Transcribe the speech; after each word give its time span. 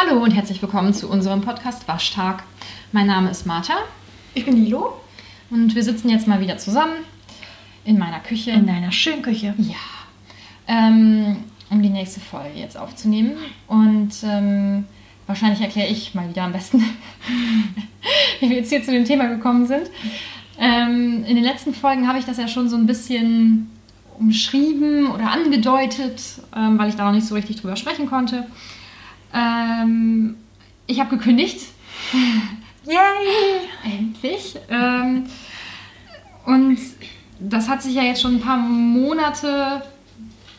Hallo 0.00 0.22
und 0.22 0.30
herzlich 0.30 0.62
willkommen 0.62 0.94
zu 0.94 1.10
unserem 1.10 1.40
Podcast 1.40 1.88
Waschtag. 1.88 2.44
Mein 2.92 3.08
Name 3.08 3.30
ist 3.30 3.46
Martha 3.46 3.74
Ich 4.32 4.44
bin 4.44 4.54
Lilo. 4.54 4.92
und 5.50 5.74
wir 5.74 5.82
sitzen 5.82 6.08
jetzt 6.08 6.28
mal 6.28 6.40
wieder 6.40 6.56
zusammen 6.56 6.98
in 7.84 7.98
meiner 7.98 8.20
Küche. 8.20 8.52
In 8.52 8.68
deiner 8.68 8.92
schönen 8.92 9.22
Küche. 9.22 9.54
ja, 9.58 9.74
ähm, 10.68 11.38
um 11.68 11.82
die 11.82 11.88
nächste 11.88 12.20
Folge 12.20 12.60
jetzt 12.60 12.78
aufzunehmen. 12.78 13.38
Und 13.66 14.12
ähm, 14.22 14.84
wahrscheinlich 15.26 15.62
erkläre 15.62 15.88
ich 15.88 16.14
mal 16.14 16.28
wieder 16.28 16.44
am 16.44 16.52
besten, 16.52 16.78
wie 18.38 18.50
wir 18.50 18.58
jetzt 18.58 18.68
hier 18.68 18.84
zu 18.84 18.92
dem 18.92 19.04
Thema 19.04 19.26
gekommen 19.26 19.66
sind. 19.66 19.90
Ähm, 20.60 21.24
in 21.26 21.34
den 21.34 21.44
letzten 21.44 21.74
Folgen 21.74 22.06
habe 22.06 22.20
ich 22.20 22.24
das 22.24 22.36
ja 22.36 22.46
schon 22.46 22.68
so 22.68 22.76
ein 22.76 22.86
bisschen 22.86 23.68
umschrieben 24.16 25.10
oder 25.10 25.32
angedeutet, 25.32 26.22
ähm, 26.56 26.78
weil 26.78 26.88
ich 26.88 26.94
da 26.94 27.06
noch 27.06 27.14
nicht 27.14 27.26
so 27.26 27.34
richtig 27.34 27.56
drüber 27.56 27.74
sprechen 27.74 28.06
konnte. 28.06 28.46
Ähm, 29.34 30.36
ich 30.86 31.00
habe 31.00 31.16
gekündigt. 31.16 31.60
Yay! 32.86 33.68
Endlich. 33.98 34.56
Ähm, 34.70 35.24
und 36.46 36.78
das 37.40 37.68
hat 37.68 37.82
sich 37.82 37.94
ja 37.94 38.02
jetzt 38.02 38.22
schon 38.22 38.36
ein 38.36 38.40
paar 38.40 38.56
Monate, 38.56 39.82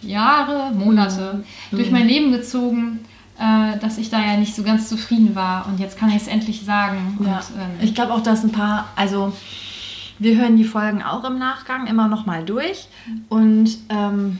Jahre, 0.01 0.73
Monate 0.73 1.43
durch 1.71 1.91
mein 1.91 2.07
Leben 2.07 2.31
gezogen, 2.31 2.99
äh, 3.37 3.77
dass 3.79 3.97
ich 3.97 4.09
da 4.09 4.19
ja 4.19 4.37
nicht 4.37 4.55
so 4.55 4.63
ganz 4.63 4.87
zufrieden 4.87 5.35
war. 5.35 5.67
Und 5.67 5.79
jetzt 5.79 5.97
kann 5.97 6.09
ich 6.09 6.17
es 6.17 6.27
endlich 6.27 6.63
sagen. 6.63 7.17
Ja. 7.25 7.37
Und, 7.37 7.43
ähm, 7.59 7.71
Ich 7.81 7.95
glaube 7.95 8.13
auch, 8.13 8.21
dass 8.21 8.43
ein 8.43 8.51
paar, 8.51 8.89
also 8.95 9.33
wir 10.20 10.37
hören 10.37 10.57
die 10.57 10.65
Folgen 10.65 11.01
auch 11.01 11.23
im 11.23 11.39
Nachgang 11.39 11.87
immer 11.87 12.07
noch 12.07 12.26
mal 12.26 12.43
durch 12.43 12.87
und 13.29 13.77
ähm, 13.89 14.39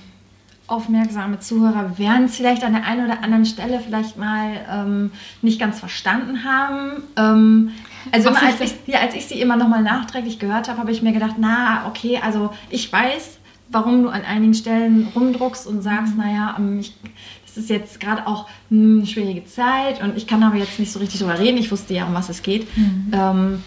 aufmerksame 0.70 1.39
Zuhörer 1.39 1.98
werden 1.98 2.25
es 2.25 2.36
vielleicht 2.36 2.64
an 2.64 2.73
der 2.73 2.86
einen 2.86 3.06
oder 3.06 3.23
anderen 3.23 3.45
Stelle 3.45 3.80
vielleicht 3.80 4.17
mal 4.17 4.66
ähm, 4.72 5.11
nicht 5.42 5.59
ganz 5.59 5.80
verstanden 5.80 6.44
haben. 6.44 7.03
Ähm, 7.17 7.72
also 8.11 8.30
immer, 8.30 8.42
als, 8.42 8.61
ich, 8.61 8.73
ja, 8.86 9.00
als 9.00 9.16
ich 9.16 9.28
sie 9.28 9.42
immer 9.42 9.56
noch 9.56 9.67
mal 9.67 9.81
nachträglich 9.81 10.39
gehört 10.39 10.70
habe, 10.70 10.80
habe 10.80 10.92
ich 10.92 11.02
mir 11.02 11.11
gedacht, 11.11 11.36
na 11.38 11.86
okay, 11.88 12.20
also 12.23 12.52
ich 12.70 12.92
weiß, 12.92 13.38
warum 13.70 14.03
du 14.03 14.09
an 14.09 14.23
einigen 14.23 14.53
Stellen 14.53 15.08
rumdruckst 15.16 15.67
und 15.67 15.81
sagst, 15.81 16.16
naja, 16.16 16.56
ähm, 16.58 16.80
ich, 16.80 16.94
das 17.45 17.58
ist 17.58 17.70
jetzt 17.70 18.00
gerade 18.00 18.28
auch 18.28 18.48
eine 18.70 19.06
schwierige 19.06 19.45
Zeit 19.45 20.02
und 20.04 20.16
ich 20.17 20.28
kann 20.28 20.44
aber 20.44 20.58
jetzt 20.58 20.80
nicht 20.80 20.92
so 20.92 21.00
richtig 21.00 21.20
drüber 21.20 21.39
reden. 21.39 21.58
Ich 21.58 21.72
wusste 21.72 21.94
ja, 21.94 22.06
um 22.06 22.14
was 22.14 22.30
es 22.30 22.44
geht. 22.44 22.67
Ähm, 23.11 23.64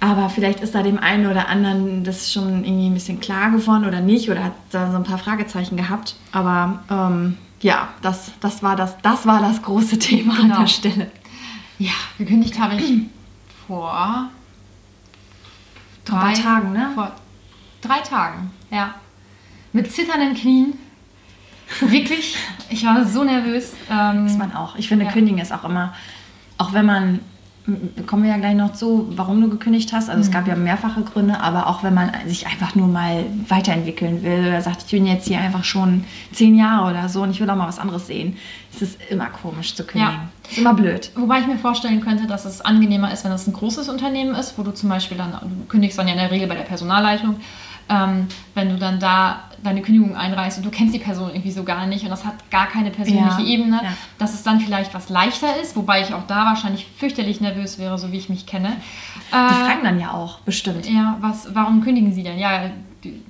aber 0.00 0.28
vielleicht 0.30 0.60
ist 0.60 0.74
da 0.74 0.82
dem 0.82 0.98
einen 0.98 1.26
oder 1.26 1.48
anderen 1.48 2.04
das 2.04 2.32
schon 2.32 2.64
irgendwie 2.64 2.86
ein 2.88 2.94
bisschen 2.94 3.20
klar 3.20 3.50
geworden 3.50 3.84
oder 3.84 4.00
nicht 4.00 4.30
oder 4.30 4.44
hat 4.44 4.52
da 4.70 4.90
so 4.90 4.96
ein 4.96 5.04
paar 5.04 5.18
Fragezeichen 5.18 5.76
gehabt. 5.76 6.14
Aber 6.32 6.80
ähm, 6.90 7.36
ja, 7.60 7.88
das, 8.02 8.30
das, 8.40 8.62
war 8.62 8.76
das, 8.76 8.96
das 9.02 9.26
war 9.26 9.40
das 9.40 9.62
große 9.62 9.98
Thema 9.98 10.36
Genau. 10.36 10.54
an 10.54 10.60
der 10.62 10.66
Stelle. 10.68 11.10
ja, 11.78 11.90
gekündigt 12.18 12.58
habe 12.60 12.76
ich 12.76 12.92
vor 13.66 14.28
paar 16.04 16.32
Tagen, 16.34 16.72
ne? 16.72 16.90
Vor 16.94 17.12
drei 17.82 17.98
Tagen, 18.00 18.50
ja. 18.70 18.94
Mit 19.72 19.92
zitternden 19.92 20.34
Knien. 20.34 20.74
Wirklich, 21.80 22.36
ich 22.70 22.84
war 22.86 23.04
so 23.04 23.24
nervös. 23.24 23.74
Ähm, 23.90 24.24
Ist 24.26 24.38
man 24.38 24.54
auch. 24.54 24.76
Ich 24.76 24.88
finde, 24.88 25.04
Ja. 25.04 25.12
kündigen 25.12 25.38
ist 25.38 25.52
auch 25.52 25.64
immer, 25.64 25.92
auch 26.56 26.72
wenn 26.72 26.86
man, 26.86 27.20
kommen 28.06 28.22
wir 28.22 28.30
ja 28.30 28.38
gleich 28.38 28.54
noch 28.54 28.72
zu, 28.72 29.08
warum 29.10 29.40
du 29.40 29.48
gekündigt 29.48 29.92
hast. 29.92 30.08
Also 30.08 30.22
es 30.22 30.30
gab 30.30 30.46
ja 30.48 30.56
mehrfache 30.56 31.02
Gründe, 31.02 31.40
aber 31.40 31.66
auch 31.66 31.82
wenn 31.82 31.94
man 31.94 32.10
sich 32.26 32.46
einfach 32.46 32.74
nur 32.74 32.88
mal 32.88 33.26
weiterentwickeln 33.48 34.22
will 34.22 34.46
oder 34.46 34.60
sagt, 34.62 34.84
ich 34.86 34.90
bin 34.90 35.06
jetzt 35.06 35.28
hier 35.28 35.38
einfach 35.38 35.64
schon 35.64 36.04
zehn 36.32 36.56
Jahre 36.56 36.90
oder 36.90 37.08
so 37.08 37.22
und 37.22 37.30
ich 37.30 37.40
will 37.40 37.50
auch 37.50 37.56
mal 37.56 37.68
was 37.68 37.78
anderes 37.78 38.06
sehen, 38.06 38.36
ist 38.72 38.82
es 38.82 38.96
immer 39.10 39.26
komisch 39.26 39.74
zu 39.74 39.84
kündigen. 39.84 40.14
Ja. 40.14 40.50
Ist 40.50 40.58
immer 40.58 40.74
blöd. 40.74 41.10
Wobei 41.14 41.40
ich 41.40 41.46
mir 41.46 41.58
vorstellen 41.58 42.00
könnte, 42.00 42.26
dass 42.26 42.44
es 42.44 42.60
angenehmer 42.60 43.12
ist, 43.12 43.24
wenn 43.24 43.32
es 43.32 43.46
ein 43.46 43.52
großes 43.52 43.88
Unternehmen 43.88 44.34
ist, 44.34 44.58
wo 44.58 44.62
du 44.62 44.72
zum 44.72 44.88
Beispiel 44.88 45.18
dann, 45.18 45.32
du 45.32 45.66
kündigst 45.68 45.98
dann 45.98 46.06
ja 46.06 46.14
in 46.14 46.20
der 46.20 46.30
Regel 46.30 46.48
bei 46.48 46.54
der 46.54 46.62
Personalleitung, 46.62 47.36
ähm, 47.90 48.28
wenn 48.54 48.70
du 48.70 48.78
dann 48.78 48.98
da 48.98 49.44
deine 49.62 49.82
Kündigung 49.82 50.16
einreichst 50.16 50.58
und 50.58 50.64
du 50.64 50.70
kennst 50.70 50.94
die 50.94 50.98
Person 50.98 51.30
irgendwie 51.30 51.50
so 51.50 51.64
gar 51.64 51.86
nicht 51.86 52.04
und 52.04 52.10
das 52.10 52.24
hat 52.24 52.50
gar 52.50 52.66
keine 52.66 52.90
persönliche 52.90 53.42
Ja, 53.42 53.46
Ebene, 53.46 53.80
ja. 53.82 53.92
dass 54.18 54.34
es 54.34 54.42
dann 54.42 54.60
vielleicht 54.60 54.94
was 54.94 55.08
leichter 55.08 55.60
ist, 55.60 55.76
wobei 55.76 56.00
ich 56.02 56.14
auch 56.14 56.26
da 56.26 56.44
wahrscheinlich 56.46 56.86
fürchterlich 56.96 57.40
nervös 57.40 57.78
wäre, 57.78 57.98
so 57.98 58.12
wie 58.12 58.16
ich 58.18 58.28
mich 58.28 58.46
kenne. 58.46 58.76
Die 59.30 59.34
fragen 59.34 59.84
dann 59.84 60.00
ja 60.00 60.12
auch, 60.12 60.40
bestimmt. 60.40 60.86
Ja, 60.88 61.16
was, 61.20 61.54
warum 61.54 61.82
kündigen 61.82 62.12
Sie 62.12 62.22
denn? 62.22 62.38
Ja, 62.38 62.70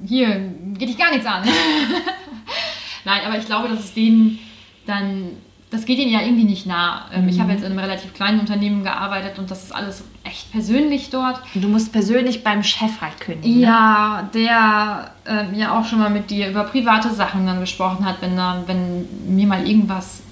hier 0.06 0.52
geht 0.78 0.88
dich 0.88 0.98
gar 0.98 1.10
nichts 1.10 1.26
an. 1.26 1.42
Nein, 3.04 3.20
aber 3.26 3.38
ich 3.38 3.46
glaube, 3.46 3.68
dass 3.68 3.80
es 3.80 3.94
denen 3.94 4.38
dann, 4.86 5.30
das 5.70 5.84
geht 5.84 5.98
ihnen 5.98 6.10
ja 6.10 6.22
irgendwie 6.22 6.44
nicht 6.44 6.66
nah. 6.66 7.06
Ähm, 7.12 7.28
Ich 7.28 7.40
habe 7.40 7.52
jetzt 7.52 7.60
in 7.60 7.66
einem 7.66 7.78
relativ 7.78 8.14
kleinen 8.14 8.40
Unternehmen 8.40 8.84
gearbeitet 8.84 9.38
und 9.38 9.50
das 9.50 9.64
ist 9.64 9.72
alles 9.72 10.02
echt 10.24 10.50
persönlich 10.50 11.10
dort. 11.10 11.40
Und 11.54 11.62
du 11.62 11.68
musst 11.68 11.92
persönlich 11.92 12.42
beim 12.42 12.62
Chef 12.62 13.00
halt 13.00 13.20
kündigen. 13.20 13.58
ne? 13.60 13.66
Ja, 13.66 14.28
der 14.32 15.10
ähm, 15.26 15.54
ja 15.54 15.78
auch 15.78 15.84
schon 15.84 15.98
mal 15.98 16.10
mit 16.10 16.30
dir 16.30 16.48
über 16.48 16.64
private 16.64 17.12
Sachen 17.12 17.46
dann 17.46 17.60
gesprochen 17.60 18.04
hat, 18.06 18.16
wenn, 18.22 18.36
da, 18.36 18.62
wenn 18.66 19.06
mir 19.26 19.46
mal 19.46 19.66
irgendwas, 19.66 20.22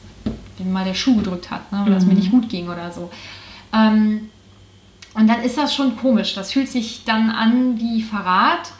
wenn 0.57 0.73
mal 0.73 0.85
der 0.85 0.95
Schuh 0.95 1.17
gedrückt 1.17 1.51
hat 1.51 1.71
ne, 1.71 1.85
oder 1.87 1.97
es 1.97 2.07
mir 2.07 2.15
nicht 2.15 2.31
gut 2.31 2.49
ging 2.49 2.69
oder 2.69 2.91
so. 2.91 3.11
Ähm, 3.75 4.31
und 5.15 5.27
dann 5.29 5.43
ist 5.43 5.59
das 5.59 5.75
schon 5.75 5.97
komisch. 5.97 6.35
Das 6.35 6.53
fühlt 6.53 6.69
sich 6.69 7.05
dann 7.05 7.31
an 7.31 7.79
wie 7.79 8.03
Verrat, 8.03 8.73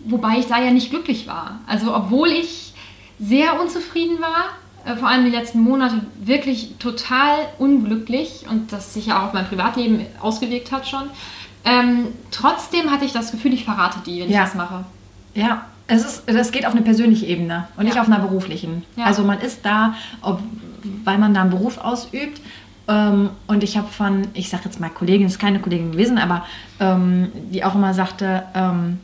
wobei 0.00 0.38
ich 0.38 0.46
da 0.46 0.58
ja 0.60 0.70
nicht 0.70 0.90
glücklich 0.90 1.26
war. 1.26 1.60
Also 1.66 1.94
obwohl 1.94 2.28
ich 2.28 2.72
sehr 3.18 3.60
unzufrieden 3.60 4.20
war, 4.20 4.50
äh, 4.84 4.96
vor 4.96 5.08
allem 5.08 5.24
die 5.24 5.30
letzten 5.30 5.60
Monate 5.60 6.00
wirklich 6.22 6.74
total 6.78 7.36
unglücklich 7.58 8.44
und 8.50 8.72
das 8.72 8.94
sich 8.94 9.06
ja 9.06 9.20
auch 9.20 9.26
auf 9.28 9.32
mein 9.32 9.46
Privatleben 9.46 10.00
ausgewirkt 10.20 10.72
hat 10.72 10.86
schon. 10.88 11.04
Ähm, 11.64 12.08
trotzdem 12.30 12.90
hatte 12.90 13.04
ich 13.04 13.12
das 13.12 13.30
Gefühl, 13.32 13.52
ich 13.54 13.64
verrate 13.64 13.98
die, 14.04 14.20
wenn 14.20 14.30
Ja. 14.30 14.40
ich 14.40 14.48
das 14.50 14.54
mache. 14.54 14.84
Ja, 15.34 15.64
es 15.86 16.04
ist, 16.04 16.22
das 16.26 16.52
geht 16.52 16.66
auf 16.66 16.72
eine 16.72 16.82
persönliche 16.82 17.26
Ebene 17.26 17.68
und 17.76 17.84
nicht 17.84 17.96
Ja. 17.96 18.02
auf 18.02 18.08
einer 18.08 18.18
beruflichen. 18.18 18.84
Ja. 18.96 19.04
Also 19.04 19.22
man 19.24 19.40
ist 19.40 19.64
da, 19.64 19.94
ob, 20.22 20.40
weil 21.04 21.18
man 21.18 21.32
da 21.34 21.40
einen 21.42 21.50
Beruf 21.50 21.78
ausübt. 21.78 22.40
Ähm, 22.86 23.30
und 23.46 23.64
ich 23.64 23.78
habe 23.78 23.88
von, 23.88 24.28
ich 24.34 24.50
sage 24.50 24.64
jetzt 24.66 24.78
mal 24.78 24.90
Kollegin, 24.90 25.26
ist 25.26 25.38
keine 25.38 25.58
Kollegin 25.58 25.92
gewesen, 25.92 26.18
aber 26.18 26.44
ähm, 26.80 27.32
die 27.50 27.64
auch 27.64 27.74
immer 27.74 27.94
sagte, 27.94 28.42
ähm, 28.54 29.00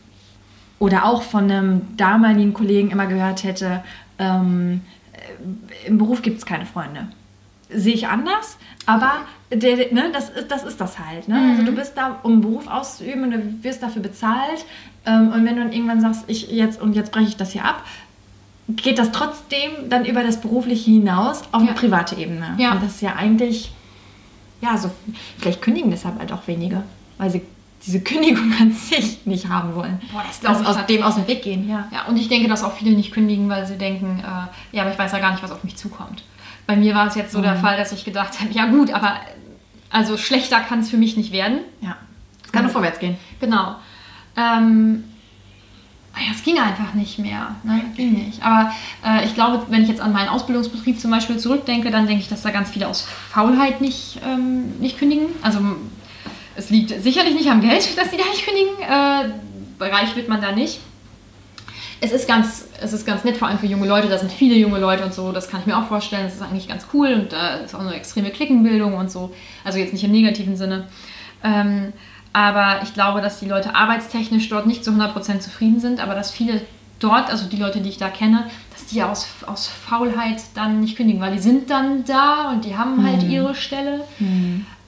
oder 0.78 1.06
auch 1.06 1.22
von 1.22 1.44
einem 1.50 1.97
damaligen 1.97 2.52
Kollegen 2.52 2.91
immer 2.91 3.06
gehört 3.06 3.42
hätte, 3.42 3.82
ähm, 4.18 4.82
äh, 4.82 5.00
im 5.87 5.99
Beruf 5.99 6.23
gibt 6.23 6.39
es 6.39 6.47
keine 6.47 6.67
Freunde. 6.67 7.06
Sehe 7.73 7.95
ich 7.95 8.09
anders, 8.09 8.56
aber 8.87 9.12
der, 9.53 9.93
ne, 9.93 10.11
das, 10.12 10.28
ist, 10.31 10.51
das 10.51 10.65
ist 10.65 10.81
das 10.81 10.99
halt. 10.99 11.28
Ne? 11.28 11.51
Also 11.51 11.62
du 11.62 11.73
bist 11.73 11.93
da, 11.97 12.19
um 12.25 12.33
einen 12.33 12.41
Beruf 12.41 12.67
auszuüben 12.67 13.25
und 13.25 13.31
du 13.31 13.62
wirst 13.62 13.83
dafür 13.83 14.03
bezahlt. 14.03 14.65
Ähm, 15.06 15.28
und 15.33 15.45
wenn 15.45 15.55
du 15.56 15.62
dann 15.62 15.73
irgendwann 15.73 16.01
sagst, 16.01 16.25
ich 16.27 16.51
jetzt 16.51 16.81
und 16.81 16.95
jetzt 16.95 17.12
breche 17.12 17.28
ich 17.28 17.37
das 17.37 17.53
hier 17.53 17.65
ab, 17.65 17.84
geht 18.69 18.99
das 18.99 19.12
trotzdem 19.12 19.71
dann 19.89 20.05
über 20.05 20.23
das 20.25 20.41
Berufliche 20.41 20.91
hinaus 20.91 21.43
auf 21.53 21.61
eine 21.62 21.69
Ja. 21.71 21.75
private 21.75 22.17
Ebene. 22.17 22.55
Ja. 22.59 22.72
Und 22.72 22.83
das 22.83 22.97
ist 22.97 23.03
ja 23.03 23.15
eigentlich, 23.17 23.72
ja, 24.61 24.77
so, 24.77 24.91
vielleicht 25.39 25.62
kündigen 25.62 25.91
deshalb 25.91 26.19
halt 26.19 26.33
auch 26.33 26.47
wenige, 26.49 26.83
weil 27.19 27.31
sie 27.31 27.43
diese 27.86 28.00
Kündigung 28.00 28.52
an 28.60 28.72
sich 28.72 29.26
nicht 29.26 29.48
haben 29.48 29.74
wollen. 29.74 30.00
Boah, 30.12 30.22
das 30.26 30.41
glaub 30.41 30.52
Dass 30.52 30.62
ich 30.62 30.68
aus 30.68 30.86
dem 30.86 31.02
aus 31.02 31.14
dem 31.16 31.26
Weg 31.26 31.42
gehen, 31.42 31.68
ja. 31.68 31.88
Ja, 31.92 32.06
und 32.06 32.16
ich 32.16 32.28
denke, 32.28 32.48
dass 32.48 32.62
auch 32.62 32.72
viele 32.72 32.92
nicht 32.92 33.12
kündigen, 33.12 33.48
weil 33.48 33.66
sie 33.66 33.78
denken, 33.78 34.20
äh, 34.20 34.76
ja, 34.76 34.82
aber 34.82 34.92
ich 34.92 34.98
weiß 34.98 35.12
ja 35.12 35.18
gar 35.18 35.32
nicht, 35.32 35.42
was 35.42 35.52
auf 35.52 35.64
mich 35.64 35.76
zukommt. 35.76 36.22
Bei 36.66 36.76
mir 36.76 36.94
war 36.94 37.06
es 37.08 37.14
jetzt 37.14 37.32
so 37.32 37.41
der 37.42 37.56
Fall, 37.56 37.76
dass 37.76 37.92
ich 37.92 38.04
gedacht 38.04 38.41
habe, 38.41 38.52
ja 38.52 38.66
gut, 38.66 38.92
aber 38.92 39.08
äh, 39.08 39.91
also 39.91 40.16
schlechter 40.16 40.60
kann 40.60 40.80
es 40.80 40.91
für 40.91 40.98
mich 40.98 41.16
nicht 41.16 41.32
werden. 41.32 41.60
ja. 41.80 41.97
Es 42.50 42.53
kann 42.53 42.65
nur 42.65 42.72
vorwärts 42.72 42.98
gehen. 42.98 43.16
Genau. 43.38 43.77
Ähm, 44.36 45.04
ja, 46.16 46.33
es 46.34 46.42
ging 46.42 46.59
einfach 46.59 46.94
nicht 46.94 47.21
mehr. 47.21 47.54
Ne? 47.62 47.80
Ging 47.94 48.12
nicht. 48.12 48.42
Aber 48.42 48.72
äh, 49.06 49.24
ich 49.24 49.34
glaube, 49.34 49.66
wenn 49.68 49.83
ich 49.83 49.88
jetzt 49.88 50.00
an 50.00 50.12
meinen 50.12 50.28
Ausbildungsbetrieb 50.28 50.98
zum 50.98 51.12
Beispiel 51.12 51.38
zurückdenke, 51.38 51.92
dann 51.92 52.09
denke 52.09 52.22
ich, 52.22 52.28
dass 52.28 52.42
da 52.42 52.50
ganz 52.50 52.71
viele 52.71 52.88
aus 52.88 53.03
Faulheit 53.03 53.80
nicht, 53.80 54.21
ähm, 54.26 54.80
nicht 54.80 54.98
kündigen. 54.98 55.26
Also 55.42 55.60
es 56.56 56.70
liegt 56.70 57.02
sicherlich 57.02 57.34
nicht 57.34 57.50
am 57.50 57.60
Geld, 57.60 57.97
dass 57.97 58.10
die 58.10 58.16
da 58.16 58.24
nicht 58.24 58.44
kündigen. 58.44 58.78
Äh, 58.80 59.84
reich 59.84 60.14
wird 60.16 60.28
man 60.28 60.41
da 60.41 60.52
nicht. 60.52 60.80
Es 62.02 62.12
ist, 62.12 62.26
ganz, 62.26 62.66
es 62.80 62.94
ist 62.94 63.06
ganz 63.06 63.24
nett, 63.24 63.36
vor 63.36 63.48
allem 63.48 63.58
für 63.58 63.66
junge 63.66 63.86
Leute. 63.86 64.08
Da 64.08 64.16
sind 64.16 64.32
viele 64.32 64.54
junge 64.54 64.78
Leute 64.78 65.04
und 65.04 65.12
so. 65.12 65.32
Das 65.32 65.50
kann 65.50 65.60
ich 65.60 65.66
mir 65.66 65.76
auch 65.76 65.86
vorstellen. 65.86 66.24
Das 66.24 66.34
ist 66.34 66.42
eigentlich 66.42 66.68
ganz 66.68 66.86
cool 66.94 67.12
und 67.12 67.32
da 67.32 67.56
ist 67.56 67.74
auch 67.74 67.80
eine 67.80 67.94
extreme 67.94 68.30
Klickenbildung 68.30 68.94
und 68.94 69.10
so. 69.10 69.34
Also 69.64 69.78
jetzt 69.78 69.92
nicht 69.92 70.04
im 70.04 70.10
negativen 70.10 70.56
Sinne. 70.56 70.86
Ähm, 71.44 71.92
aber 72.32 72.80
ich 72.82 72.94
glaube, 72.94 73.20
dass 73.20 73.41
die 73.41 73.47
Leute 73.47 73.74
arbeitstechnisch 73.74 74.48
dort 74.48 74.66
nicht 74.66 74.84
zu 74.84 74.92
100% 74.92 75.41
zufrieden 75.41 75.80
sind, 75.80 76.00
aber 76.00 76.14
dass 76.14 76.30
viele 76.30 76.62
dort, 77.00 77.28
also 77.28 77.47
die 77.47 77.56
Leute, 77.56 77.80
die 77.80 77.88
ich 77.88 77.98
da 77.98 78.08
kenne, 78.08 78.47
dass 78.72 78.86
die 78.86 79.02
aus, 79.02 79.26
aus 79.47 79.66
Faulheit 79.66 80.42
dann 80.54 80.80
nicht 80.80 80.97
kündigen, 80.97 81.20
weil 81.20 81.32
die 81.32 81.38
sind 81.38 81.70
dann 81.70 82.04
da 82.04 82.50
und 82.50 82.64
die 82.64 82.76
haben 82.76 83.04
halt 83.04 83.22
ihre 83.24 83.54
Stelle. 83.54 84.04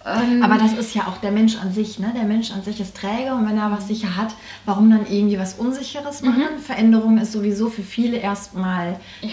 Ähm, 0.04 0.42
Aber 0.42 0.56
das 0.58 0.72
ist 0.72 0.94
ja 0.94 1.06
auch 1.06 1.18
der 1.18 1.30
Mensch 1.30 1.56
an 1.56 1.72
sich, 1.72 1.98
ne? 1.98 2.12
Der 2.16 2.24
Mensch 2.24 2.50
an 2.50 2.62
sich 2.62 2.80
ist 2.80 2.96
träge 2.96 3.34
und 3.34 3.48
wenn 3.48 3.56
er 3.56 3.70
was 3.70 3.88
sicher 3.88 4.16
hat, 4.16 4.34
warum 4.64 4.90
dann 4.90 5.06
irgendwie 5.08 5.38
was 5.38 5.54
Unsicheres 5.54 6.22
machen? 6.22 6.42
Veränderung 6.60 7.18
ist 7.18 7.32
sowieso 7.32 7.68
für 7.68 7.82
viele 7.82 8.16
erstmal 8.16 8.98
Ja, 9.20 9.30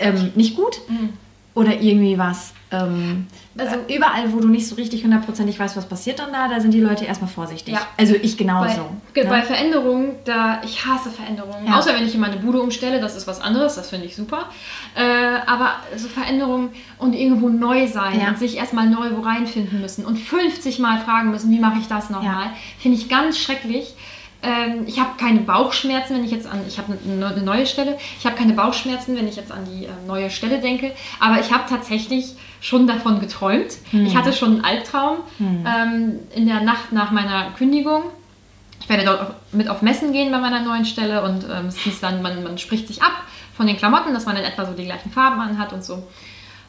ähm, 0.00 0.32
nicht 0.34 0.56
gut. 0.56 0.80
Mhm. 0.88 1.10
Oder 1.54 1.80
irgendwie 1.80 2.18
was. 2.18 2.54
Ähm, 2.70 3.26
also 3.58 3.76
überall, 3.94 4.32
wo 4.32 4.40
du 4.40 4.48
nicht 4.48 4.66
so 4.66 4.76
richtig 4.76 5.04
hundertprozentig 5.04 5.58
weißt, 5.58 5.76
was 5.76 5.86
passiert 5.86 6.18
dann 6.18 6.32
da, 6.32 6.48
da 6.48 6.60
sind 6.60 6.72
die 6.72 6.80
Leute 6.80 7.04
erstmal 7.04 7.28
vorsichtig. 7.28 7.74
Ja. 7.74 7.80
Also 7.98 8.14
ich 8.14 8.38
genauso. 8.38 8.88
Bei, 9.14 9.22
ne? 9.22 9.28
bei 9.28 9.42
Veränderungen, 9.42 10.14
da 10.24 10.62
ich 10.64 10.86
hasse 10.86 11.10
Veränderungen. 11.10 11.66
Ja. 11.66 11.78
Außer 11.78 11.94
wenn 11.94 12.06
ich 12.06 12.14
in 12.14 12.20
meine 12.20 12.36
Bude 12.36 12.62
umstelle, 12.62 13.00
das 13.00 13.14
ist 13.14 13.26
was 13.26 13.42
anderes, 13.42 13.74
das 13.74 13.90
finde 13.90 14.06
ich 14.06 14.16
super. 14.16 14.48
Äh, 14.94 15.02
aber 15.46 15.72
so 15.96 16.08
Veränderungen 16.08 16.70
und 16.98 17.12
irgendwo 17.12 17.50
neu 17.50 17.86
sein 17.86 18.20
Ja. 18.20 18.28
und 18.28 18.38
sich 18.38 18.56
erstmal 18.56 18.88
neu 18.88 19.10
wo 19.14 19.20
reinfinden 19.20 19.82
müssen 19.82 20.06
und 20.06 20.16
50 20.18 20.78
Mal 20.78 21.00
fragen 21.00 21.30
müssen, 21.30 21.50
wie 21.50 21.60
mache 21.60 21.78
ich 21.78 21.88
das 21.88 22.08
nochmal, 22.08 22.50
finde 22.78 22.96
ich 22.96 23.10
ganz 23.10 23.38
schrecklich. 23.38 23.94
Ähm, 24.42 24.84
ich 24.86 24.98
habe 24.98 25.10
keine 25.18 25.40
Bauchschmerzen, 25.40 26.16
wenn 26.16 26.24
ich 26.24 26.32
jetzt 26.32 26.46
an, 26.46 26.60
ich 26.66 26.78
habe 26.78 26.96
eine, 27.06 27.42
neue 27.42 27.64
Stelle, 27.66 27.96
ich 28.18 28.26
habe 28.26 28.34
keine 28.36 28.54
Bauchschmerzen, 28.54 29.16
wenn 29.16 29.28
ich 29.28 29.36
jetzt 29.36 29.52
an 29.52 29.64
die 29.64 29.84
äh, 29.84 29.90
neue 30.06 30.30
Stelle 30.30 30.58
denke, 30.60 30.92
aber 31.20 31.40
ich 31.40 31.52
habe 31.52 31.64
tatsächlich 31.68 32.34
schon 32.60 32.86
davon 32.86 33.20
geträumt. 33.20 33.72
Ich 33.92 34.16
hatte 34.16 34.32
schon 34.32 34.54
einen 34.54 34.64
Albtraum 34.64 35.18
ähm, 35.40 36.20
in 36.34 36.46
der 36.46 36.60
Nacht 36.60 36.92
nach 36.92 37.10
meiner 37.10 37.50
Kündigung. 37.58 38.04
Ich 38.80 38.88
werde 38.88 39.04
dort 39.04 39.20
auch 39.20 39.34
mit 39.52 39.68
auf 39.68 39.82
Messen 39.82 40.12
gehen 40.12 40.32
bei 40.32 40.38
meiner 40.38 40.60
neuen 40.60 40.84
Stelle 40.84 41.22
und 41.22 41.44
ähm, 41.44 41.66
es 41.66 41.78
hieß 41.78 42.00
dann, 42.00 42.20
man, 42.22 42.42
man 42.42 42.58
spricht 42.58 42.88
sich 42.88 43.00
ab 43.02 43.12
von 43.56 43.66
den 43.66 43.76
Klamotten, 43.76 44.12
dass 44.12 44.26
man 44.26 44.36
in 44.36 44.42
etwa 44.44 44.64
so 44.66 44.72
die 44.72 44.84
gleichen 44.84 45.10
Farben 45.12 45.40
anhat 45.40 45.72
und 45.72 45.84
so. 45.84 46.02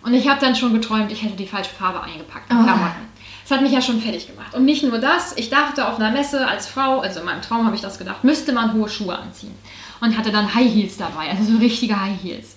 Und 0.04 0.14
ich 0.14 0.28
habe 0.30 0.40
dann 0.42 0.56
schon 0.56 0.74
geträumt, 0.74 1.12
ich 1.12 1.24
hätte 1.24 1.36
die 1.36 1.48
falsche 1.48 1.72
Farbe 1.72 2.02
eingepackt 2.04 2.52
in 2.52 2.58
Oh. 2.58 2.64
Klamotten. 2.64 3.13
Das 3.44 3.52
hat 3.52 3.62
mich 3.62 3.72
ja 3.72 3.82
schon 3.82 4.00
fertig 4.02 4.28
gemacht. 4.28 4.56
Und 4.56 4.66
nicht 4.66 4.84
nur 4.84 4.98
das, 5.00 5.36
ich 5.38 5.50
dachte 5.50 5.88
auf 5.88 6.00
einer 6.00 6.12
Messe 6.12 6.48
als 6.48 6.68
Frau, 6.68 7.00
also 7.00 7.20
in 7.20 7.26
meinem 7.26 7.42
Traum 7.42 7.66
habe 7.66 7.76
ich 7.76 7.82
das 7.82 7.98
gedacht, 7.98 8.24
müsste 8.24 8.54
man 8.54 8.74
hohe 8.74 8.90
Schuhe 8.90 9.18
anziehen. 9.18 9.54
Und 10.00 10.18
hatte 10.18 10.32
dann 10.32 10.54
High 10.54 10.74
Heels 10.74 10.98
dabei, 10.98 11.30
also 11.30 11.54
so 11.54 11.58
richtige 11.58 12.00
High 12.00 12.22
Heels. 12.22 12.56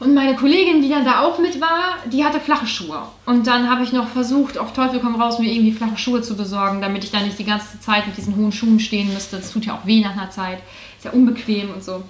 Und 0.00 0.14
meine 0.14 0.36
Kollegin, 0.36 0.80
die 0.80 0.88
dann 0.88 1.04
da 1.04 1.22
auch 1.22 1.38
mit 1.38 1.60
war, 1.60 1.96
die 2.06 2.24
hatte 2.24 2.38
flache 2.38 2.66
Schuhe. 2.66 3.02
Und 3.26 3.46
dann 3.46 3.68
habe 3.68 3.82
ich 3.82 3.92
noch 3.92 4.08
versucht, 4.08 4.56
auf 4.56 4.72
Teufel 4.72 5.00
komm 5.00 5.20
raus, 5.20 5.40
mir 5.40 5.50
irgendwie 5.50 5.72
flache 5.72 5.98
Schuhe 5.98 6.22
zu 6.22 6.36
besorgen, 6.36 6.80
damit 6.80 7.02
ich 7.02 7.10
da 7.10 7.20
nicht 7.20 7.38
die 7.38 7.44
ganze 7.44 7.80
Zeit 7.80 8.06
mit 8.06 8.16
diesen 8.16 8.36
hohen 8.36 8.52
Schuhen 8.52 8.78
stehen 8.78 9.12
müsste. 9.12 9.38
Das 9.38 9.52
tut 9.52 9.66
ja 9.66 9.74
auch 9.74 9.86
weh 9.86 10.00
nach 10.00 10.12
einer 10.12 10.30
Zeit. 10.30 10.58
Ist 10.96 11.04
ja 11.04 11.10
unbequem 11.10 11.70
und 11.70 11.82
so. 11.82 12.04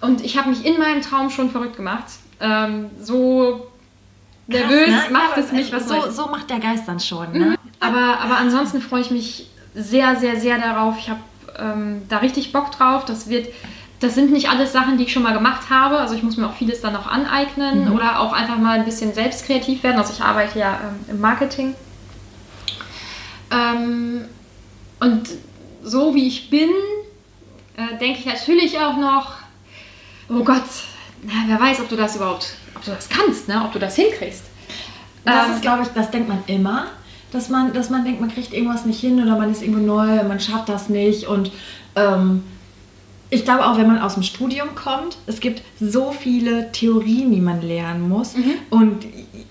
Und 0.00 0.24
ich 0.24 0.38
habe 0.38 0.50
mich 0.50 0.64
in 0.64 0.78
meinem 0.78 1.02
Traum 1.02 1.28
schon 1.30 1.50
verrückt 1.50 1.76
gemacht. 1.76 2.04
Ähm, 2.38 2.90
so 3.00 3.66
nervös 4.46 4.88
ne? 4.88 5.02
macht 5.10 5.36
Ja, 5.36 5.42
es 5.42 5.52
mich, 5.52 5.72
was 5.72 5.88
so, 5.88 5.94
Neues. 5.94 6.16
so 6.16 6.26
macht 6.28 6.50
der 6.50 6.60
Geist 6.60 6.86
dann 6.86 7.00
schon. 7.00 7.32
Ne? 7.32 7.56
Aber, 7.80 8.20
aber 8.20 8.36
ansonsten 8.36 8.80
freue 8.80 9.00
ich 9.00 9.10
mich 9.10 9.48
sehr, 9.74 10.16
sehr, 10.16 10.38
sehr 10.40 10.58
darauf. 10.58 10.98
Ich 10.98 11.10
habe 11.10 11.20
ähm, 11.58 12.02
da 12.08 12.18
richtig 12.18 12.52
Bock 12.52 12.70
drauf. 12.72 13.04
Das 13.04 13.28
wird, 13.28 13.48
das 14.00 14.14
sind 14.14 14.32
nicht 14.32 14.48
alles 14.50 14.72
Sachen, 14.72 14.98
die 14.98 15.04
ich 15.04 15.12
schon 15.12 15.22
mal 15.22 15.34
gemacht 15.34 15.70
habe. 15.70 15.98
Also 15.98 16.14
ich 16.14 16.22
muss 16.22 16.36
mir 16.36 16.46
auch 16.46 16.54
vieles 16.54 16.80
dann 16.80 16.92
noch 16.92 17.06
aneignen 17.06 17.92
oder 17.92 18.20
auch 18.20 18.32
einfach 18.32 18.58
mal 18.58 18.78
ein 18.78 18.84
bisschen 18.84 19.14
selbst 19.14 19.46
kreativ 19.46 19.82
werden. 19.82 19.98
Also 19.98 20.12
ich 20.12 20.22
arbeite 20.22 20.58
ja 20.58 20.78
ähm, 20.82 21.14
im 21.14 21.20
Marketing. 21.20 21.74
Ähm, 23.50 24.24
und 25.00 25.28
so 25.82 26.14
wie 26.14 26.26
ich 26.26 26.50
bin, 26.50 26.70
äh, 27.76 27.98
denke 27.98 28.20
ich 28.20 28.26
natürlich 28.26 28.78
auch 28.78 28.96
noch, 28.96 29.32
oh 30.28 30.42
Gott, 30.44 30.62
na, 31.22 31.32
wer 31.46 31.60
weiß, 31.60 31.80
ob 31.80 31.88
du 31.88 31.96
das 31.96 32.16
überhaupt, 32.16 32.54
ob 32.84 32.90
du 32.90 32.90
das 32.92 33.08
kannst, 33.08 33.48
ne? 33.48 33.62
ob 33.64 33.72
du 33.72 33.78
das 33.78 33.96
hinkriegst. 33.96 34.44
Das 35.24 35.46
Ähm, 35.46 35.54
ist, 35.54 35.62
glaube 35.62 35.82
ich, 35.82 35.88
das 35.88 36.10
denkt 36.10 36.28
man 36.28 36.38
immer, 36.46 36.86
dass 37.32 37.48
man, 37.48 37.72
dass 37.72 37.90
man 37.90 38.04
denkt, 38.04 38.20
man 38.20 38.32
kriegt 38.32 38.52
irgendwas 38.52 38.84
nicht 38.84 39.00
hin 39.00 39.22
oder 39.22 39.36
man 39.36 39.50
ist 39.50 39.62
irgendwo 39.62 39.80
neu, 39.80 40.22
man 40.24 40.38
schafft 40.38 40.68
das 40.68 40.88
nicht. 40.88 41.26
Und 41.26 41.50
ähm, 41.96 42.44
ich 43.30 43.44
glaube 43.44 43.66
auch, 43.66 43.78
wenn 43.78 43.86
man 43.86 43.98
aus 43.98 44.14
dem 44.14 44.22
Studium 44.22 44.74
kommt, 44.74 45.16
es 45.26 45.40
gibt 45.40 45.62
so 45.80 46.12
viele 46.12 46.70
Theorien, 46.72 47.32
die 47.32 47.40
man 47.40 47.62
lernen 47.62 48.08
muss. 48.08 48.34
Und 48.70 49.06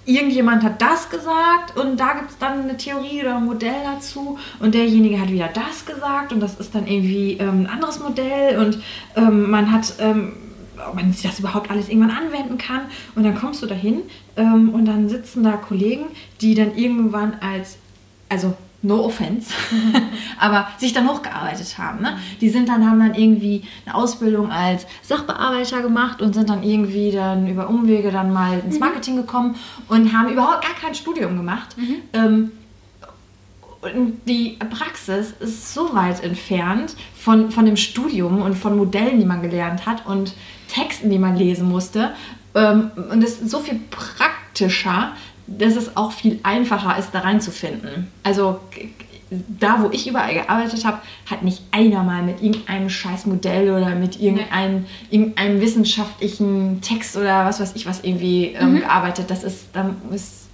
irgendjemand 0.06 0.64
hat 0.64 0.82
das 0.82 1.10
gesagt 1.10 1.76
und 1.76 2.00
da 2.00 2.14
gibt 2.14 2.30
es 2.30 2.38
dann 2.38 2.62
eine 2.62 2.78
Theorie 2.78 3.22
oder 3.22 3.38
ein 3.38 3.46
Modell 3.46 3.82
dazu 3.84 4.38
und 4.60 4.76
derjenige 4.76 5.20
hat 5.20 5.30
wieder 5.30 5.50
das 5.54 5.86
gesagt 5.86 6.32
und 6.32 6.40
das 6.40 6.60
ist 6.60 6.76
dann 6.76 6.88
irgendwie 6.88 7.34
ähm, 7.34 7.62
ein 7.62 7.68
anderes 7.68 8.00
Modell 8.00 8.60
und 8.60 8.80
ähm, 9.16 9.50
man 9.50 9.72
hat... 9.72 9.96
Ähm, 10.00 10.34
ob 10.88 10.96
man 10.96 11.12
sich 11.12 11.24
das 11.24 11.40
überhaupt 11.40 11.70
alles 11.70 11.90
irgendwann 11.90 12.12
anwenden 12.12 12.58
kann. 12.58 12.82
Und 13.16 13.24
dann 13.24 13.36
kommst 13.36 13.62
du 13.62 13.68
dahin 13.68 14.02
ähm, 14.36 14.70
und 14.70 14.86
dann 14.86 15.10
sitzen 15.10 15.44
da 15.44 15.54
Kollegen, 15.54 16.06
die 16.42 16.56
dann 16.56 16.76
irgendwann 16.76 17.36
als, 17.42 17.78
also 18.30 18.54
no 18.84 19.06
offense, 19.06 19.54
aber 20.40 20.68
sich 20.78 20.94
dann 20.94 21.08
hochgearbeitet 21.10 21.78
haben. 21.78 22.02
Ne? 22.02 22.18
Die 22.42 22.50
sind 22.50 22.68
dann, 22.68 22.86
haben 22.86 23.00
dann 23.00 23.16
irgendwie 23.16 23.64
eine 23.86 23.96
Ausbildung 23.96 24.52
als 24.52 24.86
Sachbearbeiter 25.02 25.82
gemacht 25.82 26.22
und 26.22 26.34
sind 26.34 26.50
dann 26.50 26.64
irgendwie 26.64 27.12
dann 27.12 27.48
über 27.48 27.70
Umwege 27.70 28.12
dann 28.12 28.34
mal 28.34 28.60
ins 28.60 28.80
Marketing 28.80 29.16
gekommen 29.16 29.56
und 29.88 30.12
haben 30.12 30.30
überhaupt 30.30 30.64
gar 30.64 30.76
kein 30.76 30.94
Studium 30.94 31.38
gemacht. 31.38 31.76
Ähm, 32.12 32.52
und 33.84 34.22
die 34.28 34.58
Praxis 34.70 35.34
ist 35.40 35.74
so 35.74 35.94
weit 35.94 36.24
entfernt 36.24 36.96
von, 37.16 37.52
von 37.52 37.66
dem 37.66 37.78
Studium 37.78 38.42
und 38.42 38.56
von 38.56 38.78
Modellen, 38.78 39.20
die 39.20 39.26
man 39.26 39.42
gelernt 39.42 39.86
hat 39.86 40.06
und 40.06 40.34
Texten, 40.68 41.10
die 41.10 41.20
man 41.20 41.36
lesen 41.36 41.68
musste. 41.68 42.12
Ähm, 42.56 42.92
und 43.12 43.24
es 43.24 43.42
ist 43.42 43.50
so 43.50 43.60
viel 43.60 43.80
praktischer, 43.90 45.14
dass 45.48 45.76
es 45.76 45.98
auch 45.98 46.12
viel 46.12 46.40
einfacher 46.44 46.98
ist, 46.98 47.12
da 47.12 47.20
reinzufinden. 47.20 48.08
Also 48.24 48.60
da, 49.48 49.82
wo 49.82 49.90
ich 49.92 50.08
überall 50.08 50.34
gearbeitet 50.34 50.86
habe, 50.86 51.00
hat 51.30 51.44
nicht 51.44 51.64
einer 51.72 52.04
mal 52.04 52.24
mit 52.24 52.42
irgendeinem 52.42 52.90
scheiß 52.90 53.26
Modell 53.26 53.72
oder 53.72 53.96
mit 53.96 54.20
irgendeinem, 54.20 54.86
irgendeinem 55.10 55.62
wissenschaftlichen 55.62 56.82
Text 56.82 57.18
oder 57.18 57.46
was 57.46 57.60
weiß 57.60 57.74
ich 57.76 57.86
was 57.86 58.04
irgendwie 58.04 58.54
ähm, 58.54 58.80
gearbeitet. 58.80 59.30
Das 59.30 59.44
ist, 59.44 59.68
da 59.74 59.96
ist 60.12 60.48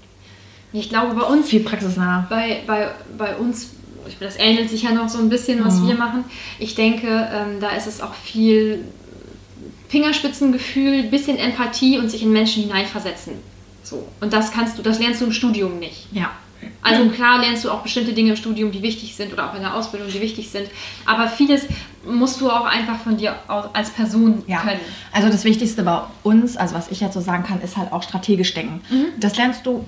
ich 0.74 0.90
glaube, 0.90 1.16
bei 1.16 1.24
uns 1.24 1.50
viel 1.50 1.62
praxisnah. 1.62 2.28
bei, 2.30 2.62
bei, 2.68 2.90
bei 3.18 3.36
uns, 3.38 3.72
das 4.20 4.38
ähnelt 4.38 4.70
sich 4.70 4.84
ja 4.84 4.92
noch 4.92 5.10
so 5.10 5.18
ein 5.20 5.30
bisschen, 5.30 5.64
was 5.66 5.86
wir 5.86 5.96
machen. 5.96 6.24
Ich 6.60 6.76
denke, 6.76 7.08
ähm, 7.08 7.60
da 7.60 7.70
ist 7.72 7.88
es 7.88 8.02
auch 8.02 8.14
viel 8.14 8.84
Fingerspitzengefühl, 9.90 11.04
bisschen 11.04 11.38
Empathie 11.38 11.98
und 11.98 12.10
sich 12.10 12.24
in 12.24 12.32
Menschen 12.32 12.64
hineinversetzen. 12.64 13.34
So. 13.84 14.08
Und 14.22 14.34
das 14.34 14.52
kannst 14.52 14.78
du, 14.78 14.84
das 14.84 15.00
lernst 15.00 15.22
du 15.22 15.26
im 15.26 15.32
Studium 15.32 15.80
nicht. 15.80 16.08
Ja. 16.12 16.32
Also 16.82 17.08
klar 17.10 17.40
lernst 17.40 17.64
du 17.64 17.72
auch 17.72 17.82
bestimmte 17.82 18.12
Dinge 18.14 18.32
im 18.32 18.36
Studium, 18.36 18.72
die 18.72 18.82
wichtig 18.82 19.16
sind 19.16 19.32
oder 19.34 19.50
auch 19.50 19.56
in 19.56 19.62
der 19.62 19.74
Ausbildung, 19.76 20.10
die 20.10 20.22
wichtig 20.22 20.50
sind. 20.50 20.68
Aber 21.06 21.28
vieles 21.28 21.64
musst 22.06 22.42
du 22.42 22.50
auch 22.50 22.66
einfach 22.66 23.00
von 23.00 23.16
dir 23.18 23.36
als 23.74 23.90
Person 23.92 24.44
Ja. 24.46 24.60
können. 24.60 24.80
Also 25.14 25.30
das 25.30 25.44
Wichtigste 25.46 25.84
bei 25.84 26.02
uns, 26.24 26.58
also 26.58 26.76
was 26.76 26.92
ich 26.92 27.00
jetzt 27.00 27.14
so 27.14 27.22
sagen 27.22 27.44
kann, 27.44 27.62
ist 27.62 27.78
halt 27.78 27.92
auch 27.94 28.04
strategisch 28.04 28.54
denken. 28.54 28.82
Das 29.20 29.38
lernst 29.38 29.66
du 29.66 29.86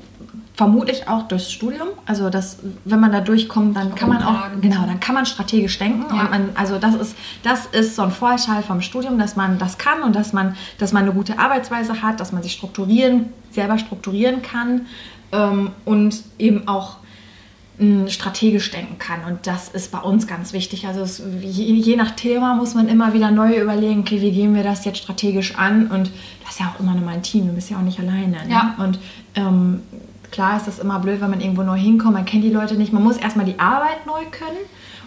vermutlich 0.62 1.08
auch 1.08 1.24
durchs 1.24 1.52
Studium. 1.52 1.88
Also 2.06 2.30
das, 2.30 2.60
wenn 2.86 3.00
man 3.00 3.12
da 3.12 3.22
durchkommt, 3.22 3.76
dann 3.76 3.96
kann 3.96 4.10
man 4.10 4.22
auch, 4.22 4.42
genau, 4.62 4.86
dann 4.86 5.00
kann 5.00 5.16
man 5.16 5.26
strategisch 5.26 5.80
denken. 5.80 6.06
Ja. 6.16 6.22
Und 6.22 6.30
man, 6.30 6.50
also 6.54 6.78
das 6.78 6.94
ist, 6.94 7.16
das 7.42 7.66
ist 7.66 7.96
so 7.96 8.04
ein 8.04 8.12
Vorteil 8.12 8.62
vom 8.62 8.80
Studium, 8.80 9.18
dass 9.18 9.36
man 9.36 9.58
das 9.58 9.80
kann 9.80 10.04
und 10.04 10.16
dass 10.16 10.34
man, 10.34 10.56
dass 10.78 10.94
man 10.94 11.02
eine 11.02 11.14
gute 11.14 11.40
Arbeitsweise 11.40 12.04
hat, 12.04 12.20
dass 12.20 12.32
man 12.32 12.44
sich 12.44 12.54
strukturieren, 12.54 13.34
selber 13.50 13.80
strukturieren 13.80 14.44
kann 14.44 14.86
ähm, 15.32 15.72
und 15.84 16.22
eben 16.38 16.68
auch 16.68 16.98
mh, 17.80 18.10
strategisch 18.10 18.70
denken 18.70 19.00
kann. 19.00 19.24
Und 19.28 19.48
das 19.48 19.68
ist 19.70 19.92
bei 19.92 19.98
uns 19.98 20.28
ganz 20.28 20.54
wichtig. 20.54 20.86
Also 20.86 21.02
es, 21.02 21.24
je, 21.42 21.74
je 21.74 21.96
nach 21.96 22.12
Thema 22.12 22.54
muss 22.54 22.76
man 22.76 22.88
immer 22.88 23.16
wieder 23.16 23.32
neu 23.32 23.60
überlegen, 23.60 24.02
okay, 24.02 24.22
wie 24.22 24.32
gehen 24.32 24.54
wir 24.54 24.62
das 24.62 24.86
jetzt 24.86 25.00
strategisch 25.00 25.56
an? 25.56 25.88
Und 25.88 26.10
du 26.10 26.46
hast 26.46 26.60
ja 26.60 26.68
auch 26.68 26.80
immer 26.80 26.94
nur 26.94 27.02
mal 27.04 27.16
ein 27.16 27.24
Team, 27.24 27.48
du 27.48 27.54
bist 27.54 27.72
ja 27.72 27.78
auch 27.78 27.82
nicht 27.82 28.00
alleine. 28.00 28.46
Ne? 28.46 28.52
Ja. 28.52 28.76
Und 28.78 29.00
ähm, 29.34 29.82
klar 30.32 30.58
ist 30.58 30.68
das 30.68 30.80
immer 30.80 31.00
blöd, 31.00 31.22
wenn 31.22 31.30
man 31.30 31.42
irgendwo 31.42 31.64
neu 31.64 31.78
hinkommt, 31.78 32.14
man 32.14 32.26
kennt 32.26 32.44
die 32.44 32.50
Leute 32.50 32.76
nicht. 32.76 32.94
Man 32.94 33.04
muss 33.04 33.18
erstmal 33.18 33.46
die 33.46 33.60
Arbeit 33.60 34.06
neu 34.06 34.22
können 34.32 34.58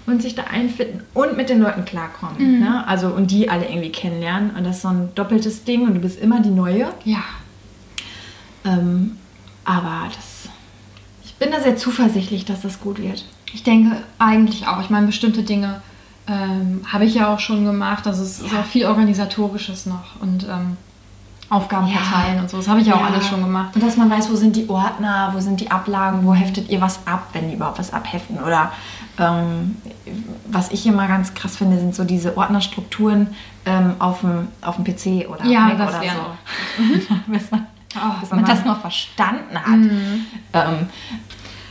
und 0.07 0.21
sich 0.23 0.35
da 0.35 0.45
einfinden 0.45 1.03
und 1.15 1.37
mit 1.37 1.49
den 1.49 1.61
Leuten 1.63 1.85
klarkommen. 1.85 2.61
Ne? 2.61 2.87
Also 2.87 3.09
und 3.09 3.31
die 3.31 3.49
alle 3.49 3.67
irgendwie 3.69 3.91
kennenlernen. 3.91 4.51
Und 4.57 4.65
das 4.65 4.77
ist 4.77 4.83
so 4.83 4.89
ein 4.89 5.09
doppeltes 5.15 5.65
Ding 5.65 5.83
und 5.87 5.95
du 5.95 6.01
bist 6.01 6.21
immer 6.21 6.41
die 6.41 6.51
Neue. 6.51 6.89
Ja. 7.05 7.23
Ähm, 8.65 9.17
aber 9.65 10.09
das, 10.15 10.51
ich 11.25 11.35
bin 11.35 11.51
da 11.51 11.61
sehr 11.61 11.77
zuversichtlich, 11.77 12.45
dass 12.45 12.63
das 12.63 12.81
gut 12.81 12.99
wird. 13.01 13.25
Ich 13.53 13.63
denke 13.63 13.97
eigentlich 14.19 14.67
auch. 14.67 14.81
Ich 14.81 14.91
meine, 14.91 15.07
bestimmte 15.07 15.43
Dinge 15.43 15.81
ähm, 16.27 16.81
habe 16.91 17.05
ich 17.05 17.15
ja 17.15 17.33
auch 17.33 17.41
schon 17.41 17.65
gemacht. 17.65 18.07
Also 18.07 18.23
es 18.23 18.41
ist 18.41 18.53
Ja. 18.53 18.61
auch 18.61 18.65
viel 18.67 18.87
Organisatorisches 18.87 19.87
noch 19.87 20.21
und 20.21 20.45
ähm, 20.45 20.77
Aufgaben 21.55 21.87
Ja. 21.87 21.99
verteilen 21.99 22.41
und 22.41 22.51
so. 22.51 22.57
Das 22.59 22.69
habe 22.69 22.81
ich 22.81 22.87
ja 22.87 22.95
auch 22.95 23.05
alles 23.05 23.27
schon 23.27 23.43
gemacht. 23.43 23.75
Und 23.75 23.83
dass 23.83 23.97
man 23.97 24.11
weiß, 24.11 24.31
wo 24.31 24.35
sind 24.37 24.57
die 24.57 24.69
Ordner, 24.69 25.31
wo 25.35 25.41
sind 25.41 25.61
die 25.61 25.71
Ablagen, 25.71 26.25
wo 26.27 26.35
heftet 26.35 26.69
ihr 26.69 26.81
was 26.81 27.07
ab, 27.07 27.29
wenn 27.33 27.49
die 27.49 27.55
überhaupt 27.55 27.79
was 27.79 27.93
abheften. 27.93 28.39
Oder 28.43 28.73
ähm, 29.19 29.77
was 30.47 30.71
ich 30.73 30.87
immer 30.87 31.07
ganz 31.09 31.35
krass 31.35 31.57
finde, 31.57 31.79
sind 31.79 31.95
so 31.95 32.05
diese 32.05 32.37
Ordnerstrukturen 32.37 33.29
ähm, 33.67 33.95
auf, 33.99 34.21
dem, 34.21 34.49
auf 34.63 34.77
dem 34.77 34.85
PC 34.85 35.29
oder 35.31 35.45
Ja, 35.47 35.61
Mac 35.69 35.79
das 35.79 35.89
oder 35.91 36.03
so. 36.03 37.15
bis 37.33 37.51
man, 37.51 37.67
Oh, 37.97 38.21
bis 38.21 38.31
wenn 38.31 38.41
man 38.41 38.47
man- 38.49 38.57
das 38.57 38.65
noch 38.65 38.81
verstanden 38.81 39.57
hat. 39.57 40.67
Ähm, 40.69 40.89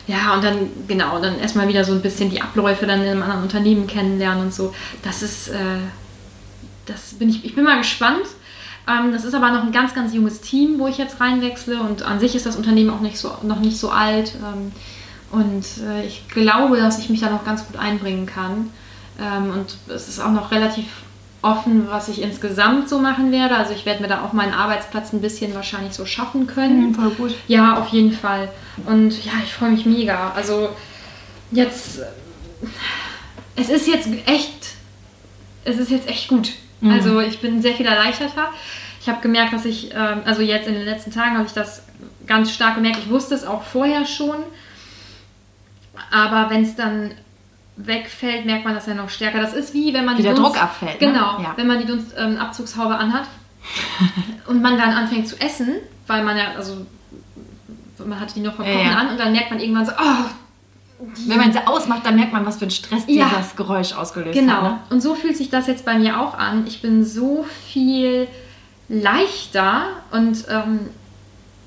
Ja, 0.08 0.34
und 0.36 0.44
dann, 0.44 0.58
genau, 0.88 1.20
dann 1.22 1.40
erstmal 1.40 1.68
wieder 1.68 1.84
so 1.86 1.94
ein 1.94 2.02
bisschen 2.02 2.30
die 2.30 2.42
Abläufe 2.42 2.86
dann 2.86 3.02
in 3.02 3.08
einem 3.10 3.24
anderen 3.24 3.44
Unternehmen 3.44 3.88
kennenlernen 3.88 4.44
und 4.46 4.54
so. 4.54 4.74
Das 5.02 5.22
ist, 5.22 5.48
äh, 5.50 5.56
das 6.86 7.14
bin 7.14 7.30
ich, 7.30 7.46
ich 7.46 7.56
bin 7.56 7.64
mal 7.64 7.78
gespannt. 7.78 8.26
Ähm, 8.88 9.12
das 9.12 9.24
ist 9.24 9.34
aber 9.34 9.52
noch 9.52 9.64
ein 9.64 9.72
ganz, 9.72 9.94
ganz 9.94 10.14
junges 10.14 10.42
Team, 10.42 10.80
wo 10.80 10.88
ich 10.88 10.98
jetzt 10.98 11.20
reinwechsle 11.20 11.80
und 11.82 12.04
an 12.04 12.20
sich 12.20 12.36
ist 12.36 12.46
das 12.46 12.56
Unternehmen 12.56 12.90
auch 12.90 13.00
nicht 13.00 13.18
so, 13.18 13.32
noch 13.44 13.60
nicht 13.60 13.78
so 13.78 13.90
alt. 13.90 14.34
Ähm, 14.36 14.72
und 15.32 15.66
äh, 15.88 16.06
ich 16.06 16.28
glaube, 16.28 16.78
dass 16.78 17.00
ich 17.00 17.10
mich 17.10 17.22
da 17.22 17.30
noch 17.30 17.46
ganz 17.46 17.66
gut 17.66 17.78
einbringen 17.78 18.26
kann. 18.26 18.70
Ähm, 19.20 19.52
und 19.52 19.78
es 19.94 20.08
ist 20.08 20.20
auch 20.20 20.32
noch 20.32 20.52
relativ 20.52 20.86
offen, 21.42 21.88
was 21.90 22.08
ich 22.08 22.22
insgesamt 22.22 22.90
so 22.90 23.00
machen 23.00 23.32
werde. 23.32 23.56
Also 23.56 23.74
ich 23.74 23.86
werde 23.86 24.02
mir 24.02 24.08
da 24.08 24.24
auch 24.24 24.34
meinen 24.34 24.54
Arbeitsplatz 24.54 25.14
ein 25.14 25.22
bisschen 25.22 25.54
wahrscheinlich 25.54 25.94
so 25.94 26.06
schaffen 26.06 26.48
können. 26.48 26.90
Mhm, 26.90 26.96
voll 26.96 27.10
gut. 27.12 27.36
Ja, 27.48 27.78
auf 27.78 27.90
jeden 27.90 28.12
Fall. 28.12 28.50
Und 28.86 29.24
ja, 29.26 29.34
ich 29.44 29.54
freue 29.54 29.72
mich 29.72 29.86
mega. 29.86 30.32
Also 30.36 30.70
jetzt, 31.52 32.00
es 33.56 33.70
ist 33.70 33.88
jetzt 33.88 34.08
echt, 34.26 34.68
es 35.66 35.78
ist 35.78 35.92
jetzt 35.92 36.08
echt 36.08 36.28
gut. 36.28 36.54
Mhm. 36.84 36.92
Also 36.92 37.20
ich 37.20 37.40
bin 37.40 37.62
sehr 37.62 37.74
viel 37.74 37.86
erleichterter. 37.86 38.50
Ich 39.02 39.10
habe 39.10 39.22
gemerkt, 39.22 39.54
dass 39.54 39.66
ich, 39.66 39.92
ähm, 39.94 40.22
also 40.26 40.42
jetzt 40.42 40.68
in 40.68 40.76
den 40.76 40.86
letzten 40.86 41.12
Tagen 41.12 41.36
habe 41.38 41.46
ich 41.48 41.54
das 41.54 41.84
ganz 42.28 42.52
stark 42.52 42.76
gemerkt. 42.76 43.00
Ich 43.00 43.10
wusste 43.10 43.36
es 43.36 43.44
auch 43.46 43.64
vorher 43.64 44.06
schon. 44.06 44.38
Aber 46.12 46.50
wenn 46.50 46.64
es 46.64 46.76
dann 46.76 47.12
wegfällt, 47.76 48.46
merkt 48.46 48.66
man 48.66 48.76
das 48.76 48.86
ja 48.86 48.94
noch 48.94 49.10
stärker. 49.10 49.40
Das 49.42 49.54
ist 49.54 49.74
wie 49.74 49.94
wenn 49.94 50.06
man 50.06 50.14
Wie 50.16 50.22
die 50.22 50.28
der 50.28 50.36
Dunst- 50.36 50.54
Druck 50.56 50.64
abfällt, 50.64 51.02
ne? 51.02 51.08
Genau, 51.08 51.40
Ja. 51.42 51.54
wenn 51.56 51.68
man 51.68 51.80
die 51.80 51.86
Dunstabzugshaube 51.86 52.96
anhat 52.96 53.26
und 54.48 54.62
man 54.62 54.78
dann 54.78 54.92
anfängt 54.92 55.28
zu 55.28 55.40
essen, 55.40 55.76
weil 56.08 56.24
man 56.24 56.38
ja, 56.38 56.52
also 56.56 56.86
man 58.06 58.20
hat 58.20 58.36
die 58.36 58.42
noch 58.42 58.56
vor 58.56 58.66
Ja, 58.66 58.74
Kochen 58.74 58.86
ja. 58.92 58.98
an 58.98 59.10
und 59.10 59.20
dann 59.20 59.32
merkt 59.32 59.50
man 59.50 59.60
irgendwann 59.60 59.86
so, 59.86 59.94
oh, 59.94 60.26
Wenn 61.28 61.38
man 61.38 61.52
sie 61.52 61.66
ausmacht, 61.68 62.06
dann 62.06 62.16
merkt 62.16 62.32
man, 62.34 62.46
was 62.46 62.58
für 62.58 62.66
ein 62.66 62.72
Stress 62.72 63.04
Ja. 63.08 63.30
dieses 63.30 63.56
Geräusch 63.56 63.94
ausgelöst 63.94 64.38
Genau. 64.40 64.54
hat. 64.54 64.64
Ne? 64.64 64.80
Und 64.90 65.02
so 65.02 65.16
fühlt 65.16 65.36
sich 65.36 65.50
das 65.50 65.68
jetzt 65.68 65.84
bei 65.86 65.98
mir 65.98 66.20
auch 66.22 66.34
an. 66.38 66.66
Ich 66.68 66.82
bin 66.82 67.04
so 67.04 67.46
viel 67.68 68.28
leichter 68.88 69.88
und 70.12 70.46
ähm, 70.50 70.80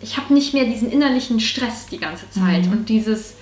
ich 0.01 0.17
habe 0.17 0.33
nicht 0.33 0.55
mehr 0.55 0.65
diesen 0.65 0.91
innerlichen 0.91 1.41
Stress 1.41 1.87
die 1.87 1.99
ganze 1.99 2.29
Zeit 2.31 2.67
Mhm. 2.67 2.73
und 2.73 2.89
dieses 2.89 3.35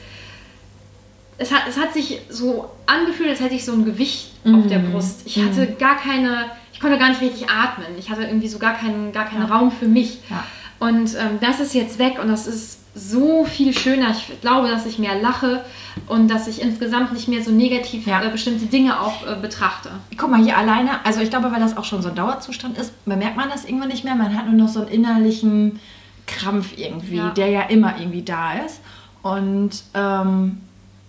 es 1.36 1.52
hat, 1.52 1.62
es 1.68 1.76
hat 1.76 1.92
sich 1.92 2.20
so 2.28 2.70
angefühlt, 2.86 3.28
als 3.28 3.40
hätte 3.40 3.56
ich 3.56 3.64
so 3.64 3.72
ein 3.72 3.84
Gewicht 3.84 4.30
Mhm. 4.44 4.54
auf 4.54 4.66
der 4.68 4.78
Brust. 4.78 5.22
Ich 5.24 5.42
hatte 5.42 5.66
gar 5.78 5.96
keine, 5.96 6.46
ich 6.72 6.78
konnte 6.80 6.96
gar 6.96 7.08
nicht 7.08 7.20
richtig 7.20 7.50
atmen. 7.50 7.88
Ich 7.98 8.08
hatte 8.10 8.22
irgendwie 8.22 8.46
so 8.48 8.58
gar 8.60 8.74
keinen, 8.74 9.12
gar 9.12 9.24
keinen 9.26 9.48
Ja. 9.48 9.54
Raum 9.56 9.72
für 9.72 9.86
mich. 9.88 10.18
Ja. 10.30 10.44
Und 10.80 11.14
ähm, 11.14 11.38
das 11.40 11.60
ist 11.60 11.74
jetzt 11.74 11.98
weg 11.98 12.18
und 12.20 12.28
das 12.28 12.46
ist 12.46 12.78
so 12.96 13.44
viel 13.44 13.72
schöner. 13.76 14.10
Ich 14.10 14.40
glaube, 14.40 14.68
dass 14.68 14.86
ich 14.86 14.98
mehr 14.98 15.20
lache 15.20 15.64
und 16.06 16.28
dass 16.28 16.46
ich 16.46 16.62
insgesamt 16.62 17.12
nicht 17.12 17.26
mehr 17.28 17.42
so 17.42 17.50
negativ 17.50 18.06
Ja. 18.06 18.22
äh, 18.22 18.28
bestimmte 18.30 18.66
Dinge 18.66 19.00
auch 19.00 19.26
äh, 19.26 19.34
betrachte. 19.40 19.90
Guck 20.16 20.30
mal, 20.30 20.42
hier 20.42 20.56
alleine, 20.56 21.04
also 21.04 21.20
ich 21.20 21.30
glaube, 21.30 21.50
weil 21.50 21.60
das 21.60 21.76
auch 21.76 21.84
schon 21.84 22.02
so 22.02 22.10
ein 22.10 22.14
Dauerzustand 22.14 22.78
ist, 22.78 22.92
bemerkt 23.04 23.36
man 23.36 23.48
das 23.50 23.64
irgendwann 23.64 23.88
nicht 23.88 24.04
mehr. 24.04 24.14
Man 24.14 24.36
hat 24.36 24.46
nur 24.46 24.54
noch 24.54 24.68
so 24.68 24.80
einen 24.80 24.88
innerlichen 24.90 25.80
Krampf 26.26 26.76
irgendwie, 26.76 27.16
Ja. 27.16 27.30
der 27.30 27.48
ja 27.48 27.62
immer 27.62 27.98
irgendwie 27.98 28.22
da 28.22 28.54
ist. 28.64 28.80
Und 29.22 29.70
ähm, 29.94 30.60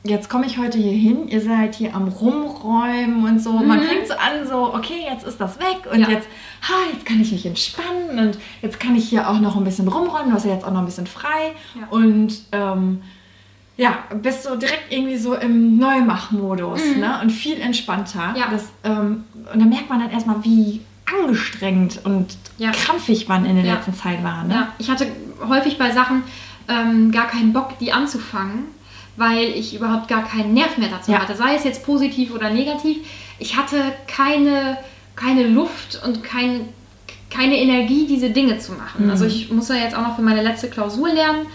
jetzt 0.06 0.30
komme 0.30 0.46
ich 0.46 0.58
heute 0.58 0.78
hier 0.78 0.94
hin, 0.94 1.28
ihr 1.28 1.42
seid 1.42 1.76
hier 1.76 1.96
am 1.96 2.08
Rumräumen 2.08 3.26
und 3.26 3.40
so. 3.42 3.52
Man 3.54 3.82
fängt 3.82 4.08
so 4.08 4.14
an, 4.14 4.48
so, 4.48 4.74
okay, 4.74 5.06
jetzt 5.12 5.26
ist 5.26 5.40
das 5.42 5.60
weg 5.60 5.80
und 5.92 5.98
Mhm. 6.00 6.04
Ja. 6.04 6.10
jetzt, 6.10 6.28
ha, 6.62 6.74
jetzt 6.94 7.06
kann 7.06 7.20
ich 7.22 7.32
mich 7.32 7.46
entspannen 7.46 8.20
und 8.20 8.38
jetzt 8.62 8.80
kann 8.80 8.96
ich 8.96 9.10
hier 9.10 9.30
auch 9.30 9.40
noch 9.40 9.56
ein 9.58 9.64
bisschen 9.64 9.88
rumräumen. 9.88 10.30
Du 10.30 10.36
hast 10.36 10.46
ja 10.46 10.54
jetzt 10.54 10.66
auch 10.66 10.72
noch 10.72 10.80
ein 10.80 10.86
bisschen 10.86 11.08
frei. 11.08 11.54
Ja. 11.80 11.88
Und 11.90 12.34
ähm, 12.52 13.02
ja, 13.78 13.98
bist 14.22 14.44
so 14.44 14.56
direkt 14.56 14.92
irgendwie 14.92 15.18
so 15.18 15.36
im 15.36 15.78
Neumachmodus 15.78 16.82
ne? 16.98 17.20
und 17.22 17.30
viel 17.32 17.60
entspannter. 17.60 18.30
Mhm. 18.30 18.36
Ja. 18.36 18.48
Das, 18.50 18.70
ähm, 18.84 19.24
und 19.52 19.60
dann 19.60 19.70
merkt 19.70 19.90
man 19.90 20.00
dann 20.00 20.12
erstmal, 20.12 20.44
wie 20.44 20.82
angestrengt 21.06 22.02
und 22.04 22.38
krampfig 22.74 23.28
man 23.28 23.46
in 23.46 23.56
der 23.62 23.76
letzten 23.76 23.94
Zeit 23.94 24.24
war. 24.24 24.44
Ne? 24.44 24.54
Ja, 24.54 24.68
ich 24.80 24.90
hatte 24.90 25.08
häufig 25.48 25.78
bei 25.78 25.92
Sachen 25.92 26.24
ähm, 26.68 27.12
gar 27.12 27.28
keinen 27.28 27.54
Bock, 27.54 27.78
die 27.80 27.92
anzufangen, 27.94 28.64
weil 29.18 29.44
ich 29.50 29.76
überhaupt 29.76 30.08
gar 30.08 30.24
keinen 30.28 30.54
Nerv 30.54 30.78
mehr 30.78 30.90
dazu 30.90 31.12
Ja. 31.12 31.20
hatte. 31.20 31.36
Sei 31.36 31.56
es 31.56 31.64
jetzt 31.64 31.86
positiv 31.86 32.34
oder 32.34 32.50
negativ. 32.50 32.98
Ich 33.40 33.56
hatte 33.58 33.78
keine, 34.08 34.78
keine 35.16 35.48
Luft 35.48 36.02
und 36.06 36.24
kein, 36.24 36.70
keine 37.30 37.58
Energie, 37.58 38.06
diese 38.08 38.30
Dinge 38.30 38.60
zu 38.60 38.74
machen. 38.74 39.06
Mhm. 39.06 39.12
Also 39.12 39.26
ich 39.26 39.52
muss 39.52 39.70
ja 39.70 39.76
jetzt 39.76 39.96
auch 39.96 40.02
noch 40.02 40.16
für 40.16 40.22
meine 40.22 40.42
letzte 40.44 40.70
Klausur 40.70 41.10
lernen. 41.10 41.48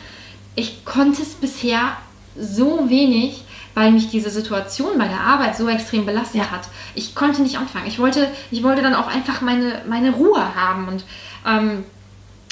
Ich 0.54 0.84
konnte 0.84 1.22
es 1.22 1.30
bisher 1.34 1.96
so 2.38 2.88
wenig, 2.88 3.42
weil 3.74 3.92
mich 3.92 4.08
diese 4.10 4.30
Situation 4.30 4.98
bei 4.98 5.06
der 5.06 5.20
Arbeit 5.20 5.56
so 5.56 5.68
extrem 5.68 6.04
belastet 6.06 6.40
Ja. 6.42 6.50
hat. 6.50 6.68
Ich 6.94 7.14
konnte 7.14 7.42
nicht 7.42 7.56
anfangen. 7.58 7.86
Ich 7.86 7.98
wollte, 7.98 8.28
ich 8.50 8.62
wollte 8.62 8.82
dann 8.82 8.94
auch 8.94 9.06
einfach 9.06 9.40
meine, 9.42 9.82
meine 9.88 10.10
Ruhe 10.12 10.54
haben 10.54 10.88
und 10.88 11.04
ähm, 11.46 11.84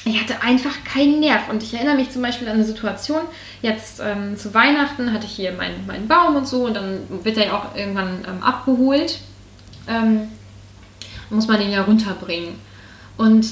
ich 0.05 0.21
hatte 0.21 0.43
einfach 0.43 0.75
keinen 0.85 1.21
Nerv. 1.21 1.49
Und 1.51 1.63
ich 1.63 1.75
erinnere 1.75 1.97
mich 1.97 2.11
zum 2.11 2.23
Beispiel 2.23 2.49
an 2.49 2.55
eine 2.55 2.65
Situation, 2.65 3.21
jetzt 3.63 4.01
ähm, 4.05 4.37
zu 4.37 4.55
Weihnachten 4.55 5.13
hatte 5.13 5.27
ich 5.27 5.33
hier 5.33 5.53
meinen, 5.53 5.87
meinen 5.87 6.09
Baum 6.09 6.37
und 6.37 6.47
so 6.49 6.67
und 6.67 6.75
dann 6.75 7.01
wird 7.25 7.37
er 7.37 7.47
ja 7.47 7.57
auch 7.59 7.75
irgendwann 7.77 8.25
ähm, 8.27 8.43
abgeholt. 8.43 9.19
Ähm, 9.89 10.29
muss 11.31 11.47
man 11.47 11.59
den 11.61 11.71
ja 11.71 11.83
runterbringen. 11.83 12.55
Und 13.19 13.47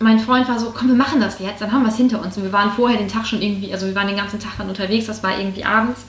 mein 0.00 0.18
Freund 0.18 0.48
war 0.48 0.58
so, 0.58 0.70
komm, 0.76 0.88
wir 0.88 0.94
machen 0.96 1.20
das 1.20 1.38
jetzt, 1.38 1.60
dann 1.62 1.72
haben 1.72 1.82
wir 1.82 1.88
es 1.90 1.96
hinter 1.96 2.20
uns. 2.22 2.36
Und 2.36 2.42
wir 2.44 2.52
waren 2.52 2.72
vorher 2.72 2.98
den 2.98 3.08
Tag 3.08 3.26
schon 3.26 3.40
irgendwie, 3.40 3.72
also 3.72 3.86
wir 3.86 3.94
waren 3.94 4.06
den 4.08 4.16
ganzen 4.16 4.38
Tag 4.40 4.52
dann 4.58 4.68
unterwegs, 4.68 5.06
das 5.06 5.22
war 5.22 5.38
irgendwie 5.38 5.64
abends. 5.64 6.02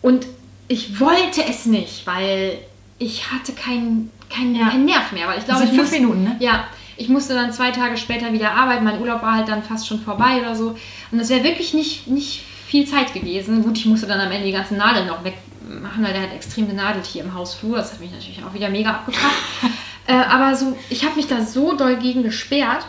Und 0.00 0.26
ich 0.68 1.00
wollte 1.00 1.42
es 1.48 1.66
nicht, 1.66 2.06
weil 2.06 2.58
ich 2.98 3.30
hatte 3.30 3.52
keinen 3.52 4.10
kein, 4.30 4.54
Ja. 4.54 4.68
keinen 4.68 4.84
Nerv 4.84 5.12
mehr. 5.12 5.26
Weil 5.28 5.38
ich 5.38 5.44
glaube, 5.46 5.64
ich 5.64 5.70
fünf 5.70 5.82
muss- 5.82 5.90
Minuten, 5.92 6.24
ne? 6.24 6.36
Ja, 6.40 6.64
ich 6.98 7.08
musste 7.08 7.34
dann 7.34 7.52
zwei 7.52 7.70
Tage 7.70 7.96
später 7.96 8.32
wieder 8.32 8.52
arbeiten. 8.52 8.84
Mein 8.84 9.00
Urlaub 9.00 9.22
war 9.22 9.36
halt 9.36 9.48
dann 9.48 9.62
fast 9.62 9.86
schon 9.86 10.00
vorbei 10.00 10.40
oder 10.40 10.54
so. 10.54 10.76
Und 11.10 11.18
das 11.18 11.30
wäre 11.30 11.44
wirklich 11.44 11.72
nicht, 11.72 12.08
nicht 12.08 12.42
viel 12.66 12.86
Zeit 12.86 13.14
gewesen. 13.14 13.62
Gut, 13.62 13.78
ich 13.78 13.86
musste 13.86 14.06
dann 14.06 14.20
am 14.20 14.32
Ende 14.32 14.46
die 14.46 14.52
ganzen 14.52 14.76
Nadeln 14.76 15.06
noch 15.06 15.24
wegmachen, 15.24 16.04
weil 16.04 16.12
der 16.12 16.22
hat 16.22 16.34
extrem 16.34 16.68
genadelt 16.68 17.06
hier 17.06 17.22
im 17.22 17.34
Hausflur. 17.34 17.76
Das 17.76 17.92
hat 17.92 18.00
mich 18.00 18.10
natürlich 18.10 18.42
auch 18.44 18.52
wieder 18.52 18.68
mega 18.68 18.90
abgekracht. 18.90 19.36
äh, 20.06 20.12
aber 20.12 20.56
so, 20.56 20.76
ich 20.90 21.04
habe 21.04 21.14
mich 21.14 21.28
da 21.28 21.40
so 21.40 21.76
doll 21.76 21.96
gegen 21.96 22.24
gesperrt, 22.24 22.84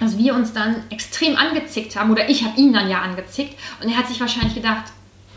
dass 0.00 0.18
wir 0.18 0.34
uns 0.34 0.52
dann 0.52 0.82
extrem 0.90 1.36
angezickt 1.36 1.96
haben. 1.96 2.10
Oder 2.10 2.28
ich 2.28 2.44
habe 2.44 2.58
ihn 2.58 2.72
dann 2.72 2.90
ja 2.90 3.02
angezickt. 3.02 3.56
Und 3.80 3.88
er 3.88 3.96
hat 3.96 4.08
sich 4.08 4.20
wahrscheinlich 4.20 4.54
gedacht, 4.54 4.84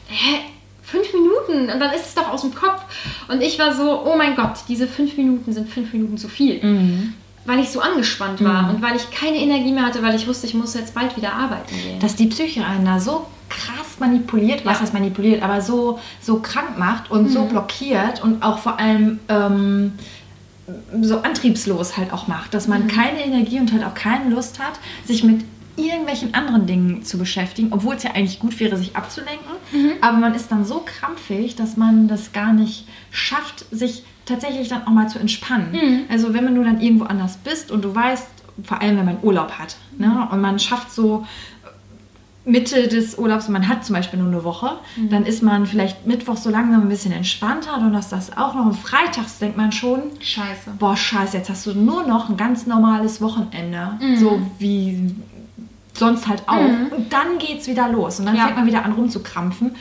hä? 0.08 0.40
Fünf 0.84 1.14
Minuten 1.14 1.70
und 1.70 1.80
dann 1.80 1.94
ist 1.94 2.08
es 2.08 2.16
doch 2.16 2.28
aus 2.28 2.42
dem 2.42 2.54
Kopf. 2.54 2.82
Und 3.30 3.42
ich 3.42 3.58
war 3.58 3.74
so, 3.74 4.04
oh 4.06 4.18
mein 4.18 4.36
Gott, 4.36 4.56
diese 4.68 4.88
fünf 4.88 5.16
Minuten 5.16 5.54
sind 5.54 5.70
fünf 5.70 5.94
Minuten 5.94 6.18
zu 6.18 6.28
viel 6.28 6.62
Mhm. 6.62 7.14
Weil 7.46 7.60
ich 7.60 7.70
so 7.70 7.80
angespannt 7.82 8.44
war 8.44 8.70
und 8.70 8.82
weil 8.82 8.96
ich 8.96 9.10
keine 9.12 9.38
Energie 9.38 9.72
mehr 9.72 9.86
hatte, 9.86 10.04
weil 10.04 10.16
ich 10.16 10.28
wusste, 10.28 10.46
ich 10.48 10.54
muss 10.54 10.74
jetzt 10.76 10.94
bald 10.94 11.18
wieder 11.18 11.34
arbeiten 11.34 11.76
gehen. 11.76 12.00
Dass 12.00 12.16
die 12.16 12.28
Psyche 12.28 12.66
einen 12.66 12.86
da 12.86 13.00
so 13.00 13.26
krass 13.50 14.00
manipuliert, 14.00 14.66
was 14.66 14.76
Ja. 14.78 14.82
heißt 14.82 14.94
manipuliert, 14.94 15.42
aber 15.44 15.62
so, 15.62 16.00
so 16.22 16.40
krank 16.40 16.78
macht 16.78 17.10
und 17.12 17.30
so 17.30 17.46
blockiert 17.46 18.24
und 18.24 18.44
auch 18.44 18.60
vor 18.60 18.80
allem 18.80 19.20
ähm, 19.28 19.94
so 21.02 21.18
antriebslos 21.22 21.98
halt 21.98 22.14
auch 22.14 22.28
macht, 22.28 22.54
dass 22.54 22.68
man 22.68 22.88
keine 22.88 23.26
Energie 23.26 23.60
und 23.60 23.74
halt 23.74 23.84
auch 23.84 23.94
keine 23.96 24.30
Lust 24.34 24.60
hat, 24.60 24.74
sich 25.06 25.24
mit 25.24 25.44
irgendwelchen 25.76 26.34
anderen 26.34 26.68
Dingen 26.68 27.04
zu 27.04 27.18
beschäftigen, 27.18 27.70
obwohl 27.72 27.96
es 27.96 28.04
ja 28.04 28.12
eigentlich 28.12 28.40
gut 28.40 28.60
wäre, 28.60 28.78
sich 28.78 28.96
abzulenken. 28.96 29.52
Aber 30.02 30.18
man 30.18 30.36
ist 30.36 30.52
dann 30.52 30.64
so 30.66 30.84
krampfig, 30.86 31.56
dass 31.56 31.76
man 31.78 32.08
das 32.08 32.34
gar 32.34 32.54
nicht 32.54 32.88
schafft, 33.10 33.66
sich 33.72 34.04
tatsächlich 34.26 34.68
dann 34.70 34.84
auch 34.86 34.92
mal 34.92 35.08
zu 35.10 35.20
entspannen. 35.20 36.06
Also 36.10 36.34
wenn 36.34 36.44
man 36.44 36.54
nur 36.54 36.64
dann 36.66 36.80
irgendwo 36.82 37.06
anders 37.06 37.38
bist 37.38 37.72
und 37.72 37.84
du 37.84 37.94
weißt, 37.94 38.28
vor 38.64 38.82
allem 38.82 38.98
wenn 38.98 39.06
man 39.06 39.18
Urlaub 39.24 39.52
hat, 39.54 39.76
ne, 39.98 40.28
und 40.32 40.42
man 40.42 40.60
schafft 40.60 40.92
so 40.92 41.26
Mitte 42.44 42.88
des 42.88 43.20
Urlaubs, 43.20 43.50
man 43.50 43.68
hat 43.68 43.86
zum 43.86 43.96
Beispiel 43.96 44.18
nur 44.20 44.28
eine 44.30 44.44
Woche, 44.44 44.72
dann 45.12 45.26
ist 45.28 45.44
man 45.44 45.68
vielleicht 45.68 46.08
Mittwoch 46.08 46.38
so 46.38 46.50
langsam 46.50 46.82
ein 46.82 46.90
bisschen 46.90 47.12
entspannter, 47.12 47.78
Donnerstags 47.80 48.32
auch 48.36 48.56
noch 48.56 48.66
und 48.66 48.74
freitags 48.76 49.38
denkt 49.38 49.58
man 49.58 49.72
schon, 49.72 50.02
Scheiße. 50.20 50.72
boah, 50.80 50.98
scheiße, 50.98 51.38
jetzt 51.38 51.52
hast 51.52 51.68
du 51.68 51.74
nur 51.76 52.04
noch 52.08 52.30
ein 52.30 52.38
ganz 52.38 52.66
normales 52.66 53.22
Wochenende. 53.22 53.92
So 54.18 54.42
wie 54.58 55.14
sonst 55.94 56.28
halt 56.28 56.42
auch. 56.48 56.58
Und 56.98 57.12
dann 57.14 57.38
geht's 57.38 57.68
wieder 57.68 57.90
los. 57.90 58.20
Und 58.20 58.26
dann 58.26 58.36
Ja. 58.36 58.46
fängt 58.46 58.56
man 58.58 58.66
wieder 58.66 58.86
an 58.86 58.94
rumzukrampfen. 58.94 59.76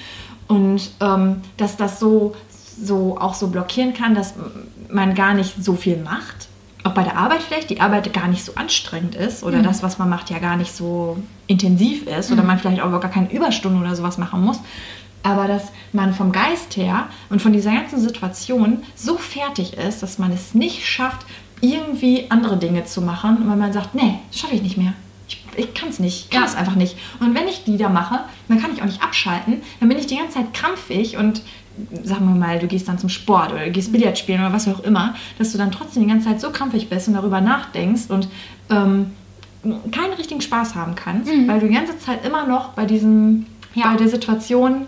Und 0.48 0.90
ähm, 1.00 1.36
dass 1.56 1.76
das 1.78 1.98
so, 2.00 2.34
so 2.82 3.18
auch 3.18 3.34
so 3.34 3.48
blockieren 3.48 3.94
kann, 3.94 4.14
dass 4.14 4.34
man 4.90 5.14
gar 5.14 5.34
nicht 5.34 5.62
so 5.62 5.74
viel 5.74 5.96
macht. 5.98 6.48
Auch 6.82 6.92
bei 6.94 7.02
der 7.02 7.16
Arbeit 7.18 7.42
vielleicht, 7.42 7.68
die 7.68 7.80
Arbeit 7.80 8.12
gar 8.14 8.26
nicht 8.28 8.44
so 8.44 8.54
anstrengend 8.54 9.14
ist 9.14 9.42
oder 9.42 9.60
das, 9.62 9.82
was 9.82 9.98
man 9.98 10.08
macht, 10.08 10.30
ja 10.30 10.38
gar 10.38 10.56
nicht 10.56 10.74
so 10.74 11.18
intensiv 11.46 12.06
ist 12.06 12.32
oder 12.32 12.42
man 12.42 12.58
vielleicht 12.58 12.80
auch 12.80 12.90
gar 13.00 13.10
keine 13.10 13.30
Überstunden 13.30 13.80
oder 13.82 13.94
sowas 13.94 14.16
machen 14.16 14.40
muss. 14.42 14.58
Aber 15.22 15.46
dass 15.46 15.64
man 15.92 16.14
vom 16.14 16.32
Geist 16.32 16.78
her 16.78 17.06
und 17.28 17.42
von 17.42 17.52
dieser 17.52 17.72
ganzen 17.72 18.00
Situation 18.00 18.82
so 18.94 19.18
fertig 19.18 19.74
ist, 19.76 20.02
dass 20.02 20.18
man 20.18 20.32
es 20.32 20.54
nicht 20.54 20.86
schafft, 20.86 21.26
irgendwie 21.60 22.24
andere 22.30 22.56
Dinge 22.56 22.86
zu 22.86 23.02
machen, 23.02 23.36
weil 23.46 23.56
man 23.56 23.74
sagt, 23.74 23.94
nee, 23.94 24.18
das 24.30 24.40
schaffe 24.40 24.54
ich 24.54 24.62
nicht 24.62 24.78
mehr. 24.78 24.94
Ich, 25.28 25.44
ich 25.56 25.74
kann 25.74 25.90
es 25.90 25.98
nicht, 25.98 26.24
ich 26.24 26.30
kann 26.30 26.44
Ja. 26.44 26.48
es 26.48 26.54
einfach 26.56 26.74
nicht. 26.76 26.96
Und 27.20 27.34
wenn 27.34 27.46
ich 27.46 27.64
die 27.64 27.76
da 27.76 27.90
mache, 27.90 28.20
dann 28.48 28.58
kann 28.62 28.72
ich 28.74 28.80
auch 28.80 28.86
nicht 28.86 29.02
abschalten. 29.02 29.60
Dann 29.78 29.90
bin 29.90 29.98
ich 29.98 30.06
die 30.06 30.16
ganze 30.16 30.34
Zeit 30.38 30.54
krampfig 30.54 31.18
und 31.18 31.42
sagen 32.04 32.28
wir 32.28 32.34
mal, 32.38 32.58
du 32.58 32.66
gehst 32.66 32.88
dann 32.88 32.98
zum 32.98 33.08
Sport 33.08 33.52
oder 33.52 33.64
du 33.64 33.70
gehst 33.70 33.92
Billard 33.92 34.18
spielen 34.18 34.40
oder 34.40 34.52
was 34.52 34.66
auch 34.68 34.80
immer, 34.80 35.14
dass 35.38 35.52
du 35.52 35.58
dann 35.58 35.70
trotzdem 35.70 36.02
die 36.04 36.08
ganze 36.08 36.28
Zeit 36.28 36.40
so 36.40 36.50
krampfig 36.50 36.88
bist 36.88 37.08
und 37.08 37.14
darüber 37.14 37.40
nachdenkst 37.40 38.10
und 38.10 38.28
ähm, 38.70 39.12
keinen 39.92 40.14
richtigen 40.14 40.40
Spaß 40.40 40.74
haben 40.74 40.94
kannst, 40.94 41.30
Mhm. 41.32 41.46
weil 41.48 41.60
du 41.60 41.68
die 41.68 41.74
ganze 41.74 41.98
Zeit 41.98 42.24
immer 42.24 42.46
noch 42.46 42.70
bei 42.70 42.86
diesem, 42.86 43.46
Ja. 43.74 43.90
bei 43.92 43.96
der 43.96 44.08
Situation 44.08 44.86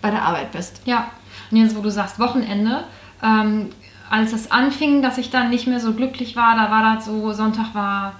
bei 0.00 0.10
der 0.10 0.22
Arbeit 0.22 0.52
bist. 0.52 0.80
Ja, 0.84 1.10
und 1.50 1.56
jetzt, 1.58 1.76
wo 1.76 1.80
du 1.80 1.90
sagst 1.90 2.18
Wochenende, 2.18 2.84
ähm, 3.22 3.66
als 4.10 4.32
es 4.32 4.50
anfing, 4.50 5.00
dass 5.02 5.16
ich 5.18 5.30
dann 5.30 5.50
nicht 5.50 5.66
mehr 5.66 5.80
so 5.80 5.92
glücklich 5.94 6.36
war, 6.36 6.54
da 6.56 6.70
war 6.70 6.94
das 6.96 7.06
so, 7.06 7.32
Sonntag 7.32 7.74
war, 7.74 8.14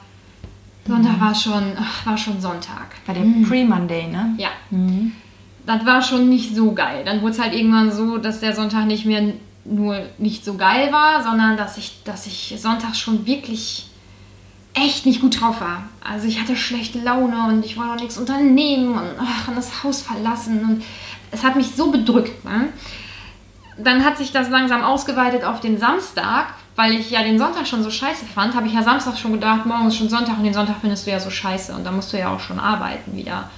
Sonntag 0.86 1.20
war 1.20 1.34
schon, 1.34 1.62
war 2.04 2.16
schon 2.16 2.40
Sonntag. 2.40 2.86
Bei 3.06 3.12
der 3.12 3.22
Pre-Monday, 3.46 4.08
ne? 4.08 4.34
Ja, 4.38 4.48
Mhm. 4.70 5.12
Das 5.66 5.86
war 5.86 6.02
schon 6.02 6.28
nicht 6.28 6.54
so 6.54 6.72
geil. 6.72 7.02
Dann 7.04 7.22
wurde 7.22 7.32
es 7.32 7.40
halt 7.40 7.54
irgendwann 7.54 7.92
so, 7.92 8.18
dass 8.18 8.40
der 8.40 8.54
Sonntag 8.54 8.86
nicht 8.86 9.04
mehr 9.04 9.34
nur 9.64 10.00
nicht 10.18 10.44
so 10.44 10.54
geil 10.54 10.92
war, 10.92 11.22
sondern 11.22 11.56
dass 11.56 11.76
ich, 11.76 12.02
dass 12.04 12.26
ich 12.26 12.54
Sonntag 12.58 12.96
schon 12.96 13.26
wirklich 13.26 13.86
echt 14.74 15.06
nicht 15.06 15.20
gut 15.20 15.40
drauf 15.40 15.60
war. 15.60 15.84
Also 16.02 16.26
ich 16.26 16.40
hatte 16.40 16.56
schlechte 16.56 16.98
Laune 16.98 17.46
und 17.48 17.64
ich 17.64 17.76
wollte 17.76 17.92
auch 17.92 18.00
nichts 18.00 18.18
unternehmen 18.18 18.94
und, 18.94 19.10
ach, 19.20 19.48
das 19.54 19.84
Haus 19.84 20.02
verlassen 20.02 20.64
und 20.64 20.84
es 21.30 21.44
hat 21.44 21.56
mich 21.56 21.74
so 21.76 21.90
bedrückt. 21.90 22.44
Ne? 22.44 22.68
Dann 23.78 24.04
hat 24.04 24.18
sich 24.18 24.32
das 24.32 24.48
langsam 24.48 24.82
ausgeweitet 24.82 25.44
auf 25.44 25.60
den 25.60 25.78
Samstag, 25.78 26.54
weil 26.74 26.92
ich 26.94 27.10
ja 27.10 27.22
den 27.22 27.38
Sonntag 27.38 27.66
schon 27.66 27.82
so 27.82 27.90
scheiße 27.90 28.24
fand, 28.24 28.54
habe 28.54 28.66
ich 28.66 28.72
ja 28.72 28.82
Samstag 28.82 29.18
schon 29.18 29.32
gedacht, 29.32 29.66
morgen 29.66 29.88
ist 29.88 29.96
schon 29.96 30.08
Sonntag 30.08 30.38
und 30.38 30.44
den 30.44 30.54
Sonntag 30.54 30.76
findest 30.80 31.06
du 31.06 31.10
ja 31.10 31.20
so 31.20 31.30
scheiße 31.30 31.74
und 31.74 31.84
da 31.84 31.92
musst 31.92 32.12
du 32.12 32.18
ja 32.18 32.34
auch 32.34 32.40
schon 32.40 32.58
arbeiten 32.58 33.14
wieder. 33.14 33.50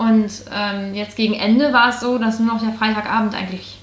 Und 0.00 0.30
ähm, 0.50 0.94
jetzt 0.94 1.14
gegen 1.14 1.34
Ende 1.34 1.74
war 1.74 1.90
es 1.90 2.00
so, 2.00 2.16
dass 2.16 2.38
nur 2.38 2.54
noch 2.54 2.62
der 2.62 2.72
Freitagabend 2.72 3.34
eigentlich 3.34 3.76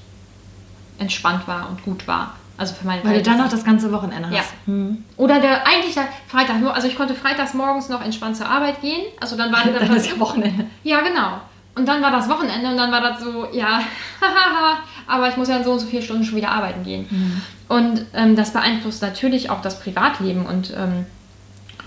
entspannt 0.98 1.48
war 1.48 1.70
und 1.70 1.84
gut 1.84 2.08
war. 2.08 2.34
Also 2.58 2.74
für 2.74 2.88
meine 2.88 3.04
Weil 3.04 3.18
du 3.18 3.22
dann 3.22 3.38
noch 3.38 3.50
das 3.50 3.64
ganze 3.64 3.92
Wochenende 3.92 4.28
hast. 4.30 4.36
Ja. 4.36 4.44
Mhm. 4.74 5.04
Oder 5.16 5.40
der 5.40 5.68
eigentlich 5.68 5.94
der 5.94 6.08
Freitag 6.28 6.60
nur, 6.60 6.74
also 6.74 6.88
ich 6.88 6.96
konnte 6.96 7.14
freitags 7.14 7.54
morgens 7.54 7.88
noch 7.90 8.04
entspannt 8.04 8.36
zur 8.36 8.50
Arbeit 8.50 8.82
gehen. 8.82 9.06
Also 9.22 9.38
dann 9.38 9.52
war 9.52 9.64
der 9.64 9.80
Dann 9.80 9.96
ist 9.96 10.10
ja 10.10 10.20
Wochenende. 10.20 10.66
Ja, 10.84 11.02
genau. 11.02 11.40
Und 11.76 11.88
dann 11.88 12.02
war 12.02 12.10
das 12.10 12.28
Wochenende 12.28 12.68
und 12.72 12.78
dann 12.78 12.92
war 12.92 13.02
das 13.02 13.20
so, 13.22 13.48
ja, 13.54 13.82
aber 15.08 15.30
ich 15.30 15.38
muss 15.38 15.50
ja 15.50 15.58
in 15.58 15.64
so 15.64 15.74
und 15.74 15.80
so 15.80 15.86
vier 15.86 16.02
Stunden 16.02 16.24
schon 16.24 16.36
wieder 16.36 16.50
arbeiten 16.50 16.84
gehen. 16.84 17.06
Mhm. 17.12 17.42
Und 17.68 18.06
ähm, 18.16 18.36
das 18.36 18.54
beeinflusst 18.54 19.04
natürlich 19.04 19.52
auch 19.52 19.62
das 19.62 19.80
Privatleben 19.80 20.48
und 20.48 20.72
ähm, 20.76 21.06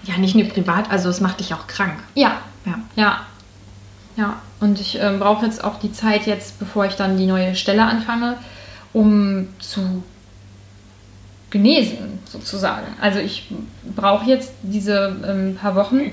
Ja, 0.04 0.18
nicht 0.18 0.36
nur 0.36 0.46
privat, 0.46 0.88
also 0.88 1.08
es 1.08 1.20
macht 1.20 1.40
dich 1.40 1.52
auch 1.52 1.66
krank. 1.66 1.98
ja, 2.14 2.36
Ja. 2.64 2.74
ja, 2.94 3.20
ja. 4.16 4.40
Und 4.60 4.80
ich 4.80 4.98
ähm, 5.00 5.18
brauche 5.18 5.46
jetzt 5.46 5.64
auch 5.64 5.78
die 5.78 5.92
Zeit 5.92 6.26
jetzt, 6.26 6.58
bevor 6.58 6.84
ich 6.84 6.94
dann 6.94 7.16
die 7.16 7.26
neue 7.26 7.54
Stelle 7.54 7.84
anfange, 7.84 8.36
um 8.92 9.48
zu 9.58 10.02
genesen, 11.50 12.18
sozusagen. 12.24 12.86
Also 13.00 13.18
ich 13.18 13.50
brauche 13.96 14.28
jetzt 14.28 14.52
diese 14.62 15.16
ähm, 15.26 15.56
paar 15.56 15.74
Wochen 15.74 16.12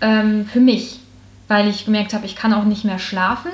ähm, 0.00 0.46
für 0.46 0.60
mich, 0.60 1.00
weil 1.48 1.68
ich 1.68 1.84
gemerkt 1.84 2.14
habe, 2.14 2.26
ich 2.26 2.36
kann 2.36 2.54
auch 2.54 2.64
nicht 2.64 2.84
mehr 2.84 2.98
schlafen. 2.98 3.50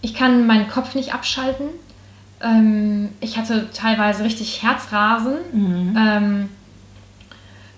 Ich 0.00 0.14
kann 0.14 0.46
meinen 0.46 0.68
Kopf 0.68 0.94
nicht 0.94 1.12
abschalten. 1.12 1.66
Ähm, 2.40 3.08
ich 3.20 3.36
hatte 3.36 3.68
teilweise 3.72 4.22
richtig 4.22 4.62
Herzrasen 4.62 5.34
ähm, 5.52 5.96
äh, 5.96 6.57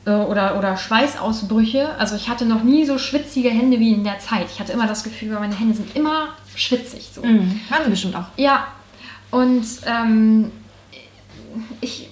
oder, 0.07 0.57
oder 0.59 0.77
Schweißausbrüche. 0.77 1.95
Also 1.99 2.17
ich 2.17 2.29
hatte 2.29 2.47
noch 2.47 2.63
nie 2.63 2.85
so 2.87 2.99
schwitzige 2.99 3.51
Hände 3.51 3.79
wie 3.79 3.93
in 3.93 4.05
der 4.05 4.19
Zeit. 4.19 4.47
Ich 4.53 4.59
hatte 4.61 4.73
immer 4.73 4.87
das 4.87 5.05
Gefühl, 5.05 5.39
meine 5.39 5.55
Hände 5.55 5.75
sind 5.75 5.95
immer 5.95 6.29
schwitzig. 6.55 7.11
So. 7.15 7.23
Mhm. 7.23 7.61
Waren 7.69 7.85
sie 7.85 7.91
bestimmt 7.91 8.17
auch. 8.17 8.25
Ja, 8.37 8.67
und 9.31 9.65
ähm, 9.87 10.51
ich. 11.81 12.09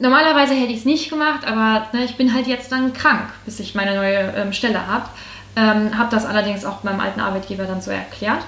Normalerweise 0.00 0.54
hätte 0.54 0.72
ich 0.72 0.78
es 0.80 0.84
nicht 0.84 1.08
gemacht, 1.08 1.46
aber 1.46 1.86
ne, 1.92 2.04
ich 2.04 2.16
bin 2.16 2.34
halt 2.34 2.48
jetzt 2.48 2.70
dann 2.72 2.92
krank, 2.92 3.30
bis 3.44 3.60
ich 3.60 3.74
meine 3.76 3.94
neue 3.94 4.34
ähm, 4.36 4.52
Stelle 4.52 4.86
habe. 4.88 5.08
Ähm, 5.56 5.96
habe 5.96 6.10
das 6.10 6.26
allerdings 6.26 6.64
auch 6.64 6.82
meinem 6.82 6.98
alten 6.98 7.20
Arbeitgeber 7.20 7.64
dann 7.64 7.80
so 7.80 7.92
erklärt. 7.92 8.42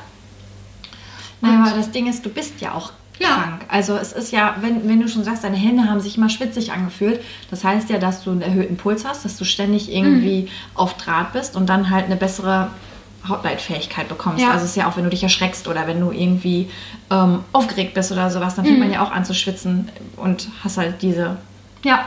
Naja, 1.40 1.59
Und- 1.62 1.68
aber 1.68 1.77
das 1.77 1.92
Ding 1.92 2.09
ist, 2.09 2.27
du 2.27 2.31
bist 2.31 2.61
ja 2.61 2.72
auch 2.72 2.90
Ja. 3.18 3.29
krank. 3.29 3.64
Also 3.68 3.96
es 3.96 4.12
ist 4.12 4.31
ja, 4.33 4.57
wenn, 4.61 4.88
wenn 4.88 5.00
du 5.00 5.09
schon 5.09 5.24
sagst, 5.24 5.42
deine 5.44 5.57
Hände 5.57 5.88
haben 5.88 6.00
sich 6.00 6.16
immer 6.18 6.29
schwitzig 6.29 6.72
angefühlt, 6.72 7.20
das 7.50 7.64
heißt 7.64 7.88
ja, 7.90 7.98
dass 7.98 8.22
du 8.24 8.31
einen 8.31 8.42
erhöhten 8.42 8.76
Puls 8.76 9.05
hast, 9.07 9.24
dass 9.24 9.37
du 9.37 9.44
ständig 9.44 9.90
irgendwie 9.92 10.42
Mhm. 10.42 10.48
auf 10.74 10.94
Draht 10.98 11.33
bist 11.33 11.57
und 11.57 11.66
dann 11.68 11.90
halt 11.90 12.05
eine 12.07 12.16
bessere 12.16 12.70
Hautleitfähigkeit 13.26 14.09
bekommst. 14.09 14.42
Ja. 14.42 14.50
Also 14.52 14.64
es 14.64 14.70
ist 14.70 14.76
ja 14.76 14.88
auch, 14.88 14.96
wenn 14.96 15.05
du 15.05 15.11
dich 15.11 15.22
erschreckst 15.22 15.66
oder 15.68 15.87
wenn 15.87 16.00
du 16.00 16.12
irgendwie 16.12 16.70
ähm, 17.11 17.40
aufgeregt 17.52 17.94
bist 17.94 18.12
oder 18.12 18.31
sowas, 18.31 18.55
dann 18.55 18.64
fängt 18.64 18.79
Mhm. 18.79 18.85
man 18.85 18.92
ja 18.92 19.02
auch 19.02 19.11
an 19.11 19.24
zu 19.24 19.35
schwitzen 19.35 19.88
und 20.16 20.48
hast 20.62 20.76
halt 20.79 21.02
diese 21.02 21.37
Ja, 21.85 22.07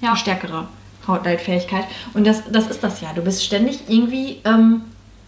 ja. 0.00 0.16
stärkere 0.16 0.68
Hautleitfähigkeit. 1.06 1.84
Und 2.14 2.26
das, 2.26 2.42
das 2.50 2.68
ist 2.68 2.82
das 2.82 3.00
ja. 3.00 3.08
Du 3.14 3.22
bist 3.22 3.44
ständig 3.44 3.80
irgendwie 3.88 4.40
ähm, 4.44 4.82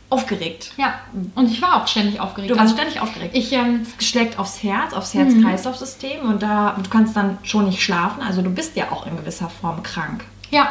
aufgeregt. 0.08 0.72
Ja, 0.76 0.94
und 1.34 1.50
ich 1.50 1.60
war 1.60 1.82
auch 1.82 1.86
ständig 1.88 2.20
aufgeregt. 2.20 2.50
Du 2.52 2.56
warst 2.56 2.70
Also, 2.72 2.76
ständig 2.76 3.00
aufgeregt. 3.00 3.36
ich, 3.36 3.52
ähm, 3.52 3.84
Es 3.98 4.06
schlägt 4.06 4.38
aufs 4.38 4.62
Herz, 4.62 4.92
aufs 4.92 5.14
Mhm. 5.14 5.20
Herz-Kreislauf-System 5.20 6.20
und 6.28 6.42
da 6.42 6.76
du 6.80 6.88
kannst 6.88 7.16
dann 7.16 7.38
schon 7.42 7.66
nicht 7.66 7.82
schlafen. 7.82 8.22
Also 8.22 8.40
du 8.42 8.50
bist 8.50 8.76
ja 8.76 8.92
auch 8.92 9.06
in 9.06 9.16
gewisser 9.16 9.48
Form 9.50 9.82
krank. 9.82 10.24
Ja, 10.50 10.68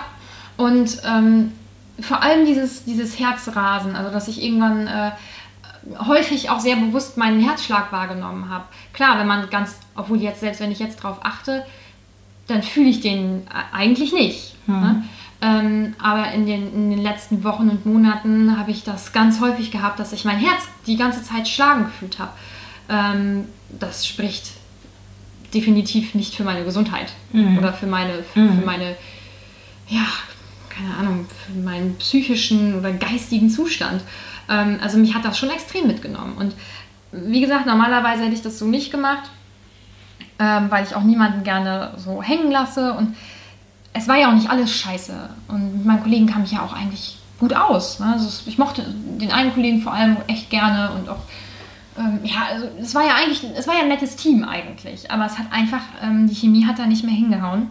und 0.57 1.01
ähm, 1.05 1.51
vor 1.99 2.21
allem 2.23 2.45
dieses, 2.45 2.85
dieses 2.85 3.19
Herzrasen, 3.19 3.95
also 3.95 4.09
dass 4.11 4.27
ich 4.29 4.41
irgendwann 4.41 4.87
äh, 4.87 5.11
häufig 6.07 6.49
auch 6.49 6.59
sehr 6.59 6.77
bewusst 6.77 7.17
meinen 7.17 7.39
Herzschlag 7.41 7.91
wahrgenommen 7.91 8.49
habe. 8.49 8.63
Klar, 8.93 9.19
wenn 9.19 9.27
man 9.27 9.49
ganz, 9.49 9.77
obwohl 9.95 10.17
jetzt, 10.21 10.39
selbst 10.39 10.59
wenn 10.61 10.71
ich 10.71 10.79
jetzt 10.79 10.97
drauf 11.03 11.17
achte, 11.23 11.65
dann 12.47 12.63
fühle 12.63 12.89
ich 12.89 13.01
den 13.01 13.47
äh, 13.47 13.75
eigentlich 13.75 14.13
nicht. 14.13 14.55
Ne? 14.67 15.03
Ähm, 15.45 15.93
aber 16.01 16.31
in 16.31 16.45
den, 16.47 16.73
in 16.73 16.89
den 16.89 17.03
letzten 17.03 17.43
Wochen 17.43 17.69
und 17.69 17.85
Monaten 17.85 18.57
habe 18.57 18.71
ich 18.71 18.83
das 18.83 19.13
ganz 19.13 19.39
häufig 19.41 19.69
gehabt, 19.69 19.99
dass 19.99 20.11
ich 20.11 20.25
mein 20.25 20.37
Herz 20.39 20.63
die 20.87 20.97
ganze 20.97 21.21
Zeit 21.23 21.47
schlagen 21.47 21.85
gefühlt 21.85 22.17
habe. 22.17 22.31
Ähm, 22.89 23.45
das 23.69 24.07
spricht 24.07 24.51
definitiv 25.53 26.15
nicht 26.15 26.33
für 26.35 26.43
meine 26.43 26.63
Gesundheit 26.65 27.11
Mhm. 27.31 27.57
oder 27.59 27.73
für 27.73 27.85
meine, 27.85 28.23
für, 28.23 28.39
Mhm. 28.39 28.59
für 28.59 28.65
meine, 28.65 28.95
ja, 29.87 30.05
keine 30.69 30.95
Ahnung, 30.95 31.25
für 31.45 31.53
meinen 31.59 31.95
psychischen 31.97 32.79
oder 32.79 32.91
geistigen 32.93 33.49
Zustand. 33.49 34.01
Ähm, 34.49 34.79
also 34.81 34.97
mich 34.97 35.13
hat 35.13 35.25
das 35.25 35.37
schon 35.37 35.49
extrem 35.51 35.85
mitgenommen. 35.87 36.33
Und 36.37 36.55
wie 37.11 37.41
gesagt, 37.41 37.65
normalerweise 37.65 38.23
hätte 38.23 38.33
ich 38.35 38.41
das 38.41 38.57
so 38.57 38.65
nicht 38.65 38.89
gemacht, 38.91 39.29
ähm, 40.39 40.69
weil 40.69 40.83
ich 40.85 40.95
auch 40.95 41.03
niemanden 41.03 41.43
gerne 41.43 41.93
so 41.97 42.21
hängen 42.23 42.51
lasse. 42.51 42.93
Und 42.93 43.15
es 43.95 44.07
war 44.07 44.17
ja 44.17 44.29
auch 44.29 44.35
nicht 44.35 44.49
alles 44.49 44.71
scheiße. 44.71 45.13
Und 45.47 45.77
mit 45.77 45.85
meinen 45.85 46.03
Kollegen 46.03 46.27
kam 46.27 46.43
ich 46.43 46.51
ja 46.51 46.61
auch 46.61 46.73
eigentlich 46.73 47.17
gut 47.39 47.53
aus. 47.53 47.99
Ne? 47.99 48.07
Also 48.13 48.43
ich 48.45 48.57
mochte 48.57 48.83
den 48.83 49.31
einen 49.31 49.53
Kollegen 49.53 49.81
vor 49.81 49.93
allem 49.93 50.17
echt 50.27 50.49
gerne 50.49 50.91
und 50.91 51.09
auch 51.09 51.19
ähm, 51.97 52.19
ja, 52.23 52.47
also 52.51 52.67
es 52.79 52.93
war 52.93 53.05
ja 53.05 53.15
eigentlich, 53.15 53.43
es 53.55 53.67
war 53.67 53.75
ja 53.75 53.83
ein 53.83 53.87
nettes 53.87 54.17
Team 54.17 54.43
eigentlich, 54.43 55.09
aber 55.09 55.25
es 55.25 55.39
hat 55.39 55.45
einfach, 55.51 55.81
ähm, 56.03 56.27
die 56.27 56.35
Chemie 56.35 56.65
hat 56.65 56.77
da 56.77 56.85
nicht 56.85 57.05
mehr 57.05 57.13
hingehauen. 57.13 57.69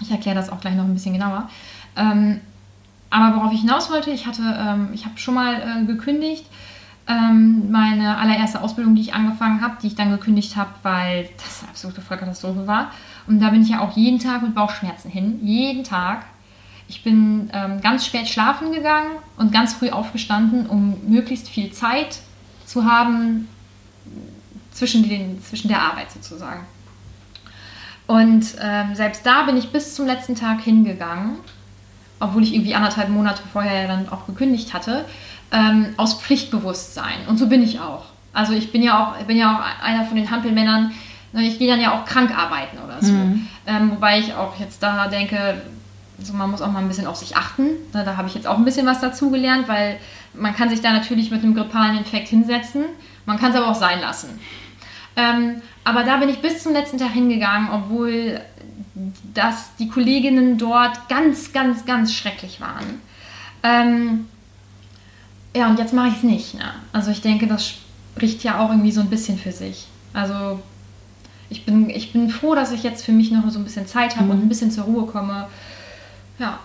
Ich 0.00 0.10
erkläre 0.12 0.36
das 0.36 0.50
auch 0.50 0.60
gleich 0.60 0.76
noch 0.76 0.84
ein 0.84 0.94
bisschen 0.94 1.12
genauer. 1.12 1.50
Ähm, 1.96 2.40
aber 3.10 3.36
worauf 3.36 3.52
ich 3.52 3.60
hinaus 3.60 3.90
wollte, 3.90 4.10
ich 4.10 4.26
hatte, 4.26 4.42
ähm, 4.42 4.90
ich 4.92 5.06
habe 5.06 5.18
schon 5.18 5.34
mal 5.34 5.54
äh, 5.54 5.84
gekündigt. 5.86 6.44
Ähm, 7.08 7.70
meine 7.70 8.18
allererste 8.18 8.60
Ausbildung, 8.60 8.94
die 8.94 9.00
ich 9.00 9.14
angefangen 9.14 9.60
habe, 9.60 9.76
die 9.82 9.88
ich 9.88 9.96
dann 9.96 10.10
gekündigt 10.10 10.56
habe, 10.56 10.70
weil 10.82 11.28
das 11.38 11.62
eine 11.62 11.70
absolute 11.70 12.00
Vollkatastrophe 12.00 12.66
war. 12.66 12.92
Und 13.28 13.40
da 13.40 13.50
bin 13.50 13.62
ich 13.62 13.68
ja 13.68 13.80
auch 13.80 13.94
jeden 13.96 14.18
Tag 14.18 14.42
mit 14.42 14.54
Bauchschmerzen 14.54 15.10
hin. 15.10 15.38
Jeden 15.42 15.84
Tag. 15.84 16.24
Ich 16.88 17.04
bin 17.04 17.50
ähm, 17.52 17.82
ganz 17.82 18.06
spät 18.06 18.26
schlafen 18.26 18.72
gegangen 18.72 19.10
und 19.36 19.52
ganz 19.52 19.74
früh 19.74 19.90
aufgestanden, 19.90 20.66
um 20.66 20.96
möglichst 21.06 21.48
viel 21.48 21.70
Zeit 21.70 22.20
zu 22.64 22.84
haben 22.86 23.46
zwischen, 24.72 25.06
den, 25.06 25.42
zwischen 25.42 25.68
der 25.68 25.82
Arbeit 25.82 26.10
sozusagen. 26.10 26.64
Und 28.06 28.56
ähm, 28.62 28.94
selbst 28.94 29.26
da 29.26 29.42
bin 29.42 29.58
ich 29.58 29.70
bis 29.70 29.94
zum 29.94 30.06
letzten 30.06 30.34
Tag 30.34 30.62
hingegangen, 30.62 31.36
obwohl 32.20 32.42
ich 32.42 32.54
irgendwie 32.54 32.74
anderthalb 32.74 33.10
Monate 33.10 33.42
vorher 33.52 33.82
ja 33.82 33.86
dann 33.86 34.08
auch 34.08 34.26
gekündigt 34.26 34.72
hatte, 34.72 35.04
ähm, 35.52 35.92
aus 35.98 36.14
Pflichtbewusstsein. 36.22 37.26
Und 37.26 37.36
so 37.36 37.48
bin 37.48 37.62
ich 37.62 37.80
auch. 37.80 38.06
Also 38.32 38.54
ich 38.54 38.72
bin 38.72 38.82
ja 38.82 38.98
auch, 38.98 39.22
bin 39.24 39.36
ja 39.36 39.54
auch 39.54 39.84
einer 39.84 40.04
von 40.04 40.16
den 40.16 40.30
Hampelmännern, 40.30 40.84
ne, 40.84 40.92
ich 41.34 41.58
gehe 41.58 41.68
dann 41.68 41.80
ja 41.80 41.92
auch 41.92 42.04
krank 42.04 42.36
arbeiten 42.36 42.78
oder 42.78 43.02
so. 43.02 43.12
Ähm, 43.66 43.90
wobei 43.90 44.18
ich 44.18 44.34
auch 44.34 44.58
jetzt 44.58 44.82
da 44.82 45.08
denke, 45.08 45.60
so 46.20 46.32
man 46.32 46.50
muss 46.50 46.62
auch 46.62 46.72
mal 46.72 46.80
ein 46.80 46.88
bisschen 46.88 47.06
auf 47.06 47.16
sich 47.16 47.36
achten. 47.36 47.66
Ne, 47.92 48.04
Da 48.04 48.16
habe 48.16 48.28
ich 48.28 48.34
jetzt 48.34 48.46
auch 48.46 48.56
ein 48.56 48.64
bisschen 48.64 48.86
was 48.86 49.00
dazugelernt, 49.00 49.68
weil 49.68 49.98
man 50.34 50.54
kann 50.54 50.68
sich 50.68 50.80
da 50.80 50.92
natürlich 50.92 51.30
mit 51.30 51.42
einem 51.42 51.54
grippalen 51.54 51.98
Infekt 51.98 52.28
hinsetzen, 52.28 52.84
man 53.26 53.38
kann 53.38 53.50
es 53.50 53.56
aber 53.56 53.68
auch 53.68 53.74
sein 53.74 54.00
lassen. 54.00 54.38
Ähm, 55.16 55.62
aber 55.84 56.04
da 56.04 56.18
bin 56.18 56.28
ich 56.28 56.38
bis 56.38 56.62
zum 56.62 56.72
letzten 56.72 56.98
Tag 56.98 57.12
hingegangen, 57.12 57.68
obwohl 57.72 58.40
das 59.34 59.70
die 59.78 59.88
Kolleginnen 59.88 60.58
dort 60.58 61.08
ganz, 61.08 61.52
ganz, 61.52 61.84
ganz 61.84 62.12
schrecklich 62.12 62.60
waren. 62.60 63.00
Ähm, 63.62 64.26
ja, 65.54 65.68
und 65.68 65.78
jetzt 65.78 65.92
mache 65.92 66.08
ich 66.08 66.16
es 66.16 66.22
nicht. 66.22 66.54
Ne? 66.54 66.72
Also 66.92 67.10
ich 67.10 67.20
denke, 67.20 67.46
das 67.46 67.74
spricht 68.14 68.44
ja 68.44 68.60
auch 68.60 68.70
irgendwie 68.70 68.92
so 68.92 69.00
ein 69.00 69.10
bisschen 69.10 69.38
für 69.38 69.52
sich. 69.52 69.86
Also 70.12 70.60
ich 71.50 71.64
bin, 71.64 71.88
ich 71.90 72.12
bin 72.12 72.28
froh, 72.30 72.54
dass 72.54 72.72
ich 72.72 72.82
jetzt 72.82 73.04
für 73.04 73.12
mich 73.12 73.30
noch 73.30 73.48
so 73.50 73.58
ein 73.58 73.64
bisschen 73.64 73.86
Zeit 73.86 74.16
habe 74.16 74.24
Mhm. 74.26 74.30
und 74.30 74.42
ein 74.44 74.48
bisschen 74.48 74.70
zur 74.70 74.84
Ruhe 74.84 75.06
komme. 75.06 75.46
Ja, 76.38 76.58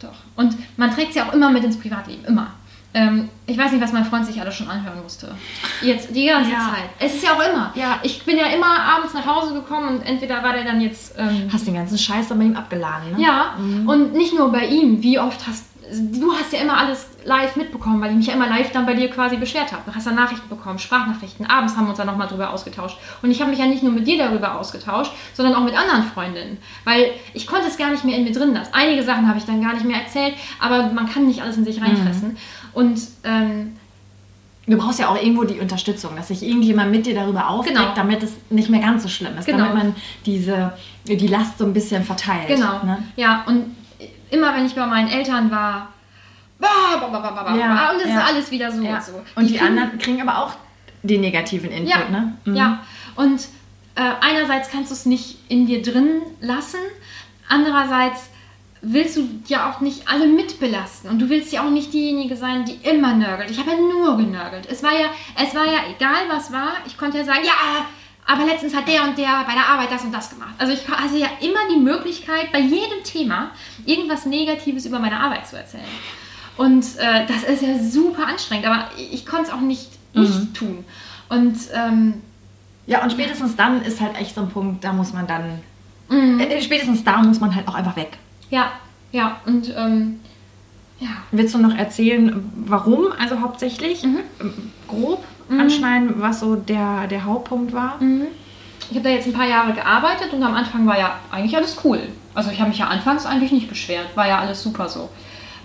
doch. 0.00 0.14
Und 0.36 0.56
man 0.76 0.90
trägt 0.94 1.10
es 1.10 1.16
ja 1.16 1.28
auch 1.28 1.32
immer 1.32 1.50
mit 1.50 1.64
ins 1.64 1.78
Privatleben, 1.78 2.24
immer. 2.24 2.48
Ähm, 2.92 3.28
ich 3.46 3.56
weiß 3.56 3.70
nicht, 3.70 3.80
was 3.80 3.92
mein 3.92 4.04
Freund 4.04 4.26
sich 4.26 4.40
alles 4.40 4.56
schon 4.56 4.68
anhören 4.68 5.00
musste. 5.00 5.32
Jetzt 5.80 6.08
die 6.14 6.26
ganze 6.26 6.50
Ja. 6.50 6.58
Zeit. 6.74 6.88
Es 6.98 7.14
ist 7.14 7.22
ja 7.22 7.30
auch 7.34 7.40
immer. 7.48 7.70
Ja. 7.76 8.00
Ich 8.02 8.24
bin 8.24 8.36
ja 8.36 8.46
immer 8.46 8.66
abends 8.82 9.14
nach 9.14 9.24
Hause 9.24 9.54
gekommen 9.54 9.88
und 9.98 10.02
entweder 10.02 10.42
war 10.42 10.52
der 10.54 10.64
dann 10.64 10.80
jetzt. 10.80 11.14
Ähm, 11.16 11.48
Hast 11.52 11.68
den 11.68 11.74
ganzen 11.74 11.96
Scheiß 11.96 12.26
dann 12.28 12.38
bei 12.38 12.44
ihm 12.46 12.56
abgeladen, 12.56 13.12
ne? 13.12 13.22
ja, 13.22 13.54
und 13.86 14.12
nicht 14.14 14.34
nur 14.36 14.50
bei 14.50 14.66
ihm. 14.66 15.00
Wie 15.04 15.20
oft 15.20 15.46
hast 15.46 15.66
du 15.92 16.32
hast 16.32 16.52
ja 16.52 16.60
immer 16.60 16.76
alles 16.76 17.06
live 17.24 17.56
mitbekommen, 17.56 18.00
weil 18.00 18.10
ich 18.10 18.16
mich 18.16 18.26
ja 18.26 18.34
immer 18.34 18.48
live 18.48 18.70
dann 18.72 18.86
bei 18.86 18.94
dir 18.94 19.08
quasi 19.10 19.36
beschwert 19.36 19.72
habe. 19.72 19.82
Du 19.86 19.94
hast 19.94 20.06
dann 20.06 20.14
Nachrichten 20.14 20.48
bekommen, 20.48 20.78
Sprachnachrichten. 20.78 21.46
Abends 21.46 21.76
haben 21.76 21.84
wir 21.84 21.90
uns 21.90 21.98
dann 21.98 22.06
nochmal 22.06 22.28
drüber 22.28 22.50
ausgetauscht. 22.50 22.98
Und 23.22 23.30
ich 23.30 23.40
habe 23.40 23.50
mich 23.50 23.58
ja 23.58 23.66
nicht 23.66 23.82
nur 23.82 23.92
mit 23.92 24.06
dir 24.06 24.18
darüber 24.18 24.58
ausgetauscht, 24.58 25.12
sondern 25.34 25.54
auch 25.54 25.64
mit 25.64 25.76
anderen 25.76 26.04
Freundinnen. 26.04 26.58
Weil 26.84 27.10
ich 27.34 27.46
konnte 27.46 27.66
es 27.68 27.76
gar 27.76 27.90
nicht 27.90 28.04
mehr 28.04 28.16
in 28.16 28.24
mir 28.24 28.32
drin 28.32 28.54
lassen. 28.54 28.72
Einige 28.72 29.02
Sachen 29.02 29.28
habe 29.28 29.38
ich 29.38 29.44
dann 29.44 29.62
gar 29.62 29.74
nicht 29.74 29.84
mehr 29.84 30.00
erzählt, 30.00 30.34
aber 30.60 30.92
man 30.92 31.08
kann 31.08 31.26
nicht 31.26 31.42
alles 31.42 31.56
in 31.56 31.64
sich 31.64 31.80
reinfressen. 31.80 32.36
Und 32.72 33.00
ähm, 33.24 33.76
Du 34.66 34.76
brauchst 34.76 35.00
ja 35.00 35.08
auch 35.08 35.20
irgendwo 35.20 35.42
die 35.42 35.58
Unterstützung, 35.58 36.14
dass 36.14 36.28
sich 36.28 36.44
irgendjemand 36.44 36.92
mit 36.92 37.04
dir 37.04 37.14
darüber 37.14 37.48
aufregt, 37.48 37.76
Genau. 37.76 37.92
damit 37.96 38.22
es 38.22 38.32
nicht 38.50 38.70
mehr 38.70 38.80
ganz 38.80 39.02
so 39.02 39.08
schlimm 39.08 39.36
ist. 39.36 39.46
Genau. 39.46 39.58
Damit 39.64 39.74
man 39.74 39.96
diese, 40.26 40.72
die 41.06 41.26
Last 41.26 41.58
so 41.58 41.64
ein 41.64 41.72
bisschen 41.72 42.04
verteilt. 42.04 42.46
Genau. 42.46 42.84
Ne? 42.84 42.98
Ja, 43.16 43.42
und 43.48 43.74
immer 44.30 44.54
wenn 44.54 44.66
ich 44.66 44.74
bei 44.74 44.86
meinen 44.86 45.08
Eltern 45.08 45.50
war, 45.50 45.88
bah, 46.58 46.68
bah, 47.00 47.08
bah, 47.08 47.56
Ja, 47.56 47.90
und 47.92 48.00
es 48.00 48.08
ja. 48.08 48.18
ist 48.20 48.26
alles 48.26 48.50
wieder 48.50 48.70
so 48.70 48.82
Ja. 48.82 48.96
und 48.96 49.02
so. 49.02 49.12
Und 49.36 49.48
die, 49.48 49.56
kriegen- 49.56 49.78
anderen 49.78 49.98
kriegen 49.98 50.20
aber 50.28 50.38
auch 50.44 50.52
den 51.02 51.20
negativen 51.22 51.70
Input, 51.70 51.88
ja, 51.90 52.08
ne? 52.10 52.36
Mhm. 52.44 52.54
Ja, 52.56 52.78
und 53.16 53.40
äh, 53.96 54.02
einerseits 54.20 54.70
kannst 54.70 54.90
du 54.90 54.94
es 54.94 55.06
nicht 55.06 55.38
in 55.48 55.66
dir 55.66 55.82
drin 55.82 56.20
lassen, 56.40 56.78
andererseits 57.48 58.30
willst 58.82 59.16
du 59.16 59.28
ja 59.46 59.70
auch 59.70 59.80
nicht 59.80 60.08
alle 60.08 60.26
mitbelasten 60.26 61.10
und 61.10 61.18
du 61.18 61.28
willst 61.28 61.52
ja 61.52 61.62
auch 61.62 61.70
nicht 61.70 61.92
diejenige 61.92 62.34
sein, 62.36 62.64
die 62.64 62.74
immer 62.88 63.14
nörgelt. 63.14 63.50
Ich 63.50 63.58
habe 63.58 63.70
ja 63.72 63.76
nur 63.76 64.16
genörgelt. 64.16 64.66
Es 64.70 64.82
war 64.82 64.92
ja, 64.92 65.06
es 65.42 65.54
war 65.54 65.66
ja 65.66 65.80
egal, 65.94 66.22
was 66.30 66.50
war. 66.52 66.72
Ich 66.86 66.96
konnte 66.96 67.18
ja 67.18 67.24
sagen, 67.24 67.40
ja, 67.44 67.84
aber 68.26 68.44
letztens 68.44 68.74
hat 68.74 68.86
der 68.86 69.02
und 69.04 69.18
der 69.18 69.44
bei 69.46 69.54
der 69.54 69.66
Arbeit 69.68 69.90
das 69.90 70.02
und 70.04 70.12
das 70.12 70.30
gemacht. 70.30 70.54
Also 70.58 70.72
ich 70.72 70.86
hatte 70.88 71.16
ja 71.16 71.28
immer 71.40 71.60
die 71.74 71.80
Möglichkeit, 71.80 72.52
bei 72.52 72.60
jedem 72.60 73.02
Thema 73.04 73.50
irgendwas 73.86 74.26
Negatives 74.26 74.86
über 74.86 74.98
meine 74.98 75.18
Arbeit 75.18 75.46
zu 75.48 75.56
erzählen. 75.56 75.84
Und 76.56 76.84
äh, 76.98 77.26
das 77.26 77.42
ist 77.44 77.62
ja 77.62 77.78
super 77.78 78.26
anstrengend, 78.26 78.66
aber 78.66 78.88
ich, 78.96 79.12
ich 79.14 79.26
konnte 79.26 79.46
es 79.48 79.52
auch 79.52 79.60
nicht, 79.60 79.88
nicht 80.14 80.54
tun. 80.54 80.84
Und 81.28 81.56
ähm, 81.74 82.14
Ja, 82.86 83.02
und 83.02 83.10
spätestens 83.12 83.56
dann 83.56 83.82
ist 83.82 84.00
halt 84.00 84.16
echt 84.20 84.34
so 84.34 84.42
ein 84.42 84.48
Punkt, 84.50 84.84
da 84.84 84.92
muss 84.92 85.12
man 85.12 85.26
dann. 85.26 85.60
Mhm. 86.08 86.40
Äh, 86.40 86.60
spätestens 86.60 87.02
da 87.04 87.18
muss 87.22 87.40
man 87.40 87.54
halt 87.54 87.66
auch 87.68 87.74
einfach 87.74 87.96
weg. 87.96 88.18
Ja, 88.50 88.72
ja, 89.12 89.40
und 89.46 89.72
ähm, 89.76 90.20
ja. 90.98 91.08
Willst 91.30 91.54
du 91.54 91.58
noch 91.58 91.74
erzählen, 91.76 92.50
warum? 92.66 93.06
Also 93.18 93.40
hauptsächlich 93.40 94.02
Mhm. 94.02 94.18
ähm, 94.40 94.72
grob 95.50 95.60
anschneiden, 95.60 96.14
was 96.16 96.40
so 96.40 96.56
der, 96.56 97.06
der 97.08 97.24
Hauptpunkt 97.24 97.72
war? 97.72 97.98
Ich 98.90 98.96
habe 98.96 99.04
da 99.04 99.10
jetzt 99.10 99.26
ein 99.26 99.32
paar 99.32 99.46
Jahre 99.48 99.72
gearbeitet 99.72 100.32
und 100.32 100.42
am 100.42 100.54
Anfang 100.54 100.86
war 100.86 100.98
ja 100.98 101.16
eigentlich 101.30 101.56
alles 101.56 101.76
cool. 101.84 102.00
Also 102.34 102.50
ich 102.50 102.58
habe 102.60 102.70
mich 102.70 102.78
ja 102.78 102.86
anfangs 102.88 103.26
eigentlich 103.26 103.52
nicht 103.52 103.68
beschwert, 103.68 104.06
war 104.16 104.26
ja 104.28 104.38
alles 104.38 104.62
super 104.62 104.88
so. 104.88 105.08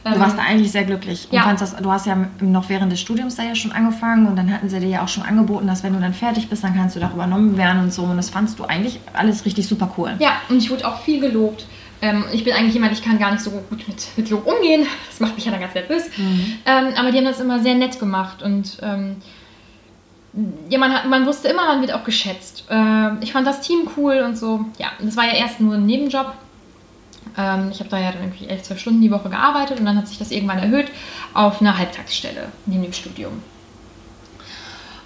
Du 0.04 0.20
warst 0.20 0.38
da 0.38 0.44
eigentlich 0.44 0.72
sehr 0.72 0.84
glücklich. 0.84 1.28
Und 1.32 1.36
Ja. 1.36 1.42
fandst 1.44 1.64
das, 1.64 1.76
du 1.78 1.92
hast 1.92 2.06
ja 2.06 2.16
noch 2.40 2.70
während 2.70 2.92
des 2.92 3.02
Studiums 3.02 3.36
da 3.38 3.44
ja 3.44 3.56
schon 3.56 3.72
angefangen 3.72 4.28
und 4.28 4.36
dann 4.36 4.54
hatten 4.54 4.70
sie 4.70 4.80
dir 4.80 4.88
ja 4.90 5.04
auch 5.04 5.08
schon 5.08 5.24
angeboten, 5.24 5.66
dass 5.66 5.82
wenn 5.84 5.94
du 5.94 6.00
dann 6.00 6.14
fertig 6.14 6.48
bist, 6.48 6.64
dann 6.64 6.76
kannst 6.76 6.96
du 6.96 7.00
da 7.00 7.10
übernommen 7.10 7.58
werden 7.58 7.82
und 7.82 7.92
so. 7.92 8.04
Und 8.04 8.18
das 8.18 8.30
fandst 8.30 8.60
du 8.60 8.66
eigentlich 8.66 9.00
alles 9.14 9.46
richtig 9.46 9.68
super 9.68 9.92
cool. 9.98 10.12
Ja, 10.20 10.34
und 10.50 10.58
ich 10.58 10.70
wurde 10.70 10.88
auch 10.88 11.00
viel 11.02 11.20
gelobt. 11.20 11.66
Ähm, 12.04 12.24
ich 12.32 12.44
bin 12.44 12.54
eigentlich 12.54 12.76
jemand, 12.76 12.94
ich 12.94 13.02
kann 13.04 13.18
gar 13.18 13.32
nicht 13.32 13.42
so 13.44 13.50
gut 13.50 13.88
mit, 13.88 14.08
mit 14.16 14.30
Lob 14.30 14.46
umgehen. 14.46 14.86
Das 15.10 15.20
macht 15.22 15.34
mich 15.36 15.46
ja 15.46 15.52
dann 15.52 15.62
ganz 15.62 15.74
nervös. 15.74 16.04
Ähm, 16.20 16.88
aber 16.96 17.12
die 17.12 17.18
haben 17.18 17.26
das 17.26 17.40
immer 17.40 17.60
sehr 17.62 17.74
nett 17.74 18.00
gemacht 18.00 18.44
und 18.44 18.78
ähm, 18.84 19.16
ja, 20.70 20.78
man, 20.78 21.10
man 21.10 21.26
wusste 21.26 21.48
immer, 21.48 21.66
man 21.66 21.82
wird 21.82 21.94
auch 21.94 22.04
geschätzt. 22.04 22.66
Ähm, 22.70 23.20
ich 23.22 23.32
fand 23.32 23.48
das 23.48 23.62
Team 23.62 23.88
cool 23.96 24.22
und 24.26 24.38
so. 24.38 24.66
Ja, 24.78 24.88
das 25.00 25.16
war 25.16 25.26
ja 25.26 25.34
erst 25.34 25.60
nur 25.62 25.76
ein 25.76 25.86
Nebenjob. 25.86 26.34
Ähm, 27.38 27.70
ich 27.72 27.80
habe 27.80 27.90
da 27.90 27.98
ja 27.98 28.12
dann 28.12 28.24
irgendwie 28.24 28.48
11, 28.48 28.64
12 28.64 28.80
Stunden 28.80 29.02
die 29.02 29.12
Woche 29.12 29.30
gearbeitet 29.30 29.80
und 29.80 29.86
dann 29.86 29.98
hat 29.98 30.08
sich 30.08 30.18
das 30.18 30.32
irgendwann 30.32 30.60
erhöht 30.60 30.88
auf 31.34 31.62
eine 31.62 31.78
Halbtagsstelle 31.78 32.50
neben 32.66 32.84
dem 32.84 32.94
Studium. 32.94 33.42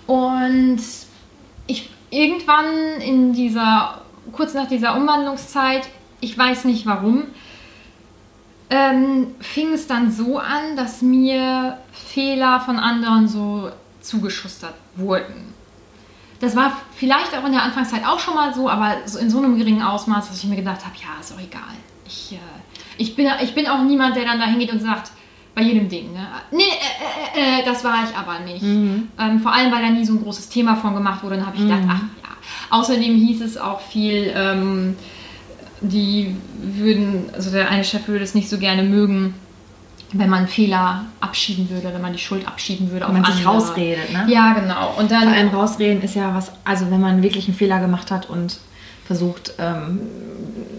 Und 0.07 0.81
ich 1.67 1.91
irgendwann 2.09 2.99
in 2.99 3.33
dieser, 3.33 4.01
kurz 4.31 4.55
nach 4.55 4.67
dieser 4.67 4.95
Umwandlungszeit, 4.95 5.87
ich 6.21 6.35
weiß 6.35 6.65
nicht 6.65 6.87
warum, 6.87 7.25
ähm, 8.71 9.35
fing 9.39 9.73
es 9.73 9.85
dann 9.85 10.11
so 10.11 10.39
an, 10.39 10.75
dass 10.75 11.01
mir 11.01 11.77
Fehler 11.91 12.59
von 12.59 12.77
anderen 12.77 13.27
so 13.27 13.69
zugeschustert 14.01 14.75
wurden. 14.95 15.53
Das 16.39 16.55
war 16.55 16.77
vielleicht 16.95 17.35
auch 17.35 17.45
in 17.45 17.51
der 17.51 17.63
Anfangszeit 17.63 18.05
auch 18.05 18.19
schon 18.19 18.35
mal 18.35 18.53
so, 18.53 18.69
aber 18.69 18.97
so 19.05 19.19
in 19.19 19.29
so 19.29 19.39
einem 19.39 19.57
geringen 19.57 19.81
Ausmaß, 19.81 20.29
dass 20.29 20.41
ich 20.41 20.49
mir 20.49 20.55
gedacht 20.55 20.85
habe, 20.85 20.95
ja, 20.95 21.19
ist 21.19 21.33
auch 21.33 21.39
egal. 21.39 21.75
Ich, 22.07 22.33
äh, 22.33 22.38
ich, 22.97 23.15
bin, 23.15 23.27
ich 23.43 23.53
bin 23.53 23.67
auch 23.67 23.83
niemand, 23.83 24.15
der 24.15 24.23
dann 24.23 24.39
da 24.39 24.45
hingeht 24.45 24.71
und 24.71 24.81
sagt, 24.81 25.12
bei 25.53 25.62
jedem 25.62 25.89
Ding, 25.89 26.13
ne? 26.13 26.27
Nee, 26.51 26.63
äh, 26.63 27.39
äh, 27.39 27.59
äh, 27.59 27.65
das 27.65 27.83
war 27.83 28.03
ich 28.05 28.15
aber 28.15 28.39
nicht. 28.39 28.63
Ähm, 28.63 29.39
vor 29.41 29.53
allem, 29.53 29.71
weil 29.71 29.81
da 29.81 29.89
nie 29.89 30.05
so 30.05 30.13
ein 30.13 30.23
großes 30.23 30.47
Thema 30.47 30.75
von 30.75 30.93
gemacht 30.93 31.23
wurde, 31.23 31.35
dann 31.35 31.45
habe 31.45 31.57
ich 31.57 31.63
gedacht, 31.63 31.83
ach 31.88 32.01
ja. 32.01 32.29
Außerdem 32.77 33.15
hieß 33.15 33.41
es 33.41 33.57
auch 33.57 33.81
viel, 33.81 34.31
ähm, 34.35 34.95
die 35.81 36.35
würden, 36.62 37.29
also 37.33 37.51
der 37.51 37.69
eine 37.69 37.83
Chef 37.83 38.07
würde 38.07 38.23
es 38.23 38.35
nicht 38.35 38.49
so 38.49 38.57
gerne 38.57 38.83
mögen, 38.83 39.33
wenn 40.12 40.30
man 40.30 40.48
Fehler 40.48 41.06
abschieben 41.22 41.69
würde, 41.69 41.93
wenn 41.93 42.02
man 42.02 42.13
die 42.13 42.19
Schuld 42.19 42.48
abschieben 42.48 42.89
würde 42.91 43.06
Wenn 43.08 43.13
man 43.13 43.26
auf 43.26 43.32
sich 43.36 43.45
andere. 43.45 43.63
rausredet, 43.63 44.12
ne? 44.12 44.26
Ja, 44.28 44.54
genau. 44.54 44.93
Und 44.98 45.12
dann 45.12 45.24
Vor 45.24 45.32
allem 45.34 45.50
rausreden 45.50 46.02
ist 46.02 46.15
ja 46.15 46.34
was, 46.34 46.52
also 46.65 46.89
wenn 46.89 47.00
man 47.02 47.22
wirklich 47.22 47.48
einen 47.48 47.56
Fehler 47.56 47.80
gemacht 47.80 48.10
hat 48.10 48.28
und 48.30 48.58
versucht, 49.06 49.54
ähm, 49.60 50.00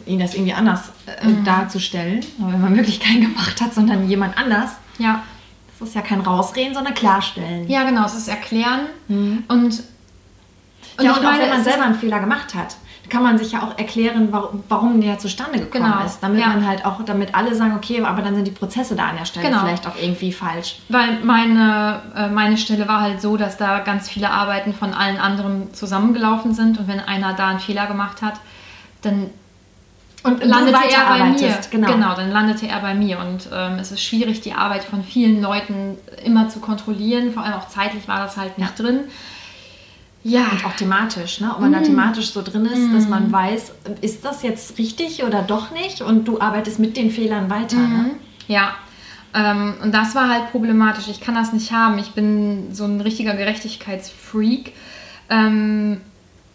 ihn 0.07 0.19
das 0.19 0.35
irgendwie 0.35 0.53
anders 0.53 0.91
äh, 1.07 1.27
Mhm. 1.27 1.45
darzustellen, 1.45 2.25
aber 2.41 2.53
wenn 2.55 2.61
man 2.61 2.77
wirklich 2.77 2.99
keinen 3.01 3.21
gemacht 3.23 3.61
hat, 3.61 3.73
sondern 3.75 4.09
jemand 4.09 4.37
anders, 4.37 4.71
ja, 4.99 5.23
das 5.79 5.89
ist 5.89 5.95
ja 5.95 6.03
kein 6.03 6.21
Rausreden, 6.21 6.75
sondern 6.75 6.95
Klarstellen. 6.95 7.69
ja, 7.69 7.85
genau, 7.85 8.05
es 8.07 8.15
ist 8.15 8.29
Erklären 8.29 8.81
und 9.09 9.17
Mhm. 9.19 9.45
ja, 11.01 11.13
und 11.13 11.19
auch 11.19 11.23
meine, 11.23 11.43
wenn 11.43 11.49
man 11.51 11.65
selber 11.65 11.85
einen 11.85 11.95
Fehler 11.95 12.19
gemacht 12.21 12.55
hat, 12.55 12.77
kann 13.11 13.23
man 13.23 13.37
sich 13.37 13.53
ja 13.53 13.63
auch 13.63 13.77
erklären, 13.77 14.29
warum, 14.31 14.63
warum 14.69 15.01
der 15.01 15.19
zustande 15.19 15.59
gekommen 15.59 15.85
Genau, 15.93 16.05
ist. 16.05 16.21
Damit 16.23 16.41
ja. 16.41 16.47
man 16.49 16.67
halt 16.67 16.87
auch, 16.87 17.03
damit 17.05 17.35
alle 17.35 17.55
sagen, 17.55 17.75
okay, 17.77 18.01
aber 18.03 18.23
dann 18.23 18.35
sind 18.35 18.47
die 18.47 18.51
Prozesse 18.53 18.97
da 18.97 19.05
an 19.09 19.17
der 19.19 19.25
Stelle 19.27 19.47
Genau. 19.49 19.61
vielleicht 19.61 19.87
auch 19.87 19.97
irgendwie 20.01 20.33
falsch. 20.33 20.79
Weil 20.89 21.19
meine, 21.23 22.01
äh, 22.17 22.29
meine 22.29 22.57
Stelle 22.57 22.89
war 22.89 23.01
halt 23.03 23.21
so, 23.21 23.37
dass 23.37 23.57
da 23.59 23.81
ganz 23.81 24.09
viele 24.09 24.31
Arbeiten 24.31 24.73
von 24.73 24.95
allen 24.95 25.19
anderen 25.19 25.75
zusammengelaufen 25.75 26.55
sind 26.55 26.79
und 26.79 26.89
wenn 26.89 27.01
einer 27.01 27.35
da 27.35 27.49
einen 27.49 27.61
Fehler 27.61 27.87
gemacht 27.87 28.23
hat, 28.23 28.35
dann 29.03 29.31
Und 30.23 30.45
landete 30.45 30.77
er 30.77 31.07
bei 31.09 31.19
mir. 31.19 31.35
weiterarbeitest, 31.35 31.71
genau. 31.71 32.15
dann 32.15 32.31
landete 32.31 32.69
er 32.69 32.81
bei 32.81 32.95
mir 32.95 33.19
und 33.19 33.49
ähm, 33.53 33.79
es 33.79 33.91
ist 33.93 34.03
schwierig, 34.03 34.41
die 34.43 34.53
Arbeit 34.53 34.85
von 34.85 35.03
vielen 35.03 35.41
Leuten 35.43 35.97
immer 36.25 36.49
zu 36.49 36.61
kontrollieren. 36.61 37.33
Vor 37.33 37.43
allem 37.43 37.55
auch 37.55 37.69
zeitlich 37.69 38.07
war 38.09 38.19
das 38.19 38.37
halt 38.37 38.59
nicht 38.59 38.79
Ja. 38.79 38.85
drin. 38.85 39.01
Ja, 40.23 40.49
Und 40.53 40.67
auch 40.67 40.77
thematisch, 40.77 41.41
ne? 41.41 41.51
Ob 41.55 41.61
man 41.61 41.73
da 41.73 41.81
thematisch 41.81 42.31
so 42.33 42.43
drin 42.43 42.67
ist, 42.67 42.93
dass 42.93 43.09
man 43.09 43.33
weiß, 43.33 43.73
ist 44.03 44.25
das 44.25 44.43
jetzt 44.43 44.79
richtig 44.79 45.25
oder 45.25 45.43
doch 45.43 45.71
nicht? 45.71 46.03
Und 46.03 46.29
du 46.29 46.41
arbeitest 46.41 46.79
mit 46.79 46.97
den 46.97 47.11
Fehlern 47.11 47.49
weiter, 47.49 47.77
ne? 47.77 48.11
Ja, 48.47 48.75
ähm, 49.33 49.75
und 49.83 49.95
das 49.95 50.15
war 50.15 50.29
halt 50.29 50.51
problematisch. 50.51 51.09
Ich 51.09 51.21
kann 51.21 51.35
das 51.35 51.53
nicht 51.53 51.73
haben. 51.73 51.99
Ich 51.99 52.11
bin 52.11 52.75
so 52.75 52.85
ein 52.85 53.01
richtiger 53.01 53.35
Gerechtigkeitsfreak. 53.35 54.73
Ähm, 55.29 56.01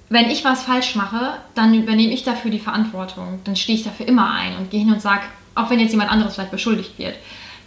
wenn 0.09 0.29
ich 0.29 0.45
was 0.45 0.63
falsch 0.63 0.95
mache, 0.95 1.33
dann 1.55 1.73
übernehme 1.73 2.13
ich 2.13 2.23
dafür 2.23 2.51
die 2.51 2.59
Verantwortung. 2.59 3.39
Dann 3.43 3.55
stehe 3.55 3.77
ich 3.77 3.83
dafür 3.83 4.07
immer 4.07 4.31
ein 4.31 4.57
und 4.57 4.69
gehe 4.69 4.81
hin 4.81 4.93
und 4.93 5.01
sage, 5.01 5.23
auch 5.55 5.69
wenn 5.69 5.79
jetzt 5.79 5.91
jemand 5.91 6.11
anderes 6.11 6.35
vielleicht 6.35 6.51
beschuldigt 6.51 6.99
wird, 6.99 7.15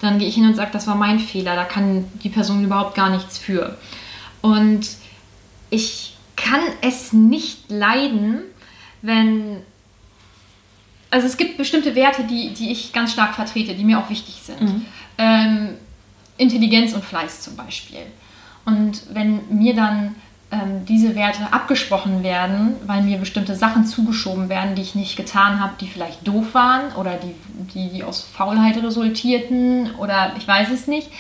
dann 0.01 0.19
gehe 0.19 0.29
ich 0.29 0.35
hin 0.35 0.47
und 0.47 0.55
sage, 0.55 0.71
das 0.73 0.87
war 0.87 0.95
mein 0.95 1.19
Fehler. 1.19 1.57
Da 1.57 1.65
kann 1.65 2.05
die 2.23 2.29
Person 2.29 2.63
überhaupt 2.63 2.95
gar 2.95 3.11
nichts 3.11 3.39
für. 3.39 3.77
Und 4.41 4.87
ich 5.71 6.17
kann 6.37 6.61
es 6.83 7.13
nicht 7.13 7.71
leiden, 7.71 8.43
wenn 9.03 9.63
also 11.11 11.27
es 11.27 11.37
gibt 11.37 11.57
bestimmte 11.57 11.95
Werte, 11.95 12.25
die, 12.25 12.53
die 12.53 12.71
ich 12.71 12.93
ganz 12.93 13.13
stark 13.13 13.35
vertrete, 13.35 13.75
die 13.75 13.85
mir 13.85 13.99
auch 13.99 14.11
wichtig 14.11 14.43
sind. 14.43 14.61
Ähm, 15.17 15.71
Intelligenz 16.37 16.93
und 16.93 17.05
Fleiß 17.05 17.41
zum 17.41 17.57
Beispiel. 17.57 18.01
Und 18.67 19.03
wenn 19.15 19.41
mir 19.49 19.75
dann 19.75 20.15
ähm, 20.51 20.85
diese 20.87 21.15
Werte 21.15 21.53
abgesprochen 21.53 22.23
werden, 22.23 22.77
weil 22.87 23.03
mir 23.03 23.19
bestimmte 23.19 23.55
Sachen 23.55 23.87
zugeschoben 23.87 24.49
werden, 24.49 24.75
die 24.75 24.83
ich 24.83 24.95
nicht 24.95 25.17
getan 25.17 25.61
habe, 25.61 25.75
die 25.81 25.89
vielleicht 25.89 26.27
doof 26.27 26.55
waren 26.55 26.93
oder 26.97 27.15
die, 27.15 27.35
die, 27.73 27.89
die 27.91 28.05
aus 28.05 28.23
Faulheit 28.23 28.77
resultierten 28.83 29.95
oder 29.97 30.35
ich 30.37 30.47
weiß 30.47 30.71
es 30.71 30.87
nicht, 30.87 31.11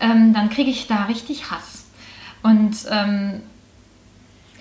ähm, 0.00 0.32
dann 0.34 0.50
kriege 0.50 0.70
ich 0.70 0.86
da 0.86 1.04
richtig 1.04 1.50
Hass. 1.50 1.86
Und 2.42 2.76
ähm, 2.90 3.42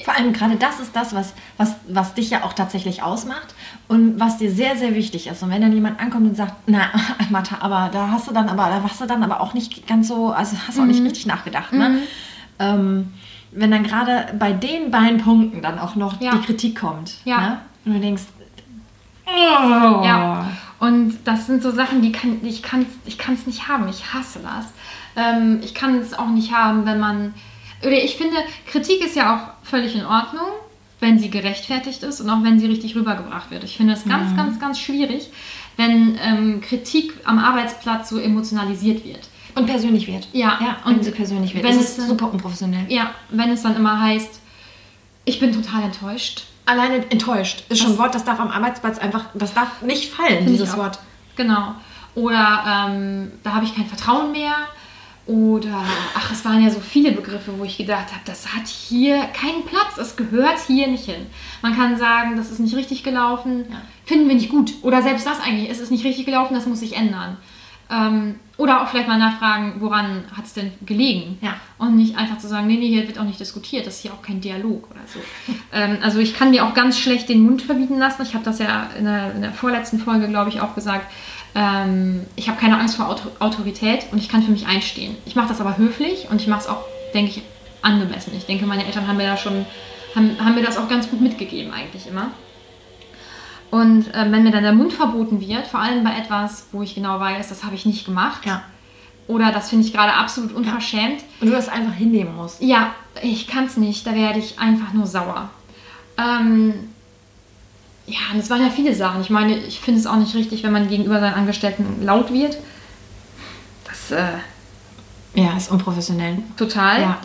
vor 0.04 0.14
allem 0.16 0.34
gerade 0.34 0.56
das 0.58 0.80
ist 0.80 0.96
das, 0.96 1.16
was, 1.16 1.34
was, 1.58 1.76
was 1.88 2.14
dich 2.14 2.30
ja 2.30 2.44
auch 2.44 2.54
tatsächlich 2.54 3.02
ausmacht 3.04 3.56
und 3.88 4.20
was 4.20 4.38
dir 4.38 4.52
sehr, 4.52 4.76
sehr 4.76 4.94
wichtig 4.96 5.28
ist. 5.28 5.42
Und 5.44 5.52
wenn 5.52 5.62
dann 5.62 5.72
jemand 5.74 6.00
ankommt 6.00 6.28
und 6.28 6.36
sagt, 6.36 6.54
na, 6.68 6.90
Martha, 7.30 7.58
aber 7.62 7.90
da 7.94 8.10
hast 8.10 8.28
du 8.28 8.34
dann 8.34 8.50
aber, 8.50 8.66
da 8.70 8.84
warst 8.84 9.00
du 9.02 9.06
dann 9.06 9.24
aber 9.24 9.40
auch 9.42 9.54
nicht 9.54 9.88
ganz 9.88 10.08
so, 10.08 10.32
also 10.32 10.58
hast 10.68 10.78
du 10.78 10.82
auch 10.82 10.86
nicht 10.86 11.00
Mhm. 11.02 11.08
richtig 11.08 11.26
nachgedacht, 11.28 11.72
ne? 11.74 12.00
Ähm, 12.60 13.14
wenn 13.52 13.72
dann 13.72 13.84
gerade 13.84 14.34
bei 14.38 14.52
den 14.52 14.92
beiden 14.92 15.20
Punkten 15.22 15.62
dann 15.62 15.80
auch 15.80 15.96
noch 15.96 16.20
Ja. 16.20 16.32
die 16.36 16.40
Kritik 16.46 16.78
kommt, 16.80 17.16
Ja. 17.24 17.40
ne? 17.40 17.58
Und 17.86 17.94
du 17.94 18.00
denkst, 18.00 18.24
oh. 19.26 20.04
Ja. 20.04 20.48
Und 20.80 21.18
das 21.24 21.48
sind 21.48 21.64
so 21.64 21.72
Sachen, 21.72 22.02
die 22.02 22.12
kann, 22.12 22.40
ich 22.44 22.62
kann 22.62 22.86
ich 23.06 23.18
kann's 23.18 23.46
nicht 23.48 23.68
haben. 23.68 23.88
Ich 23.88 24.14
hasse 24.14 24.40
das. 24.44 24.66
Ähm, 25.16 25.60
ich 25.64 25.74
kann 25.74 25.96
es 26.00 26.14
auch 26.14 26.28
nicht 26.28 26.54
haben, 26.54 26.86
wenn 26.86 27.00
man. 27.00 27.34
Oder 27.86 28.04
ich 28.04 28.16
finde, 28.16 28.38
Kritik 28.68 29.04
ist 29.06 29.16
ja 29.16 29.36
auch 29.36 29.66
völlig 29.68 29.96
in 29.96 30.06
Ordnung, 30.06 30.48
wenn 31.00 31.20
sie 31.20 31.30
gerechtfertigt 31.30 32.04
ist 32.04 32.22
und 32.22 32.30
auch 32.30 32.44
wenn 32.44 32.60
sie 32.60 32.66
richtig 32.68 32.96
rübergebracht 32.96 33.52
wird. 33.52 33.64
Ich 33.64 33.78
finde 33.78 33.94
es 33.94 34.06
ganz, 34.06 34.32
Mhm. 34.32 34.38
ganz, 34.38 34.60
ganz 34.60 34.80
schwierig, 34.80 35.30
wenn 35.78 36.18
ähm, 36.22 36.62
Kritik 36.62 37.14
am 37.26 37.38
Arbeitsplatz 37.38 38.10
so 38.10 38.18
emotionalisiert 38.20 39.06
wird. 39.06 39.20
Und 39.56 39.68
persönlich 39.68 40.08
wird. 40.08 40.28
Ja, 40.34 40.58
ja 40.62 40.78
und 40.86 40.98
wenn 40.98 41.04
sie 41.04 41.12
persönlich 41.12 41.54
wird. 41.54 41.64
wenn 41.64 41.78
es 41.80 41.96
dann- 41.98 42.08
super 42.08 42.32
unprofessionell. 42.32 42.86
Ja, 42.90 43.12
wenn 43.30 43.50
es 43.52 43.62
dann 43.64 43.76
immer 43.76 44.02
heißt, 44.02 44.40
ich 45.26 45.40
bin 45.40 45.52
total 45.54 45.84
enttäuscht. 45.84 46.46
Alleine 46.66 47.10
enttäuscht 47.12 47.64
ist 47.70 47.80
schon 47.82 47.92
ein 47.94 47.98
Wort, 47.98 48.16
das 48.16 48.24
darf 48.26 48.40
am 48.40 48.50
Arbeitsplatz 48.50 48.98
einfach, 48.98 49.26
das 49.34 49.54
darf 49.54 49.82
nicht 49.82 50.12
fallen, 50.12 50.46
dieses. 50.48 50.76
Wort. 50.78 50.98
Genau. 51.36 51.76
Oder 52.16 52.88
ähm, 52.90 53.32
da 53.44 53.54
habe 53.54 53.66
ich 53.66 53.76
kein 53.76 53.86
Vertrauen 53.86 54.32
mehr. 54.32 54.56
Oder, 55.28 55.84
ach, 56.16 56.32
es 56.32 56.46
waren 56.46 56.62
ja 56.64 56.70
so 56.70 56.80
viele 56.80 57.12
Begriffe, 57.12 57.58
wo 57.58 57.64
ich 57.64 57.78
gedacht 57.78 58.12
habe, 58.12 58.22
das 58.26 58.54
hat 58.54 58.68
hier 58.68 59.18
keinen 59.34 59.66
Platz, 59.66 59.98
es 59.98 60.16
gehört 60.16 60.60
hier 60.68 60.88
nicht 60.88 61.06
hin. 61.06 61.26
Man 61.64 61.76
kann 61.76 61.98
sagen, 61.98 62.38
das 62.38 62.52
ist 62.52 62.60
nicht 62.60 62.76
richtig 62.76 63.04
gelaufen, 63.04 63.66
Ja. 63.72 63.82
finden 64.06 64.28
wir 64.28 64.36
nicht 64.36 64.50
gut. 64.50 64.74
Oder 64.84 65.02
selbst 65.02 65.26
das 65.26 65.40
eigentlich, 65.42 65.70
es 65.70 65.80
ist 65.80 65.90
nicht 65.90 66.06
richtig 66.06 66.26
gelaufen, 66.28 66.54
das 66.54 66.68
muss 66.68 66.80
sich 66.82 66.96
ändern. 66.96 67.38
Ähm, 67.90 68.36
oder 68.58 68.82
auch 68.82 68.88
vielleicht 68.88 69.08
mal 69.08 69.18
nachfragen, 69.20 69.76
woran 69.80 70.24
hat 70.36 70.46
es 70.46 70.54
denn 70.54 70.72
gelegen? 70.86 71.38
Ja. 71.42 71.56
Und 71.78 71.96
nicht 71.96 72.18
einfach 72.18 72.38
zu 72.38 72.48
sagen, 72.48 72.68
nee, 72.68 72.78
nee, 72.78 72.88
hier 72.88 73.08
wird 73.08 73.20
auch 73.20 73.24
nicht 73.26 73.40
diskutiert, 73.40 73.86
das 73.86 73.96
ist 73.96 74.02
hier 74.02 74.14
auch 74.14 74.22
kein 74.22 74.42
Dialog 74.42 74.90
oder 74.90 75.02
so. 75.08 75.20
ähm, 75.74 75.98
also 76.02 76.20
ich 76.20 76.36
kann 76.36 76.52
mir 76.52 76.66
auch 76.66 76.74
ganz 76.74 77.00
schlecht 77.00 77.30
den 77.30 77.44
Mund 77.44 77.62
verbieten 77.64 77.98
lassen. 77.98 78.22
Ich 78.24 78.34
habe 78.34 78.44
das 78.46 78.60
ja 78.60 78.90
in 78.98 79.06
der, 79.06 79.34
in 79.34 79.42
der 79.42 79.52
vorletzten 79.52 80.00
Folge, 80.00 80.28
glaube 80.28 80.50
ich, 80.50 80.62
auch 80.62 80.74
gesagt. 80.76 81.12
Ähm, 81.56 82.26
ich 82.36 82.50
habe 82.50 82.60
keine 82.60 82.78
Angst 82.78 82.98
vor 82.98 83.08
Auto 83.08 83.30
Autorität 83.40 84.06
und 84.12 84.18
ich 84.18 84.28
kann 84.30 84.44
für 84.44 84.52
mich 84.52 84.68
einstehen. 84.68 85.16
Ich 85.26 85.36
mache 85.36 85.48
das 85.48 85.62
aber 85.62 85.78
höflich 85.78 86.28
und 86.30 86.42
ich 86.42 86.48
mache 86.48 86.62
es 86.62 86.68
auch, 86.68 86.84
denke 87.14 87.32
ich, 87.32 87.42
angemessen. 87.82 88.34
Ich 88.36 88.46
denke, 88.46 88.66
meine 88.66 88.86
Eltern 88.86 89.08
haben 89.08 89.18
mir 89.18 89.28
da 89.28 89.38
schon, 89.38 89.66
haben, 90.16 90.38
haben 90.44 90.56
mir 90.56 90.64
das 90.64 90.78
auch 90.78 90.90
ganz 90.90 91.10
gut 91.10 91.22
mitgegeben 91.22 91.72
eigentlich 91.72 92.08
immer. 92.08 92.32
Und 93.72 94.14
äh, 94.14 94.32
wenn 94.32 94.44
mir 94.44 94.52
dann 94.52 94.64
der 94.64 94.74
Mund 94.74 94.94
verboten 94.94 95.40
wird, 95.42 95.68
vor 95.68 95.80
allem 95.80 96.04
bei 96.04 96.18
etwas, 96.18 96.68
wo 96.72 96.82
ich 96.82 96.96
genau 96.96 97.20
weiß, 97.20 97.50
das 97.50 97.64
habe 97.64 97.76
ich 97.76 97.86
nicht 97.86 98.06
gemacht, 98.06 98.46
Ja. 98.46 98.62
oder 99.28 99.52
das 99.52 99.70
finde 99.70 99.86
ich 99.86 99.94
gerade 99.94 100.14
absolut 100.14 100.54
unverschämt, 100.54 101.22
Und 101.42 101.48
du 101.48 101.54
das 101.54 101.68
einfach 101.70 101.94
hinnehmen 101.94 102.36
musst. 102.36 102.62
ja, 102.62 102.92
ich 103.22 103.48
kann 103.48 103.66
es 103.66 103.78
nicht, 103.78 104.06
da 104.06 104.14
werde 104.14 104.40
ich 104.40 104.60
einfach 104.60 104.94
nur 104.94 105.06
sauer. 105.08 105.50
Ähm, 106.18 106.90
ja, 108.08 108.18
und 108.34 108.40
es 108.40 108.50
waren 108.50 108.62
ja 108.62 108.70
viele 108.70 108.94
Sachen. 108.96 109.22
Ich 109.22 109.30
meine, 109.30 109.58
ich 109.58 109.80
finde 109.80 110.00
es 110.00 110.06
auch 110.08 110.16
nicht 110.18 110.36
richtig, 110.36 110.64
wenn 110.64 110.72
man 110.72 110.88
gegenüber 110.90 111.20
seinen 111.20 111.34
Angestellten 111.34 112.04
laut 112.04 112.32
wird. 112.32 112.58
Das 113.88 114.12
äh, 114.12 114.28
Ja, 115.34 115.56
ist 115.58 115.72
unprofessionell. 115.72 116.38
total. 116.58 117.02
Ja. 117.02 117.18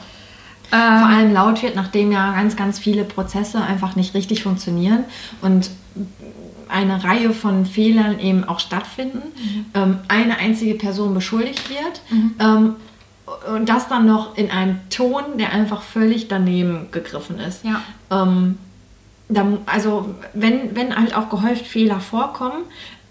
Ähm, 0.73 0.99
Vor 1.01 1.09
allem 1.09 1.33
laut 1.33 1.63
wird, 1.63 1.75
nachdem 1.75 2.13
ja 2.13 2.33
ganz, 2.33 2.55
ganz 2.57 2.79
viele 2.79 3.05
Prozesse 3.05 3.61
einfach 3.61 3.97
nicht 3.97 4.15
richtig 4.15 4.43
funktionieren 4.45 5.05
und 5.43 5.69
eine 6.69 7.03
Reihe 7.03 7.33
von 7.33 7.67
Fehlern 7.67 8.21
eben 8.21 8.45
auch 8.45 8.61
stattfinden, 8.61 9.23
ähm, 9.75 9.99
eine 10.07 10.39
einzige 10.39 10.77
Person 10.77 11.13
beschuldigt 11.13 11.69
wird 11.69 12.01
ähm, 12.39 12.77
und 13.53 13.69
das 13.69 13.89
dann 13.89 14.07
noch 14.07 14.37
in 14.37 14.53
einem 14.53 14.79
Ton, 14.91 15.25
der 15.39 15.53
einfach 15.53 15.83
völlig 15.83 16.29
daneben 16.29 16.87
gegriffen 16.93 17.41
ist. 17.41 17.65
Ja. 17.65 17.83
Ähm, 18.13 18.57
da, 19.31 19.45
mu- 19.45 19.59
also 19.67 20.15
wenn, 20.35 20.75
wenn 20.77 20.95
halt 20.97 21.17
auch 21.17 21.29
gehäuft 21.31 21.67
Fehler 21.67 22.01
vorkommen, 22.01 22.63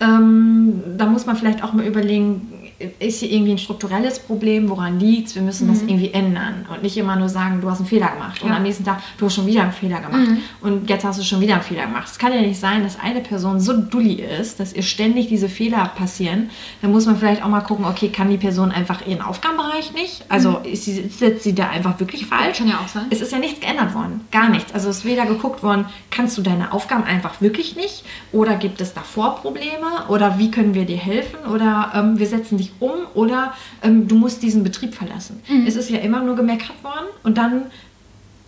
ähm, 0.02 0.82
da 0.98 1.06
muss 1.08 1.26
man 1.26 1.36
vielleicht 1.36 1.64
auch 1.64 1.74
mal 1.74 1.86
überlegen, 1.86 2.52
ist 3.00 3.20
hier 3.20 3.30
irgendwie 3.32 3.52
ein 3.52 3.58
strukturelles 3.58 4.20
Problem, 4.20 4.70
woran 4.70 5.00
liegt 5.00 5.36
Wir 5.36 5.42
müssen 5.42 5.68
das 5.68 5.82
irgendwie 5.82 6.12
ändern 6.14 6.66
und 6.74 6.82
nicht 6.82 6.96
immer 6.98 7.16
nur 7.18 7.28
sagen, 7.28 7.60
du 7.62 7.70
hast 7.70 7.80
einen 7.80 7.88
Fehler 7.88 8.08
gemacht 8.08 8.42
und 8.42 8.48
Mhm. 8.48 8.52
Ja. 8.54 8.58
am 8.58 8.64
nächsten 8.64 8.86
Tag, 8.86 9.02
du 9.18 9.26
hast 9.26 9.36
schon 9.36 9.46
wieder 9.46 9.64
einen 9.64 9.72
Fehler 9.74 10.00
gemacht 10.00 10.28
Mhm. 10.30 10.38
und 10.62 10.90
jetzt 10.90 11.04
hast 11.04 11.20
du 11.20 11.24
schon 11.24 11.42
wieder 11.42 11.56
einen 11.56 11.64
Fehler 11.64 11.88
gemacht. 11.88 12.08
Es 12.10 12.18
kann 12.18 12.32
ja 12.34 12.40
nicht 12.42 12.60
sein, 12.60 12.84
dass 12.84 12.98
eine 13.00 13.20
Person 13.20 13.60
so 13.60 13.74
dulli 13.74 14.22
ist, 14.24 14.60
dass 14.62 14.72
ihr 14.74 14.84
ständig 14.84 15.28
diese 15.28 15.50
Fehler 15.50 15.92
passieren. 15.96 16.50
Da 16.82 16.88
muss 16.88 17.06
man 17.06 17.18
vielleicht 17.18 17.44
auch 17.44 17.50
mal 17.50 17.62
gucken, 17.62 17.84
okay, 17.86 18.10
kann 18.10 18.30
die 18.30 18.38
Person 18.38 18.72
einfach 18.72 19.06
ihren 19.06 19.22
Aufgabenbereich 19.22 19.94
nicht? 19.94 20.24
Also 20.30 20.60
ist 20.64 20.86
sie, 20.86 20.94
sitzt 21.10 21.44
sie 21.44 21.54
da 21.54 21.68
einfach 21.70 22.00
wirklich 22.00 22.26
falsch? 22.28 22.60
Kann 22.60 22.70
ja 22.70 22.80
auch 22.80 22.88
sein. 22.88 23.08
Es 23.10 23.20
ist 23.22 23.32
ja 23.34 23.40
nichts 23.40 23.60
geändert 23.60 23.94
worden, 23.94 24.22
gar 24.32 24.50
nichts. 24.50 24.74
Also 24.74 24.90
es 24.90 25.00
ist 25.00 25.06
weder 25.06 25.26
geguckt 25.26 25.64
worden, 25.64 25.86
kannst 26.12 26.38
du 26.38 26.42
deine 26.42 26.72
Aufgaben 26.72 27.04
einfach 27.04 27.42
wirklich 27.42 27.76
nicht 27.76 28.04
oder 28.32 28.56
gibt 28.56 28.80
es 28.80 28.94
davor 28.94 29.36
Probleme 29.36 30.08
oder 30.08 30.38
wie 30.40 30.50
können 30.50 30.74
wir 30.74 30.86
dir 30.86 30.98
helfen 30.98 31.40
oder 31.54 31.92
ähm, 31.94 32.18
wir 32.20 32.28
setzen 32.28 32.58
dich 32.58 32.69
um 32.80 32.92
oder 33.14 33.54
ähm, 33.84 34.08
du 34.08 34.16
musst 34.16 34.42
diesen 34.44 34.64
Betrieb 34.64 34.94
verlassen. 34.96 35.42
Mhm. 35.48 35.66
Es 35.68 35.76
ist 35.76 35.90
ja 35.90 36.00
immer 36.00 36.22
nur 36.22 36.36
gemeckert 36.36 36.84
worden 36.84 37.06
und 37.24 37.38
dann 37.38 37.64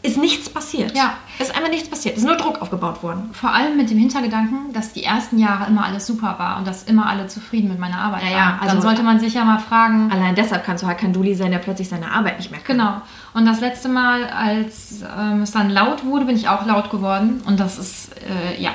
ist 0.04 0.18
nichts 0.18 0.50
passiert. 0.50 0.96
Ja. 0.96 1.14
Es 1.38 1.50
ist 1.50 1.56
einfach 1.56 1.70
nichts 1.70 1.88
passiert. 1.88 2.16
Es 2.16 2.24
ist 2.24 2.28
nur 2.28 2.36
Druck 2.36 2.60
aufgebaut 2.60 3.04
worden. 3.04 3.30
Vor 3.34 3.52
allem 3.54 3.78
mit 3.78 3.92
dem 3.92 4.00
Hintergedanken, 4.00 4.74
dass 4.74 4.94
die 4.94 5.04
ersten 5.04 5.38
Jahre 5.38 5.68
immer 5.68 5.86
alles 5.86 6.08
super 6.08 6.36
war 6.40 6.58
und 6.58 6.66
dass 6.66 6.86
immer 6.86 7.06
alle 7.06 7.28
zufrieden 7.28 7.68
mit 7.70 7.78
meiner 7.78 8.00
Arbeit 8.00 8.24
Ja, 8.24 8.30
waren. 8.30 8.34
ja, 8.38 8.58
also- 8.62 8.74
Dann 8.74 8.82
sollte 8.82 9.04
man 9.04 9.20
sich 9.20 9.36
ja 9.36 9.46
mal 9.46 9.60
fragen, 9.60 10.10
Allein 10.12 10.34
deshalb 10.34 10.66
kannst 10.66 10.82
du 10.84 10.88
halt 10.88 10.98
kein 10.98 11.14
Dulli 11.14 11.36
sein, 11.36 11.52
der 11.52 11.60
plötzlich 11.60 11.88
seine 11.88 12.10
Arbeit 12.12 12.40
nicht 12.40 12.50
mehr 12.50 12.60
kann. 12.62 12.78
Genau. 12.80 13.02
Und 13.36 13.46
das 13.46 13.62
letzte 13.62 13.90
Mal, 13.90 14.24
als 14.28 15.04
ähm, 15.20 15.44
es 15.44 15.52
dann 15.52 15.70
laut 15.70 16.04
wurde, 16.04 16.26
bin 16.26 16.36
ich 16.36 16.50
auch 16.50 16.66
laut 16.66 16.90
geworden. 16.90 17.44
Und 17.46 17.60
das 17.60 17.78
ist, 17.78 18.10
äh, 18.28 18.60
ja. 18.60 18.72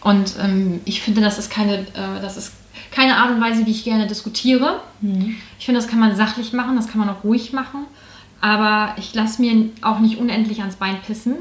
Und 0.00 0.34
ähm, 0.42 0.80
ich 0.86 1.02
finde, 1.02 1.20
das 1.20 1.38
ist 1.38 1.50
keine, 1.52 1.78
äh, 1.82 2.20
das 2.20 2.36
ist 2.36 2.52
keine 2.94 3.16
Art 3.16 3.30
und 3.30 3.40
Weise, 3.40 3.66
wie 3.66 3.72
ich 3.72 3.84
gerne 3.84 4.06
diskutiere. 4.06 4.80
Ich 5.58 5.66
finde, 5.66 5.80
das 5.80 5.90
kann 5.90 5.98
man 5.98 6.14
sachlich 6.14 6.52
machen, 6.52 6.76
das 6.76 6.88
kann 6.88 7.00
man 7.00 7.08
auch 7.08 7.24
ruhig 7.24 7.52
machen. 7.52 7.86
Aber 8.40 8.94
ich 8.98 9.14
lasse 9.14 9.42
mir 9.42 9.70
auch 9.82 9.98
nicht 9.98 10.18
unendlich 10.18 10.60
ans 10.60 10.76
Bein 10.76 11.00
pissen. 11.02 11.36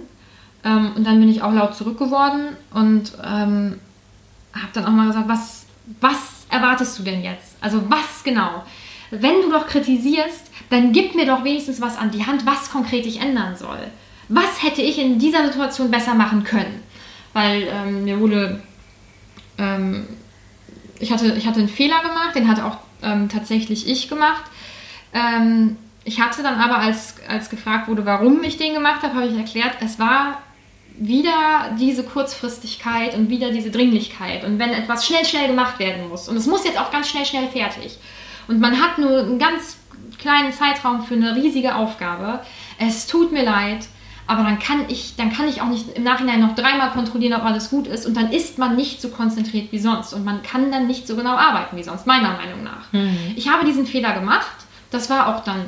Ähm, 0.63 0.93
und 0.95 1.05
dann 1.05 1.19
bin 1.19 1.29
ich 1.29 1.41
auch 1.41 1.53
laut 1.53 1.75
zurück 1.75 1.99
geworden 1.99 2.55
und 2.73 3.11
ähm, 3.23 3.79
habe 4.53 4.69
dann 4.73 4.85
auch 4.85 4.91
mal 4.91 5.07
gesagt, 5.07 5.27
was, 5.27 5.65
was 5.99 6.45
erwartest 6.49 6.97
du 6.97 7.03
denn 7.03 7.23
jetzt? 7.23 7.57
Also 7.61 7.83
was 7.89 8.23
genau? 8.23 8.63
Wenn 9.11 9.41
du 9.41 9.51
doch 9.51 9.67
kritisierst, 9.67 10.49
dann 10.69 10.91
gib 10.91 11.13
mir 11.13 11.25
doch 11.25 11.43
wenigstens 11.43 11.81
was 11.81 11.97
an 11.97 12.11
die 12.11 12.25
Hand, 12.25 12.45
was 12.45 12.71
konkret 12.71 13.05
ich 13.05 13.21
ändern 13.21 13.55
soll. 13.55 13.79
Was 14.29 14.63
hätte 14.63 14.81
ich 14.81 14.97
in 14.97 15.19
dieser 15.19 15.45
Situation 15.45 15.91
besser 15.91 16.15
machen 16.15 16.43
können? 16.43 16.81
Weil 17.33 17.67
ähm, 17.69 18.05
mir 18.05 18.19
wurde, 18.19 18.61
ähm, 19.57 20.07
ich, 21.03 21.11
hatte, 21.11 21.33
ich 21.37 21.45
hatte 21.45 21.59
einen 21.59 21.69
Fehler 21.69 22.01
gemacht, 22.01 22.35
den 22.35 22.47
hatte 22.47 22.65
auch 22.65 22.77
ähm, 23.03 23.29
tatsächlich 23.29 23.87
ich 23.87 24.07
gemacht. 24.07 24.43
Ähm, 25.13 25.77
ich 26.05 26.19
hatte 26.19 26.43
dann 26.43 26.59
aber, 26.59 26.77
als, 26.77 27.15
als 27.27 27.49
gefragt 27.49 27.87
wurde, 27.87 28.05
warum 28.05 28.43
ich 28.43 28.57
den 28.57 28.73
gemacht 28.73 29.03
habe, 29.03 29.15
habe 29.15 29.27
ich 29.27 29.37
erklärt, 29.37 29.77
es 29.81 29.99
war 29.99 30.41
wieder 30.95 31.75
diese 31.79 32.03
Kurzfristigkeit 32.03 33.15
und 33.15 33.29
wieder 33.29 33.51
diese 33.51 33.71
Dringlichkeit. 33.71 34.43
Und 34.43 34.59
wenn 34.59 34.71
etwas 34.71 35.05
schnell, 35.05 35.25
schnell 35.25 35.47
gemacht 35.47 35.79
werden 35.79 36.07
muss, 36.09 36.29
und 36.29 36.37
es 36.37 36.47
muss 36.47 36.65
jetzt 36.65 36.79
auch 36.79 36.91
ganz 36.91 37.09
schnell, 37.09 37.25
schnell 37.25 37.47
fertig, 37.47 37.97
und 38.47 38.59
man 38.59 38.81
hat 38.81 38.97
nur 38.97 39.19
einen 39.19 39.39
ganz 39.39 39.77
kleinen 40.19 40.53
Zeitraum 40.53 41.03
für 41.03 41.15
eine 41.15 41.35
riesige 41.35 41.75
Aufgabe, 41.75 42.41
es 42.77 43.07
tut 43.07 43.31
mir 43.31 43.43
leid, 43.43 43.87
aber 44.33 44.43
dann 44.43 44.57
kann 44.57 44.85
ich, 44.89 45.15
dann 45.15 45.31
kann 45.31 45.47
ich 45.47 45.61
auch 45.61 45.67
nicht 45.67 45.89
im 45.95 46.03
Nachhinein 46.03 46.41
noch 46.41 46.55
dreimal 46.55 46.89
kontrollieren, 46.89 47.39
ob 47.39 47.45
alles 47.45 47.69
gut 47.69 47.85
ist. 47.85 48.07
Und 48.07 48.17
dann 48.17 48.31
ist 48.31 48.57
man 48.57 48.75
nicht 48.75 48.99
so 48.99 49.09
konzentriert 49.09 49.71
wie 49.71 49.77
sonst. 49.77 50.11
Und 50.13 50.25
man 50.25 50.41
kann 50.41 50.71
dann 50.71 50.87
nicht 50.87 51.07
so 51.07 51.15
genau 51.15 51.35
arbeiten 51.35 51.77
wie 51.77 51.83
sonst, 51.83 52.07
meiner 52.07 52.33
Meinung 52.33 52.63
nach. 52.63 52.91
Ich 53.35 53.47
habe 53.47 53.65
diesen 53.65 53.85
Fehler 53.85 54.13
gemacht, 54.13 54.55
das 54.89 55.09
war 55.11 55.27
auch 55.27 55.43
dann 55.43 55.65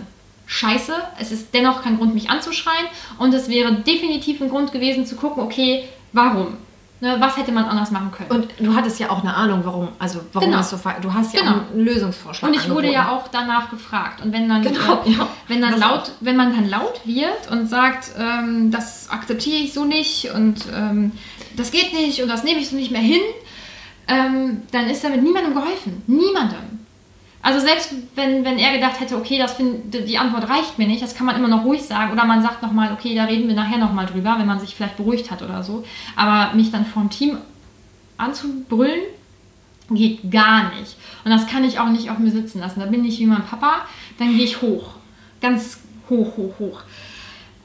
scheiße, 0.47 0.93
es 1.19 1.32
ist 1.32 1.54
dennoch 1.54 1.84
kein 1.84 1.97
Grund, 1.97 2.15
mich 2.15 2.30
anzuschreien. 2.32 2.88
Und 3.19 3.34
es 3.36 3.49
wäre 3.49 3.71
definitiv 3.73 4.41
ein 4.41 4.49
Grund 4.49 4.71
gewesen 4.71 5.06
zu 5.06 5.15
gucken, 5.15 5.43
okay, 5.43 5.88
warum? 6.12 6.58
Ne, 7.01 7.17
was 7.19 7.36
hätte 7.36 7.51
man 7.51 7.65
anders 7.65 7.91
machen 7.91 8.10
können? 8.12 8.29
Und 8.31 8.47
du 8.58 8.73
hattest 8.73 8.99
ja 8.99 9.10
auch 9.10 9.21
eine 9.21 9.34
Ahnung, 9.34 9.62
warum, 9.65 9.89
also 9.99 10.21
warum 10.31 10.49
Genau. 10.49 10.62
so 10.63 10.77
Du 11.01 11.13
hast 11.13 11.34
ja 11.34 11.41
Genau. 11.41 11.51
auch 11.51 11.71
einen 11.73 11.84
Lösungsvorschlag. 11.86 12.49
Und 12.49 12.55
ich 12.58 12.69
wurde 12.69 12.88
angeboten. 12.88 12.93
ja 12.93 13.10
auch 13.10 13.27
danach 13.27 13.69
gefragt. 13.69 14.21
Und 14.23 14.31
wenn 14.31 14.47
dann, 14.47 14.62
Genau, 14.62 15.03
äh, 15.05 15.12
ja. 15.12 15.27
wenn 15.49 15.62
dann 15.62 15.71
Das 15.71 15.79
laut, 15.81 16.12
wenn 16.21 16.38
man 16.38 16.55
dann 16.55 16.69
laut 16.69 17.01
wird 17.03 17.51
und 17.51 17.67
sagt, 17.69 18.12
ähm, 18.17 18.71
das 18.71 19.10
akzeptiere 19.10 19.58
ich 19.58 19.73
so 19.73 19.84
nicht 19.84 20.31
und 20.34 20.65
ähm, 20.73 21.12
das 21.58 21.71
geht 21.71 21.93
nicht 21.93 22.21
und 22.21 22.29
das 22.29 22.43
nehme 22.45 22.60
ich 22.62 22.69
so 22.69 22.77
nicht 22.77 22.91
mehr 22.91 23.01
hin, 23.01 23.21
ähm, 24.08 24.62
dann 24.71 24.89
ist 24.89 25.03
damit 25.03 25.21
niemandem 25.21 25.53
geholfen. 25.53 26.01
Niemandem. 26.08 26.85
Also 27.45 27.60
selbst 27.60 27.93
wenn, 28.15 28.43
wenn 28.43 28.58
er 28.58 28.73
gedacht 28.73 28.99
hätte, 28.99 29.15
okay, 29.15 29.38
das 29.38 29.53
find, 29.53 29.93
die 29.93 30.17
Antwort 30.17 30.49
reicht 30.49 30.79
mir 30.79 30.88
nicht, 30.88 31.03
das 31.03 31.13
kann 31.13 31.27
man 31.27 31.36
immer 31.36 31.47
noch 31.47 31.63
ruhig 31.63 31.84
sagen. 31.84 32.12
Oder 32.12 32.25
man 32.25 32.41
sagt 32.41 32.63
nochmal, 32.63 32.91
okay, 32.91 33.13
da 33.13 33.25
reden 33.25 33.47
wir 33.47 33.53
nachher 33.53 33.77
nochmal 33.77 34.08
drüber, 34.08 34.38
wenn 34.39 34.47
man 34.47 34.60
sich 34.60 34.73
vielleicht 34.73 34.97
beruhigt 34.97 35.29
hat 35.29 35.43
oder 35.43 35.62
so. 35.62 35.84
Aber 36.15 36.55
mich 36.55 36.71
dann 36.71 36.88
vom 36.88 37.12
Team 37.12 37.38
anzubrüllen, 38.17 39.01
geht 39.91 40.31
gar 40.31 40.71
nicht. 40.73 40.97
Und 41.23 41.29
das 41.29 41.45
kann 41.45 41.63
ich 41.63 41.77
auch 41.77 41.89
nicht 41.89 42.10
auf 42.10 42.17
mir 42.17 42.31
sitzen 42.31 42.62
lassen. 42.62 42.79
Da 42.79 42.88
bin 42.88 43.05
ich 43.05 43.19
wie 43.19 43.27
mein 43.27 43.45
Papa, 43.45 43.86
dann 44.17 44.36
gehe 44.36 44.45
ich 44.45 44.63
hoch. 44.63 44.95
Ganz 45.39 45.77
hoch, 46.10 46.38
hoch, 46.38 46.53
hoch. 46.58 46.81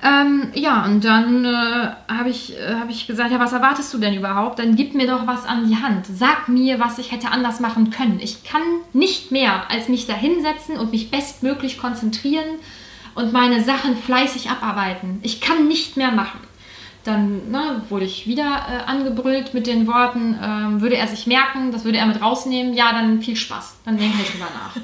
Ähm, 0.03 0.49
ja, 0.55 0.87
und 0.87 1.05
dann 1.05 1.45
äh, 1.45 1.89
habe 2.09 2.31
ich, 2.31 2.57
äh, 2.57 2.75
hab 2.75 2.89
ich 2.89 3.07
gesagt, 3.07 3.33
ja, 3.33 3.39
was 3.39 3.53
erwartest 3.53 3.93
du 3.93 3.99
denn 3.99 4.15
überhaupt? 4.15 4.59
Dann 4.59 4.75
gib 4.75 4.95
mir 4.95 5.07
doch 5.07 5.27
was 5.27 5.45
an 5.45 5.69
die 5.69 5.77
Hand. 5.77 6.07
Sag 6.07 6.49
mir, 6.49 6.81
was 6.81 6.99
ich 6.99 7.13
hätte 7.13 7.31
anders 7.31 7.61
machen 7.61 7.91
können. 7.91 8.19
Ich 8.21 8.43
kann 8.45 8.63
nicht 8.95 9.31
mehr, 9.31 9.71
als 9.71 9.89
mich 9.89 10.07
da 10.07 10.15
hinsetzen 10.15 10.79
und 10.79 10.91
mich 10.91 11.11
bestmöglich 11.11 11.79
konzentrieren 11.79 12.47
und 13.15 13.33
meine 13.33 13.63
Sachen 13.63 13.97
fleißig 13.97 14.49
abarbeiten. 14.49 15.21
Ich 15.23 15.43
kann 15.43 15.69
nicht 15.69 15.99
mehr 15.99 16.13
machen. 16.13 16.41
Dann 17.05 17.51
ne, 17.51 17.83
wurde 17.89 18.05
ich 18.05 18.27
wieder 18.27 18.67
äh, 18.69 18.91
angebrüllt 18.91 19.53
mit 19.55 19.67
den 19.67 19.87
Worten, 19.87 20.39
ähm, 20.43 20.81
würde 20.81 20.97
er 20.97 21.09
sich 21.09 21.27
merken, 21.27 21.73
das 21.73 21.85
würde 21.85 21.99
er 21.99 22.07
mit 22.07 22.21
rausnehmen, 22.21 22.75
ja, 22.75 22.93
dann 22.93 23.23
viel 23.23 23.37
Spaß. 23.37 23.81
Dann 23.85 23.97
denke 23.97 24.17
ich 24.23 24.31
drüber 24.31 24.49
nach. 24.55 24.83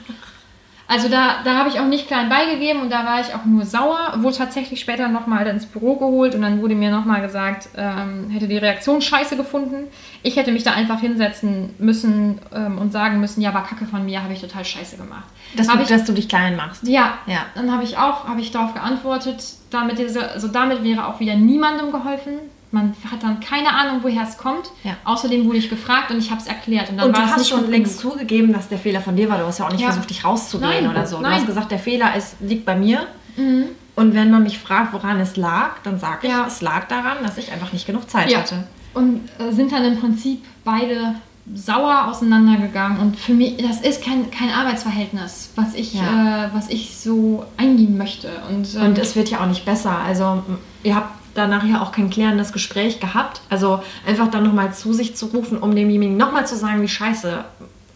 Also 0.88 1.09
da, 1.09 1.42
da 1.44 1.57
habe 1.57 1.68
ich 1.68 1.81
auch 1.81 1.87
nicht 1.87 2.07
klein 2.07 2.29
beigegeben 2.29 2.83
und 2.83 2.90
da 2.90 3.05
war 3.05 3.20
ich 3.20 3.35
auch 3.35 3.44
nur 3.44 3.64
sauer. 3.64 4.14
Wurde 4.18 4.37
tatsächlich 4.37 4.81
später 4.81 5.09
nochmal 5.09 5.46
ins 5.49 5.66
Büro 5.66 5.96
geholt 5.96 6.35
und 6.35 6.42
dann 6.42 6.62
wurde 6.62 6.77
mir 6.77 6.90
nochmal 6.90 7.22
gesagt, 7.22 7.68
ähm, 7.77 8.31
hätte 8.31 8.46
die 8.46 8.57
Reaktion 8.57 9.01
scheiße 9.01 9.37
gefunden. 9.37 9.88
Ich 10.22 10.37
hätte 10.37 10.53
mich 10.53 10.62
da 10.62 10.72
einfach 10.72 11.01
hinsetzen 11.01 11.75
müssen 11.79 12.40
ähm, 12.55 12.79
und 12.79 12.92
sagen 12.92 13.20
müssen, 13.20 13.40
ja, 13.40 13.53
war 13.53 13.66
Kacke 13.66 13.85
von 13.87 14.05
mir, 14.05 14.22
habe 14.22 14.33
ich 14.33 14.40
total 14.40 14.64
scheiße 14.64 14.96
gemacht. 14.96 15.25
Dass, 15.57 15.66
du, 15.66 15.79
ich, 15.81 15.88
dass 15.88 16.05
du 16.05 16.12
dich 16.12 16.29
klein 16.29 16.57
machst. 16.57 16.87
Ja, 16.87 17.18
ja. 17.27 17.46
dann 17.57 17.72
habe 17.72 17.83
ich 17.83 17.99
auch, 17.99 18.29
habe 18.29 18.40
ich 18.40 18.53
darauf 18.53 18.75
geantwortet, 18.75 19.42
damit, 19.70 19.99
diese, 19.99 20.31
also 20.31 20.49
damit 20.49 20.85
wäre 20.85 21.07
auch 21.09 21.18
wieder 21.18 21.35
niemandem 21.35 21.90
geholfen. 21.90 22.35
Man 22.72 22.94
hat 23.11 23.22
dann 23.22 23.40
keine 23.40 23.70
Ahnung, 23.70 24.00
woher 24.02 24.22
es 24.22 24.37
kommt. 24.37 24.70
Ja. 24.83 24.96
Außerdem 25.05 25.44
wurde 25.44 25.59
ich 25.59 25.70
gefragt 25.70 26.11
und 26.11 26.18
ich 26.18 26.31
habe 26.31 26.40
es 26.40 26.46
erklärt. 26.46 26.90
Und, 26.90 26.98
dann 26.98 27.09
und 27.09 27.16
war 27.16 27.26
du 27.26 27.31
hast 27.33 27.48
schon 27.48 27.70
längst 27.70 28.00
zugegeben, 28.00 28.52
dass 28.52 28.68
der 28.68 28.79
Fehler 28.79 29.00
von 29.00 29.16
dir 29.16 29.29
war. 29.29 29.38
Du 29.38 29.46
hast 29.46 29.59
ja 29.59 29.66
auch 29.66 29.72
nicht 29.72 29.81
ja. 29.81 29.88
versucht, 29.88 30.11
dich 30.11 30.24
rauszugehen 30.24 30.85
nein, 30.85 30.90
oder 30.90 31.07
so. 31.07 31.16
Du 31.16 31.22
nein. 31.22 31.35
hast 31.35 31.46
gesagt, 31.46 31.70
der 31.70 31.79
Fehler 31.79 32.16
ist, 32.16 32.37
liegt 32.40 32.64
bei 32.64 32.76
mir. 32.76 33.07
Mhm. 33.37 33.66
Und 33.94 34.14
wenn 34.14 34.31
man 34.31 34.42
mich 34.42 34.59
fragt, 34.59 34.92
woran 34.92 35.20
es 35.20 35.37
lag, 35.37 35.76
dann 35.83 35.98
sage 35.98 36.26
ich, 36.26 36.33
ja. 36.33 36.46
es 36.46 36.61
lag 36.61 36.87
daran, 36.88 37.18
dass 37.22 37.38
ich 37.38 37.50
einfach 37.52 37.72
nicht 37.72 37.87
genug 37.87 38.11
Zeit 38.11 38.37
hatte. 38.37 38.64
Und 38.92 39.29
äh, 39.38 39.52
sind 39.52 39.72
dann 39.72 39.85
im 39.85 39.98
Prinzip 39.98 40.44
beide 40.64 41.14
sauer 41.55 42.09
auseinandergegangen 42.09 42.98
und 42.98 43.18
für 43.18 43.33
mich, 43.33 43.57
das 43.59 43.81
ist 43.81 44.02
kein, 44.02 44.31
kein 44.31 44.50
Arbeitsverhältnis, 44.50 45.50
was 45.55 45.74
ich, 45.74 45.94
ja. 45.94 46.46
äh, 46.46 46.48
was 46.52 46.68
ich 46.68 46.96
so 46.96 47.44
eingehen 47.57 47.96
möchte. 47.96 48.29
Und, 48.50 48.74
ähm, 48.74 48.83
und 48.83 48.98
es 48.98 49.14
wird 49.14 49.31
ja 49.31 49.40
auch 49.40 49.46
nicht 49.46 49.64
besser. 49.64 49.96
Also 50.05 50.42
ihr 50.83 50.96
habt 50.96 51.15
danach 51.37 51.64
ja 51.64 51.83
auch 51.83 51.92
kein 51.92 52.11
klärendes 52.11 52.53
Gespräch 52.53 53.01
gehabt. 53.01 53.40
Also 53.51 53.83
einfach 54.07 54.31
dann 54.31 54.44
nochmal 54.44 54.72
zu 54.75 54.92
sich 54.92 55.16
zu 55.16 55.27
rufen, 55.27 55.59
um 55.59 55.75
demjenigen 55.75 56.16
nochmal 56.16 56.46
zu 56.46 56.57
sagen, 56.57 56.83
wie 56.83 56.88
scheiße 56.88 57.44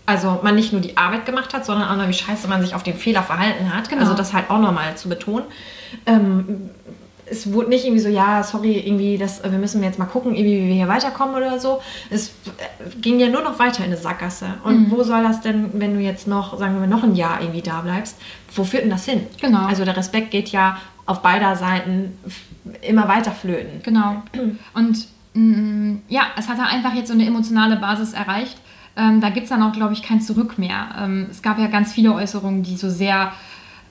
also 0.06 0.40
man 0.42 0.56
nicht 0.56 0.72
nur 0.72 0.82
die 0.82 0.96
Arbeit 0.96 1.24
gemacht 1.24 1.54
hat, 1.54 1.64
sondern 1.64 1.88
auch 1.88 1.96
noch, 1.96 2.08
wie 2.08 2.12
scheiße 2.12 2.48
man 2.48 2.60
sich 2.62 2.74
auf 2.74 2.82
den 2.82 2.96
Fehler 2.96 3.22
verhalten 3.22 3.72
hat. 3.72 3.88
Genau. 3.88 4.02
Also 4.02 4.14
das 4.14 4.32
halt 4.32 4.50
auch 4.50 4.58
nochmal 4.58 4.96
zu 4.96 5.08
betonen. 5.08 5.44
Ähm, 6.04 6.70
es 7.26 7.52
wurde 7.52 7.68
nicht 7.68 7.84
irgendwie 7.84 8.02
so, 8.02 8.08
ja, 8.08 8.42
sorry, 8.42 8.76
irgendwie, 8.78 9.16
das, 9.16 9.42
wir 9.44 9.50
müssen 9.52 9.82
jetzt 9.84 10.00
mal 10.00 10.06
gucken, 10.06 10.34
irgendwie, 10.34 10.62
wie 10.62 10.66
wir 10.66 10.74
hier 10.74 10.88
weiterkommen 10.88 11.36
oder 11.36 11.60
so. 11.60 11.80
Es 12.10 12.32
ging 13.00 13.20
ja 13.20 13.28
nur 13.28 13.42
noch 13.42 13.60
weiter 13.60 13.84
in 13.84 13.92
eine 13.92 13.96
Sackgasse. 13.96 14.46
Und 14.64 14.88
mhm. 14.88 14.90
wo 14.90 15.04
soll 15.04 15.22
das 15.22 15.40
denn, 15.40 15.70
wenn 15.74 15.94
du 15.94 16.00
jetzt 16.00 16.26
noch, 16.26 16.58
sagen 16.58 16.74
wir 16.74 16.80
mal, 16.80 16.88
noch 16.88 17.04
ein 17.04 17.14
Jahr 17.14 17.40
irgendwie 17.40 17.62
da 17.62 17.80
bleibst, 17.80 18.16
wo 18.54 18.64
führt 18.64 18.82
denn 18.82 18.90
das 18.90 19.04
hin? 19.04 19.28
Genau. 19.40 19.66
Also 19.66 19.84
der 19.84 19.96
Respekt 19.96 20.32
geht 20.32 20.48
ja 20.48 20.78
auf 21.10 21.22
beider 21.22 21.56
Seiten 21.56 22.12
immer 22.82 23.08
weiter 23.08 23.32
flöten. 23.32 23.82
Genau. 23.82 24.22
Und 24.74 25.06
mm, 25.34 25.96
ja, 26.08 26.22
es 26.38 26.48
hat 26.48 26.60
einfach 26.60 26.94
jetzt 26.94 27.08
so 27.08 27.14
eine 27.14 27.26
emotionale 27.26 27.76
Basis 27.76 28.12
erreicht. 28.12 28.56
Ähm, 28.96 29.20
da 29.20 29.30
gibt 29.30 29.44
es 29.44 29.50
dann 29.50 29.62
auch, 29.62 29.72
glaube 29.72 29.92
ich, 29.92 30.02
kein 30.02 30.20
Zurück 30.20 30.58
mehr. 30.58 30.88
Ähm, 30.98 31.26
es 31.30 31.42
gab 31.42 31.58
ja 31.58 31.66
ganz 31.66 31.92
viele 31.92 32.14
Äußerungen, 32.14 32.62
die 32.62 32.76
so 32.76 32.88
sehr 32.88 33.32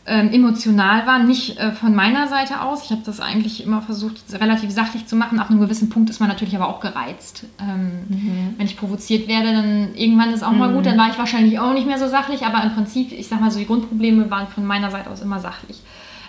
ähm, 0.06 0.32
emotional 0.32 1.06
waren, 1.06 1.28
nicht 1.28 1.58
äh, 1.60 1.72
von 1.72 1.94
meiner 1.94 2.28
Seite 2.28 2.62
aus. 2.62 2.86
Ich 2.86 2.92
habe 2.92 3.02
das 3.06 3.20
eigentlich 3.20 3.64
immer 3.64 3.82
versucht, 3.82 4.18
relativ 4.34 4.72
sachlich 4.72 5.06
zu 5.06 5.16
machen. 5.16 5.40
Ab 5.40 5.50
einem 5.50 5.60
gewissen 5.60 5.90
Punkt 5.90 6.10
ist 6.10 6.20
man 6.20 6.30
natürlich 6.30 6.56
aber 6.56 6.68
auch 6.68 6.80
gereizt. 6.80 7.46
Ähm, 7.60 8.06
mhm. 8.08 8.54
Wenn 8.58 8.66
ich 8.66 8.78
provoziert 8.78 9.28
werde, 9.28 9.52
dann 9.54 9.96
irgendwann 9.96 10.34
ist 10.34 10.44
auch 10.44 10.52
mhm. 10.52 10.60
mal 10.60 10.74
gut. 10.74 10.86
Dann 10.86 10.98
war 10.98 11.10
ich 11.10 11.18
wahrscheinlich 11.18 11.60
auch 11.60 11.74
nicht 11.74 11.86
mehr 11.86 12.00
so 12.00 12.08
sachlich. 12.08 12.46
Aber 12.46 12.64
im 12.64 12.74
Prinzip, 12.74 13.12
ich 13.12 13.28
sag 13.28 13.42
mal 13.42 13.52
so, 13.52 13.60
die 13.60 13.68
Grundprobleme 13.68 14.32
waren 14.32 14.48
von 14.48 14.66
meiner 14.66 14.90
Seite 14.90 15.10
aus 15.10 15.22
immer 15.22 15.40
sachlich. 15.40 15.82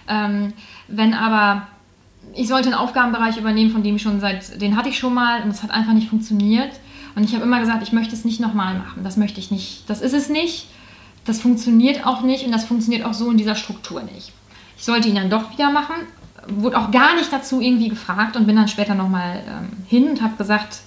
Ähm, 0.08 0.52
wenn 0.90 1.14
aber 1.14 1.66
ich 2.34 2.48
sollte 2.48 2.68
einen 2.68 2.78
Aufgabenbereich 2.78 3.38
übernehmen, 3.38 3.70
von 3.70 3.82
dem 3.82 3.96
ich 3.96 4.02
schon 4.02 4.20
seit, 4.20 4.60
den 4.60 4.76
hatte 4.76 4.88
ich 4.88 4.98
schon 4.98 5.14
mal 5.14 5.42
und 5.42 5.50
es 5.50 5.62
hat 5.62 5.70
einfach 5.70 5.92
nicht 5.92 6.08
funktioniert. 6.08 6.72
Und 7.16 7.24
ich 7.24 7.34
habe 7.34 7.44
immer 7.44 7.60
gesagt, 7.60 7.82
ich 7.82 7.92
möchte 7.92 8.14
es 8.14 8.24
nicht 8.24 8.40
nochmal 8.40 8.78
machen. 8.78 9.02
Das 9.02 9.16
möchte 9.16 9.40
ich 9.40 9.50
nicht. 9.50 9.88
Das 9.88 10.00
ist 10.00 10.14
es 10.14 10.28
nicht. 10.28 10.68
Das 11.24 11.40
funktioniert 11.40 12.06
auch 12.06 12.22
nicht 12.22 12.44
und 12.44 12.52
das 12.52 12.64
funktioniert 12.64 13.04
auch 13.04 13.14
so 13.14 13.30
in 13.30 13.36
dieser 13.36 13.54
Struktur 13.54 14.02
nicht. 14.02 14.32
Ich 14.76 14.84
sollte 14.84 15.08
ihn 15.08 15.16
dann 15.16 15.30
doch 15.30 15.52
wieder 15.52 15.70
machen. 15.70 15.96
Wurde 16.48 16.78
auch 16.78 16.90
gar 16.90 17.16
nicht 17.16 17.32
dazu 17.32 17.60
irgendwie 17.60 17.88
gefragt 17.88 18.36
und 18.36 18.46
bin 18.46 18.56
dann 18.56 18.68
später 18.68 18.94
nochmal 18.94 19.42
ähm, 19.46 19.68
hin 19.86 20.08
und 20.08 20.22
habe 20.22 20.36
gesagt, 20.36 20.78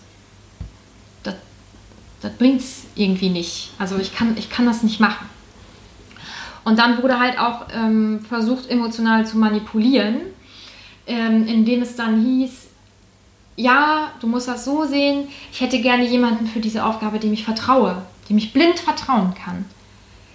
das, 1.24 2.32
bringt 2.38 2.62
es 2.62 2.86
irgendwie 2.96 3.30
nicht. 3.30 3.72
Also 3.78 3.98
ich 3.98 4.16
kann, 4.16 4.38
ich 4.38 4.50
kann 4.50 4.66
das 4.66 4.82
nicht 4.82 5.00
machen. 5.00 5.28
Und 6.63 6.80
dann 6.80 7.02
wurde 7.02 7.19
halt 7.19 7.39
auch 7.39 7.67
ähm, 7.73 8.21
versucht, 8.28 8.69
emotional 8.69 9.26
zu 9.28 9.38
manipulieren 9.38 10.21
ähm, 11.08 11.47
in 11.47 11.65
dem 11.65 11.82
es 11.82 11.95
dann 11.95 12.23
hieß, 12.23 12.69
ja, 13.56 14.12
du 14.19 14.28
musst 14.28 14.47
das 14.47 14.65
so 14.65 14.86
sehen, 14.86 15.28
ich 15.52 15.62
hätte 15.62 15.80
gerne 15.80 16.06
jemanden 16.06 16.47
für 16.47 16.60
diese 16.60 16.84
Aufgabe, 16.84 17.19
dem 17.19 17.34
ich 17.34 17.43
vertraue, 17.43 18.02
dem 18.30 18.38
ich 18.38 18.54
blind 18.54 18.80
vertrauen 18.80 19.34
kann. 19.34 19.65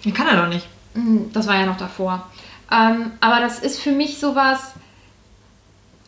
Den 0.05 0.13
kann 0.13 0.27
er 0.27 0.41
doch 0.41 0.47
nicht. 0.49 0.65
Hm, 0.93 1.31
das 1.33 1.47
war 1.47 1.55
ja 1.55 1.65
noch 1.65 1.77
davor. 1.77 2.27
Ähm, 2.71 3.11
aber 3.19 3.41
das 3.41 3.59
ist 3.59 3.79
für 3.79 3.91
mich 3.91 4.19
sowas, 4.19 4.73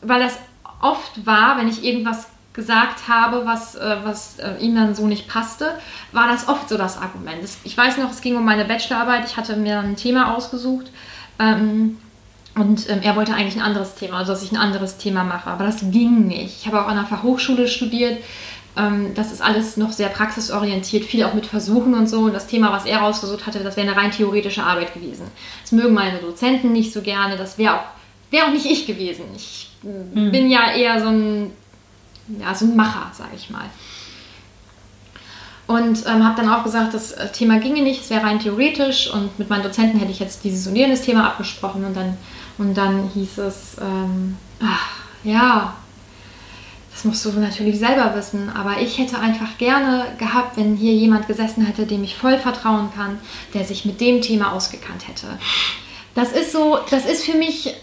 weil 0.01 0.21
das 0.21 0.38
oft 0.81 1.25
war, 1.25 1.57
wenn 1.57 1.67
ich 1.67 1.84
irgendwas 1.84 2.30
gesagt 2.53 3.07
habe, 3.07 3.45
was, 3.45 3.75
äh, 3.75 3.97
was 4.03 4.39
äh, 4.39 4.57
ihm 4.59 4.75
dann 4.75 4.93
so 4.93 5.07
nicht 5.07 5.27
passte, 5.27 5.73
war 6.11 6.27
das 6.27 6.47
oft 6.47 6.67
so 6.67 6.77
das 6.77 6.97
Argument. 6.97 7.39
ich 7.63 7.77
weiß 7.77 7.97
noch, 7.97 8.11
es 8.11 8.21
ging 8.21 8.35
um 8.35 8.43
meine 8.43 8.65
Bachelorarbeit, 8.65 9.25
ich 9.25 9.37
hatte 9.37 9.55
mir 9.55 9.79
ein 9.79 9.95
Thema 9.95 10.35
ausgesucht. 10.35 10.87
Ähm, 11.39 11.97
und 12.55 12.89
ähm, 12.89 12.99
er 13.01 13.15
wollte 13.15 13.33
eigentlich 13.33 13.55
ein 13.55 13.61
anderes 13.61 13.95
Thema, 13.95 14.17
also 14.17 14.33
dass 14.33 14.43
ich 14.43 14.51
ein 14.51 14.57
anderes 14.57 14.97
Thema 14.97 15.23
mache. 15.23 15.49
Aber 15.49 15.63
das 15.63 15.79
ging 15.91 16.27
nicht. 16.27 16.57
Ich 16.59 16.67
habe 16.67 16.81
auch 16.81 16.87
an 16.87 16.97
einer 16.97 17.07
Fachhochschule 17.07 17.67
studiert. 17.67 18.17
Ähm, 18.75 19.13
das 19.15 19.31
ist 19.31 19.41
alles 19.41 19.77
noch 19.77 19.93
sehr 19.93 20.09
praxisorientiert, 20.09 21.05
viel 21.05 21.23
auch 21.23 21.33
mit 21.33 21.45
Versuchen 21.45 21.93
und 21.93 22.09
so. 22.09 22.21
Und 22.21 22.33
das 22.33 22.47
Thema, 22.47 22.73
was 22.73 22.85
er 22.85 22.99
rausgesucht 22.99 23.47
hatte, 23.47 23.59
das 23.59 23.77
wäre 23.77 23.87
eine 23.87 23.97
rein 23.97 24.11
theoretische 24.11 24.63
Arbeit 24.63 24.93
gewesen. 24.93 25.27
Das 25.61 25.71
mögen 25.71 25.93
meine 25.93 26.17
Dozenten 26.17 26.73
nicht 26.73 26.91
so 26.91 27.01
gerne. 27.01 27.37
Das 27.37 27.57
wäre 27.57 27.75
auch, 27.75 27.83
wär 28.31 28.45
auch 28.45 28.51
nicht 28.51 28.65
ich 28.65 28.85
gewesen. 28.85 29.25
Ich 29.35 29.71
mhm. 29.83 30.31
bin 30.31 30.49
ja 30.49 30.73
eher 30.73 30.99
so 30.99 31.07
ein, 31.07 31.51
ja, 32.39 32.53
so 32.53 32.65
ein 32.65 32.75
Macher, 32.75 33.11
sage 33.13 33.35
ich 33.35 33.49
mal. 33.49 33.65
Und 35.67 36.05
ähm, 36.05 36.25
habe 36.25 36.41
dann 36.41 36.49
auch 36.49 36.63
gesagt, 36.63 36.93
das 36.93 37.13
äh, 37.13 37.31
Thema 37.31 37.59
ginge 37.59 37.81
nicht, 37.81 38.01
es 38.01 38.09
wäre 38.09 38.23
rein 38.23 38.39
theoretisch. 38.39 39.09
Und 39.11 39.39
mit 39.39 39.49
meinen 39.49 39.63
Dozenten 39.63 39.99
hätte 39.99 40.11
ich 40.11 40.19
jetzt 40.19 40.43
dieses 40.43 40.67
und 40.67 40.75
jenes 40.75 41.01
Thema 41.01 41.27
abgesprochen. 41.27 41.85
Und 41.85 41.95
dann 41.95 42.17
und 42.57 42.75
dann 42.75 43.09
hieß 43.13 43.39
es, 43.39 43.77
ähm, 43.81 44.37
ach, 44.61 44.89
ja, 45.23 45.73
das 46.91 47.05
musst 47.05 47.25
du 47.25 47.31
natürlich 47.31 47.79
selber 47.79 48.13
wissen, 48.15 48.49
aber 48.49 48.79
ich 48.79 48.99
hätte 48.99 49.17
einfach 49.17 49.57
gerne 49.57 50.05
gehabt, 50.19 50.57
wenn 50.57 50.75
hier 50.75 50.93
jemand 50.93 51.27
gesessen 51.27 51.65
hätte, 51.65 51.87
dem 51.87 52.03
ich 52.03 52.15
voll 52.15 52.38
vertrauen 52.38 52.91
kann, 52.95 53.17
der 53.53 53.63
sich 53.63 53.86
mit 53.86 53.99
dem 53.99 54.21
Thema 54.21 54.51
ausgekannt 54.51 55.07
hätte. 55.07 55.27
Das 56.13 56.34
ist 56.34 56.51
so, 56.51 56.77
das 56.91 57.05
ist 57.05 57.25
für 57.25 57.36
mich, 57.36 57.73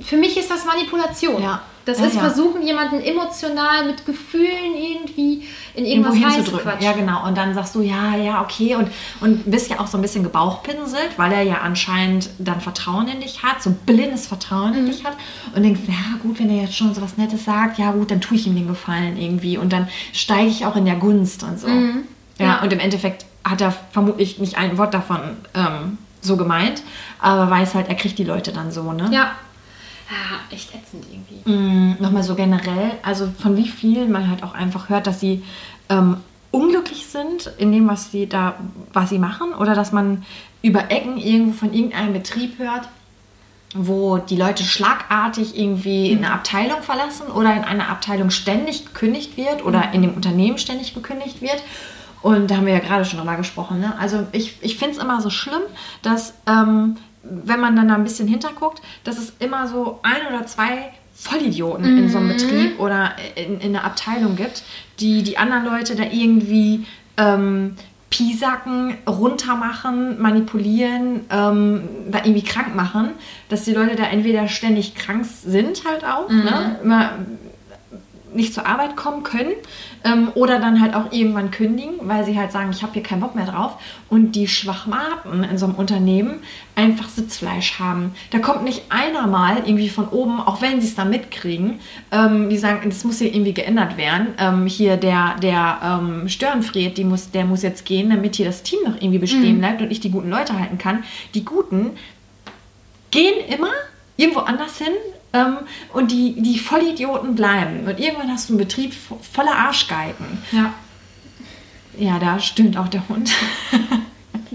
für 0.00 0.16
mich 0.16 0.36
ist 0.36 0.50
das 0.50 0.64
Manipulation. 0.64 1.42
Ja. 1.42 1.62
Das 1.86 2.00
ja, 2.00 2.06
ist 2.06 2.16
ja. 2.16 2.20
versuchen, 2.20 2.66
jemanden 2.66 3.00
emotional 3.00 3.86
mit 3.86 4.04
Gefühlen 4.04 4.74
irgendwie 4.76 5.46
in 5.76 5.86
irgendwas 5.86 6.14
reinzuquatschen. 6.14 6.82
Ja, 6.82 6.92
genau. 6.92 7.24
Und 7.24 7.38
dann 7.38 7.54
sagst 7.54 7.76
du, 7.76 7.80
ja, 7.80 8.16
ja, 8.16 8.42
okay. 8.42 8.74
Und, 8.74 8.90
und 9.20 9.48
bist 9.48 9.70
ja 9.70 9.78
auch 9.78 9.86
so 9.86 9.96
ein 9.96 10.02
bisschen 10.02 10.24
gebauchpinselt, 10.24 11.16
weil 11.16 11.30
er 11.30 11.42
ja 11.42 11.58
anscheinend 11.58 12.28
dann 12.40 12.60
Vertrauen 12.60 13.06
in 13.06 13.20
dich 13.20 13.44
hat, 13.44 13.62
so 13.62 13.72
blindes 13.86 14.26
Vertrauen 14.26 14.72
mhm. 14.72 14.78
in 14.78 14.86
dich 14.86 15.04
hat. 15.04 15.16
Und 15.54 15.62
denkst, 15.62 15.82
ja 15.86 16.18
gut, 16.24 16.40
wenn 16.40 16.50
er 16.50 16.62
jetzt 16.62 16.76
schon 16.76 16.92
so 16.92 17.00
was 17.00 17.16
Nettes 17.18 17.44
sagt, 17.44 17.78
ja 17.78 17.92
gut, 17.92 18.10
dann 18.10 18.20
tue 18.20 18.36
ich 18.36 18.48
ihm 18.48 18.56
den 18.56 18.66
Gefallen 18.66 19.16
irgendwie. 19.16 19.56
Und 19.56 19.72
dann 19.72 19.86
steige 20.12 20.48
ich 20.48 20.66
auch 20.66 20.74
in 20.74 20.86
der 20.86 20.96
Gunst 20.96 21.44
und 21.44 21.60
so. 21.60 21.68
Mhm. 21.68 22.02
Ja, 22.40 22.46
ja, 22.46 22.62
und 22.62 22.72
im 22.72 22.80
Endeffekt 22.80 23.26
hat 23.44 23.60
er 23.60 23.72
vermutlich 23.92 24.40
nicht 24.40 24.58
ein 24.58 24.76
Wort 24.76 24.92
davon 24.92 25.20
ähm, 25.54 25.98
so 26.20 26.36
gemeint, 26.36 26.82
aber 27.20 27.48
weiß 27.48 27.76
halt, 27.76 27.88
er 27.88 27.94
kriegt 27.94 28.18
die 28.18 28.24
Leute 28.24 28.52
dann 28.52 28.72
so, 28.72 28.92
ne? 28.92 29.08
Ja, 29.12 29.36
ja, 30.10 30.54
echt 30.54 30.74
ätzend 30.74 31.04
irgendwie. 31.10 31.50
Mm, 31.50 31.96
Nochmal 32.00 32.22
so 32.22 32.34
generell, 32.34 32.92
also 33.02 33.28
von 33.38 33.56
wie 33.56 33.68
vielen 33.68 34.12
man 34.12 34.30
halt 34.30 34.42
auch 34.42 34.54
einfach 34.54 34.88
hört, 34.88 35.06
dass 35.06 35.20
sie 35.20 35.42
ähm, 35.88 36.18
unglücklich 36.50 37.06
sind 37.06 37.50
in 37.58 37.72
dem, 37.72 37.88
was 37.88 38.10
sie 38.10 38.28
da, 38.28 38.54
was 38.92 39.10
sie 39.10 39.18
machen, 39.18 39.52
oder 39.52 39.74
dass 39.74 39.92
man 39.92 40.24
über 40.62 40.90
Ecken 40.90 41.16
irgendwo 41.16 41.52
von 41.52 41.72
irgendeinem 41.72 42.12
Betrieb 42.12 42.58
hört, 42.58 42.88
wo 43.74 44.18
die 44.18 44.36
Leute 44.36 44.64
schlagartig 44.64 45.58
irgendwie 45.58 46.16
eine 46.16 46.32
Abteilung 46.32 46.82
verlassen 46.82 47.26
oder 47.26 47.54
in 47.54 47.64
einer 47.64 47.88
Abteilung 47.88 48.30
ständig 48.30 48.86
gekündigt 48.86 49.36
wird 49.36 49.64
oder 49.64 49.92
in 49.92 50.02
dem 50.02 50.14
Unternehmen 50.14 50.58
ständig 50.58 50.94
gekündigt 50.94 51.42
wird. 51.42 51.62
Und 52.22 52.50
da 52.50 52.56
haben 52.56 52.66
wir 52.66 52.72
ja 52.72 52.80
gerade 52.80 53.04
schon 53.04 53.18
drüber 53.18 53.36
gesprochen. 53.36 53.80
Ne? 53.80 53.94
Also 53.98 54.26
ich, 54.32 54.56
ich 54.62 54.78
finde 54.78 54.96
es 54.96 55.02
immer 55.02 55.20
so 55.20 55.30
schlimm, 55.30 55.62
dass 56.02 56.34
ähm, 56.46 56.96
wenn 57.30 57.60
man 57.60 57.76
dann 57.76 57.88
da 57.88 57.94
ein 57.94 58.04
bisschen 58.04 58.28
hinterguckt, 58.28 58.82
dass 59.04 59.18
es 59.18 59.32
immer 59.38 59.66
so 59.66 60.00
ein 60.02 60.26
oder 60.28 60.46
zwei 60.46 60.92
Vollidioten 61.14 61.92
mhm. 61.92 61.98
in 61.98 62.08
so 62.10 62.18
einem 62.18 62.28
Betrieb 62.28 62.78
oder 62.78 63.12
in, 63.34 63.60
in 63.60 63.74
einer 63.74 63.84
Abteilung 63.84 64.36
gibt, 64.36 64.62
die 65.00 65.22
die 65.22 65.38
anderen 65.38 65.64
Leute 65.64 65.96
da 65.96 66.04
irgendwie 66.04 66.86
ähm, 67.16 67.76
piesacken, 68.10 68.98
runtermachen, 69.06 70.20
manipulieren, 70.20 71.22
ähm, 71.30 71.82
da 72.10 72.18
irgendwie 72.18 72.44
krank 72.44 72.74
machen, 72.74 73.10
dass 73.48 73.64
die 73.64 73.72
Leute 73.72 73.96
da 73.96 74.04
entweder 74.04 74.46
ständig 74.48 74.94
krank 74.94 75.24
sind 75.24 75.84
halt 75.84 76.04
auch, 76.04 76.28
mhm. 76.28 76.44
ne? 76.44 76.78
immer 76.82 77.12
nicht 78.36 78.54
zur 78.54 78.66
Arbeit 78.66 78.96
kommen 78.96 79.22
können 79.22 79.52
ähm, 80.04 80.30
oder 80.34 80.58
dann 80.60 80.80
halt 80.80 80.94
auch 80.94 81.12
irgendwann 81.12 81.50
kündigen, 81.50 81.94
weil 82.02 82.24
sie 82.24 82.38
halt 82.38 82.52
sagen, 82.52 82.70
ich 82.70 82.82
habe 82.82 82.92
hier 82.92 83.02
keinen 83.02 83.20
Bock 83.20 83.34
mehr 83.34 83.46
drauf 83.46 83.78
und 84.08 84.32
die 84.32 84.46
Schwachmaten 84.48 85.44
in 85.44 85.58
so 85.58 85.66
einem 85.66 85.74
Unternehmen 85.74 86.40
einfach 86.74 87.08
Sitzfleisch 87.08 87.78
haben. 87.78 88.14
Da 88.30 88.38
kommt 88.38 88.64
nicht 88.64 88.84
einer 88.90 89.26
mal 89.26 89.62
irgendwie 89.64 89.88
von 89.88 90.08
oben, 90.08 90.40
auch 90.40 90.60
wenn 90.62 90.80
sie 90.80 90.86
es 90.86 90.94
da 90.94 91.04
mitkriegen, 91.04 91.80
ähm, 92.12 92.48
die 92.48 92.58
sagen, 92.58 92.88
das 92.88 93.02
muss 93.04 93.18
hier 93.18 93.34
irgendwie 93.34 93.54
geändert 93.54 93.96
werden. 93.96 94.28
Ähm, 94.38 94.66
hier 94.66 94.96
der, 94.96 95.36
der 95.42 95.80
ähm, 95.82 96.28
Störenfried, 96.28 96.96
die 96.98 97.04
muss, 97.04 97.30
der 97.30 97.44
muss 97.44 97.62
jetzt 97.62 97.84
gehen, 97.84 98.10
damit 98.10 98.36
hier 98.36 98.46
das 98.46 98.62
Team 98.62 98.80
noch 98.84 98.96
irgendwie 98.96 99.18
bestehen 99.18 99.56
mhm. 99.56 99.60
bleibt 99.60 99.82
und 99.82 99.90
ich 99.90 100.00
die 100.00 100.10
guten 100.10 100.30
Leute 100.30 100.58
halten 100.58 100.78
kann. 100.78 101.04
Die 101.34 101.44
Guten 101.44 101.92
gehen 103.10 103.34
immer 103.48 103.70
irgendwo 104.16 104.40
anders 104.40 104.78
hin, 104.78 104.92
ähm, 105.36 105.58
und 105.92 106.10
die, 106.10 106.40
die 106.40 106.58
Vollidioten 106.58 107.34
bleiben. 107.34 107.86
Und 107.86 108.00
irgendwann 108.00 108.30
hast 108.30 108.48
du 108.48 108.54
einen 108.54 108.58
Betrieb 108.58 108.94
voller 109.32 109.54
Arschgeigen. 109.54 110.38
Ja. 110.52 110.72
Ja, 111.98 112.18
da 112.18 112.38
stimmt 112.38 112.76
auch 112.76 112.88
der 112.88 113.08
Hund. 113.08 113.30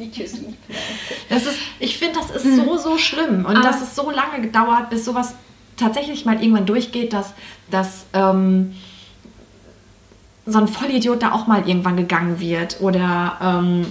das 1.29 1.45
ist, 1.45 1.57
ich 1.79 1.97
finde, 1.97 2.19
das 2.19 2.31
ist 2.31 2.55
so, 2.55 2.77
so 2.77 2.97
schlimm. 2.97 3.45
Und 3.45 3.57
Aber 3.57 3.61
dass 3.61 3.81
es 3.81 3.95
so 3.95 4.11
lange 4.11 4.41
gedauert, 4.41 4.89
bis 4.89 5.05
sowas 5.05 5.35
tatsächlich 5.77 6.25
mal 6.25 6.41
irgendwann 6.41 6.65
durchgeht, 6.65 7.13
dass, 7.13 7.33
dass 7.69 8.05
ähm, 8.13 8.73
so 10.45 10.59
ein 10.59 10.67
Vollidiot 10.67 11.21
da 11.21 11.31
auch 11.31 11.47
mal 11.47 11.67
irgendwann 11.67 11.97
gegangen 11.97 12.39
wird 12.39 12.81
oder 12.81 13.37
ähm, 13.41 13.85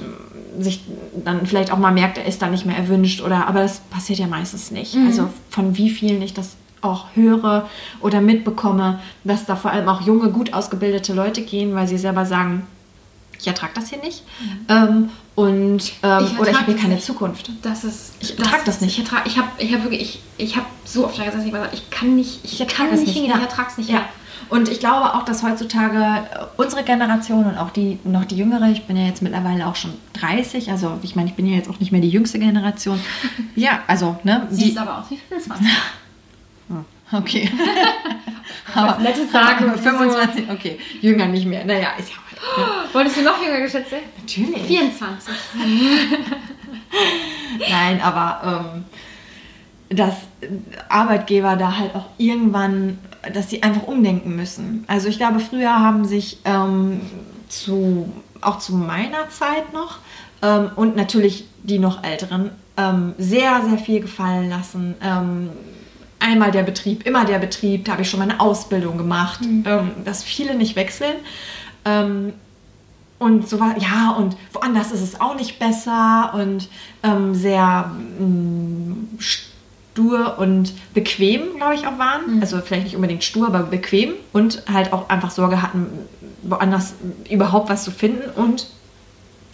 sich 0.58 0.82
dann 1.24 1.46
vielleicht 1.46 1.72
auch 1.72 1.78
mal 1.78 1.92
merkt, 1.92 2.18
er 2.18 2.24
ist 2.24 2.42
da 2.42 2.48
nicht 2.48 2.66
mehr 2.66 2.76
erwünscht 2.76 3.22
oder 3.22 3.46
aber 3.46 3.60
das 3.60 3.80
passiert 3.80 4.18
ja 4.18 4.26
meistens 4.26 4.70
nicht. 4.70 4.94
Mhm. 4.94 5.06
Also 5.06 5.28
von 5.48 5.76
wie 5.76 5.90
vielen 5.90 6.20
ich 6.22 6.34
das 6.34 6.56
auch 6.82 7.06
höre 7.14 7.68
oder 8.00 8.20
mitbekomme, 8.20 9.00
dass 9.24 9.46
da 9.46 9.56
vor 9.56 9.70
allem 9.70 9.88
auch 9.88 10.00
junge, 10.00 10.30
gut 10.30 10.52
ausgebildete 10.54 11.12
Leute 11.12 11.42
gehen, 11.42 11.74
weil 11.74 11.86
sie 11.86 11.98
selber 11.98 12.26
sagen, 12.26 12.66
ich 13.38 13.46
ertrage 13.46 13.72
das 13.74 13.88
hier 13.88 13.98
nicht. 13.98 14.22
Mhm. 14.40 14.66
Ähm, 14.68 15.08
und, 15.34 15.92
ähm, 16.02 16.24
ich 16.26 16.38
oder 16.38 16.50
ich 16.50 16.56
habe 16.58 16.72
hier 16.72 16.76
keine 16.76 16.94
nicht. 16.94 17.06
Zukunft. 17.06 17.50
Das 17.62 17.84
ist, 17.84 18.14
ich 18.20 18.38
ertrage 18.38 18.62
das, 18.66 18.76
das, 18.76 18.80
nicht. 18.82 18.98
Ich, 18.98 19.04
ertrag, 19.04 19.26
ich 19.26 19.38
habe 19.38 19.48
ich 19.58 19.72
hab 19.72 19.82
wirklich, 19.82 20.02
ich, 20.02 20.20
ich 20.36 20.56
habe 20.56 20.66
so 20.84 21.06
oft 21.06 21.16
gesagt, 21.16 21.72
ich 21.72 21.90
kann 21.90 22.16
nicht, 22.16 22.40
ich, 22.44 22.60
ich 22.60 22.68
kann 22.68 22.90
nicht 22.90 23.12
hingehen, 23.12 23.30
ja. 23.30 23.36
ich 23.36 23.42
ertrage 23.42 23.68
es 23.70 23.78
nicht. 23.78 23.90
Ja. 23.90 24.04
Und 24.50 24.68
ich 24.68 24.80
glaube 24.80 25.14
auch, 25.14 25.24
dass 25.24 25.44
heutzutage 25.44 26.24
unsere 26.56 26.82
Generation 26.82 27.46
und 27.46 27.56
auch 27.56 27.70
die 27.70 27.98
noch 28.02 28.24
die 28.24 28.36
jüngere, 28.36 28.68
ich 28.68 28.84
bin 28.84 28.96
ja 28.96 29.04
jetzt 29.04 29.22
mittlerweile 29.22 29.66
auch 29.66 29.76
schon 29.76 29.92
30, 30.14 30.70
also 30.72 30.98
ich 31.02 31.14
meine, 31.14 31.28
ich 31.28 31.36
bin 31.36 31.46
ja 31.46 31.56
jetzt 31.56 31.70
auch 31.70 31.78
nicht 31.78 31.92
mehr 31.92 32.00
die 32.00 32.10
jüngste 32.10 32.38
Generation. 32.38 33.00
Ja, 33.56 33.80
also, 33.86 34.18
ne? 34.22 34.46
Sie 34.50 34.70
ist 34.70 34.78
aber 34.78 34.98
auch 34.98 35.10
wie 35.10 35.16
25. 35.16 35.66
Okay. 37.12 37.50
aber 38.74 39.02
nettes 39.02 39.32
sagen. 39.32 39.72
25, 39.78 40.46
so. 40.46 40.52
okay. 40.52 40.78
Jünger 41.00 41.26
nicht 41.26 41.46
mehr. 41.46 41.64
Naja, 41.64 41.88
ist 41.98 42.10
ja 42.10 42.16
ne? 42.16 42.20
Wolltest 42.92 43.18
du 43.18 43.22
noch 43.22 43.42
jünger 43.42 43.60
geschätzt 43.60 43.90
sein? 43.90 44.00
Natürlich. 44.18 44.62
24. 44.62 45.34
Nein, 47.68 48.00
aber 48.00 48.74
ähm, 48.74 49.96
dass 49.96 50.14
Arbeitgeber 50.88 51.56
da 51.56 51.76
halt 51.76 51.94
auch 51.94 52.06
irgendwann, 52.16 52.98
dass 53.34 53.50
sie 53.50 53.62
einfach 53.62 53.86
umdenken 53.86 54.36
müssen. 54.36 54.84
Also 54.86 55.08
ich 55.08 55.18
glaube, 55.18 55.40
früher 55.40 55.80
haben 55.80 56.04
sich 56.04 56.38
ähm, 56.44 57.00
zu, 57.48 58.10
auch 58.40 58.58
zu 58.58 58.74
meiner 58.74 59.28
Zeit 59.30 59.72
noch 59.72 59.98
ähm, 60.42 60.70
und 60.76 60.96
natürlich 60.96 61.46
die 61.62 61.78
noch 61.78 62.04
älteren 62.04 62.52
ähm, 62.76 63.14
sehr, 63.18 63.62
sehr 63.68 63.78
viel 63.78 64.00
gefallen 64.00 64.48
lassen 64.48 64.94
ähm, 65.02 65.50
einmal 66.20 66.50
der 66.50 66.62
Betrieb, 66.62 67.06
immer 67.06 67.24
der 67.24 67.38
Betrieb, 67.38 67.86
da 67.86 67.92
habe 67.92 68.02
ich 68.02 68.10
schon 68.10 68.20
meine 68.20 68.40
Ausbildung 68.40 68.98
gemacht, 68.98 69.40
mhm. 69.42 69.64
ähm, 69.66 69.90
dass 70.04 70.22
viele 70.22 70.54
nicht 70.54 70.76
wechseln. 70.76 71.16
Ähm, 71.84 72.32
und 73.18 73.48
so 73.48 73.60
war, 73.60 73.76
ja, 73.78 74.12
und 74.16 74.36
woanders 74.52 74.92
ist 74.92 75.02
es 75.02 75.20
auch 75.20 75.34
nicht 75.34 75.58
besser 75.58 76.32
und 76.34 76.68
ähm, 77.02 77.34
sehr 77.34 77.90
mm, 78.18 79.18
stur 79.18 80.38
und 80.38 80.72
bequem, 80.94 81.42
glaube 81.56 81.74
ich, 81.74 81.86
auch 81.86 81.98
waren. 81.98 82.36
Mhm. 82.36 82.40
Also 82.40 82.58
vielleicht 82.60 82.84
nicht 82.84 82.96
unbedingt 82.96 83.22
stur, 83.22 83.46
aber 83.46 83.64
bequem 83.64 84.12
und 84.32 84.62
halt 84.72 84.94
auch 84.94 85.10
einfach 85.10 85.30
Sorge 85.30 85.60
hatten, 85.60 85.86
woanders 86.42 86.94
überhaupt 87.28 87.68
was 87.68 87.84
zu 87.84 87.90
finden 87.90 88.30
und 88.36 88.68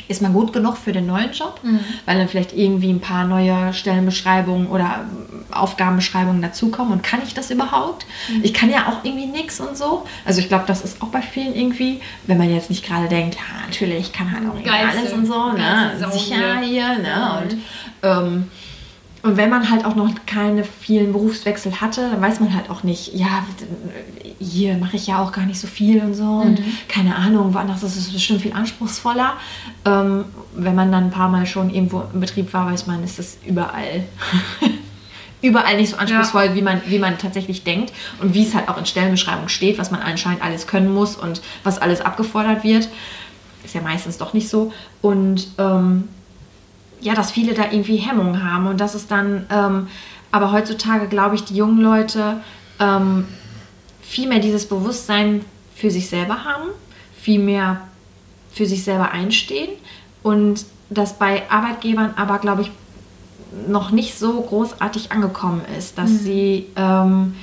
ist 0.09 0.23
man 0.23 0.33
gut 0.33 0.53
genug 0.53 0.77
für 0.77 0.93
den 0.93 1.07
neuen 1.07 1.33
Job, 1.33 1.61
mhm. 1.63 1.81
weil 2.05 2.19
dann 2.19 2.29
vielleicht 2.29 2.53
irgendwie 2.53 2.91
ein 2.91 3.01
paar 3.01 3.25
neue 3.25 3.73
Stellenbeschreibungen 3.73 4.69
oder 4.69 5.05
Aufgabenbeschreibungen 5.51 6.43
dazukommen 6.43 6.93
und 6.93 7.03
kann 7.03 7.21
ich 7.25 7.35
das 7.35 7.51
überhaupt? 7.51 8.07
Mhm. 8.29 8.41
Ich 8.45 8.55
kann 8.55 8.71
ja 8.71 8.89
auch 8.89 9.05
irgendwie 9.05 9.27
nichts 9.27 9.61
und 9.61 9.77
so. 9.77 10.05
Also 10.25 10.41
ich 10.41 10.49
glaube, 10.49 10.65
das 10.67 10.83
ist 10.83 11.03
auch 11.03 11.09
bei 11.09 11.23
vielen 11.23 11.55
irgendwie, 11.55 12.01
wenn 12.27 12.39
man 12.39 12.53
jetzt 12.53 12.71
nicht 12.71 12.85
gerade 12.85 13.09
denkt, 13.09 13.37
ja, 13.37 13.67
natürlich, 13.67 14.01
ich 14.01 14.13
kann 14.13 14.33
halt 14.33 14.45
auch 14.49 14.73
alles 14.73 15.13
und 15.13 15.27
so, 15.27 15.53
ne? 15.53 15.93
sicher 16.13 16.59
hier, 16.61 16.99
ne? 16.99 17.41
Und 17.43 17.59
ähm, 18.03 18.51
und 19.27 19.37
wenn 19.37 19.51
man 19.51 19.68
halt 19.70 19.85
auch 19.85 19.97
noch 19.97 20.09
keine 20.24 20.62
vielen 20.62 21.12
Berufswechsel 21.12 21.81
hatte, 21.81 22.11
dann 22.12 22.22
weiß 22.22 22.39
man 22.39 22.55
halt 22.55 22.70
auch 22.70 22.85
nicht, 22.85 23.12
ja, 23.12 23.45
hier 24.39 24.77
mache 24.77 24.95
ich 24.95 25.09
ja 25.09 25.20
auch 25.20 25.33
gar 25.33 25.47
nicht 25.47 25.59
so 25.59 25.66
viel 25.66 26.01
und 26.01 26.14
so 26.14 26.22
mhm. 26.22 26.41
und 26.43 26.62
keine 26.89 27.16
Ahnung, 27.16 27.53
woanders 27.53 27.83
ist 27.83 27.97
es 27.97 28.12
bestimmt 28.12 28.43
viel 28.43 28.53
anspruchsvoller. 28.53 29.33
Ähm, 29.85 30.27
wenn 30.55 30.77
man 30.77 30.93
dann 30.93 31.05
ein 31.05 31.11
paar 31.11 31.29
Mal 31.29 31.45
schon 31.45 31.70
irgendwo 31.70 32.05
im 32.12 32.20
Betrieb 32.20 32.53
war, 32.53 32.66
weiß 32.66 32.87
man, 32.87 33.03
ist 33.03 33.18
es 33.18 33.39
überall. 33.45 34.05
überall 35.43 35.77
nicht 35.77 35.91
so 35.91 35.97
anspruchsvoll, 35.97 36.45
ja. 36.45 36.55
wie, 36.55 36.62
man, 36.62 36.81
wie 36.87 37.01
man 37.01 37.18
tatsächlich 37.18 37.64
denkt 37.64 37.93
und 38.20 38.33
wie 38.33 38.45
es 38.47 38.55
halt 38.55 38.68
auch 38.68 38.79
in 38.79 38.87
Stellenbeschreibung 38.87 39.49
steht, 39.49 39.77
was 39.77 39.91
man 39.91 40.03
anscheinend 40.03 40.41
alles 40.41 40.68
können 40.68 40.95
muss 40.95 41.16
und 41.16 41.43
was 41.64 41.79
alles 41.79 42.01
abgefordert 42.01 42.62
wird. 42.62 42.89
Ist 43.64 43.74
ja 43.74 43.81
meistens 43.81 44.18
doch 44.18 44.35
nicht 44.35 44.49
so. 44.49 44.72
Und 45.03 45.49
ähm, 45.59 46.05
ja, 47.01 47.15
dass 47.15 47.31
viele 47.31 47.55
da 47.55 47.65
irgendwie 47.65 47.97
Hemmungen 47.97 48.43
haben 48.51 48.67
und 48.67 48.81
dass 48.81 48.95
es 48.95 49.07
dann, 49.07 49.47
ähm, 49.51 49.89
aber 50.31 50.53
heutzutage 50.53 51.07
glaube 51.09 51.35
ich, 51.35 51.45
die 51.45 51.57
jungen 51.57 51.81
Leute 51.81 52.41
ähm, 52.81 53.27
viel 54.03 54.29
mehr 54.29 54.39
dieses 54.39 54.67
Bewusstsein 54.67 55.45
für 55.75 55.91
sich 55.91 56.09
selber 56.09 56.45
haben, 56.45 56.71
viel 57.21 57.41
mehr 57.41 57.83
für 58.53 58.67
sich 58.67 58.85
selber 58.85 59.11
einstehen 59.11 59.71
und 60.23 60.65
das 60.89 61.19
bei 61.19 61.43
Arbeitgebern 61.51 62.15
aber, 62.17 62.39
glaube 62.39 62.63
ich, 62.63 62.71
noch 63.69 63.91
nicht 63.91 64.19
so 64.19 64.41
großartig 64.41 65.13
angekommen 65.13 65.63
ist, 65.79 65.99
dass 65.99 66.11
mhm. 66.11 66.19
sie 66.19 66.67
ähm, 66.77 67.35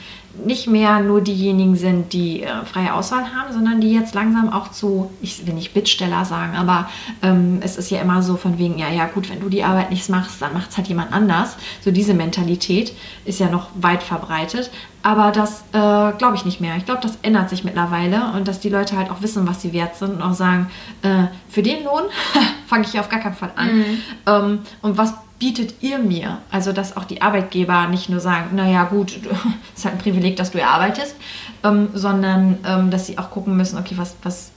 nicht 0.45 0.67
mehr 0.67 0.99
nur 0.99 1.21
diejenigen 1.21 1.75
sind, 1.75 2.11
die 2.11 2.43
äh, 2.43 2.65
freie 2.65 2.93
Auswahl 2.93 3.34
haben, 3.36 3.53
sondern 3.53 3.81
die 3.81 3.93
jetzt 3.93 4.15
langsam 4.15 4.51
auch 4.51 4.71
zu, 4.71 5.11
ich 5.21 5.45
will 5.45 5.53
nicht 5.53 5.73
Bittsteller 5.73 6.25
sagen, 6.25 6.55
aber 6.55 6.89
ähm, 7.21 7.59
es 7.61 7.77
ist 7.77 7.91
ja 7.91 8.01
immer 8.01 8.23
so 8.23 8.36
von 8.36 8.57
wegen, 8.57 8.79
ja, 8.79 8.89
ja, 8.89 9.05
gut, 9.05 9.29
wenn 9.29 9.39
du 9.39 9.49
die 9.49 9.63
Arbeit 9.63 9.91
nicht 9.91 10.09
machst, 10.09 10.41
dann 10.41 10.53
macht 10.53 10.71
es 10.71 10.77
halt 10.77 10.88
jemand 10.88 11.13
anders. 11.13 11.55
So 11.81 11.91
diese 11.91 12.13
Mentalität 12.13 12.93
ist 13.25 13.39
ja 13.39 13.49
noch 13.49 13.67
weit 13.75 14.01
verbreitet. 14.01 14.71
Aber 15.03 15.31
das 15.31 15.65
äh, 15.73 16.17
glaube 16.17 16.36
ich 16.36 16.45
nicht 16.45 16.61
mehr. 16.61 16.77
Ich 16.77 16.86
glaube, 16.86 17.01
das 17.01 17.17
ändert 17.21 17.49
sich 17.49 17.65
mittlerweile 17.65 18.31
und 18.36 18.47
dass 18.47 18.61
die 18.61 18.69
Leute 18.69 18.97
halt 18.97 19.11
auch 19.11 19.21
wissen, 19.21 19.45
was 19.45 19.61
sie 19.61 19.73
wert 19.73 19.97
sind 19.97 20.13
und 20.13 20.21
auch 20.21 20.34
sagen, 20.34 20.71
äh, 21.01 21.25
für 21.49 21.61
den 21.61 21.84
Lohn 21.84 22.03
fange 22.67 22.86
ich 22.86 22.91
hier 22.91 23.01
auf 23.01 23.09
gar 23.09 23.19
keinen 23.19 23.36
Fall 23.36 23.51
an. 23.55 23.77
Mhm. 23.77 23.97
Ähm, 24.25 24.59
und 24.81 24.97
was 24.97 25.13
bietet 25.43 25.75
ihr 25.81 25.97
mir? 25.99 26.37
Also, 26.51 26.71
dass 26.71 26.95
auch 26.95 27.03
die 27.03 27.21
Arbeitgeber 27.21 27.87
nicht 27.87 28.07
nur 28.07 28.21
sagen, 28.21 28.55
naja, 28.55 28.85
gut, 28.85 29.11
es 29.73 29.79
ist 29.79 29.85
halt 29.85 29.95
ein 29.95 29.97
Privileg, 29.97 30.37
dass 30.37 30.51
du 30.51 30.57
hier 30.57 30.69
arbeitest, 30.69 31.17
ähm, 31.65 31.89
sondern 31.93 32.59
ähm, 32.65 32.89
dass 32.89 33.07
sie 33.07 33.17
auch 33.17 33.29
gucken 33.29 33.57
müssen, 33.57 33.77
okay, 33.77 33.95
was, 33.97 34.15
was, 34.23 34.51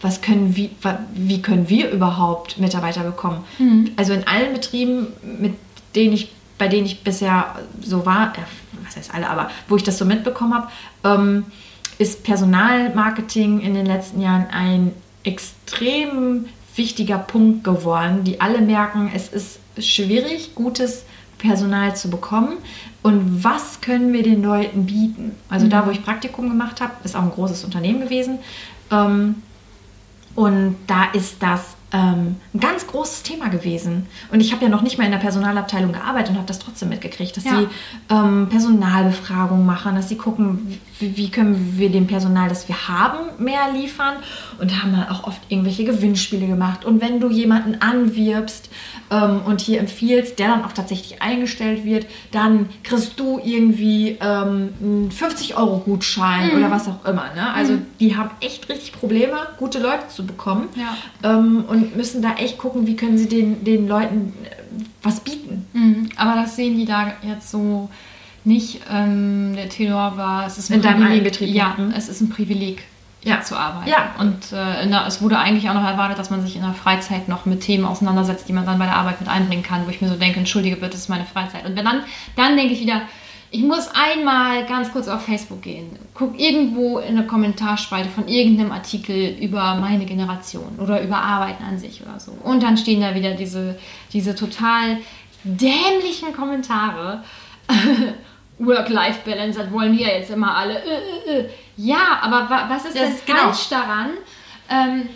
was 0.00 0.22
können 0.22 0.56
wir, 0.56 0.70
wie 1.12 1.42
können 1.42 1.68
wir 1.68 1.90
überhaupt 1.90 2.58
Mitarbeiter 2.58 3.02
bekommen? 3.02 3.44
Mhm. 3.58 3.90
Also 3.96 4.14
in 4.14 4.26
allen 4.26 4.54
Betrieben, 4.54 5.08
mit 5.38 5.52
denen 5.94 6.14
ich, 6.14 6.32
bei 6.56 6.68
denen 6.68 6.86
ich 6.86 7.04
bisher 7.04 7.54
so 7.82 8.06
war, 8.06 8.32
äh, 8.36 8.86
was 8.86 8.96
heißt 8.96 9.14
alle, 9.14 9.28
aber 9.28 9.50
wo 9.68 9.76
ich 9.76 9.82
das 9.82 9.98
so 9.98 10.06
mitbekommen 10.06 10.54
habe, 10.54 10.68
ähm, 11.04 11.44
ist 11.98 12.24
Personalmarketing 12.24 13.60
in 13.60 13.74
den 13.74 13.84
letzten 13.84 14.22
Jahren 14.22 14.46
ein 14.50 14.94
extrem 15.24 16.46
wichtiger 16.74 17.18
Punkt 17.18 17.64
geworden, 17.64 18.24
die 18.24 18.40
alle 18.40 18.62
merken, 18.62 19.10
es 19.14 19.28
ist 19.28 19.58
schwierig, 19.78 20.54
gutes 20.54 21.04
Personal 21.38 21.94
zu 21.96 22.10
bekommen. 22.10 22.58
Und 23.02 23.44
was 23.44 23.80
können 23.80 24.12
wir 24.12 24.22
den 24.22 24.42
Leuten 24.42 24.86
bieten? 24.86 25.32
Also 25.48 25.66
mhm. 25.66 25.70
da, 25.70 25.86
wo 25.86 25.90
ich 25.90 26.04
Praktikum 26.04 26.48
gemacht 26.48 26.80
habe, 26.80 26.92
ist 27.04 27.14
auch 27.14 27.22
ein 27.22 27.30
großes 27.30 27.64
Unternehmen 27.64 28.00
gewesen. 28.00 28.38
Ähm, 28.90 29.36
und 30.34 30.76
da 30.86 31.04
ist 31.12 31.42
das 31.42 31.76
ähm, 31.92 32.36
ein 32.52 32.60
ganz 32.60 32.86
großes 32.86 33.22
Thema 33.22 33.48
gewesen. 33.48 34.06
Und 34.30 34.40
ich 34.40 34.52
habe 34.52 34.64
ja 34.64 34.68
noch 34.68 34.82
nicht 34.82 34.98
mal 34.98 35.04
in 35.04 35.12
der 35.12 35.18
Personalabteilung 35.18 35.92
gearbeitet 35.92 36.30
und 36.30 36.36
habe 36.36 36.46
das 36.46 36.58
trotzdem 36.58 36.90
mitgekriegt, 36.90 37.36
dass 37.36 37.44
ja. 37.44 37.60
sie 37.60 37.68
ähm, 38.10 38.48
Personalbefragungen 38.50 39.64
machen, 39.64 39.94
dass 39.94 40.08
sie 40.08 40.16
gucken, 40.16 40.78
wie, 40.98 41.16
wie, 41.16 41.30
können 41.30 41.74
wir 41.76 41.90
dem 41.90 42.06
Personal, 42.06 42.48
das 42.48 42.68
wir 42.68 42.88
haben, 42.88 43.42
mehr 43.42 43.72
liefern 43.72 44.16
und 44.58 44.82
haben 44.82 44.92
dann 44.92 45.08
auch 45.08 45.24
oft 45.24 45.40
irgendwelche 45.48 45.84
Gewinnspiele 45.84 46.46
gemacht. 46.46 46.84
Und 46.84 47.00
wenn 47.00 47.20
du 47.20 47.30
jemanden 47.30 47.80
anwirbst 47.80 48.68
ähm, 49.10 49.40
und 49.46 49.60
hier 49.60 49.80
empfiehlst, 49.80 50.38
der 50.38 50.48
dann 50.48 50.64
auch 50.64 50.72
tatsächlich 50.72 51.22
eingestellt 51.22 51.84
wird, 51.84 52.06
dann 52.32 52.68
kriegst 52.82 53.18
du 53.18 53.40
irgendwie 53.42 54.18
ähm, 54.20 54.74
einen 54.80 55.10
50-Euro-Gutschein 55.10 56.50
mhm. 56.50 56.58
oder 56.58 56.70
was 56.70 56.88
auch 56.88 57.04
immer. 57.04 57.34
Ne? 57.34 57.52
Also 57.52 57.74
mhm. 57.74 57.86
die 58.00 58.16
haben 58.16 58.30
echt 58.40 58.68
richtig 58.68 58.92
Probleme, 58.92 59.36
gute 59.58 59.78
Leute 59.78 60.08
zu 60.08 60.26
bekommen. 60.26 60.68
Ja. 60.74 60.96
Ähm, 61.22 61.64
und 61.68 61.96
müssen 61.96 62.22
da 62.22 62.34
echt 62.34 62.58
gucken, 62.58 62.86
wie 62.86 62.96
können 62.96 63.18
sie 63.18 63.28
den, 63.28 63.64
den 63.64 63.88
Leuten 63.88 64.32
äh, 64.44 64.50
was 65.02 65.20
bieten. 65.20 65.66
Mhm. 65.72 66.08
Aber 66.16 66.34
das 66.40 66.56
sehen 66.56 66.76
die 66.76 66.84
da 66.84 67.14
jetzt 67.22 67.50
so 67.50 67.88
nicht. 68.44 68.80
Ähm, 68.90 69.54
der 69.56 69.68
Tenor 69.68 70.16
war, 70.16 70.46
es 70.46 70.58
ist 70.58 70.70
ein 70.70 70.82
In 70.82 70.82
Privileg. 70.82 71.54
Ja, 71.54 71.74
mhm. 71.76 71.92
es 71.96 72.08
ist 72.08 72.20
ein 72.20 72.30
Privileg. 72.30 72.82
Ja. 73.26 73.42
zu 73.42 73.56
arbeiten. 73.56 73.90
Ja. 73.90 74.14
Und 74.18 74.52
äh, 74.52 74.88
der, 74.88 75.06
es 75.06 75.20
wurde 75.20 75.38
eigentlich 75.38 75.68
auch 75.68 75.74
noch 75.74 75.84
erwartet, 75.84 76.18
dass 76.18 76.30
man 76.30 76.42
sich 76.42 76.56
in 76.56 76.62
der 76.62 76.74
Freizeit 76.74 77.28
noch 77.28 77.44
mit 77.44 77.60
Themen 77.60 77.84
auseinandersetzt, 77.84 78.48
die 78.48 78.52
man 78.52 78.64
dann 78.66 78.78
bei 78.78 78.86
der 78.86 78.96
Arbeit 78.96 79.20
mit 79.20 79.28
einbringen 79.28 79.62
kann, 79.62 79.86
wo 79.86 79.90
ich 79.90 80.00
mir 80.00 80.08
so 80.08 80.16
denke, 80.16 80.38
entschuldige 80.38 80.76
bitte, 80.76 80.90
das 80.90 81.00
ist 81.00 81.08
meine 81.08 81.24
Freizeit. 81.24 81.66
Und 81.66 81.76
wenn 81.76 81.84
dann, 81.84 82.02
dann 82.36 82.56
denke 82.56 82.72
ich 82.72 82.80
wieder, 82.80 83.02
ich 83.50 83.62
muss 83.62 83.88
einmal 83.88 84.66
ganz 84.66 84.92
kurz 84.92 85.08
auf 85.08 85.22
Facebook 85.24 85.62
gehen, 85.62 85.98
guck 86.14 86.38
irgendwo 86.38 86.98
in 86.98 87.16
eine 87.16 87.26
Kommentarspalte 87.26 88.08
von 88.08 88.28
irgendeinem 88.28 88.72
Artikel 88.72 89.36
über 89.40 89.76
meine 89.76 90.04
Generation 90.04 90.78
oder 90.78 91.02
über 91.02 91.16
Arbeiten 91.16 91.64
an 91.64 91.78
sich 91.78 92.02
oder 92.02 92.18
so. 92.18 92.32
Und 92.44 92.62
dann 92.62 92.76
stehen 92.76 93.00
da 93.00 93.14
wieder 93.14 93.34
diese, 93.34 93.78
diese 94.12 94.34
total 94.34 94.98
dämlichen 95.44 96.32
Kommentare. 96.34 97.22
Work-Life-Balance, 98.58 99.58
das 99.58 99.70
wollen 99.70 99.96
wir 99.96 100.06
jetzt 100.06 100.30
immer 100.30 100.56
alle. 100.56 100.82
Äh, 100.82 101.30
äh, 101.30 101.40
äh. 101.40 101.50
Ja, 101.76 102.18
aber 102.22 102.48
wa 102.48 102.66
was 102.68 102.86
ist 102.86 102.96
das 102.96 103.02
denn 103.02 103.26
genau. 103.26 103.38
falsch 103.50 103.68
daran, 103.68 104.10
ähm, 104.70 105.08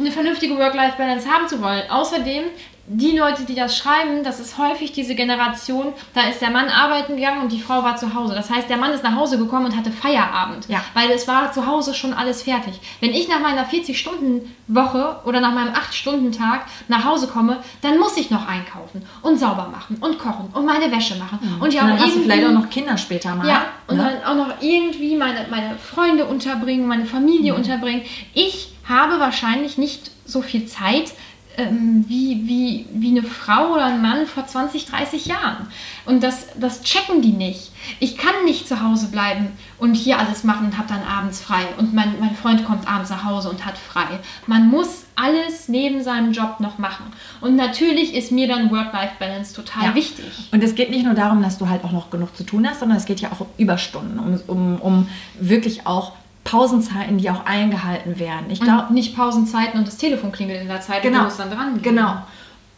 eine 0.00 0.10
vernünftige 0.10 0.56
Work-Life-Balance 0.56 1.28
haben 1.30 1.48
zu 1.48 1.60
wollen? 1.62 1.88
Außerdem 1.88 2.44
die 2.88 3.16
Leute, 3.16 3.44
die 3.44 3.54
das 3.54 3.76
schreiben, 3.76 4.22
das 4.22 4.38
ist 4.38 4.58
häufig 4.58 4.92
diese 4.92 5.14
Generation, 5.14 5.92
da 6.14 6.28
ist 6.28 6.40
der 6.40 6.50
Mann 6.50 6.68
arbeiten 6.68 7.16
gegangen 7.16 7.42
und 7.42 7.50
die 7.50 7.60
Frau 7.60 7.82
war 7.82 7.96
zu 7.96 8.14
Hause. 8.14 8.34
Das 8.34 8.50
heißt, 8.50 8.70
der 8.70 8.76
Mann 8.76 8.92
ist 8.92 9.02
nach 9.02 9.16
Hause 9.16 9.38
gekommen 9.38 9.66
und 9.66 9.76
hatte 9.76 9.90
Feierabend, 9.90 10.68
ja. 10.68 10.82
weil 10.94 11.10
es 11.10 11.26
war 11.26 11.52
zu 11.52 11.66
Hause 11.66 11.94
schon 11.94 12.14
alles 12.14 12.42
fertig. 12.42 12.74
Wenn 13.00 13.10
ich 13.10 13.28
nach 13.28 13.40
meiner 13.40 13.66
40-Stunden-Woche 13.66 15.20
oder 15.24 15.40
nach 15.40 15.52
meinem 15.52 15.72
8-Stunden-Tag 15.72 16.66
nach 16.86 17.04
Hause 17.04 17.26
komme, 17.26 17.58
dann 17.82 17.98
muss 17.98 18.16
ich 18.16 18.30
noch 18.30 18.46
einkaufen 18.46 19.04
und 19.22 19.38
sauber 19.40 19.68
machen 19.72 19.96
und 20.00 20.18
kochen 20.18 20.48
und 20.52 20.64
meine 20.64 20.90
Wäsche 20.92 21.16
machen. 21.16 21.38
Mhm. 21.42 21.62
Und 21.62 21.74
ja 21.74 21.82
und 21.82 21.90
dann 21.90 22.00
hast 22.00 22.14
du 22.14 22.20
vielleicht 22.20 22.46
auch 22.46 22.52
noch 22.52 22.70
Kinder 22.70 22.96
später 22.96 23.34
mal. 23.34 23.48
Ja, 23.48 23.66
und 23.88 23.96
ne? 23.96 24.20
dann 24.22 24.40
auch 24.40 24.46
noch 24.46 24.54
irgendwie 24.60 25.16
meine, 25.16 25.46
meine 25.50 25.76
Freunde 25.78 26.26
unterbringen, 26.26 26.86
meine 26.86 27.06
Familie 27.06 27.52
mhm. 27.52 27.58
unterbringen. 27.58 28.02
Ich 28.32 28.68
habe 28.88 29.18
wahrscheinlich 29.18 29.76
nicht 29.76 30.12
so 30.24 30.42
viel 30.42 30.66
Zeit, 30.66 31.12
ähm, 31.56 32.04
wie, 32.08 32.46
wie, 32.46 32.86
wie 32.92 33.10
eine 33.10 33.22
Frau 33.22 33.72
oder 33.74 33.86
ein 33.86 34.02
Mann 34.02 34.26
vor 34.26 34.46
20, 34.46 34.86
30 34.86 35.26
Jahren. 35.26 35.66
Und 36.04 36.22
das, 36.22 36.48
das 36.58 36.82
checken 36.82 37.22
die 37.22 37.32
nicht. 37.32 37.72
Ich 38.00 38.16
kann 38.16 38.44
nicht 38.44 38.68
zu 38.68 38.82
Hause 38.82 39.08
bleiben 39.08 39.48
und 39.78 39.94
hier 39.94 40.18
alles 40.18 40.44
machen 40.44 40.66
und 40.66 40.78
habe 40.78 40.88
dann 40.88 41.02
abends 41.02 41.40
frei. 41.40 41.64
Und 41.78 41.94
mein, 41.94 42.14
mein 42.20 42.34
Freund 42.34 42.64
kommt 42.64 42.88
abends 42.88 43.10
nach 43.10 43.24
Hause 43.24 43.48
und 43.48 43.64
hat 43.64 43.78
frei. 43.78 44.20
Man 44.46 44.68
muss 44.68 45.04
alles 45.14 45.68
neben 45.68 46.02
seinem 46.02 46.32
Job 46.32 46.60
noch 46.60 46.78
machen. 46.78 47.06
Und 47.40 47.56
natürlich 47.56 48.14
ist 48.14 48.32
mir 48.32 48.48
dann 48.48 48.70
Work-Life-Balance 48.70 49.54
total 49.54 49.84
ja. 49.86 49.94
wichtig. 49.94 50.50
Und 50.52 50.62
es 50.62 50.74
geht 50.74 50.90
nicht 50.90 51.04
nur 51.04 51.14
darum, 51.14 51.42
dass 51.42 51.58
du 51.58 51.68
halt 51.68 51.84
auch 51.84 51.92
noch 51.92 52.10
genug 52.10 52.36
zu 52.36 52.44
tun 52.44 52.68
hast, 52.68 52.80
sondern 52.80 52.98
es 52.98 53.06
geht 53.06 53.20
ja 53.20 53.32
auch 53.32 53.40
um 53.40 53.46
Überstunden, 53.56 54.18
um, 54.18 54.40
um, 54.46 54.80
um 54.80 55.08
wirklich 55.40 55.86
auch 55.86 56.12
Pausenzeiten, 56.46 57.18
die 57.18 57.28
auch 57.28 57.44
eingehalten 57.44 58.18
werden. 58.18 58.46
Ich 58.50 58.60
glaube 58.60 58.94
nicht 58.94 59.16
Pausenzeiten 59.16 59.78
und 59.78 59.86
das 59.86 59.96
Telefon 59.96 60.32
klingelt 60.32 60.62
in 60.62 60.68
der 60.68 60.80
Zeit, 60.80 61.02
genau, 61.02 61.18
du 61.18 61.24
musst 61.24 61.40
dann 61.40 61.50
dran. 61.50 61.74
Gehen. 61.74 61.82
Genau. 61.82 62.16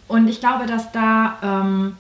Und 0.09 0.27
ich 0.27 0.41
glaube, 0.41 0.67
dass 0.67 0.91
da 0.91 1.37
ähm, 1.43 1.97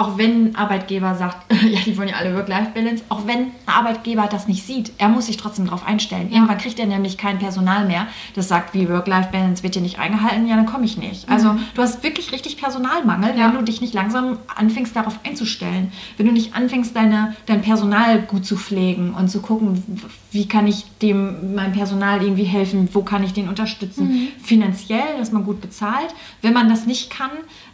auch 0.00 0.16
wenn 0.16 0.46
ein 0.46 0.56
Arbeitgeber 0.56 1.14
sagt, 1.14 1.52
ja, 1.62 1.78
die 1.84 1.96
wollen 1.98 2.08
ja 2.08 2.16
alle 2.16 2.34
Work-Life-Balance, 2.34 3.04
auch 3.10 3.26
wenn 3.26 3.38
ein 3.38 3.52
Arbeitgeber 3.66 4.26
das 4.30 4.48
nicht 4.48 4.66
sieht, 4.66 4.92
er 4.96 5.10
muss 5.10 5.26
sich 5.26 5.36
trotzdem 5.36 5.66
darauf 5.66 5.86
einstellen. 5.86 6.28
Ja. 6.30 6.36
Irgendwann 6.36 6.56
kriegt 6.56 6.78
er 6.78 6.86
nämlich 6.86 7.18
kein 7.18 7.38
Personal 7.38 7.86
mehr, 7.86 8.06
das 8.34 8.48
sagt, 8.48 8.72
wie 8.72 8.88
Work-Life-Balance 8.88 9.62
wird 9.62 9.74
hier 9.74 9.82
nicht 9.82 9.98
eingehalten, 9.98 10.48
ja, 10.48 10.56
dann 10.56 10.64
komme 10.64 10.86
ich 10.86 10.96
nicht. 10.96 11.28
Also 11.28 11.52
mhm. 11.52 11.60
du 11.74 11.82
hast 11.82 12.02
wirklich 12.02 12.32
richtig 12.32 12.56
Personalmangel, 12.56 13.36
ja. 13.36 13.48
wenn 13.48 13.54
du 13.56 13.62
dich 13.62 13.82
nicht 13.82 13.92
langsam 13.92 14.38
anfängst, 14.56 14.96
darauf 14.96 15.18
einzustellen. 15.22 15.92
Wenn 16.16 16.26
du 16.26 16.32
nicht 16.32 16.54
anfängst, 16.54 16.96
deine, 16.96 17.36
dein 17.44 17.60
Personal 17.60 18.22
gut 18.22 18.46
zu 18.46 18.56
pflegen 18.56 19.12
und 19.12 19.28
zu 19.28 19.42
gucken, 19.42 20.00
wie 20.32 20.46
kann 20.46 20.66
ich 20.66 20.84
dem 21.02 21.54
meinem 21.54 21.72
Personal 21.72 22.22
irgendwie 22.22 22.44
helfen, 22.44 22.88
wo 22.92 23.02
kann 23.02 23.24
ich 23.24 23.32
den 23.32 23.48
unterstützen. 23.48 24.08
Mhm. 24.08 24.28
Finanziell, 24.42 25.16
dass 25.18 25.32
man 25.32 25.44
gut 25.44 25.60
bezahlt. 25.60 26.14
Wenn 26.40 26.52
man 26.52 26.68
das 26.68 26.86
nicht 26.86 27.10
kann, 27.10 27.30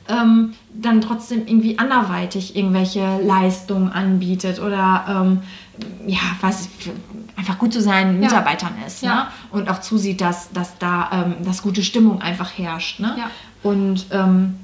ähm, 0.08 0.54
dann 0.72 1.00
trotzdem 1.00 1.46
irgendwie 1.46 1.78
anderweitig 1.78 2.56
irgendwelche 2.56 3.20
Leistungen 3.22 3.90
anbietet 3.90 4.60
oder 4.60 5.04
ähm, 5.08 5.42
ja, 6.06 6.20
was 6.40 6.68
einfach 7.36 7.58
gut 7.58 7.72
zu 7.72 7.82
seinen 7.82 8.22
ja. 8.22 8.28
Mitarbeitern 8.28 8.74
ist 8.86 9.02
ja. 9.02 9.14
ne? 9.14 9.26
und 9.50 9.68
auch 9.68 9.80
zusieht, 9.80 10.20
dass, 10.20 10.50
dass 10.52 10.78
da 10.78 11.10
ähm, 11.12 11.44
dass 11.44 11.62
gute 11.62 11.82
Stimmung 11.82 12.22
einfach 12.22 12.56
herrscht. 12.56 13.00
Ne? 13.00 13.16
Ja. 13.18 13.30
Und 13.62 14.06
ähm, 14.12 14.54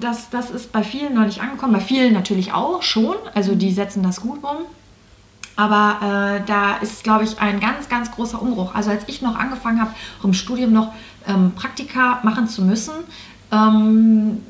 das, 0.00 0.30
das 0.30 0.50
ist 0.50 0.72
bei 0.72 0.82
vielen 0.82 1.14
noch 1.14 1.24
nicht 1.24 1.40
angekommen, 1.40 1.72
bei 1.72 1.80
vielen 1.80 2.12
natürlich 2.12 2.52
auch 2.52 2.82
schon, 2.82 3.16
also 3.34 3.54
die 3.54 3.72
setzen 3.72 4.02
das 4.02 4.20
gut 4.20 4.42
um. 4.42 4.58
Aber 5.62 6.40
äh, 6.40 6.44
da 6.44 6.78
ist, 6.78 7.04
glaube 7.04 7.22
ich, 7.22 7.38
ein 7.38 7.60
ganz, 7.60 7.88
ganz 7.88 8.10
großer 8.10 8.42
Umbruch. 8.42 8.74
Also 8.74 8.90
als 8.90 9.04
ich 9.06 9.22
noch 9.22 9.36
angefangen 9.36 9.80
habe, 9.80 9.92
auch 10.18 10.24
im 10.24 10.34
Studium 10.34 10.72
noch 10.72 10.92
ähm, 11.28 11.52
Praktika 11.54 12.18
machen 12.24 12.48
zu 12.48 12.62
müssen, 12.62 12.94
ähm, 13.52 14.42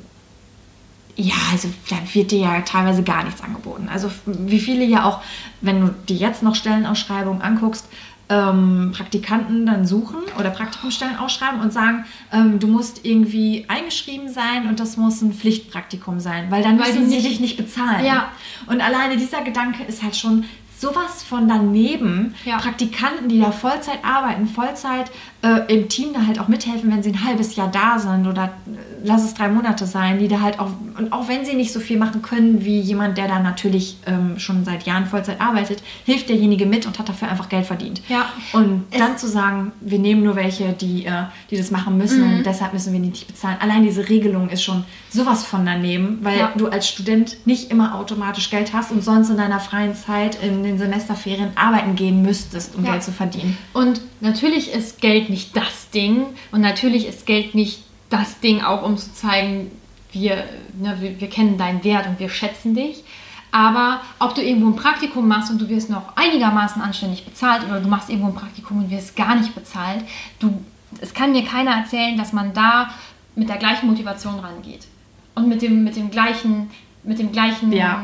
ja, 1.15 1.35
also 1.53 1.69
da 1.91 1.97
wird 2.15 2.31
dir 2.31 2.39
ja 2.39 2.61
teilweise 2.63 3.03
gar 3.03 3.25
nichts 3.25 3.43
angeboten. 3.43 3.91
Also 3.93 4.11
wie 4.25 4.59
viele 4.59 4.87
ja 4.87 5.05
auch, 5.05 5.21
wenn 5.61 5.83
du 5.83 5.95
dir 6.09 6.17
jetzt 6.17 6.43
noch 6.43 6.55
Stellenausschreibungen 6.55 7.43
anguckst, 7.43 7.87
ähm, 8.31 8.93
Praktikanten 8.97 9.67
dann 9.67 9.87
suchen 9.87 10.21
oder 10.39 10.49
Praktikumsstellen 10.49 11.19
ausschreiben 11.19 11.61
und 11.61 11.75
sagen, 11.75 12.07
ähm, 12.33 12.59
du 12.59 12.69
musst 12.69 13.05
irgendwie 13.05 13.67
eingeschrieben 13.69 14.31
sein 14.31 14.67
und 14.67 14.81
das 14.81 14.97
muss 14.97 15.21
ein 15.21 15.35
Pflichtpraktikum 15.35 16.21
sein, 16.21 16.51
weil 16.51 16.63
dann 16.63 16.79
weil 16.79 16.95
müssen 16.95 17.11
sie 17.11 17.21
dich 17.21 17.41
nicht 17.41 17.59
bezahlen. 17.59 18.07
Ja. 18.07 18.31
Und 18.67 18.81
alleine 18.81 19.19
dieser 19.19 19.43
Gedanke 19.43 19.85
ist 19.85 20.03
halt 20.03 20.17
schon 20.17 20.45
sowas 20.83 21.23
von 21.23 21.49
daneben. 21.49 22.35
Ja. 22.45 22.59
Praktikanten, 22.59 23.29
die 23.29 23.41
da 23.41 23.53
Vollzeit 23.53 24.05
arbeiten, 24.05 24.47
Vollzeit 24.47 25.11
äh, 25.43 25.75
im 25.75 25.89
Team 25.89 26.13
da 26.15 26.27
halt 26.27 26.39
auch 26.39 26.47
mithelfen, 26.47 26.91
wenn 26.93 27.03
sie 27.03 27.11
ein 27.11 27.25
halbes 27.25 27.57
Jahr 27.57 27.69
da 27.69 27.99
sind 27.99 28.29
oder 28.29 28.45
äh, 28.45 28.79
lass 29.03 29.25
es 29.25 29.35
drei 29.35 29.49
Monate 29.49 29.87
sein, 29.87 30.21
die 30.21 30.29
da 30.29 30.41
halt 30.41 30.61
auch, 30.61 30.71
und 30.97 31.13
auch 31.13 31.27
wenn 31.27 31.45
sie 31.45 31.55
nicht 31.55 31.73
so 31.73 31.81
viel 31.81 31.99
machen 31.99 32.23
können 32.23 32.65
wie 32.65 32.79
jemand, 32.79 33.19
der 33.19 33.27
da 33.27 33.41
natürlich 33.41 33.97
ähm, 34.07 34.39
schon 34.39 34.65
seit 34.65 34.85
Jahren 34.85 35.07
Vollzeit 35.07 35.41
arbeitet, 35.41 35.83
hilft 36.05 36.29
derjenige 36.29 36.65
mit 36.65 36.87
und 36.87 36.97
hat 36.99 37.09
dafür 37.09 37.29
einfach 37.29 37.49
Geld 37.49 37.67
verdient. 37.67 38.03
Ja. 38.09 38.27
Und 38.53 38.85
es 38.93 38.99
dann 38.99 39.19
zu 39.19 39.27
sagen, 39.27 39.73
wir 39.81 39.99
nehmen 39.99 40.23
nur 40.23 40.37
welche, 40.37 40.73
die, 40.75 41.07
äh, 41.07 41.25
die 41.51 41.57
das 41.57 41.73
machen 41.73 41.99
müssen 41.99 42.25
mhm. 42.25 42.37
und 42.39 42.47
deshalb 42.47 42.73
müssen 42.73 42.93
wir 42.93 43.01
die 43.01 43.09
nicht 43.09 43.27
bezahlen. 43.27 43.57
Allein 43.59 43.83
diese 43.83 44.09
Regelung 44.09 44.49
ist 44.49 44.63
schon 44.63 44.85
sowas 45.11 45.45
von 45.45 45.67
daneben, 45.67 46.19
weil 46.23 46.39
ja. 46.39 46.53
du 46.57 46.69
als 46.69 46.89
Student 46.89 47.37
nicht 47.47 47.73
immer 47.73 47.97
automatisch 47.97 48.49
Geld 48.49 48.73
hast 48.73 48.93
und 48.93 49.03
sonst 49.03 49.29
in 49.29 49.39
deiner 49.39 49.59
freien 49.59 49.97
Zeit 49.97 50.39
in 50.41 50.63
den 50.63 50.79
Semesterferien 50.79 51.51
arbeiten 51.57 51.97
gehen 51.97 52.23
müsstest, 52.23 52.77
um 52.77 52.85
ja. 52.85 52.93
Geld 52.93 53.03
zu 53.03 53.11
verdienen. 53.11 53.59
Und 53.73 54.01
natürlich 54.23 54.73
ist 54.73 55.01
Geld 55.01 55.29
nicht 55.29 55.57
das 55.57 55.91
Ding 55.91 56.27
und 56.53 56.61
natürlich 56.61 57.07
ist 57.07 57.27
Geld 57.27 57.55
nicht 57.55 57.83
das 58.09 58.41
Ding 58.41 58.63
auch, 58.63 58.83
um 58.83 58.97
zu 58.97 59.13
zeigen, 59.13 59.71
wir, 60.13 60.45
ne, 60.79 60.97
wir, 61.01 61.21
wir 61.21 61.29
kennen 61.29 61.59
deinen 61.59 61.85
Wert 61.85 62.07
und 62.07 62.21
wir 62.21 62.29
schätzen 62.29 62.75
dich. 62.75 63.05
Aber 63.51 64.01
ob 64.19 64.35
du 64.35 64.41
irgendwo 64.41 64.69
ein 64.69 64.77
Praktikum 64.77 65.29
machst 65.29 65.51
und 65.51 65.61
du 65.61 65.69
wirst 65.69 65.91
noch 65.91 66.17
einigermaßen 66.17 66.81
anständig 66.81 67.25
bezahlt 67.25 67.65
oder 67.65 67.81
du 67.81 67.89
machst 67.89 68.09
irgendwo 68.09 68.29
ein 68.29 68.35
Praktikum 68.35 68.79
und 68.79 68.91
wirst 68.91 69.15
gar 69.15 69.35
nicht 69.35 69.55
bezahlt, 69.55 70.05
du, 70.39 70.63
es 71.01 71.13
kann 71.13 71.33
mir 71.33 71.45
keiner 71.45 71.73
erzählen, 71.73 72.17
dass 72.17 72.33
man 72.33 72.55
da 72.55 72.91
mit 73.35 73.49
der 73.49 73.57
gleichen 73.59 73.87
Motivation 73.89 74.39
rangeht 74.39 74.87
und 75.35 75.49
mit 75.49 75.61
dem, 75.61 75.85
mit 75.85 75.97
dem 75.97 76.11
gleichen, 76.11 76.71
mit 77.03 77.19
dem 77.19 77.33
gleichen, 77.33 77.73
ja. 77.73 78.03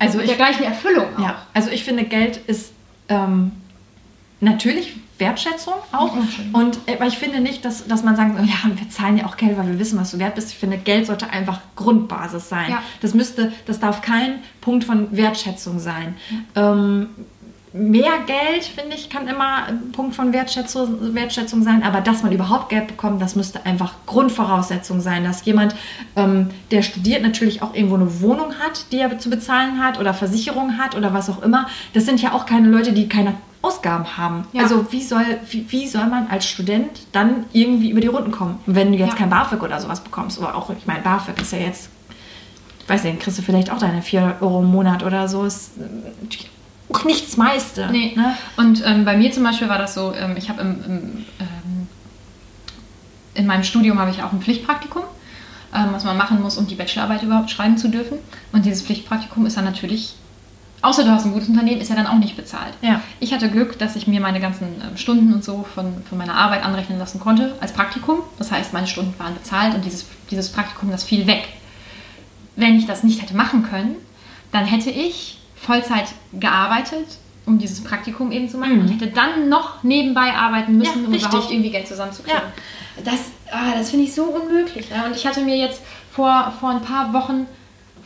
also 0.00 0.18
mit 0.18 0.26
ich, 0.26 0.36
der 0.36 0.46
gleichen 0.46 0.64
Erfüllung. 0.64 1.06
Auch. 1.16 1.22
Ja, 1.22 1.42
also 1.54 1.70
ich 1.70 1.84
finde, 1.84 2.04
Geld 2.04 2.36
ist 2.36 2.72
ähm, 3.08 3.52
natürlich 4.40 4.96
Wertschätzung 5.18 5.74
auch. 5.92 6.16
Oh, 6.16 6.22
schön. 6.30 6.54
und 6.54 6.78
äh, 6.86 6.94
aber 6.94 7.06
ich 7.06 7.18
finde 7.18 7.40
nicht, 7.40 7.64
dass, 7.64 7.86
dass 7.86 8.04
man 8.04 8.16
sagt, 8.16 8.38
ja, 8.38 8.70
wir 8.72 8.88
zahlen 8.88 9.18
ja 9.18 9.26
auch 9.26 9.36
Geld, 9.36 9.58
weil 9.58 9.66
wir 9.66 9.78
wissen, 9.78 9.98
was 9.98 10.12
du 10.12 10.18
wert 10.18 10.34
bist. 10.34 10.50
Ich 10.50 10.58
finde, 10.58 10.78
Geld 10.78 11.06
sollte 11.06 11.30
einfach 11.30 11.60
Grundbasis 11.76 12.48
sein. 12.48 12.70
Ja. 12.70 12.82
Das 13.00 13.14
müsste, 13.14 13.52
das 13.66 13.80
darf 13.80 14.00
kein 14.00 14.40
Punkt 14.60 14.84
von 14.84 15.16
Wertschätzung 15.16 15.80
sein. 15.80 16.14
Ähm, 16.54 17.08
mehr 17.72 18.12
Geld, 18.26 18.64
finde 18.64 18.96
ich, 18.96 19.10
kann 19.10 19.28
immer 19.28 19.64
ein 19.66 19.92
Punkt 19.92 20.14
von 20.14 20.32
Wertschätzung, 20.32 21.14
Wertschätzung 21.14 21.62
sein, 21.62 21.82
aber 21.82 22.00
dass 22.00 22.22
man 22.22 22.32
überhaupt 22.32 22.70
Geld 22.70 22.86
bekommt, 22.86 23.20
das 23.20 23.36
müsste 23.36 23.66
einfach 23.66 23.94
Grundvoraussetzung 24.06 25.00
sein, 25.00 25.24
dass 25.24 25.44
jemand, 25.44 25.74
ähm, 26.16 26.50
der 26.70 26.82
studiert, 26.82 27.22
natürlich 27.22 27.62
auch 27.62 27.74
irgendwo 27.74 27.96
eine 27.96 28.20
Wohnung 28.20 28.54
hat, 28.58 28.86
die 28.92 29.00
er 29.00 29.18
zu 29.18 29.30
bezahlen 29.30 29.82
hat 29.82 29.98
oder 29.98 30.14
Versicherung 30.14 30.78
hat 30.78 30.96
oder 30.96 31.12
was 31.12 31.28
auch 31.28 31.42
immer. 31.42 31.66
Das 31.92 32.06
sind 32.06 32.22
ja 32.22 32.32
auch 32.32 32.46
keine 32.46 32.68
Leute, 32.68 32.92
die 32.92 33.08
keine 33.08 33.34
Ausgaben 33.60 34.16
haben. 34.16 34.46
Ja. 34.52 34.62
Also 34.62 34.86
wie 34.92 35.02
soll, 35.02 35.24
wie, 35.50 35.66
wie 35.70 35.88
soll 35.88 36.06
man 36.06 36.28
als 36.28 36.46
Student 36.46 36.90
dann 37.12 37.44
irgendwie 37.52 37.90
über 37.90 38.00
die 38.00 38.06
Runden 38.06 38.30
kommen, 38.30 38.60
wenn 38.66 38.92
du 38.92 38.98
jetzt 38.98 39.10
Ja. 39.10 39.16
kein 39.16 39.30
BAföG 39.30 39.62
oder 39.62 39.80
sowas 39.80 40.00
bekommst? 40.00 40.38
Oder 40.38 40.54
auch, 40.54 40.70
ich 40.70 40.86
meine, 40.86 41.00
BAföG 41.00 41.40
ist 41.40 41.52
ja 41.52 41.58
jetzt, 41.58 41.90
ich 42.80 42.88
weiß 42.88 43.02
nicht, 43.04 43.20
kriegst 43.20 43.38
du 43.38 43.42
vielleicht 43.42 43.70
auch 43.70 43.78
deine 43.78 44.00
400 44.02 44.40
Euro 44.42 44.60
im 44.60 44.70
Monat 44.70 45.02
oder 45.02 45.26
so. 45.28 45.44
Ist 45.44 45.72
äh, 45.78 45.82
natürlich 46.22 46.50
auch 46.92 47.04
nicht 47.04 47.26
das 47.26 47.36
meiste. 47.36 47.88
Nee. 47.90 48.12
Ne? 48.16 48.34
Und 48.56 48.82
ähm, 48.86 49.04
bei 49.04 49.16
mir 49.16 49.32
zum 49.32 49.42
Beispiel 49.42 49.68
war 49.68 49.78
das 49.78 49.94
so, 49.94 50.12
ähm, 50.14 50.36
ich 50.36 50.48
habe 50.48 50.60
im, 50.62 50.84
im, 50.84 51.24
ähm, 51.40 51.88
in 53.34 53.46
meinem 53.46 53.64
Studium 53.64 53.98
habe 53.98 54.10
ich 54.10 54.22
auch 54.22 54.32
ein 54.32 54.40
Pflichtpraktikum, 54.40 55.02
ähm, 55.74 55.88
was 55.92 56.04
man 56.04 56.16
machen 56.16 56.40
muss, 56.40 56.56
um 56.56 56.66
die 56.66 56.74
Bachelorarbeit 56.76 57.22
überhaupt 57.22 57.50
schreiben 57.50 57.76
zu 57.76 57.88
dürfen. 57.88 58.18
Und 58.52 58.64
dieses 58.64 58.82
Pflichtpraktikum 58.82 59.46
ist 59.46 59.56
dann 59.56 59.64
natürlich, 59.64 60.14
außer 60.82 61.04
du 61.04 61.10
hast 61.10 61.24
ein 61.26 61.32
gutes 61.32 61.48
Unternehmen, 61.48 61.80
ist 61.80 61.88
ja 61.90 61.96
dann 61.96 62.06
auch 62.06 62.18
nicht 62.18 62.36
bezahlt. 62.36 62.74
Ja. 62.82 63.00
Ich 63.20 63.32
hatte 63.32 63.50
Glück, 63.50 63.78
dass 63.78 63.96
ich 63.96 64.06
mir 64.06 64.20
meine 64.20 64.40
ganzen 64.40 64.66
ähm, 64.82 64.96
Stunden 64.96 65.32
und 65.32 65.42
so 65.44 65.64
von, 65.74 66.02
von 66.08 66.18
meiner 66.18 66.34
Arbeit 66.34 66.64
anrechnen 66.64 66.98
lassen 66.98 67.20
konnte 67.20 67.54
als 67.60 67.72
Praktikum. 67.72 68.18
Das 68.38 68.50
heißt, 68.52 68.72
meine 68.72 68.86
Stunden 68.86 69.14
waren 69.18 69.34
bezahlt 69.34 69.74
und 69.74 69.84
dieses, 69.84 70.06
dieses 70.30 70.50
Praktikum, 70.52 70.90
das 70.90 71.04
fiel 71.04 71.26
weg. 71.26 71.48
Wenn 72.56 72.76
ich 72.78 72.86
das 72.86 73.02
nicht 73.04 73.22
hätte 73.22 73.36
machen 73.36 73.62
können, 73.68 73.96
dann 74.52 74.64
hätte 74.64 74.90
ich 74.90 75.38
Vollzeit 75.56 76.06
gearbeitet, 76.32 77.06
um 77.46 77.58
dieses 77.58 77.82
Praktikum 77.82 78.30
eben 78.32 78.48
zu 78.48 78.58
machen 78.58 78.74
Mhm. 78.74 78.80
und 78.82 78.88
hätte 78.88 79.08
dann 79.08 79.48
noch 79.48 79.82
nebenbei 79.82 80.34
arbeiten 80.34 80.76
müssen, 80.76 81.02
Ja, 81.02 81.06
um 81.06 81.12
richtig. 81.12 81.30
überhaupt 81.30 81.50
irgendwie 81.52 81.70
Geld 81.70 81.88
zusammenzukriegen. 81.88 82.40
Das, 83.04 83.20
ah, 83.50 83.72
das 83.76 83.90
finde 83.90 84.04
ich 84.06 84.14
so 84.14 84.24
unmöglich. 84.24 84.90
Ne? 84.90 85.04
Und 85.06 85.16
ich 85.16 85.26
hatte 85.26 85.40
mir 85.42 85.56
jetzt 85.56 85.80
vor, 86.10 86.52
vor 86.60 86.70
ein 86.70 86.82
paar 86.82 87.12
Wochen, 87.12 87.46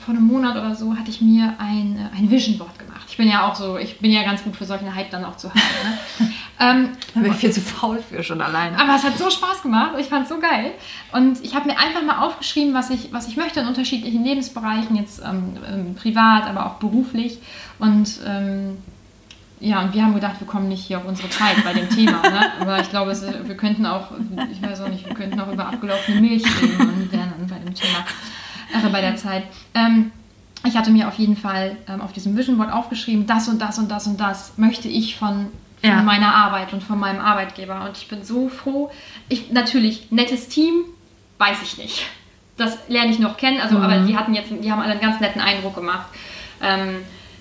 vor 0.04 0.14
einem 0.14 0.26
Monat 0.26 0.56
oder 0.56 0.74
so, 0.74 0.96
hatte 0.96 1.10
ich 1.10 1.20
mir 1.20 1.54
ein, 1.58 1.96
äh, 1.96 2.16
ein 2.16 2.30
Vision 2.30 2.58
Board 2.58 2.78
gemacht. 2.78 3.06
Ich 3.08 3.16
bin 3.16 3.28
ja 3.28 3.46
auch 3.46 3.54
so, 3.54 3.78
ich 3.78 3.98
bin 4.00 4.10
ja 4.10 4.22
ganz 4.22 4.42
gut 4.42 4.56
für 4.56 4.64
solchen 4.64 4.94
Hype 4.94 5.10
dann 5.10 5.24
auch 5.24 5.36
zu 5.36 5.50
haben. 5.50 5.60
Ne? 5.84 6.32
ähm, 6.60 6.88
Da 7.14 7.20
bin 7.20 7.32
ich 7.32 7.38
viel 7.38 7.52
zu 7.52 7.60
faul 7.60 7.98
für 7.98 8.22
schon 8.22 8.40
alleine. 8.40 8.78
aber 8.78 8.96
es 8.96 9.04
hat 9.04 9.16
so 9.18 9.30
Spaß 9.30 9.62
gemacht, 9.62 9.92
ich 9.98 10.06
fand 10.06 10.24
es 10.24 10.28
so 10.28 10.38
geil. 10.38 10.72
Und 11.12 11.42
ich 11.44 11.54
habe 11.54 11.66
mir 11.68 11.78
einfach 11.78 12.02
mal 12.02 12.24
aufgeschrieben, 12.24 12.74
was 12.74 12.90
ich, 12.90 13.12
was 13.12 13.28
ich 13.28 13.36
möchte 13.36 13.60
in 13.60 13.66
unterschiedlichen 13.66 14.24
Lebensbereichen, 14.24 14.96
jetzt 14.96 15.20
ähm, 15.24 15.56
ähm, 15.66 15.94
privat, 15.94 16.46
aber 16.46 16.66
auch 16.66 16.74
beruflich. 16.74 17.38
Und 17.78 18.20
ähm, 18.26 18.78
ja, 19.62 19.80
und 19.80 19.94
wir 19.94 20.02
haben 20.02 20.14
gedacht, 20.14 20.40
wir 20.40 20.46
kommen 20.46 20.68
nicht 20.68 20.84
hier 20.84 20.98
auf 20.98 21.04
unsere 21.04 21.30
Zeit 21.30 21.62
bei 21.62 21.72
dem 21.72 21.88
Thema. 21.88 22.20
Ne? 22.22 22.50
Aber 22.60 22.80
ich 22.80 22.90
glaube, 22.90 23.12
es, 23.12 23.22
wir 23.22 23.56
könnten 23.56 23.86
auch, 23.86 24.10
ich 24.50 24.60
weiß 24.60 24.80
auch 24.80 24.88
nicht, 24.88 25.06
wir 25.06 25.14
könnten 25.14 25.38
auch 25.38 25.52
über 25.52 25.66
abgelaufene 25.68 26.20
Milch 26.20 26.42
reden 26.60 26.80
und 26.80 27.12
wären 27.12 27.32
dann 27.38 27.46
bei 27.46 27.58
dem 27.64 27.72
Thema, 27.72 28.04
äh, 28.72 28.88
bei 28.90 29.00
der 29.00 29.16
Zeit. 29.16 29.44
Ähm, 29.74 30.10
ich 30.64 30.76
hatte 30.76 30.90
mir 30.90 31.08
auf 31.08 31.14
jeden 31.14 31.36
Fall 31.36 31.76
ähm, 31.88 32.00
auf 32.00 32.12
diesem 32.12 32.36
Vision 32.36 32.56
Board 32.56 32.72
aufgeschrieben, 32.72 33.26
das 33.26 33.48
und 33.48 33.60
das 33.60 33.78
und 33.78 33.90
das 33.90 34.06
und 34.06 34.20
das 34.20 34.52
möchte 34.58 34.88
ich 34.88 35.16
von, 35.16 35.48
von 35.80 35.90
Ja. 35.90 36.02
meiner 36.02 36.34
Arbeit 36.34 36.72
und 36.72 36.82
von 36.82 36.98
meinem 37.00 37.20
Arbeitgeber. 37.20 37.84
Und 37.84 37.96
ich 37.96 38.08
bin 38.08 38.24
so 38.24 38.48
froh. 38.48 38.90
Ich, 39.28 39.50
natürlich, 39.50 40.10
nettes 40.10 40.48
Team, 40.48 40.84
weiß 41.38 41.58
ich 41.62 41.78
nicht. 41.78 42.06
Das 42.56 42.78
lerne 42.88 43.10
ich 43.10 43.18
noch 43.18 43.38
kennen, 43.38 43.60
also, 43.60 43.78
aber 43.78 43.98
die 44.00 44.16
hatten 44.16 44.34
jetzt, 44.34 44.50
die 44.50 44.70
haben 44.70 44.80
alle 44.80 44.92
einen 44.92 45.00
ganz 45.00 45.18
netten 45.20 45.40
Eindruck 45.40 45.74
gemacht. 45.74 46.06
Ähm, 46.62 46.98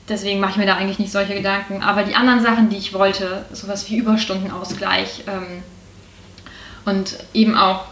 deswegen 0.10 0.40
mache 0.40 0.52
ich 0.52 0.58
mir 0.58 0.66
da 0.66 0.78
eigentlich 0.78 0.98
nicht 1.00 1.12
solche 1.12 1.36
Gedanken. 1.36 1.84
Aber 1.84 2.04
die 2.04 2.16
anderen 2.16 2.42
Sachen, 2.42 2.70
die 2.70 2.78
ich 2.78 2.94
wollte, 2.94 3.46
sowas 3.52 3.88
wie 3.90 3.98
Überstundenausgleich 3.98 5.26
ähm, 5.28 5.64
und 6.86 7.18
eben 7.34 7.56
auch 7.56 7.86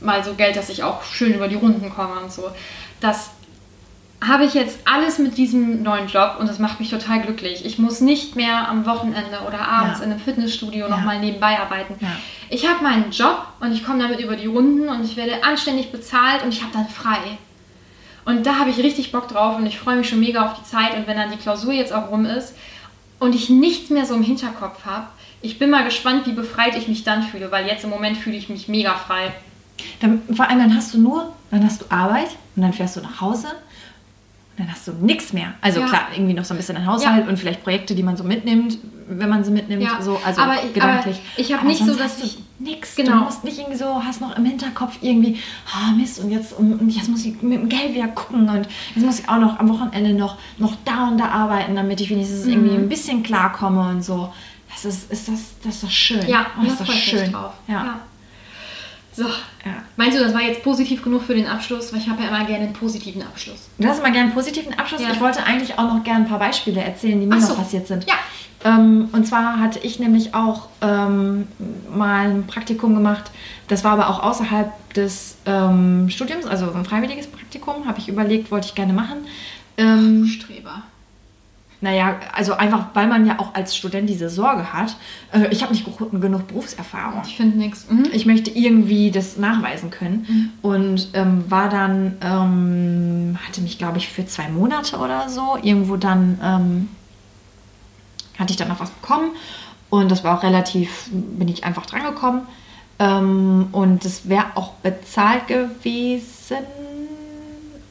mal 0.00 0.22
so 0.22 0.34
Geld, 0.34 0.54
dass 0.56 0.68
ich 0.68 0.84
auch 0.84 1.02
schön 1.02 1.34
über 1.34 1.48
die 1.48 1.56
Runden 1.56 1.90
komme 1.90 2.20
und 2.20 2.30
so, 2.30 2.50
das 3.06 3.30
habe 4.26 4.44
ich 4.44 4.54
jetzt 4.54 4.78
alles 4.86 5.18
mit 5.18 5.36
diesem 5.36 5.82
neuen 5.82 6.08
Job 6.08 6.36
und 6.40 6.48
das 6.48 6.58
macht 6.58 6.80
mich 6.80 6.88
total 6.90 7.20
glücklich. 7.20 7.64
Ich 7.66 7.78
muss 7.78 8.00
nicht 8.00 8.34
mehr 8.34 8.66
am 8.68 8.86
Wochenende 8.86 9.40
oder 9.46 9.60
abends 9.68 9.98
Ja. 9.98 10.04
in 10.06 10.10
einem 10.12 10.20
Fitnessstudio 10.20 10.86
Ja. 10.86 10.96
nochmal 10.96 11.20
nebenbei 11.20 11.58
arbeiten. 11.60 11.94
Ja. 12.00 12.08
Ich 12.48 12.66
habe 12.68 12.82
meinen 12.82 13.10
Job 13.10 13.46
und 13.60 13.72
ich 13.72 13.84
komme 13.84 14.02
damit 14.02 14.20
über 14.20 14.34
die 14.36 14.46
Runden 14.46 14.88
und 14.88 15.04
ich 15.04 15.16
werde 15.16 15.44
anständig 15.44 15.92
bezahlt 15.92 16.42
und 16.42 16.48
ich 16.52 16.62
habe 16.62 16.72
dann 16.72 16.88
frei. 16.88 17.18
Und 18.24 18.46
da 18.46 18.56
habe 18.58 18.70
ich 18.70 18.78
richtig 18.78 19.12
Bock 19.12 19.28
drauf 19.28 19.56
und 19.56 19.66
ich 19.66 19.78
freue 19.78 19.96
mich 19.96 20.08
schon 20.08 20.18
mega 20.20 20.44
auf 20.46 20.54
die 20.58 20.64
Zeit 20.64 20.96
und 20.96 21.06
wenn 21.06 21.16
dann 21.16 21.30
die 21.30 21.36
Klausur 21.36 21.72
jetzt 21.72 21.92
auch 21.92 22.10
rum 22.10 22.24
ist 22.24 22.54
und 23.20 23.34
ich 23.34 23.50
nichts 23.50 23.90
mehr 23.90 24.06
so 24.06 24.14
im 24.14 24.22
Hinterkopf 24.22 24.84
habe, 24.86 25.06
ich 25.42 25.58
bin 25.58 25.70
mal 25.70 25.84
gespannt, 25.84 26.26
wie 26.26 26.32
befreit 26.32 26.76
ich 26.76 26.88
mich 26.88 27.04
dann 27.04 27.22
fühle, 27.22 27.52
weil 27.52 27.66
jetzt 27.66 27.84
im 27.84 27.90
Moment 27.90 28.16
fühle 28.16 28.36
ich 28.36 28.48
mich 28.48 28.66
mega 28.66 28.94
frei. 28.94 29.32
Dann, 30.00 30.22
vor 30.34 30.48
allem 30.48 30.58
dann 30.58 30.74
hast 30.74 30.94
du 30.94 30.98
nur, 31.00 31.32
dann 31.50 31.64
hast 31.64 31.82
du 31.82 31.84
Arbeit 31.90 32.28
und 32.54 32.62
dann 32.62 32.72
fährst 32.72 32.96
du 32.96 33.00
nach 33.00 33.20
Hause 33.20 33.46
und 33.48 34.58
dann 34.66 34.70
hast 34.72 34.86
du 34.88 34.92
nichts 34.92 35.32
mehr. 35.32 35.54
Also 35.60 35.80
Ja. 35.80 35.86
klar, 35.86 36.02
irgendwie 36.14 36.34
noch 36.34 36.44
so 36.44 36.54
ein 36.54 36.56
bisschen 36.56 36.76
ein 36.76 36.86
Haushalt 36.86 37.28
und 37.28 37.38
vielleicht 37.38 37.62
Projekte, 37.62 37.94
die 37.94 38.02
man 38.02 38.16
so 38.16 38.24
mitnimmt, 38.24 38.78
wenn 39.08 39.28
man 39.28 39.44
sie 39.44 39.50
mitnimmt, 39.52 39.82
Ja. 39.82 40.00
so, 40.02 40.18
also 40.24 40.40
Aber 40.42 40.54
ich- 40.64 40.72
gedanklich. 40.74 41.16
aber 41.16 41.40
ich 41.40 41.52
hab 41.52 41.60
Aber 41.60 41.68
nicht 41.68 41.84
so, 41.84 41.94
dass 41.94 42.22
ich- 42.22 42.38
Nix. 42.58 42.96
Genau. 42.96 43.18
Du 43.18 43.24
musst 43.24 43.44
nicht 43.44 43.58
irgendwie 43.58 43.76
so, 43.76 44.02
hast 44.02 44.22
noch 44.22 44.34
im 44.34 44.46
Hinterkopf 44.46 44.96
irgendwie, 45.02 45.38
ah 45.70 45.92
Mist, 45.92 46.20
und 46.20 46.30
jetzt, 46.30 46.54
und 46.54 46.88
jetzt 46.88 47.06
muss 47.10 47.22
ich 47.26 47.42
mit 47.42 47.60
dem 47.60 47.68
Geld 47.68 47.94
wieder 47.94 48.08
gucken 48.08 48.48
und 48.48 48.66
jetzt 48.94 49.04
muss 49.04 49.18
ich 49.20 49.28
auch 49.28 49.36
noch 49.38 49.58
am 49.58 49.68
Wochenende 49.68 50.14
noch, 50.14 50.38
noch 50.56 50.72
da 50.86 51.08
und 51.08 51.18
da 51.18 51.26
arbeiten, 51.28 51.76
damit 51.76 52.00
ich 52.00 52.08
wenigstens 52.08 52.46
irgendwie 52.46 52.70
Mhm. 52.70 52.84
ein 52.84 52.88
bisschen 52.88 53.22
klarkomme 53.22 53.90
und 53.90 54.02
so. 54.02 54.32
Das 54.72 54.86
ist, 54.86 55.12
ist 55.12 55.28
das, 55.28 55.40
das 55.62 55.74
ist 55.74 55.84
doch 55.84 55.90
schön. 55.90 56.26
Ja, 56.26 56.46
oh, 56.58 56.64
das 56.64 56.72
ist 56.72 56.88
doch 56.88 56.92
schön. 56.94 57.30
drauf. 57.32 57.52
Ja. 57.68 58.00
So, 59.16 59.24
Ja. 59.24 59.72
meinst 59.96 60.18
du, 60.18 60.22
das 60.22 60.34
war 60.34 60.42
jetzt 60.42 60.62
positiv 60.62 61.02
genug 61.02 61.22
für 61.22 61.34
den 61.34 61.46
Abschluss? 61.46 61.90
Weil 61.92 62.00
ich 62.00 62.08
habe 62.08 62.22
ja 62.22 62.28
immer 62.28 62.44
gerne 62.44 62.64
einen 62.64 62.72
positiven 62.74 63.22
Abschluss. 63.22 63.68
Du 63.78 63.88
hast 63.88 64.02
mal 64.02 64.12
gerne 64.12 64.26
einen 64.26 64.34
positiven 64.34 64.78
Abschluss. 64.78 65.00
Ja. 65.00 65.08
Ich 65.12 65.20
wollte 65.20 65.42
eigentlich 65.44 65.78
auch 65.78 65.94
noch 65.94 66.04
gerne 66.04 66.24
ein 66.24 66.28
paar 66.28 66.38
Beispiele 66.38 66.82
erzählen, 66.82 67.18
die 67.18 67.26
mir 67.26 67.36
Ach 67.36 67.40
noch 67.40 67.48
so. 67.48 67.54
passiert 67.54 67.86
sind. 67.86 68.04
Ja. 68.06 68.14
Ähm, 68.64 69.08
und 69.12 69.26
zwar 69.26 69.58
hatte 69.60 69.78
ich 69.78 69.98
nämlich 69.98 70.34
auch 70.34 70.68
ähm, 70.82 71.46
mal 71.94 72.28
ein 72.28 72.46
Praktikum 72.46 72.94
gemacht. 72.94 73.30
Das 73.68 73.84
war 73.84 73.92
aber 73.92 74.10
auch 74.10 74.22
außerhalb 74.22 74.70
des 74.94 75.36
ähm, 75.46 76.08
Studiums, 76.10 76.46
also 76.46 76.70
ein 76.72 76.84
freiwilliges 76.84 77.26
Praktikum. 77.26 77.86
Habe 77.86 77.98
ich 77.98 78.08
überlegt, 78.08 78.50
wollte 78.50 78.66
ich 78.68 78.74
gerne 78.74 78.92
machen. 78.92 79.18
Ähm, 79.78 80.26
Streber. 80.26 80.82
Naja, 81.80 82.16
also 82.32 82.54
einfach, 82.54 82.86
weil 82.94 83.06
man 83.06 83.26
ja 83.26 83.38
auch 83.38 83.54
als 83.54 83.76
Student 83.76 84.08
diese 84.08 84.30
Sorge 84.30 84.72
hat. 84.72 84.96
Äh, 85.32 85.48
ich 85.50 85.62
habe 85.62 85.72
nicht 85.72 85.84
genug 85.84 86.48
Berufserfahrung 86.48 87.22
Ich 87.26 87.36
finde 87.36 87.58
nichts. 87.58 87.86
Mhm. 87.90 88.06
ich 88.12 88.24
möchte 88.24 88.50
irgendwie 88.50 89.10
das 89.10 89.36
nachweisen 89.36 89.90
können 89.90 90.52
und 90.62 91.08
ähm, 91.12 91.44
war 91.50 91.68
dann, 91.68 92.16
ähm, 92.22 93.38
hatte 93.46 93.60
mich 93.60 93.78
glaube 93.78 93.98
ich 93.98 94.08
für 94.08 94.26
zwei 94.26 94.48
Monate 94.48 94.96
oder 94.96 95.28
so, 95.28 95.58
irgendwo 95.62 95.96
dann, 95.96 96.38
ähm, 96.42 96.88
hatte 98.38 98.52
ich 98.52 98.56
dann 98.56 98.68
noch 98.68 98.80
was 98.80 98.90
bekommen 98.90 99.30
und 99.90 100.10
das 100.10 100.24
war 100.24 100.38
auch 100.38 100.42
relativ, 100.42 101.08
bin 101.10 101.48
ich 101.48 101.64
einfach 101.64 101.84
drangekommen 101.84 102.42
ähm, 102.98 103.68
und 103.72 104.04
das 104.04 104.28
wäre 104.28 104.46
auch 104.54 104.72
bezahlt 104.74 105.46
gewesen. 105.46 106.64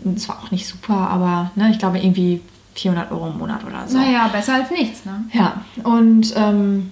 Das 0.04 0.28
war 0.28 0.40
auch 0.44 0.52
nicht 0.52 0.68
super, 0.68 1.10
aber 1.10 1.52
ne, 1.56 1.70
ich 1.72 1.80
glaube 1.80 2.00
irgendwie 2.00 2.42
400 2.76 3.12
Euro 3.12 3.28
im 3.28 3.38
Monat 3.38 3.64
oder 3.66 3.88
so. 3.88 3.98
Naja, 3.98 4.28
besser 4.28 4.56
als 4.56 4.70
nichts, 4.72 5.06
ne? 5.06 5.24
Ja, 5.34 5.62
und 5.84 6.34
ähm, 6.36 6.92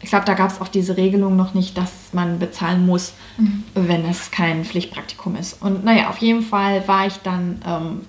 ich 0.00 0.08
glaube, 0.10 0.24
da 0.26 0.34
gab 0.34 0.50
es 0.50 0.60
auch 0.60 0.68
diese 0.68 0.96
Regelung 0.96 1.36
noch 1.36 1.54
nicht, 1.54 1.76
dass 1.78 1.90
man 2.12 2.38
bezahlen 2.38 2.84
muss, 2.86 3.12
Mhm. 3.38 3.64
wenn 3.74 4.04
es 4.04 4.30
kein 4.30 4.64
Pflichtpraktikum 4.64 5.36
ist. 5.36 5.62
Und 5.62 5.84
naja, 5.84 6.10
auf 6.10 6.18
jeden 6.18 6.42
Fall 6.42 6.86
war 6.86 7.06
ich 7.06 7.16
dann 7.22 7.62
ähm, 7.66 8.00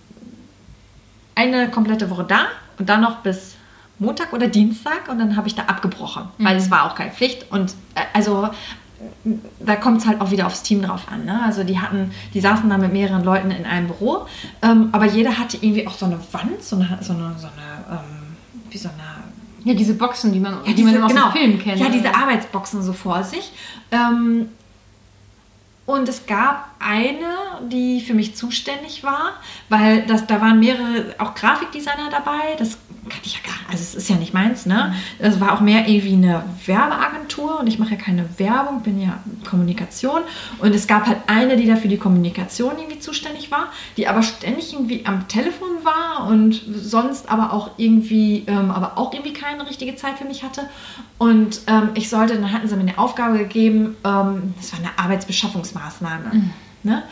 eine 1.36 1.70
komplette 1.70 2.10
Woche 2.10 2.24
da 2.26 2.46
und 2.78 2.90
dann 2.90 3.02
noch 3.02 3.18
bis 3.18 3.56
Montag 4.00 4.34
oder 4.34 4.48
Dienstag 4.48 5.08
und 5.10 5.20
dann 5.20 5.36
habe 5.38 5.48
ich 5.48 5.56
da 5.56 5.64
abgebrochen, 5.64 6.24
weil 6.40 6.58
es 6.58 6.70
war 6.72 6.86
auch 6.92 6.96
keine 6.96 7.12
Pflicht. 7.12 7.52
Und 7.52 7.74
äh, 7.96 8.02
also 8.14 8.50
da 9.60 9.76
kommt 9.76 10.02
es 10.02 10.08
halt 10.08 10.22
auch 10.22 10.32
wieder 10.32 10.48
aufs 10.48 10.64
Team 10.64 10.82
drauf 10.82 11.08
an. 11.12 11.26
Ne? 11.26 11.42
Also 11.44 11.64
die 11.64 11.80
hatten, 11.80 12.12
die 12.34 12.42
saßen 12.42 12.70
da 12.70 12.78
mit 12.78 12.92
mehreren 12.92 13.24
Leuten 13.24 13.52
in 13.52 13.66
einem 13.66 13.88
Büro, 13.88 14.26
ähm, 14.62 14.90
aber 14.92 15.06
jeder 15.06 15.38
hatte 15.38 15.58
irgendwie 15.58 15.88
auch 15.88 15.94
so 15.94 16.06
eine 16.06 16.20
Wand, 16.32 16.62
so 16.62 16.76
eine, 16.76 17.00
so 17.02 17.14
eine, 17.14 17.36
so 17.38 17.48
eine 17.48 18.00
ähm, 18.00 18.24
wie 18.70 18.78
so 18.78 18.90
eine 18.90 19.24
Ja, 19.64 19.74
diese 19.74 19.94
Boxen, 19.94 20.34
die 20.34 20.40
man, 20.40 20.58
ja, 20.66 20.74
die 20.74 20.84
man 20.84 20.94
diese, 20.94 21.06
aus 21.06 21.12
genau, 21.12 21.30
dem 21.30 21.32
Film 21.32 21.60
kennt. 21.60 21.80
Ja, 21.80 21.90
diese 21.90 22.14
Arbeitsboxen 22.14 22.82
so 22.82 22.94
vor 22.94 23.24
sich. 23.24 23.52
Ähm, 23.92 24.50
und 25.86 26.08
es 26.08 26.26
gab 26.26 26.70
eine, 26.80 27.68
die 27.70 28.00
für 28.02 28.14
mich 28.14 28.36
zuständig 28.36 29.04
war, 29.04 29.34
weil 29.68 30.06
das, 30.06 30.26
da 30.28 30.40
waren 30.40 30.60
mehrere, 30.60 31.14
auch 31.18 31.36
Grafikdesigner 31.36 32.10
dabei. 32.10 32.56
Das 32.58 32.78
kannte 33.10 33.26
ich 33.26 33.34
ja 33.34 33.40
gar 33.44 33.58
nicht. 33.60 33.70
also 33.70 33.82
es 33.82 33.96
ist 33.96 34.10
ja 34.10 34.16
nicht 34.16 34.34
meins, 34.34 34.66
ne? 34.66 34.94
Es 35.20 35.40
war 35.40 35.54
auch 35.54 35.62
mehr 35.62 35.88
irgendwie 35.88 36.14
eine 36.14 36.44
Werbeagentur 36.66 37.60
und 37.60 37.68
ich 37.68 37.80
mache 37.80 37.92
ja 37.92 37.98
keine 37.98 38.28
Werbung, 38.38 38.82
bin 38.82 39.02
ja 39.02 39.20
Kommunikation. 39.50 40.22
Und 40.60 40.74
es 40.74 40.88
gab 40.88 41.08
halt 41.08 41.18
eine, 41.28 41.58
die 41.58 41.68
da 41.68 41.76
für 41.76 41.88
die 41.88 41.98
Kommunikation 41.98 42.78
irgendwie 42.78 43.00
zuständig 43.00 43.52
war, 43.52 43.68
die 43.98 44.08
aber 44.08 44.24
ständig 44.24 44.74
irgendwie 44.74 45.06
am 45.06 45.28
Telefon 45.28 45.84
war 45.84 46.28
und 46.28 46.62
sonst 46.74 47.30
aber 47.30 47.54
auch 47.54 47.72
irgendwie, 47.78 48.44
ähm, 48.48 48.72
aber 48.72 48.98
auch 48.98 49.14
irgendwie 49.14 49.34
keine 49.34 49.68
richtige 49.68 49.96
Zeit 49.96 50.18
für 50.18 50.26
mich 50.26 50.44
hatte. 50.44 50.70
Und 51.24 51.62
ähm, 51.68 51.92
ich 51.94 52.10
sollte, 52.10 52.34
dann 52.34 52.52
hatten 52.52 52.68
sie 52.68 52.76
mir 52.76 52.82
eine 52.82 52.98
Aufgabe 52.98 53.38
gegeben, 53.38 53.96
ähm, 54.04 54.54
das 54.58 54.74
war 54.74 54.80
eine 54.80 54.90
Arbeitsbeschaffungsmaßnahme. 54.98 56.34
Mhm. 56.34 56.50
Ne? 56.84 57.04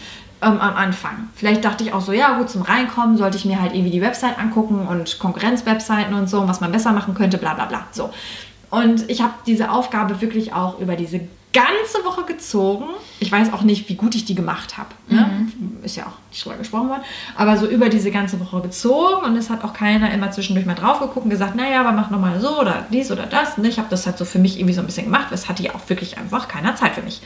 ähm, 0.42 0.60
am 0.60 0.76
Anfang. 0.76 1.30
Vielleicht 1.36 1.64
dachte 1.64 1.84
ich 1.84 1.94
auch 1.94 2.02
so, 2.02 2.12
ja 2.12 2.38
gut, 2.38 2.50
zum 2.50 2.64
Reinkommen 2.64 3.18
sollte 3.18 3.38
ich 3.38 3.46
mir 3.46 3.62
halt 3.62 3.74
irgendwie 3.74 3.92
die 3.92 4.02
Website 4.02 4.40
angucken 4.40 4.88
und 4.88 5.20
Konkurrenzwebseiten 5.20 6.14
und 6.14 6.30
so, 6.30 6.48
was 6.48 6.62
man 6.62 6.72
besser 6.72 6.92
machen 6.92 7.14
könnte, 7.14 7.38
bla 7.38 7.54
bla 7.54 7.66
bla. 7.66 7.86
So. 7.92 8.10
Und 8.70 9.10
ich 9.10 9.22
habe 9.22 9.34
diese 9.46 9.72
Aufgabe 9.72 10.22
wirklich 10.22 10.54
auch 10.54 10.80
über 10.80 10.96
diese 10.96 11.22
ganze 11.54 12.04
Woche 12.06 12.24
gezogen. 12.24 12.86
Ich 13.20 13.32
weiß 13.32 13.52
auch 13.54 13.64
nicht, 13.64 13.90
wie 13.90 13.96
gut 13.96 14.16
ich 14.16 14.26
die 14.26 14.36
gemacht 14.36 14.78
habe. 14.78 14.90
Ne? 15.08 15.48
Mhm. 15.58 15.78
Ist 15.84 15.98
ja 15.98 16.06
auch 16.06 16.18
nicht 16.30 16.44
drüber 16.44 16.58
gesprochen 16.58 16.90
worden. 16.90 17.04
Aber 17.36 17.58
so 17.58 17.68
über 17.68 17.90
diese 17.90 18.12
ganze 18.12 18.40
Woche 18.40 18.62
gezogen 18.62 19.26
und 19.26 19.36
es 19.36 19.50
hat 19.50 19.64
auch 19.64 19.74
keiner 19.74 20.14
immer 20.14 20.32
zwischendurch 20.32 20.66
mal 20.66 20.76
drauf 20.76 21.00
geguckt 21.00 21.26
und 21.26 21.30
gesagt, 21.30 21.56
naja, 21.56 21.82
aber 21.82 21.92
mach 21.92 22.10
nochmal 22.10 22.40
so 22.40 22.60
oder 22.60 22.86
dies 22.92 23.12
oder 23.12 23.26
das. 23.26 23.58
Und 23.58 23.66
ich 23.66 23.78
habe 23.78 23.90
das 23.90 24.06
halt 24.06 24.18
so 24.18 24.26
für 24.26 24.40
mich 24.40 24.58
irgendwie 24.58 24.74
so 24.74 24.82
ein 24.82 24.86
bisschen 24.86 25.06
gemacht. 25.06 25.28
Es 25.32 25.50
hatte 25.50 25.64
ja 25.64 25.76
auch 25.76 25.90
wirklich 25.90 26.18
einfach 26.18 26.48
keiner 26.48 26.76
Zeit 26.76 26.96
für 26.96 27.02
mich. 27.02 27.22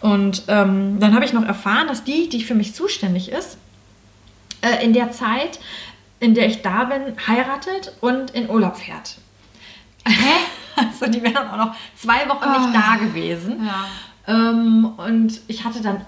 Und 0.00 0.44
ähm, 0.48 1.00
dann 1.00 1.14
habe 1.14 1.24
ich 1.24 1.32
noch 1.32 1.44
erfahren, 1.44 1.88
dass 1.88 2.04
die, 2.04 2.28
die 2.28 2.42
für 2.42 2.54
mich 2.54 2.74
zuständig 2.74 3.30
ist, 3.30 3.58
äh, 4.60 4.84
in 4.84 4.92
der 4.92 5.10
Zeit, 5.10 5.58
in 6.20 6.34
der 6.34 6.46
ich 6.46 6.62
da 6.62 6.84
bin, 6.84 7.14
heiratet 7.26 7.92
und 8.00 8.30
in 8.30 8.48
Urlaub 8.48 8.76
fährt. 8.76 9.16
Hä? 10.06 10.12
Also 10.76 11.06
die 11.06 11.22
wäre 11.22 11.34
dann 11.34 11.48
auch 11.48 11.56
noch 11.56 11.76
zwei 11.96 12.28
Wochen 12.28 12.44
oh. 12.44 12.60
nicht 12.60 12.74
da 12.74 12.96
gewesen. 12.96 13.66
Ja. 13.66 13.84
Ähm, 14.28 14.92
und 14.96 15.40
ich 15.48 15.64
hatte 15.64 15.80
dann 15.80 16.02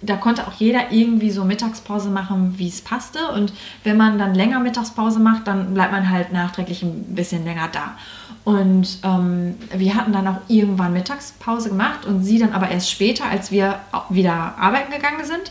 da 0.00 0.16
konnte 0.16 0.46
auch 0.46 0.52
jeder 0.52 0.92
irgendwie 0.92 1.30
so 1.30 1.44
Mittagspause 1.44 2.08
machen, 2.08 2.54
wie 2.56 2.68
es 2.68 2.80
passte. 2.80 3.32
Und 3.32 3.52
wenn 3.82 3.96
man 3.96 4.18
dann 4.18 4.34
länger 4.34 4.60
Mittagspause 4.60 5.18
macht, 5.18 5.46
dann 5.48 5.74
bleibt 5.74 5.92
man 5.92 6.08
halt 6.08 6.32
nachträglich 6.32 6.82
ein 6.82 7.14
bisschen 7.14 7.44
länger 7.44 7.68
da. 7.72 7.96
Und 8.44 8.98
ähm, 9.02 9.56
wir 9.74 9.94
hatten 9.96 10.12
dann 10.12 10.28
auch 10.28 10.38
irgendwann 10.46 10.92
Mittagspause 10.92 11.70
gemacht 11.70 12.06
und 12.06 12.22
sie 12.22 12.38
dann 12.38 12.52
aber 12.52 12.70
erst 12.70 12.90
später, 12.90 13.24
als 13.24 13.50
wir 13.50 13.80
wieder 14.08 14.54
arbeiten 14.58 14.92
gegangen 14.92 15.24
sind. 15.24 15.50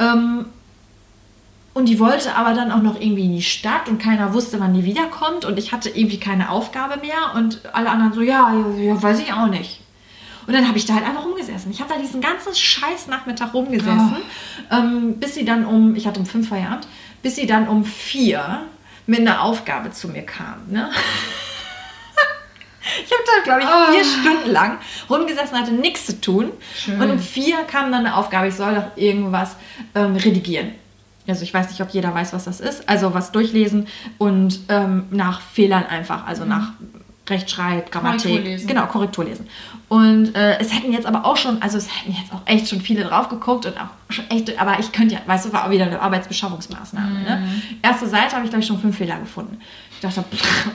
Ähm, 0.00 0.46
und 1.74 1.88
die 1.88 1.98
wollte 1.98 2.36
aber 2.36 2.54
dann 2.54 2.70
auch 2.70 2.82
noch 2.82 3.00
irgendwie 3.00 3.24
in 3.24 3.34
die 3.34 3.42
Stadt 3.42 3.88
und 3.88 3.98
keiner 3.98 4.32
wusste, 4.32 4.60
wann 4.60 4.72
die 4.74 4.84
wiederkommt. 4.84 5.44
Und 5.44 5.58
ich 5.58 5.72
hatte 5.72 5.90
irgendwie 5.90 6.20
keine 6.20 6.50
Aufgabe 6.50 7.00
mehr. 7.00 7.34
Und 7.34 7.62
alle 7.72 7.90
anderen 7.90 8.12
so, 8.12 8.20
ja, 8.20 8.54
ja 8.78 9.02
weiß 9.02 9.18
ich 9.18 9.32
auch 9.32 9.48
nicht. 9.48 9.80
Und 10.46 10.54
dann 10.54 10.68
habe 10.68 10.78
ich 10.78 10.86
da 10.86 10.94
halt 10.94 11.04
einfach 11.04 11.24
rumgesessen. 11.24 11.72
Ich 11.72 11.80
habe 11.80 11.92
da 11.92 11.98
diesen 11.98 12.20
ganzen 12.20 12.54
scheiß 12.54 13.08
Nachmittag 13.08 13.54
rumgesessen, 13.54 14.16
oh. 14.16 14.74
ähm, 14.74 15.18
bis 15.18 15.34
sie 15.34 15.44
dann 15.44 15.64
um, 15.64 15.96
ich 15.96 16.06
hatte 16.06 16.20
um 16.20 16.26
fünf 16.26 16.48
Feierabend, 16.48 16.86
bis 17.22 17.34
sie 17.34 17.46
dann 17.46 17.66
um 17.66 17.84
vier 17.84 18.62
mit 19.06 19.20
einer 19.20 19.42
Aufgabe 19.42 19.90
zu 19.90 20.08
mir 20.08 20.22
kam. 20.22 20.68
Ne? 20.68 20.90
Ich 23.02 23.10
habe 23.10 23.22
da, 23.26 23.42
glaube 23.42 23.62
ich, 23.62 23.66
oh. 23.66 23.92
vier 23.92 24.04
Stunden 24.04 24.50
lang 24.50 24.78
rumgesessen, 25.08 25.58
hatte 25.58 25.72
nichts 25.72 26.04
zu 26.04 26.20
tun. 26.20 26.52
Schön. 26.76 27.00
Und 27.00 27.10
um 27.10 27.18
vier 27.18 27.64
kam 27.64 27.90
dann 27.90 28.04
eine 28.06 28.14
Aufgabe, 28.14 28.48
ich 28.48 28.54
soll 28.54 28.74
doch 28.74 28.96
irgendwas 28.96 29.56
ähm, 29.94 30.16
redigieren. 30.16 30.74
Also 31.26 31.42
ich 31.42 31.54
weiß 31.54 31.68
nicht, 31.70 31.80
ob 31.80 31.90
jeder 31.90 32.14
weiß, 32.14 32.32
was 32.32 32.44
das 32.44 32.60
ist. 32.60 32.88
Also 32.88 33.14
was 33.14 33.32
durchlesen 33.32 33.86
und 34.18 34.60
ähm, 34.68 35.06
nach 35.10 35.40
Fehlern 35.40 35.86
einfach, 35.86 36.26
also 36.26 36.42
mhm. 36.42 36.50
nach 36.50 36.72
Rechtschreib, 37.28 37.90
Grammatik, 37.90 38.42
Korrektur 38.42 38.66
genau, 38.68 38.86
Korrektur 38.86 39.24
lesen. 39.24 39.48
Und 39.88 40.34
äh, 40.34 40.58
es 40.58 40.74
hätten 40.74 40.92
jetzt 40.92 41.06
aber 41.06 41.24
auch 41.24 41.36
schon, 41.36 41.62
also 41.62 41.78
es 41.78 41.88
hätten 41.88 42.12
jetzt 42.12 42.32
auch 42.32 42.42
echt 42.44 42.68
schon 42.68 42.80
viele 42.80 43.04
drauf 43.04 43.28
geguckt 43.28 43.64
und 43.64 43.78
auch 43.78 44.12
schon 44.12 44.28
echt, 44.28 44.58
aber 44.58 44.78
ich 44.78 44.92
könnte 44.92 45.14
ja, 45.14 45.20
weißt 45.24 45.46
du, 45.46 45.52
war 45.52 45.66
auch 45.66 45.70
wieder 45.70 45.86
eine 45.86 46.00
Arbeitsbeschaffungsmaßnahme. 46.00 47.10
Ne? 47.10 47.18
Mhm. 47.18 47.24
Ne? 47.24 47.62
Erste 47.82 48.08
Seite 48.08 48.34
habe 48.34 48.44
ich, 48.44 48.50
glaube 48.50 48.62
ich, 48.62 48.66
schon 48.66 48.78
fünf 48.78 48.98
Fehler 48.98 49.18
gefunden. 49.18 49.58
Ich 49.92 50.00
dachte, 50.00 50.22
pff, 50.22 50.68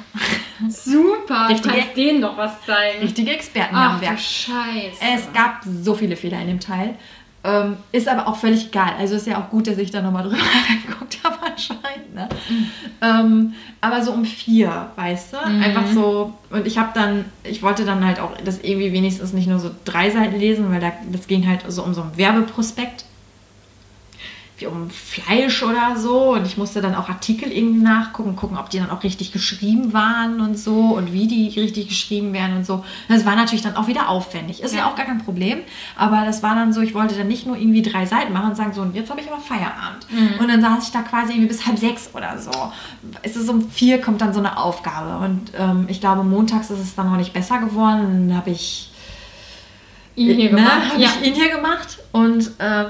super, 0.69 1.49
richtige, 1.49 1.75
kannst 1.75 1.97
denen 1.97 2.21
doch 2.21 2.35
was 2.35 2.53
zeigen. 2.65 3.01
Richtige 3.01 3.31
Experten 3.31 3.75
Ach, 3.75 3.93
am 3.93 4.01
Werk. 4.01 4.19
Scheiße. 4.19 4.97
Es 5.13 5.31
gab 5.33 5.61
so 5.63 5.93
viele 5.93 6.15
Fehler 6.15 6.41
in 6.41 6.47
dem 6.47 6.59
Teil. 6.59 6.95
Ähm, 7.43 7.77
ist 7.93 8.07
aber 8.07 8.27
auch 8.27 8.35
völlig 8.35 8.67
egal. 8.67 8.93
Also 8.99 9.15
ist 9.15 9.27
ja 9.27 9.41
auch 9.41 9.49
gut, 9.49 9.67
dass 9.67 9.77
ich 9.77 9.91
da 9.91 10.01
nochmal 10.01 10.23
drüber 10.27 10.37
geguckt 10.85 11.19
habe 11.23 11.37
anscheinend. 11.45 12.13
Ne? 12.13 12.27
Mhm. 12.49 12.65
Ähm, 13.01 13.53
aber 13.81 14.03
so 14.03 14.11
um 14.11 14.25
vier, 14.25 14.87
weißt 14.95 15.33
du? 15.33 15.49
Mhm. 15.49 15.63
Einfach 15.63 15.87
so. 15.87 16.33
Und 16.49 16.67
ich 16.67 16.77
habe 16.77 16.89
dann, 16.93 17.25
ich 17.43 17.63
wollte 17.63 17.85
dann 17.85 18.05
halt 18.05 18.19
auch 18.19 18.31
das 18.43 18.59
irgendwie 18.59 18.91
wenigstens 18.91 19.31
nicht 19.33 19.47
nur 19.47 19.59
so 19.59 19.71
drei 19.85 20.09
Seiten 20.09 20.37
lesen, 20.37 20.69
weil 20.71 20.81
da, 20.81 20.91
das 21.11 21.27
ging 21.27 21.47
halt 21.47 21.63
so 21.67 21.83
um 21.83 21.93
so 21.93 22.01
ein 22.01 22.17
Werbeprospekt 22.17 23.05
um 24.67 24.89
Fleisch 24.89 25.63
oder 25.63 25.95
so. 25.97 26.33
Und 26.33 26.45
ich 26.45 26.57
musste 26.57 26.81
dann 26.81 26.95
auch 26.95 27.09
Artikel 27.09 27.51
irgendwie 27.51 27.81
nachgucken, 27.81 28.35
gucken, 28.35 28.57
ob 28.57 28.69
die 28.69 28.79
dann 28.79 28.89
auch 28.89 29.03
richtig 29.03 29.31
geschrieben 29.31 29.93
waren 29.93 30.41
und 30.41 30.57
so 30.57 30.95
und 30.95 31.13
wie 31.13 31.27
die 31.27 31.47
richtig 31.59 31.89
geschrieben 31.89 32.33
werden 32.33 32.57
und 32.57 32.65
so. 32.65 32.83
Das 33.07 33.25
war 33.25 33.35
natürlich 33.35 33.61
dann 33.61 33.75
auch 33.75 33.87
wieder 33.87 34.09
aufwendig. 34.09 34.61
Ist 34.61 34.73
ja, 34.73 34.81
ja 34.81 34.89
auch 34.89 34.95
gar 34.95 35.05
kein 35.05 35.19
Problem. 35.19 35.59
Aber 35.95 36.25
das 36.25 36.43
war 36.43 36.55
dann 36.55 36.73
so, 36.73 36.81
ich 36.81 36.93
wollte 36.93 37.15
dann 37.15 37.27
nicht 37.27 37.45
nur 37.45 37.57
irgendwie 37.57 37.81
drei 37.81 38.05
Seiten 38.05 38.33
machen 38.33 38.49
und 38.49 38.55
sagen, 38.55 38.73
so, 38.73 38.81
und 38.81 38.95
jetzt 38.95 39.09
habe 39.09 39.21
ich 39.21 39.31
aber 39.31 39.41
Feierabend. 39.41 40.07
Mhm. 40.11 40.39
Und 40.39 40.47
dann 40.49 40.61
saß 40.61 40.83
ich 40.83 40.91
da 40.91 41.01
quasi 41.01 41.33
irgendwie 41.33 41.47
bis 41.47 41.65
halb 41.65 41.77
sechs 41.77 42.09
oder 42.13 42.37
so. 42.37 42.51
Es 43.21 43.35
ist 43.35 43.49
um 43.49 43.69
vier 43.69 44.01
kommt 44.01 44.21
dann 44.21 44.33
so 44.33 44.39
eine 44.39 44.57
Aufgabe. 44.57 45.25
Und 45.25 45.51
ähm, 45.57 45.85
ich 45.87 45.99
glaube, 45.99 46.23
montags 46.23 46.69
ist 46.69 46.79
es 46.79 46.95
dann 46.95 47.09
noch 47.09 47.17
nicht 47.17 47.33
besser 47.33 47.59
geworden. 47.59 48.29
Dann 48.29 48.37
habe 48.37 48.51
ich 48.51 48.89
ihn 50.15 50.35
hier 50.35 50.51
ne, 50.51 50.57
gemacht. 50.57 50.97
Ja. 50.97 51.09
ich 51.21 51.27
ihn 51.27 51.33
hier 51.33 51.49
gemacht 51.49 51.99
und 52.11 52.51
ähm, 52.59 52.85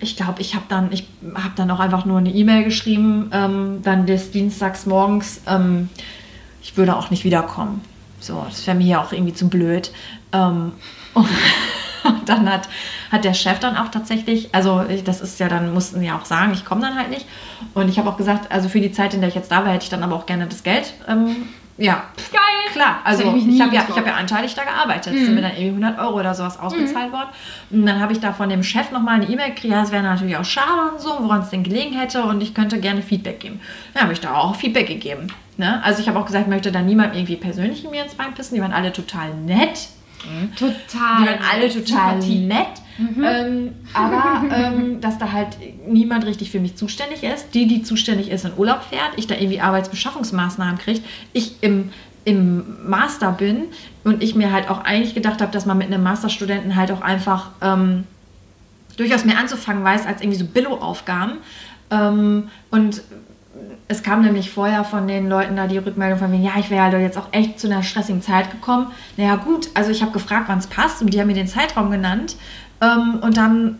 ich 0.00 0.16
glaube, 0.16 0.40
ich 0.40 0.54
habe 0.54 0.66
dann, 0.68 0.92
ich 0.92 1.06
habe 1.34 1.52
dann 1.56 1.70
auch 1.70 1.80
einfach 1.80 2.04
nur 2.04 2.18
eine 2.18 2.30
E-Mail 2.30 2.64
geschrieben, 2.64 3.30
ähm, 3.32 3.80
dann 3.82 4.06
des 4.06 4.30
Dienstags 4.30 4.86
morgens, 4.86 5.40
ähm, 5.46 5.88
ich 6.62 6.76
würde 6.76 6.96
auch 6.96 7.10
nicht 7.10 7.24
wiederkommen. 7.24 7.80
So, 8.20 8.44
das 8.48 8.66
wäre 8.66 8.76
mir 8.76 8.86
ja 8.86 9.02
auch 9.02 9.12
irgendwie 9.12 9.34
zu 9.34 9.48
blöd. 9.48 9.90
Ähm, 10.32 10.72
und, 11.14 11.28
dann 12.26 12.50
hat, 12.50 12.68
hat 13.10 13.24
der 13.24 13.34
Chef 13.34 13.58
dann 13.58 13.76
auch 13.76 13.88
tatsächlich, 13.88 14.54
also 14.54 14.84
das 15.04 15.20
ist 15.20 15.40
ja 15.40 15.48
dann, 15.48 15.72
mussten 15.72 16.02
ja 16.02 16.18
auch 16.18 16.24
sagen, 16.24 16.52
ich 16.52 16.64
komme 16.64 16.80
dann 16.80 16.96
halt 16.96 17.10
nicht. 17.10 17.26
Und 17.74 17.88
ich 17.88 17.98
habe 17.98 18.08
auch 18.10 18.16
gesagt, 18.16 18.52
also 18.52 18.68
für 18.68 18.80
die 18.80 18.92
Zeit, 18.92 19.14
in 19.14 19.20
der 19.20 19.28
ich 19.28 19.34
jetzt 19.34 19.50
da 19.50 19.64
war, 19.64 19.72
hätte 19.72 19.84
ich 19.84 19.90
dann 19.90 20.02
aber 20.02 20.14
auch 20.14 20.26
gerne 20.26 20.46
das 20.46 20.62
Geld 20.62 20.94
ähm, 21.08 21.48
ja. 21.78 22.04
Geil. 22.32 22.72
Klar, 22.72 23.00
also 23.04 23.34
ich, 23.34 23.48
ich 23.48 23.60
habe 23.60 23.74
ja, 23.74 23.86
hab 23.88 24.06
ja 24.06 24.14
anteilig 24.14 24.54
da 24.54 24.64
gearbeitet. 24.64 25.14
Mhm. 25.14 25.24
sind 25.24 25.34
mir 25.34 25.42
dann 25.42 25.52
irgendwie 25.52 25.82
100 25.84 25.98
Euro 25.98 26.20
oder 26.20 26.34
sowas 26.34 26.58
ausbezahlt 26.58 27.08
mhm. 27.08 27.12
worden. 27.12 27.28
Und 27.70 27.86
dann 27.86 28.00
habe 28.00 28.12
ich 28.12 28.20
da 28.20 28.32
von 28.32 28.48
dem 28.48 28.62
Chef 28.62 28.90
nochmal 28.90 29.16
eine 29.16 29.28
E-Mail 29.28 29.50
gekriegt, 29.50 29.72
ja, 29.72 29.82
es 29.82 29.92
wäre 29.92 30.02
natürlich 30.02 30.36
auch 30.36 30.44
schade 30.44 30.92
und 30.92 31.00
so, 31.00 31.16
woran 31.20 31.40
es 31.40 31.50
denn 31.50 31.62
gelegen 31.62 31.98
hätte 31.98 32.22
und 32.24 32.42
ich 32.42 32.54
könnte 32.54 32.80
gerne 32.80 33.02
Feedback 33.02 33.40
geben. 33.40 33.60
Dann 33.94 34.04
habe 34.04 34.12
ich 34.12 34.20
da 34.20 34.34
auch 34.34 34.56
Feedback 34.56 34.88
gegeben. 34.88 35.28
Ne? 35.56 35.82
Also 35.82 36.02
ich 36.02 36.08
habe 36.08 36.18
auch 36.18 36.26
gesagt, 36.26 36.44
ich 36.44 36.50
möchte 36.50 36.70
da 36.70 36.82
niemand 36.82 37.14
irgendwie 37.14 37.36
persönlich 37.36 37.84
in 37.84 37.90
mir 37.90 38.02
ins 38.02 38.14
Bein 38.14 38.34
pissen. 38.34 38.56
Die 38.56 38.60
waren 38.60 38.72
alle 38.72 38.92
total 38.92 39.32
nett. 39.34 39.88
Total. 40.58 40.76
Die 40.88 41.26
waren 41.26 41.38
alle 41.52 41.68
total 41.68 42.18
nett. 42.18 42.66
Mhm. 42.98 43.24
Ähm, 43.24 43.72
aber 43.92 44.44
ähm, 44.54 45.00
dass 45.00 45.18
da 45.18 45.32
halt 45.32 45.48
niemand 45.86 46.24
richtig 46.24 46.50
für 46.50 46.60
mich 46.60 46.76
zuständig 46.76 47.22
ist. 47.22 47.54
Die, 47.54 47.66
die 47.66 47.82
zuständig 47.82 48.30
ist, 48.30 48.44
in 48.44 48.52
Urlaub 48.56 48.82
fährt, 48.88 49.12
ich 49.16 49.26
da 49.26 49.34
irgendwie 49.34 49.60
Arbeitsbeschaffungsmaßnahmen 49.60 50.78
kriege, 50.78 51.00
ich 51.32 51.62
im, 51.62 51.90
im 52.24 52.64
Master 52.88 53.32
bin 53.32 53.64
und 54.04 54.22
ich 54.22 54.34
mir 54.34 54.50
halt 54.50 54.70
auch 54.70 54.84
eigentlich 54.84 55.14
gedacht 55.14 55.42
habe, 55.42 55.52
dass 55.52 55.66
man 55.66 55.76
mit 55.76 55.88
einem 55.88 56.02
Masterstudenten 56.02 56.74
halt 56.74 56.90
auch 56.90 57.02
einfach 57.02 57.50
ähm, 57.60 58.04
durchaus 58.96 59.24
mehr 59.24 59.38
anzufangen 59.38 59.84
weiß 59.84 60.06
als 60.06 60.22
irgendwie 60.22 60.38
so 60.38 60.46
Billo-Aufgaben. 60.46 61.38
Ähm, 61.90 62.48
und 62.70 63.02
es 63.88 64.02
kam 64.02 64.22
nämlich 64.22 64.50
vorher 64.50 64.84
von 64.84 65.06
den 65.06 65.28
Leuten 65.28 65.56
da 65.56 65.66
die 65.66 65.78
Rückmeldung 65.78 66.18
von 66.18 66.30
mir, 66.30 66.40
ja, 66.40 66.52
ich 66.58 66.70
wäre 66.70 66.82
halt 66.84 66.94
jetzt 66.94 67.16
auch 67.16 67.28
echt 67.32 67.60
zu 67.60 67.68
einer 67.68 67.82
stressigen 67.82 68.22
Zeit 68.22 68.50
gekommen. 68.50 68.88
Naja, 69.16 69.36
gut, 69.36 69.68
also 69.74 69.90
ich 69.90 70.02
habe 70.02 70.12
gefragt, 70.12 70.44
wann 70.48 70.58
es 70.58 70.66
passt 70.66 71.02
und 71.02 71.14
die 71.14 71.20
haben 71.20 71.28
mir 71.28 71.34
den 71.34 71.46
Zeitraum 71.46 71.90
genannt. 71.90 72.36
Ähm, 72.80 73.20
und 73.22 73.36
dann 73.36 73.78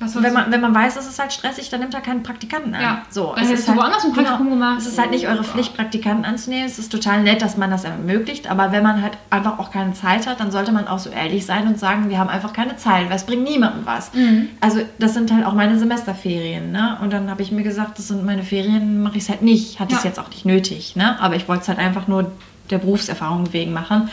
wenn 0.00 0.32
man, 0.32 0.50
wenn 0.50 0.60
man 0.60 0.74
weiß, 0.74 0.96
es 0.96 1.06
ist 1.06 1.18
halt 1.18 1.32
stressig, 1.32 1.68
dann 1.68 1.80
nimmt 1.80 1.92
er 1.92 2.00
keinen 2.00 2.22
Praktikanten 2.22 2.74
an. 2.74 2.80
Ja. 2.80 3.02
So, 3.10 3.34
es 3.36 3.50
ist 3.50 3.68
halt, 3.68 3.78
woanders 3.78 4.04
ein 4.04 4.12
Praktikum 4.12 4.46
genau, 4.46 4.56
gemacht. 4.56 4.78
Es 4.78 4.86
ist 4.86 4.98
halt 4.98 5.10
nicht 5.10 5.28
eure 5.28 5.44
Pflicht, 5.44 5.76
Praktikanten 5.76 6.24
anzunehmen. 6.24 6.66
Es 6.66 6.78
ist 6.78 6.90
total 6.90 7.22
nett, 7.22 7.42
dass 7.42 7.56
man 7.56 7.70
das 7.70 7.84
ermöglicht. 7.84 8.50
Aber 8.50 8.72
wenn 8.72 8.82
man 8.82 9.02
halt 9.02 9.18
einfach 9.28 9.58
auch 9.58 9.70
keine 9.70 9.92
Zeit 9.92 10.26
hat, 10.26 10.40
dann 10.40 10.50
sollte 10.50 10.72
man 10.72 10.88
auch 10.88 10.98
so 10.98 11.10
ehrlich 11.10 11.44
sein 11.44 11.66
und 11.66 11.78
sagen, 11.78 12.08
wir 12.08 12.18
haben 12.18 12.30
einfach 12.30 12.52
keine 12.52 12.76
Zeit, 12.76 13.08
weil 13.10 13.16
es 13.16 13.24
bringt 13.24 13.44
niemandem 13.44 13.84
was. 13.84 14.12
Mhm. 14.14 14.48
Also 14.60 14.80
das 14.98 15.14
sind 15.14 15.32
halt 15.32 15.44
auch 15.44 15.52
meine 15.52 15.78
Semesterferien. 15.78 16.72
Ne? 16.72 16.96
Und 17.02 17.12
dann 17.12 17.30
habe 17.30 17.42
ich 17.42 17.52
mir 17.52 17.62
gesagt, 17.62 17.98
das 17.98 18.08
sind 18.08 18.24
meine 18.24 18.42
Ferien, 18.42 19.02
mache 19.02 19.18
ich 19.18 19.24
es 19.24 19.28
halt 19.28 19.42
nicht. 19.42 19.80
Hatte 19.80 19.92
ja. 19.92 19.98
es 19.98 20.04
jetzt 20.04 20.18
auch 20.18 20.30
nicht 20.30 20.46
nötig. 20.46 20.96
Ne? 20.96 21.20
Aber 21.20 21.36
ich 21.36 21.46
wollte 21.46 21.62
es 21.62 21.68
halt 21.68 21.78
einfach 21.78 22.08
nur 22.08 22.32
der 22.70 22.78
Berufserfahrung 22.78 23.52
wegen 23.52 23.72
machen. 23.72 24.08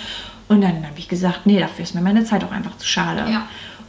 Und 0.50 0.62
dann 0.62 0.86
habe 0.86 0.98
ich 0.98 1.08
gesagt, 1.08 1.42
nee, 1.46 1.60
dafür 1.60 1.84
ist 1.84 1.96
mir 1.96 2.02
meine 2.02 2.24
Zeit 2.24 2.44
auch 2.44 2.52
einfach 2.52 2.78
zu 2.78 2.88
schade. 2.88 3.26
Ja. 3.30 3.48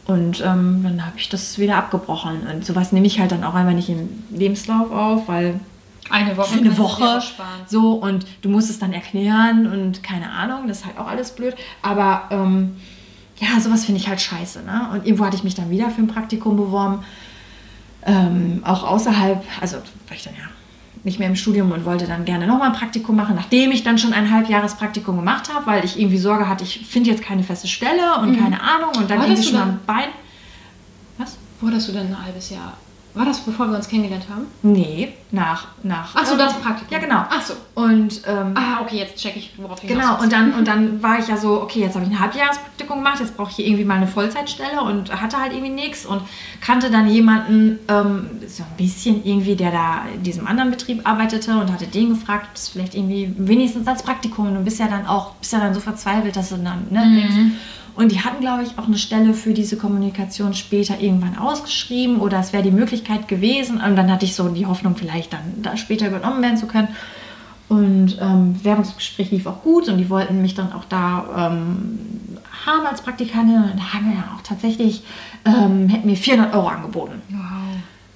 Und 0.08 0.40
ähm, 0.40 0.80
dann 0.82 1.04
habe 1.04 1.18
ich 1.18 1.28
das 1.28 1.58
wieder 1.58 1.76
abgebrochen. 1.76 2.46
Und 2.46 2.64
sowas 2.64 2.92
nehme 2.92 3.06
ich 3.06 3.20
halt 3.20 3.30
dann 3.30 3.44
auch 3.44 3.52
einfach 3.54 3.74
nicht 3.74 3.90
im 3.90 4.08
Lebenslauf 4.30 4.90
auf, 4.90 5.28
weil 5.28 5.60
Eine 6.08 6.34
Woche. 6.38 6.54
für 6.54 6.60
eine 6.60 6.78
Woche. 6.78 7.20
So, 7.66 7.92
und 7.92 8.24
du 8.40 8.48
musst 8.48 8.70
es 8.70 8.78
dann 8.78 8.94
erklären 8.94 9.66
und 9.66 10.02
keine 10.02 10.30
Ahnung, 10.30 10.66
das 10.66 10.78
ist 10.78 10.86
halt 10.86 10.96
auch 10.98 11.06
alles 11.06 11.34
blöd. 11.34 11.54
Aber 11.82 12.22
ähm, 12.30 12.76
ja, 13.38 13.60
sowas 13.60 13.84
finde 13.84 14.00
ich 14.00 14.08
halt 14.08 14.22
scheiße. 14.22 14.62
Ne? 14.62 14.88
Und 14.94 15.04
irgendwo 15.04 15.26
hatte 15.26 15.36
ich 15.36 15.44
mich 15.44 15.54
dann 15.54 15.68
wieder 15.68 15.90
für 15.90 16.00
ein 16.00 16.08
Praktikum 16.08 16.56
beworben. 16.56 17.04
Ähm, 18.06 18.62
auch 18.64 18.84
außerhalb, 18.84 19.44
also 19.60 19.76
war 19.76 20.16
ich 20.16 20.24
dann 20.24 20.34
ja 20.34 20.48
nicht 21.04 21.18
mehr 21.18 21.28
im 21.28 21.36
Studium 21.36 21.72
und 21.72 21.84
wollte 21.84 22.06
dann 22.06 22.24
gerne 22.24 22.46
nochmal 22.46 22.70
ein 22.70 22.76
Praktikum 22.76 23.16
machen, 23.16 23.34
nachdem 23.36 23.70
ich 23.70 23.84
dann 23.84 23.98
schon 23.98 24.12
ein 24.12 24.30
Halbjahrespraktikum 24.30 25.16
gemacht 25.16 25.52
habe, 25.52 25.66
weil 25.66 25.84
ich 25.84 25.98
irgendwie 25.98 26.18
Sorge 26.18 26.48
hatte, 26.48 26.64
ich 26.64 26.86
finde 26.86 27.10
jetzt 27.10 27.22
keine 27.22 27.42
feste 27.42 27.68
Stelle 27.68 28.16
und 28.20 28.38
keine 28.38 28.60
Ahnung 28.60 28.90
und 28.96 29.10
dann 29.10 29.20
irgendwie 29.20 29.42
du 29.42 29.48
schon 29.48 29.60
am 29.60 29.80
Bein. 29.86 30.08
Was? 31.18 31.36
Wo 31.60 31.68
hattest 31.68 31.88
du 31.88 31.92
denn 31.92 32.08
ein 32.08 32.24
halbes 32.24 32.50
Jahr? 32.50 32.74
War 33.18 33.24
das, 33.24 33.40
bevor 33.40 33.66
wir 33.66 33.76
uns 33.76 33.88
kennengelernt 33.88 34.26
haben? 34.30 34.46
Nee, 34.62 35.12
nach. 35.32 35.66
nach 35.82 36.14
Ach 36.14 36.24
so, 36.24 36.34
ähm, 36.34 36.38
das 36.38 36.54
Praktikum. 36.54 36.86
Ja, 36.92 36.98
genau. 37.00 37.24
Ach 37.28 37.42
so. 37.42 37.54
Und 37.74 38.22
ähm, 38.28 38.54
Ah, 38.54 38.80
okay, 38.80 38.98
jetzt 38.98 39.16
check 39.16 39.36
ich, 39.36 39.52
worauf 39.56 39.80
hinaus 39.80 39.98
Genau, 39.98 40.22
und 40.22 40.32
dann, 40.32 40.54
und 40.58 40.68
dann 40.68 41.02
war 41.02 41.18
ich 41.18 41.26
ja 41.26 41.36
so, 41.36 41.60
okay, 41.60 41.80
jetzt 41.80 41.96
habe 41.96 42.04
ich 42.06 42.12
ein 42.12 42.20
Halbjahrespraktikum 42.20 42.98
gemacht, 42.98 43.18
jetzt 43.18 43.36
brauche 43.36 43.50
ich 43.50 43.56
hier 43.56 43.66
irgendwie 43.66 43.84
mal 43.84 43.96
eine 43.96 44.06
Vollzeitstelle 44.06 44.80
und 44.82 45.20
hatte 45.20 45.36
halt 45.36 45.52
irgendwie 45.52 45.72
nichts 45.72 46.06
und 46.06 46.22
kannte 46.60 46.92
dann 46.92 47.08
jemanden, 47.08 47.80
ähm, 47.88 48.30
so 48.46 48.62
ein 48.62 48.76
bisschen 48.76 49.24
irgendwie, 49.24 49.56
der 49.56 49.72
da 49.72 50.02
in 50.14 50.22
diesem 50.22 50.46
anderen 50.46 50.70
Betrieb 50.70 51.00
arbeitete 51.02 51.58
und 51.58 51.72
hatte 51.72 51.88
den 51.88 52.10
gefragt, 52.10 52.46
ob 52.50 52.54
das 52.54 52.68
vielleicht 52.68 52.94
irgendwie 52.94 53.34
wenigstens 53.36 53.88
als 53.88 54.04
Praktikum 54.04 54.46
und 54.46 54.54
du 54.54 54.60
bist 54.60 54.78
ja 54.78 54.86
dann 54.86 55.06
auch, 55.08 55.34
bist 55.34 55.52
ja 55.52 55.58
dann 55.58 55.74
so 55.74 55.80
verzweifelt, 55.80 56.36
dass 56.36 56.50
du 56.50 56.56
dann, 56.58 56.86
ne, 56.90 57.00
denkst, 57.20 57.56
und 57.98 58.12
die 58.12 58.20
hatten, 58.20 58.40
glaube 58.40 58.62
ich, 58.62 58.78
auch 58.78 58.86
eine 58.86 58.96
Stelle 58.96 59.34
für 59.34 59.52
diese 59.52 59.76
Kommunikation 59.76 60.54
später 60.54 61.00
irgendwann 61.00 61.36
ausgeschrieben 61.36 62.20
oder 62.20 62.38
es 62.38 62.52
wäre 62.52 62.62
die 62.62 62.70
Möglichkeit 62.70 63.26
gewesen. 63.26 63.80
Und 63.80 63.96
dann 63.96 64.08
hatte 64.08 64.24
ich 64.24 64.36
so 64.36 64.48
die 64.48 64.66
Hoffnung, 64.66 64.94
vielleicht 64.94 65.32
dann 65.32 65.40
da 65.62 65.76
später 65.76 66.06
übernommen 66.06 66.40
werden 66.40 66.56
zu 66.56 66.68
können. 66.68 66.86
Und 67.68 68.16
ähm, 68.20 68.54
Werbungsgespräch 68.62 69.32
lief 69.32 69.46
auch 69.46 69.64
gut 69.64 69.88
und 69.88 69.98
die 69.98 70.08
wollten 70.10 70.40
mich 70.40 70.54
dann 70.54 70.72
auch 70.72 70.84
da 70.84 71.48
ähm, 71.50 71.98
haben 72.64 72.86
als 72.86 73.02
Praktikantin. 73.02 73.56
Und 73.56 73.92
haben 73.92 74.10
wir 74.10 74.14
dann 74.14 74.36
auch 74.36 74.42
tatsächlich, 74.44 75.02
ähm, 75.44 75.88
hätten 75.88 76.06
mir 76.06 76.16
400 76.16 76.54
Euro 76.54 76.68
angeboten. 76.68 77.20
Wow. 77.30 77.67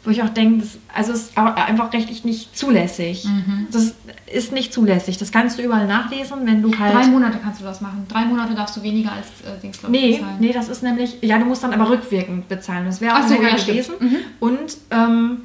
Wo 0.04 0.10
ich 0.10 0.20
auch 0.22 0.30
denke, 0.30 0.62
das, 0.64 0.78
also 0.92 1.12
es 1.12 1.28
ist 1.28 1.38
einfach 1.38 1.92
rechtlich 1.92 2.24
nicht 2.24 2.56
zulässig. 2.56 3.24
Mhm. 3.24 3.68
Das 3.70 3.94
ist 4.32 4.50
nicht 4.50 4.72
zulässig. 4.72 5.16
Das 5.16 5.30
kannst 5.30 5.58
du 5.58 5.62
überall 5.62 5.86
nachlesen, 5.86 6.38
wenn 6.44 6.60
du 6.60 6.76
halt... 6.76 6.92
Drei 6.92 7.06
Monate 7.06 7.38
kannst 7.40 7.60
du 7.60 7.64
das 7.64 7.80
machen. 7.80 8.06
Drei 8.08 8.24
Monate 8.24 8.54
darfst 8.54 8.76
du 8.76 8.82
weniger 8.82 9.12
als 9.12 9.26
äh, 9.28 9.60
Dings, 9.62 9.78
glaub 9.78 9.92
ich, 9.92 10.00
Nee, 10.00 10.12
bezahlen. 10.16 10.36
nee, 10.40 10.52
das 10.52 10.68
ist 10.68 10.82
nämlich, 10.82 11.18
ja, 11.20 11.38
du 11.38 11.44
musst 11.44 11.62
dann 11.62 11.72
aber 11.72 11.88
rückwirkend 11.88 12.48
bezahlen. 12.48 12.86
Das 12.86 13.00
wäre 13.00 13.16
auch 13.16 13.28
so, 13.28 13.34
ja, 13.34 13.54
gewesen. 13.54 13.94
Mhm. 14.00 14.16
Und 14.40 14.76
ähm, 14.90 15.42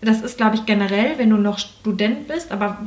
das 0.00 0.22
ist, 0.22 0.36
glaube 0.38 0.56
ich, 0.56 0.66
generell, 0.66 1.18
wenn 1.18 1.30
du 1.30 1.36
noch 1.36 1.58
Student 1.58 2.26
bist, 2.26 2.50
aber 2.50 2.78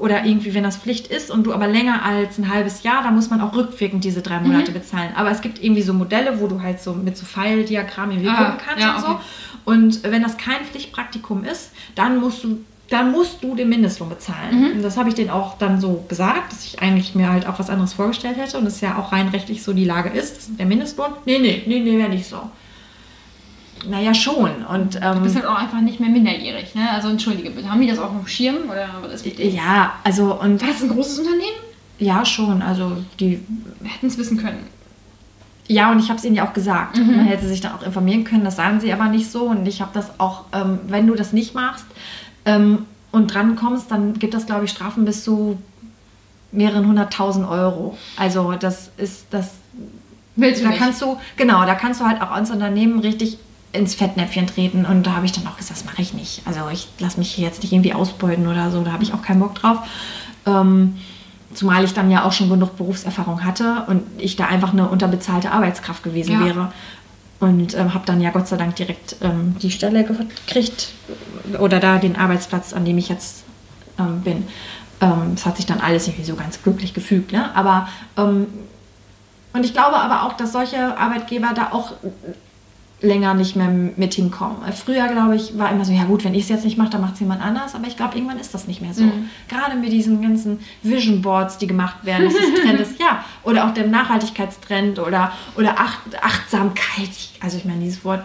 oder 0.00 0.24
irgendwie, 0.24 0.54
wenn 0.54 0.62
das 0.64 0.76
Pflicht 0.76 1.06
ist 1.08 1.30
und 1.30 1.44
du 1.44 1.52
aber 1.52 1.66
länger 1.66 2.04
als 2.04 2.38
ein 2.38 2.52
halbes 2.52 2.82
Jahr, 2.82 3.02
dann 3.02 3.14
muss 3.14 3.30
man 3.30 3.40
auch 3.40 3.54
rückwirkend 3.54 4.04
diese 4.04 4.22
drei 4.22 4.38
Mhm. 4.40 4.48
Monate 4.48 4.72
bezahlen. 4.72 5.10
Aber 5.14 5.30
es 5.30 5.40
gibt 5.40 5.62
irgendwie 5.62 5.82
so 5.82 5.92
Modelle, 5.94 6.40
wo 6.40 6.46
du 6.46 6.60
halt 6.62 6.80
so 6.80 6.92
mit 6.94 7.16
so 7.16 7.24
Pfeildiagrammen 7.26 8.12
irgendwie 8.16 8.30
Ah, 8.30 8.44
gucken 8.50 8.60
kannst 8.66 8.82
ja, 8.82 8.94
und 8.96 9.00
so. 9.00 9.06
okay. 9.08 9.20
Und 9.64 10.02
wenn 10.02 10.22
das 10.22 10.36
kein 10.36 10.64
Pflichtpraktikum 10.64 11.44
ist, 11.44 11.70
dann 11.94 12.20
musst 12.20 12.44
du 12.44 12.58
dann 12.90 13.12
musst 13.12 13.42
du 13.42 13.54
den 13.54 13.70
Mindestlohn 13.70 14.10
bezahlen. 14.10 14.72
Und 14.74 14.82
das 14.82 14.98
habe 14.98 15.08
ich 15.08 15.14
denen 15.14 15.30
auch 15.30 15.56
dann 15.56 15.80
so 15.80 16.04
gesagt, 16.06 16.52
dass 16.52 16.66
ich 16.66 16.82
eigentlich 16.82 17.14
mir 17.14 17.30
halt 17.30 17.46
auch 17.48 17.58
was 17.58 17.70
anderes 17.70 17.94
vorgestellt 17.94 18.36
hätte 18.36 18.58
und 18.58 18.66
es 18.66 18.82
ja 18.82 18.98
auch 18.98 19.10
rein 19.10 19.28
rechtlich 19.28 19.62
so 19.62 19.72
die 19.72 19.86
Lage 19.86 20.10
ist 20.10 20.50
der 20.58 20.66
Mindestlohn. 20.66 21.12
Nee, 21.24 21.38
nee, 21.38 21.62
nee, 21.66 21.80
nee, 21.80 21.96
wäre 21.96 22.10
nicht 22.10 22.28
so. 22.28 22.36
Naja, 23.88 24.14
schon. 24.14 24.64
Und 24.64 24.94
Du 24.94 24.98
ähm, 25.02 25.22
bist 25.22 25.34
halt 25.36 25.46
auch 25.46 25.56
einfach 25.58 25.80
nicht 25.80 26.00
mehr 26.00 26.08
minderjährig, 26.08 26.74
ne? 26.74 26.90
Also 26.90 27.08
entschuldige 27.08 27.50
bitte. 27.50 27.70
Haben 27.70 27.80
die 27.80 27.86
das 27.88 27.98
auch 27.98 28.04
auf 28.06 28.18
dem 28.18 28.26
Schirm? 28.26 28.56
Oder 28.70 28.88
was 29.02 29.22
ist 29.22 29.38
ja, 29.38 29.92
also 30.04 30.40
und 30.40 30.60
War 30.62 30.68
das 30.68 30.82
ein 30.82 30.88
großes 30.88 31.18
Unternehmen? 31.18 31.58
ja, 31.98 32.24
schon. 32.24 32.60
Also 32.62 32.92
die 33.20 33.40
hätten 33.84 34.06
es 34.06 34.18
wissen 34.18 34.36
können. 34.38 34.58
Ja, 35.66 35.90
und 35.92 35.98
ich 35.98 36.08
habe 36.10 36.18
es 36.18 36.24
ihnen 36.24 36.34
ja 36.36 36.46
auch 36.46 36.52
gesagt. 36.52 36.98
Mhm. 36.98 37.16
Man 37.16 37.24
hätte 37.26 37.46
sich 37.46 37.60
dann 37.60 37.72
auch 37.72 37.82
informieren 37.82 38.24
können, 38.24 38.44
das 38.44 38.56
sagen 38.56 38.80
sie 38.80 38.92
aber 38.92 39.06
nicht 39.06 39.30
so. 39.30 39.44
Und 39.44 39.66
ich 39.66 39.80
habe 39.80 39.90
das 39.94 40.18
auch, 40.18 40.44
ähm, 40.52 40.78
wenn 40.88 41.06
du 41.06 41.14
das 41.14 41.32
nicht 41.32 41.54
machst 41.54 41.86
ähm, 42.44 42.84
und 43.12 43.32
dran 43.32 43.56
kommst, 43.56 43.90
dann 43.90 44.14
gibt 44.18 44.34
das, 44.34 44.44
glaube 44.46 44.64
ich, 44.66 44.70
Strafen 44.72 45.04
bis 45.04 45.24
zu 45.24 45.56
mehreren 46.52 46.86
hunderttausend 46.86 47.48
Euro. 47.48 47.96
Also 48.16 48.52
das 48.58 48.90
ist 48.96 49.26
das. 49.30 49.52
Willst 50.36 50.60
du 50.60 50.64
Da 50.64 50.70
nicht? 50.70 50.80
kannst 50.80 51.00
du, 51.00 51.16
genau, 51.36 51.64
da 51.64 51.74
kannst 51.76 52.00
du 52.00 52.04
halt 52.06 52.20
auch 52.20 52.30
als 52.32 52.50
Unternehmen 52.50 52.98
richtig 52.98 53.38
ins 53.74 53.94
Fettnäpfchen 53.94 54.46
treten. 54.46 54.86
Und 54.86 55.04
da 55.06 55.12
habe 55.16 55.26
ich 55.26 55.32
dann 55.32 55.46
auch 55.46 55.56
gesagt, 55.56 55.78
das 55.80 55.84
mache 55.84 56.00
ich 56.00 56.14
nicht. 56.14 56.42
Also 56.46 56.60
ich 56.72 56.88
lasse 56.98 57.18
mich 57.18 57.36
jetzt 57.36 57.62
nicht 57.62 57.72
irgendwie 57.72 57.92
ausbeuten 57.92 58.46
oder 58.46 58.70
so, 58.70 58.82
da 58.82 58.92
habe 58.92 59.02
ich 59.02 59.12
auch 59.12 59.22
keinen 59.22 59.40
Bock 59.40 59.54
drauf. 59.56 59.78
Ähm, 60.46 60.96
zumal 61.54 61.84
ich 61.84 61.94
dann 61.94 62.10
ja 62.10 62.24
auch 62.24 62.32
schon 62.32 62.48
genug 62.48 62.76
Berufserfahrung 62.76 63.44
hatte 63.44 63.84
und 63.86 64.02
ich 64.18 64.36
da 64.36 64.46
einfach 64.46 64.72
eine 64.72 64.88
unterbezahlte 64.88 65.50
Arbeitskraft 65.50 66.02
gewesen 66.02 66.32
Ja. 66.32 66.44
wäre. 66.44 66.72
Und 67.40 67.74
ähm, 67.74 67.92
habe 67.92 68.06
dann 68.06 68.20
ja 68.20 68.30
Gott 68.30 68.48
sei 68.48 68.56
Dank 68.56 68.76
direkt 68.76 69.16
ähm, 69.20 69.56
die 69.60 69.70
Stelle 69.70 70.04
gekriegt 70.04 70.88
oder 71.60 71.78
da 71.80 71.98
den 71.98 72.16
Arbeitsplatz, 72.16 72.72
an 72.72 72.84
dem 72.84 72.96
ich 72.96 73.08
jetzt 73.08 73.44
ähm, 73.98 74.20
bin. 74.22 74.44
Ähm, 75.00 75.32
Es 75.34 75.44
hat 75.44 75.56
sich 75.56 75.66
dann 75.66 75.80
alles 75.80 76.06
irgendwie 76.06 76.24
so 76.24 76.36
ganz 76.36 76.62
glücklich 76.62 76.94
gefügt. 76.94 77.32
Ne? 77.32 77.54
Aber 77.54 77.88
ähm, 78.16 78.46
und 79.52 79.64
ich 79.64 79.72
glaube 79.72 79.96
aber 79.96 80.22
auch, 80.24 80.36
dass 80.36 80.52
solche 80.52 80.96
Arbeitgeber 80.96 81.52
da 81.54 81.68
auch 81.72 81.92
länger 83.04 83.34
nicht 83.34 83.56
mehr 83.56 83.68
mit 83.68 84.14
hinkommen. 84.14 84.56
Früher, 84.72 85.06
glaube 85.08 85.36
ich, 85.36 85.56
war 85.58 85.70
immer 85.70 85.84
so, 85.84 85.92
ja 85.92 86.04
gut, 86.04 86.24
wenn 86.24 86.34
ich 86.34 86.44
es 86.44 86.48
jetzt 86.48 86.64
nicht 86.64 86.78
mache, 86.78 86.90
dann 86.90 87.00
macht 87.00 87.14
es 87.14 87.20
jemand 87.20 87.42
anders. 87.42 87.74
Aber 87.74 87.86
ich 87.86 87.96
glaube, 87.96 88.16
irgendwann 88.16 88.38
ist 88.38 88.54
das 88.54 88.66
nicht 88.66 88.80
mehr 88.80 88.94
so. 88.94 89.04
Mhm. 89.04 89.28
Gerade 89.48 89.76
mit 89.76 89.92
diesen 89.92 90.22
ganzen 90.22 90.60
Vision 90.82 91.22
Boards, 91.22 91.58
die 91.58 91.66
gemacht 91.66 92.04
werden, 92.04 92.24
dass 92.24 92.34
es 92.34 92.62
Trend 92.62 92.80
ist, 92.80 92.98
ja. 93.00 93.24
Oder 93.42 93.66
auch 93.66 93.74
der 93.74 93.86
Nachhaltigkeitstrend 93.86 94.98
oder, 94.98 95.32
oder 95.56 95.78
Acht, 95.78 96.00
Achtsamkeit. 96.20 97.10
Also 97.40 97.58
ich 97.58 97.64
meine, 97.64 97.80
dieses 97.80 98.04
Wort 98.04 98.24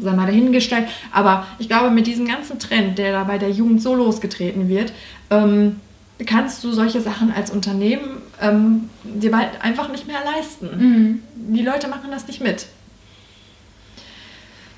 sei 0.00 0.12
mal 0.12 0.26
dahingestellt. 0.26 0.88
Aber 1.12 1.46
ich 1.58 1.68
glaube, 1.68 1.90
mit 1.90 2.06
diesem 2.06 2.26
ganzen 2.26 2.58
Trend, 2.58 2.98
der 2.98 3.12
da 3.12 3.24
bei 3.24 3.38
der 3.38 3.50
Jugend 3.50 3.82
so 3.82 3.94
losgetreten 3.94 4.68
wird, 4.68 4.92
ähm, 5.30 5.80
kannst 6.24 6.64
du 6.64 6.72
solche 6.72 7.00
Sachen 7.00 7.32
als 7.32 7.50
Unternehmen 7.50 8.22
ähm, 8.40 8.88
dir 9.04 9.30
bald 9.30 9.48
einfach 9.62 9.90
nicht 9.90 10.06
mehr 10.06 10.18
leisten. 10.24 10.68
Mhm. 10.76 11.22
Die 11.54 11.62
Leute 11.62 11.88
machen 11.88 12.10
das 12.10 12.26
nicht 12.26 12.40
mit. 12.40 12.66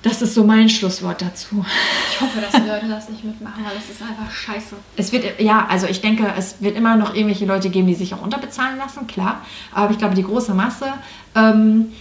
Das 0.03 0.23
ist 0.23 0.35
so 0.35 0.45
mein 0.45 0.69
Schlusswort 0.69 1.21
dazu. 1.23 1.65
Ich 2.11 2.21
hoffe, 2.21 2.41
dass 2.41 2.53
die 2.53 2.69
Leute 2.69 2.87
das 2.89 3.09
nicht 3.09 3.25
mitmachen, 3.25 3.65
weil 3.65 3.75
das 3.75 3.91
ist 3.91 4.01
einfach 4.01 4.31
scheiße. 4.31 4.77
Es 4.97 5.11
wird, 5.11 5.41
ja, 5.41 5.67
also 5.69 5.87
ich 5.89 6.01
denke, 6.01 6.33
es 6.37 6.61
wird 6.61 6.77
immer 6.77 6.97
noch 6.97 7.15
irgendwelche 7.15 7.47
Leute 7.47 7.69
geben, 7.69 7.89
die 7.89 7.95
sich 7.95 8.15
auch 8.15 8.23
unterbezahlen 8.23 8.79
lassen, 8.79 9.09
klar. 9.09 9.43
Aber 9.73 9.91
ich 9.91 9.99
glaube, 9.99 10.15
die 10.15 10.23
große 10.23 10.55
Masse, 10.55 10.93
ähm, 11.35 11.93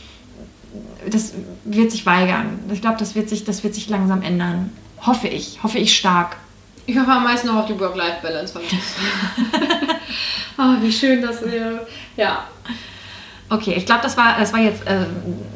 das 1.10 1.34
wird 1.64 1.92
sich 1.92 2.06
weigern. 2.06 2.60
Ich 2.72 2.82
glaube, 2.82 2.98
das 3.00 3.16
wird 3.16 3.30
sich, 3.30 3.46
das 3.46 3.64
wird 3.64 3.74
sich 3.74 3.90
langsam 3.90 4.22
ändern. 4.22 4.72
Hoffe 5.02 5.28
ich, 5.28 5.64
hoffe 5.64 5.80
ich 5.80 5.98
stark. 5.98 6.38
Ich 6.86 6.98
hoffe 6.98 7.12
am 7.12 7.24
meisten 7.24 7.48
noch 7.48 7.56
auf 7.56 7.66
die 7.66 7.80
Work-Life-Balance 7.80 8.54
von 8.54 8.62
uns. 8.62 8.72
oh, 10.58 10.76
wie 10.82 10.92
schön, 10.92 11.22
dass 11.22 11.44
wir. 11.44 11.86
Ja. 12.16 12.46
Okay, 13.50 13.74
ich 13.76 13.86
glaube, 13.86 14.02
das 14.04 14.18
war, 14.18 14.38
das 14.38 14.52
war 14.52 14.60
jetzt 14.60 14.86
äh, 14.86 15.06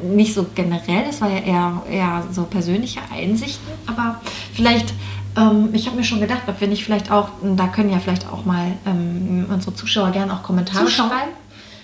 nicht 0.03 0.33
so 0.33 0.45
generell, 0.55 1.05
das 1.05 1.19
war 1.19 1.29
ja 1.29 1.39
eher, 1.39 1.81
eher 1.89 2.23
so 2.31 2.43
persönliche 2.43 3.01
Einsichten, 3.13 3.69
aber 3.85 4.21
vielleicht, 4.53 4.93
ähm, 5.35 5.69
ich 5.73 5.87
habe 5.87 5.97
mir 5.97 6.05
schon 6.05 6.21
gedacht, 6.21 6.43
ob 6.47 6.61
wir 6.61 6.69
nicht 6.69 6.85
vielleicht 6.85 7.11
auch, 7.11 7.29
da 7.41 7.67
können 7.67 7.89
ja 7.89 7.99
vielleicht 7.99 8.27
auch 8.31 8.45
mal 8.45 8.71
ähm, 8.85 9.45
unsere 9.49 9.75
Zuschauer 9.75 10.11
gerne 10.11 10.33
auch 10.33 10.43
Kommentare 10.43 10.85
Zuschauer? 10.85 11.09
schreiben. 11.09 11.31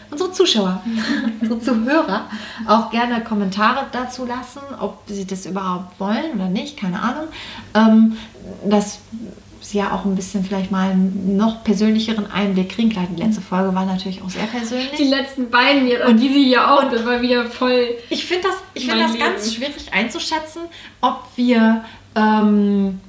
Unsere 0.09 0.31
Zuschauer, 0.31 0.81
unsere 1.41 1.59
Zuhörer 1.59 2.21
auch 2.65 2.89
gerne 2.89 3.21
Kommentare 3.25 3.87
dazu 3.91 4.25
lassen, 4.25 4.61
ob 4.79 5.01
sie 5.07 5.27
das 5.27 5.45
überhaupt 5.45 5.99
wollen 5.99 6.35
oder 6.35 6.47
nicht, 6.47 6.77
keine 6.77 7.01
Ahnung. 7.01 7.25
Ähm, 7.73 8.17
dass 8.65 8.99
sie 9.69 9.79
ja 9.79 9.91
auch 9.91 10.05
ein 10.05 10.15
bisschen 10.15 10.43
vielleicht 10.43 10.71
mal 10.71 10.91
einen 10.91 11.37
noch 11.37 11.63
persönlicheren 11.63 12.29
Einblick 12.31 12.69
kriegen. 12.69 12.89
Klar, 12.89 13.07
die 13.11 13.21
letzte 13.21 13.41
Folge 13.41 13.73
war 13.75 13.85
natürlich 13.85 14.21
auch 14.21 14.29
sehr 14.29 14.45
persönlich. 14.45 14.91
Die 14.97 15.05
letzten 15.05 15.49
beiden 15.49 15.85
hier, 15.85 16.05
und 16.05 16.17
die 16.17 16.29
sie 16.29 16.45
hier 16.45 16.71
auch, 16.71 16.89
das 16.89 17.05
war 17.05 17.21
wieder 17.21 17.45
voll. 17.45 17.95
Ich 18.09 18.25
finde 18.25 18.47
das, 18.47 18.55
ich 18.73 18.87
find 18.87 19.01
das 19.01 19.17
ganz 19.17 19.53
schwierig 19.53 19.91
einzuschätzen, 19.91 20.63
ob 21.01 21.23
wir, 21.35 21.83
ähm, 22.17 22.99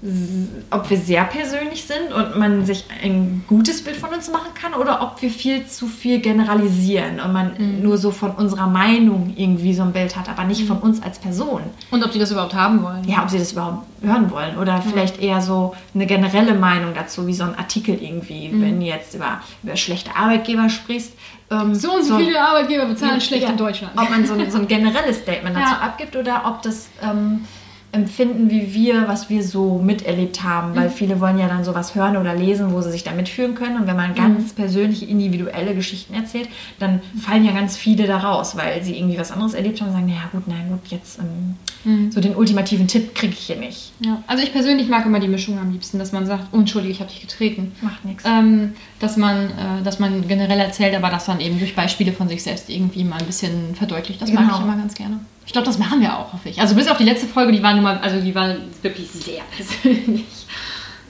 ob 0.71 0.91
wir 0.91 0.99
sehr 0.99 1.25
persönlich 1.25 1.85
sind 1.85 2.13
und 2.15 2.39
man 2.39 2.67
sich 2.67 2.85
ein 3.03 3.43
gutes 3.49 3.83
Bild 3.83 3.97
von 3.97 4.11
uns 4.11 4.31
machen 4.31 4.53
kann 4.55 4.75
oder 4.75 5.01
ob 5.03 5.23
wir 5.23 5.31
viel 5.31 5.67
zu 5.67 5.87
viel 5.87 6.21
generalisieren 6.21 7.19
und 7.21 7.33
man 7.33 7.53
Mhm. 7.59 7.83
nur 7.83 7.97
so 7.97 8.11
von 8.11 8.33
unserer 8.33 8.67
Meinung 8.67 9.33
irgendwie 9.37 9.73
so 9.73 9.83
ein 9.83 9.93
Bild 9.93 10.15
hat, 10.17 10.29
aber 10.29 10.45
nicht 10.45 10.67
von 10.67 10.79
uns 10.79 11.03
als 11.03 11.19
Person. 11.19 11.63
Und 11.91 12.05
ob 12.05 12.13
die 12.13 12.19
das 12.19 12.31
überhaupt 12.31 12.55
haben 12.55 12.83
wollen. 12.83 13.05
Ja, 13.09 13.23
ob 13.23 13.31
sie 13.31 13.39
das 13.39 13.53
überhaupt 13.53 13.87
hören 14.03 14.31
wollen 14.31 14.59
oder 14.59 14.83
vielleicht 14.83 15.21
eher 15.21 15.41
so 15.41 15.75
eine 15.95 16.07
generelle 16.07 16.55
Meinung 16.55 16.93
dazu, 16.95 17.27
wie 17.27 17.35
so 17.35 17.45
ein 17.45 17.55
Artikel 17.57 18.01
irgendwie, 18.01 18.49
Mhm. 18.49 18.63
wenn 18.63 18.81
du 18.81 18.87
jetzt 18.87 19.15
über, 19.15 19.41
über 19.63 19.77
schlechte 19.77 20.15
Arbeitgeber 20.15 20.69
sprichst. 20.69 21.13
ähm, 21.51 21.75
So 21.75 21.95
und 21.95 22.05
so 22.05 22.19
viele 22.19 22.39
Arbeitgeber 22.41 22.85
bezahlen 22.85 23.21
schlecht 23.23 23.45
ja, 23.45 23.51
in 23.51 23.57
Deutschland. 23.57 23.93
Ob 23.97 24.11
man 24.11 24.27
so 24.27 24.35
ein, 24.35 24.51
so 24.51 24.59
ein 24.59 24.69
generelles 24.69 25.19
Statement 25.21 25.57
dazu 25.57 25.73
Ja. 25.73 25.79
abgibt 25.81 26.15
oder 26.15 26.43
ob 26.45 26.61
das 26.63 26.89
ähm, 27.03 27.47
empfinden 27.91 28.51
wie 28.51 28.75
wir, 28.75 29.09
was 29.09 29.31
wir 29.31 29.43
so 29.43 29.79
miterlebt 29.79 30.43
haben. 30.43 30.77
Weil 30.77 30.89
Mhm. 30.89 30.93
viele 30.93 31.21
wollen 31.21 31.39
ja 31.39 31.49
dann 31.49 31.65
sowas 31.65 31.95
hören 31.95 32.17
oder 32.17 32.35
lesen, 32.35 32.73
wo 32.73 32.81
sie 32.83 32.91
sich 32.91 33.03
da 33.03 33.13
mitfühlen 33.13 33.55
können. 33.55 33.79
Und 33.81 33.87
wenn 33.87 33.97
man 33.97 34.15
ganz 34.15 34.53
persönliche, 34.53 35.07
individuelle 35.07 35.75
Geschichten 35.75 36.13
erzählt, 36.15 36.49
dann 36.79 37.01
fallen 37.21 37.45
ja 37.45 37.53
ganz 37.53 37.77
viele 37.77 38.07
da 38.07 38.19
raus, 38.19 38.57
weil 38.57 38.83
sie 38.85 38.99
irgendwie 38.99 39.19
was 39.19 39.33
anderes 39.33 39.55
erlebt 39.55 39.81
haben 39.81 39.89
und 39.89 39.95
sagen, 39.95 40.07
naja 40.07 40.29
gut, 40.33 40.47
nein, 40.49 40.69
gut, 40.69 40.91
jetzt 40.91 41.19
ähm, 41.19 42.11
so 42.11 42.21
den 42.21 42.37
ultimativen 42.37 42.87
Tipp 42.89 43.15
kriege 43.15 43.33
ich 43.33 43.39
hier 43.47 43.57
nicht. 43.57 43.93
Ja. 44.01 44.23
Also 44.27 44.43
ich 44.43 44.53
persönlich 44.53 44.89
mag 44.89 45.07
immer 45.07 45.21
die 45.21 45.29
Mischung 45.29 45.59
am 45.59 45.73
liebsten, 45.73 45.99
dass 45.99 46.13
man 46.13 46.27
sagt, 46.27 46.53
Entschuldige, 46.53 46.93
ich 46.93 47.01
habe 47.01 47.11
dich 47.11 47.21
getreten. 47.23 47.73
Macht 47.81 48.05
nichts. 48.05 48.25
Ähm, 48.27 48.75
dass, 49.01 49.17
man, 49.17 49.47
äh, 49.51 49.83
dass 49.85 49.99
man 49.99 50.27
generell 50.27 50.59
erzählt, 50.61 50.95
aber 50.95 51.11
dass 51.11 51.29
man 51.29 51.41
eben 51.41 51.59
durch 51.59 51.75
Beispiele 51.77 52.13
von 52.13 52.29
sich 52.29 52.43
selbst 52.43 52.69
irgendwie 52.69 53.05
mal 53.05 53.19
ein 53.19 53.27
bisschen 53.27 53.75
verdeutlicht. 53.77 54.21
Das 54.21 54.33
mag 54.33 54.45
Genau. 54.45 54.57
ich 54.59 54.65
immer 54.65 54.77
ganz 54.77 54.95
gerne. 54.95 55.21
Ich 55.47 55.53
glaube, 55.53 55.67
das 55.67 55.79
machen 55.79 56.01
wir 56.01 56.17
auch, 56.19 56.33
hoffe 56.33 56.49
ich. 56.49 56.61
Also 56.61 56.75
bis 56.75 56.89
auf 56.89 56.99
die 56.99 57.05
letzte 57.05 57.27
Folge, 57.27 57.53
die 57.53 57.63
war 57.63 57.73
nun 57.75 57.83
mal, 57.85 57.99
also 57.99 58.21
die 58.21 58.35
war 58.35 58.55
wirklich 58.83 59.09
sehr 59.11 59.43
persönlich. 59.57 60.25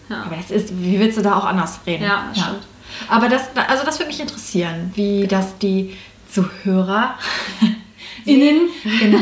Ja. 0.08 0.22
Aber 0.26 0.36
das 0.36 0.50
ist, 0.50 0.72
wie 0.80 0.98
willst 0.98 1.18
du 1.18 1.22
da 1.22 1.36
auch 1.36 1.44
anders 1.44 1.80
reden? 1.86 2.04
Ja, 2.04 2.24
das 2.34 2.42
stimmt. 2.44 2.62
Aber 3.08 3.28
das, 3.28 3.42
also 3.68 3.84
das 3.84 3.98
würde 3.98 4.08
mich 4.10 4.20
interessieren, 4.20 4.90
wie 4.94 5.26
das 5.26 5.58
die 5.58 5.94
Zuhörer 6.30 7.14
Innen. 8.24 8.68
genau, 9.00 9.18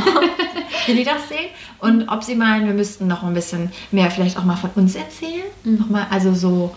wie 0.86 0.94
die 0.94 1.04
das 1.04 1.28
sehen 1.28 1.50
und 1.80 2.08
ob 2.08 2.24
sie 2.24 2.34
meinen, 2.34 2.66
wir 2.66 2.74
müssten 2.74 3.06
noch 3.06 3.22
ein 3.22 3.34
bisschen 3.34 3.70
mehr 3.92 4.10
vielleicht 4.10 4.36
auch 4.38 4.44
mal 4.44 4.56
von 4.56 4.70
uns 4.74 4.94
erzählen. 4.96 5.44
Noch 5.64 5.88
mal, 5.88 6.06
also 6.10 6.34
so 6.34 6.74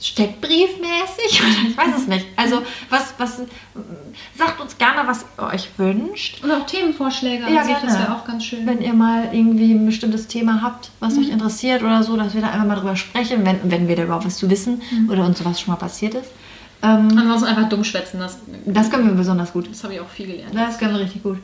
Steckbriefmäßig 0.00 1.40
oder 1.40 1.68
ich 1.68 1.76
weiß 1.76 1.96
es 1.96 2.06
nicht. 2.06 2.26
Also 2.36 2.62
was, 2.90 3.14
was 3.18 3.40
sagt 4.36 4.60
uns 4.60 4.76
gerne, 4.76 5.06
was 5.06 5.24
ihr 5.38 5.44
euch 5.44 5.68
wünscht. 5.78 6.44
Und 6.44 6.50
auch 6.50 6.66
Themenvorschläge 6.66 7.44
Ja, 7.50 7.64
sich, 7.64 7.74
das 7.76 7.98
wäre 7.98 8.14
auch 8.14 8.24
ganz 8.24 8.44
schön. 8.44 8.66
Wenn 8.66 8.82
ihr 8.82 8.92
mal 8.92 9.30
irgendwie 9.32 9.72
ein 9.72 9.86
bestimmtes 9.86 10.26
Thema 10.26 10.60
habt, 10.62 10.90
was 11.00 11.16
euch 11.16 11.30
interessiert 11.30 11.82
oder 11.82 12.02
so, 12.02 12.16
dass 12.16 12.34
wir 12.34 12.42
da 12.42 12.50
einfach 12.50 12.66
mal 12.66 12.76
drüber 12.76 12.96
sprechen, 12.96 13.44
wenn, 13.46 13.70
wenn 13.70 13.88
wir 13.88 13.96
da 13.96 14.04
überhaupt 14.04 14.26
was 14.26 14.36
zu 14.36 14.50
wissen 14.50 14.82
oder 15.10 15.24
uns 15.24 15.38
sowas 15.38 15.60
schon 15.60 15.72
mal 15.72 15.78
passiert 15.78 16.14
ist. 16.14 16.30
Ähm, 16.82 17.08
Ansonsten 17.16 17.48
einfach 17.48 17.68
dumm 17.70 17.84
schwätzen, 17.84 18.20
das, 18.20 18.38
das 18.66 18.90
können 18.90 19.08
wir 19.08 19.14
besonders 19.14 19.52
gut. 19.52 19.68
das 19.70 19.82
habe 19.82 19.94
ich 19.94 20.00
auch 20.00 20.08
viel 20.08 20.26
gelernt. 20.26 20.54
Das 20.54 20.78
können 20.78 20.94
wir 20.94 21.00
richtig 21.00 21.22
gut. 21.22 21.38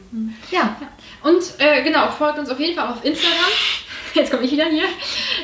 Ja. 0.50 0.76
Und 1.22 1.42
äh, 1.58 1.82
genau, 1.82 2.08
folgt 2.10 2.38
uns 2.38 2.50
auf 2.50 2.60
jeden 2.60 2.76
Fall 2.76 2.88
auf 2.88 3.02
Instagram. 3.02 3.38
Jetzt 4.14 4.30
komme 4.30 4.44
ich 4.44 4.52
wieder 4.52 4.66
hier. 4.66 4.84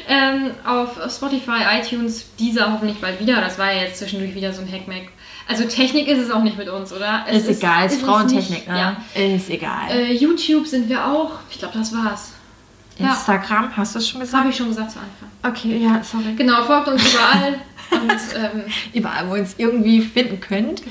Ähm, 0.09 0.51
auf 0.65 0.99
Spotify, 1.11 1.63
iTunes, 1.81 2.27
dieser 2.39 2.73
hoffentlich 2.73 2.99
bald 3.01 3.21
wieder. 3.21 3.41
Das 3.41 3.59
war 3.59 3.73
ja 3.73 3.83
jetzt 3.83 3.99
zwischendurch 3.99 4.35
wieder 4.35 4.53
so 4.53 4.63
ein 4.63 4.71
Hackmack. 4.71 5.09
Also 5.47 5.65
Technik 5.65 6.09
ist 6.09 6.19
es 6.19 6.31
auch 6.31 6.43
nicht 6.43 6.59
mit 6.59 6.69
uns, 6.69 6.93
oder? 6.93 7.25
Es 7.29 7.47
Ist, 7.47 7.59
egal, 7.63 7.87
ist 7.87 7.95
uns 7.95 8.03
Frauentechnik, 8.03 8.69
ne? 8.69 8.97
Ja. 9.15 9.23
Ist 9.23 9.49
egal. 9.49 9.91
Äh, 9.91 10.13
YouTube 10.13 10.67
sind 10.67 10.89
wir 10.89 11.07
auch. 11.07 11.33
Ich 11.51 11.59
glaube, 11.59 11.79
das 11.79 11.95
war's. 11.95 12.33
ja. 12.99 13.11
Instagram, 13.11 13.75
hast 13.77 13.95
du 13.95 13.99
es 14.01 14.09
schon 14.09 14.21
gesagt? 14.21 14.41
habe 14.41 14.51
ich 14.51 14.57
schon 14.57 14.69
gesagt 14.69 14.91
zu 14.91 14.99
Anfang. 14.99 15.31
Okay, 15.51 15.79
ja, 15.79 16.03
sorry. 16.03 16.35
Genau, 16.37 16.63
folgt 16.65 16.89
uns 16.89 17.03
überall. 17.15 17.55
Und 17.91 18.11
ähm, 18.37 18.65
Überall, 18.93 19.31
wo 19.31 19.37
ihr 19.37 19.41
uns 19.43 19.55
irgendwie 19.57 20.03
finden 20.03 20.41
könnt. 20.41 20.83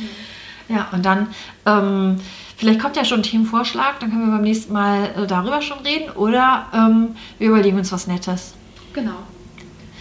Ja, 0.67 0.87
und 0.91 1.05
dann, 1.05 1.27
ähm, 1.67 2.19
vielleicht 2.57 2.81
kommt 2.81 2.95
ja 2.97 3.05
schon 3.05 3.21
ein 3.21 3.23
Themenvorschlag, 3.23 3.99
dann 3.99 4.09
können 4.09 4.25
wir 4.25 4.31
beim 4.31 4.43
nächsten 4.43 4.73
Mal 4.73 5.13
äh, 5.15 5.27
darüber 5.27 5.61
schon 5.61 5.79
reden 5.79 6.09
oder 6.11 6.65
ähm, 6.73 7.15
wir 7.39 7.47
überlegen 7.49 7.77
uns 7.77 7.91
was 7.91 8.07
Nettes. 8.07 8.53
genau. 8.93 9.19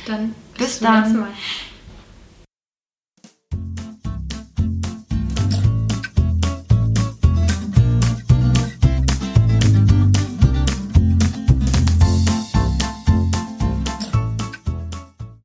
Dann 0.07 0.35
Bis 0.57 0.79
zum 0.79 0.93
nächsten 0.93 1.15
dann. 1.15 1.21
Mal. 1.23 1.29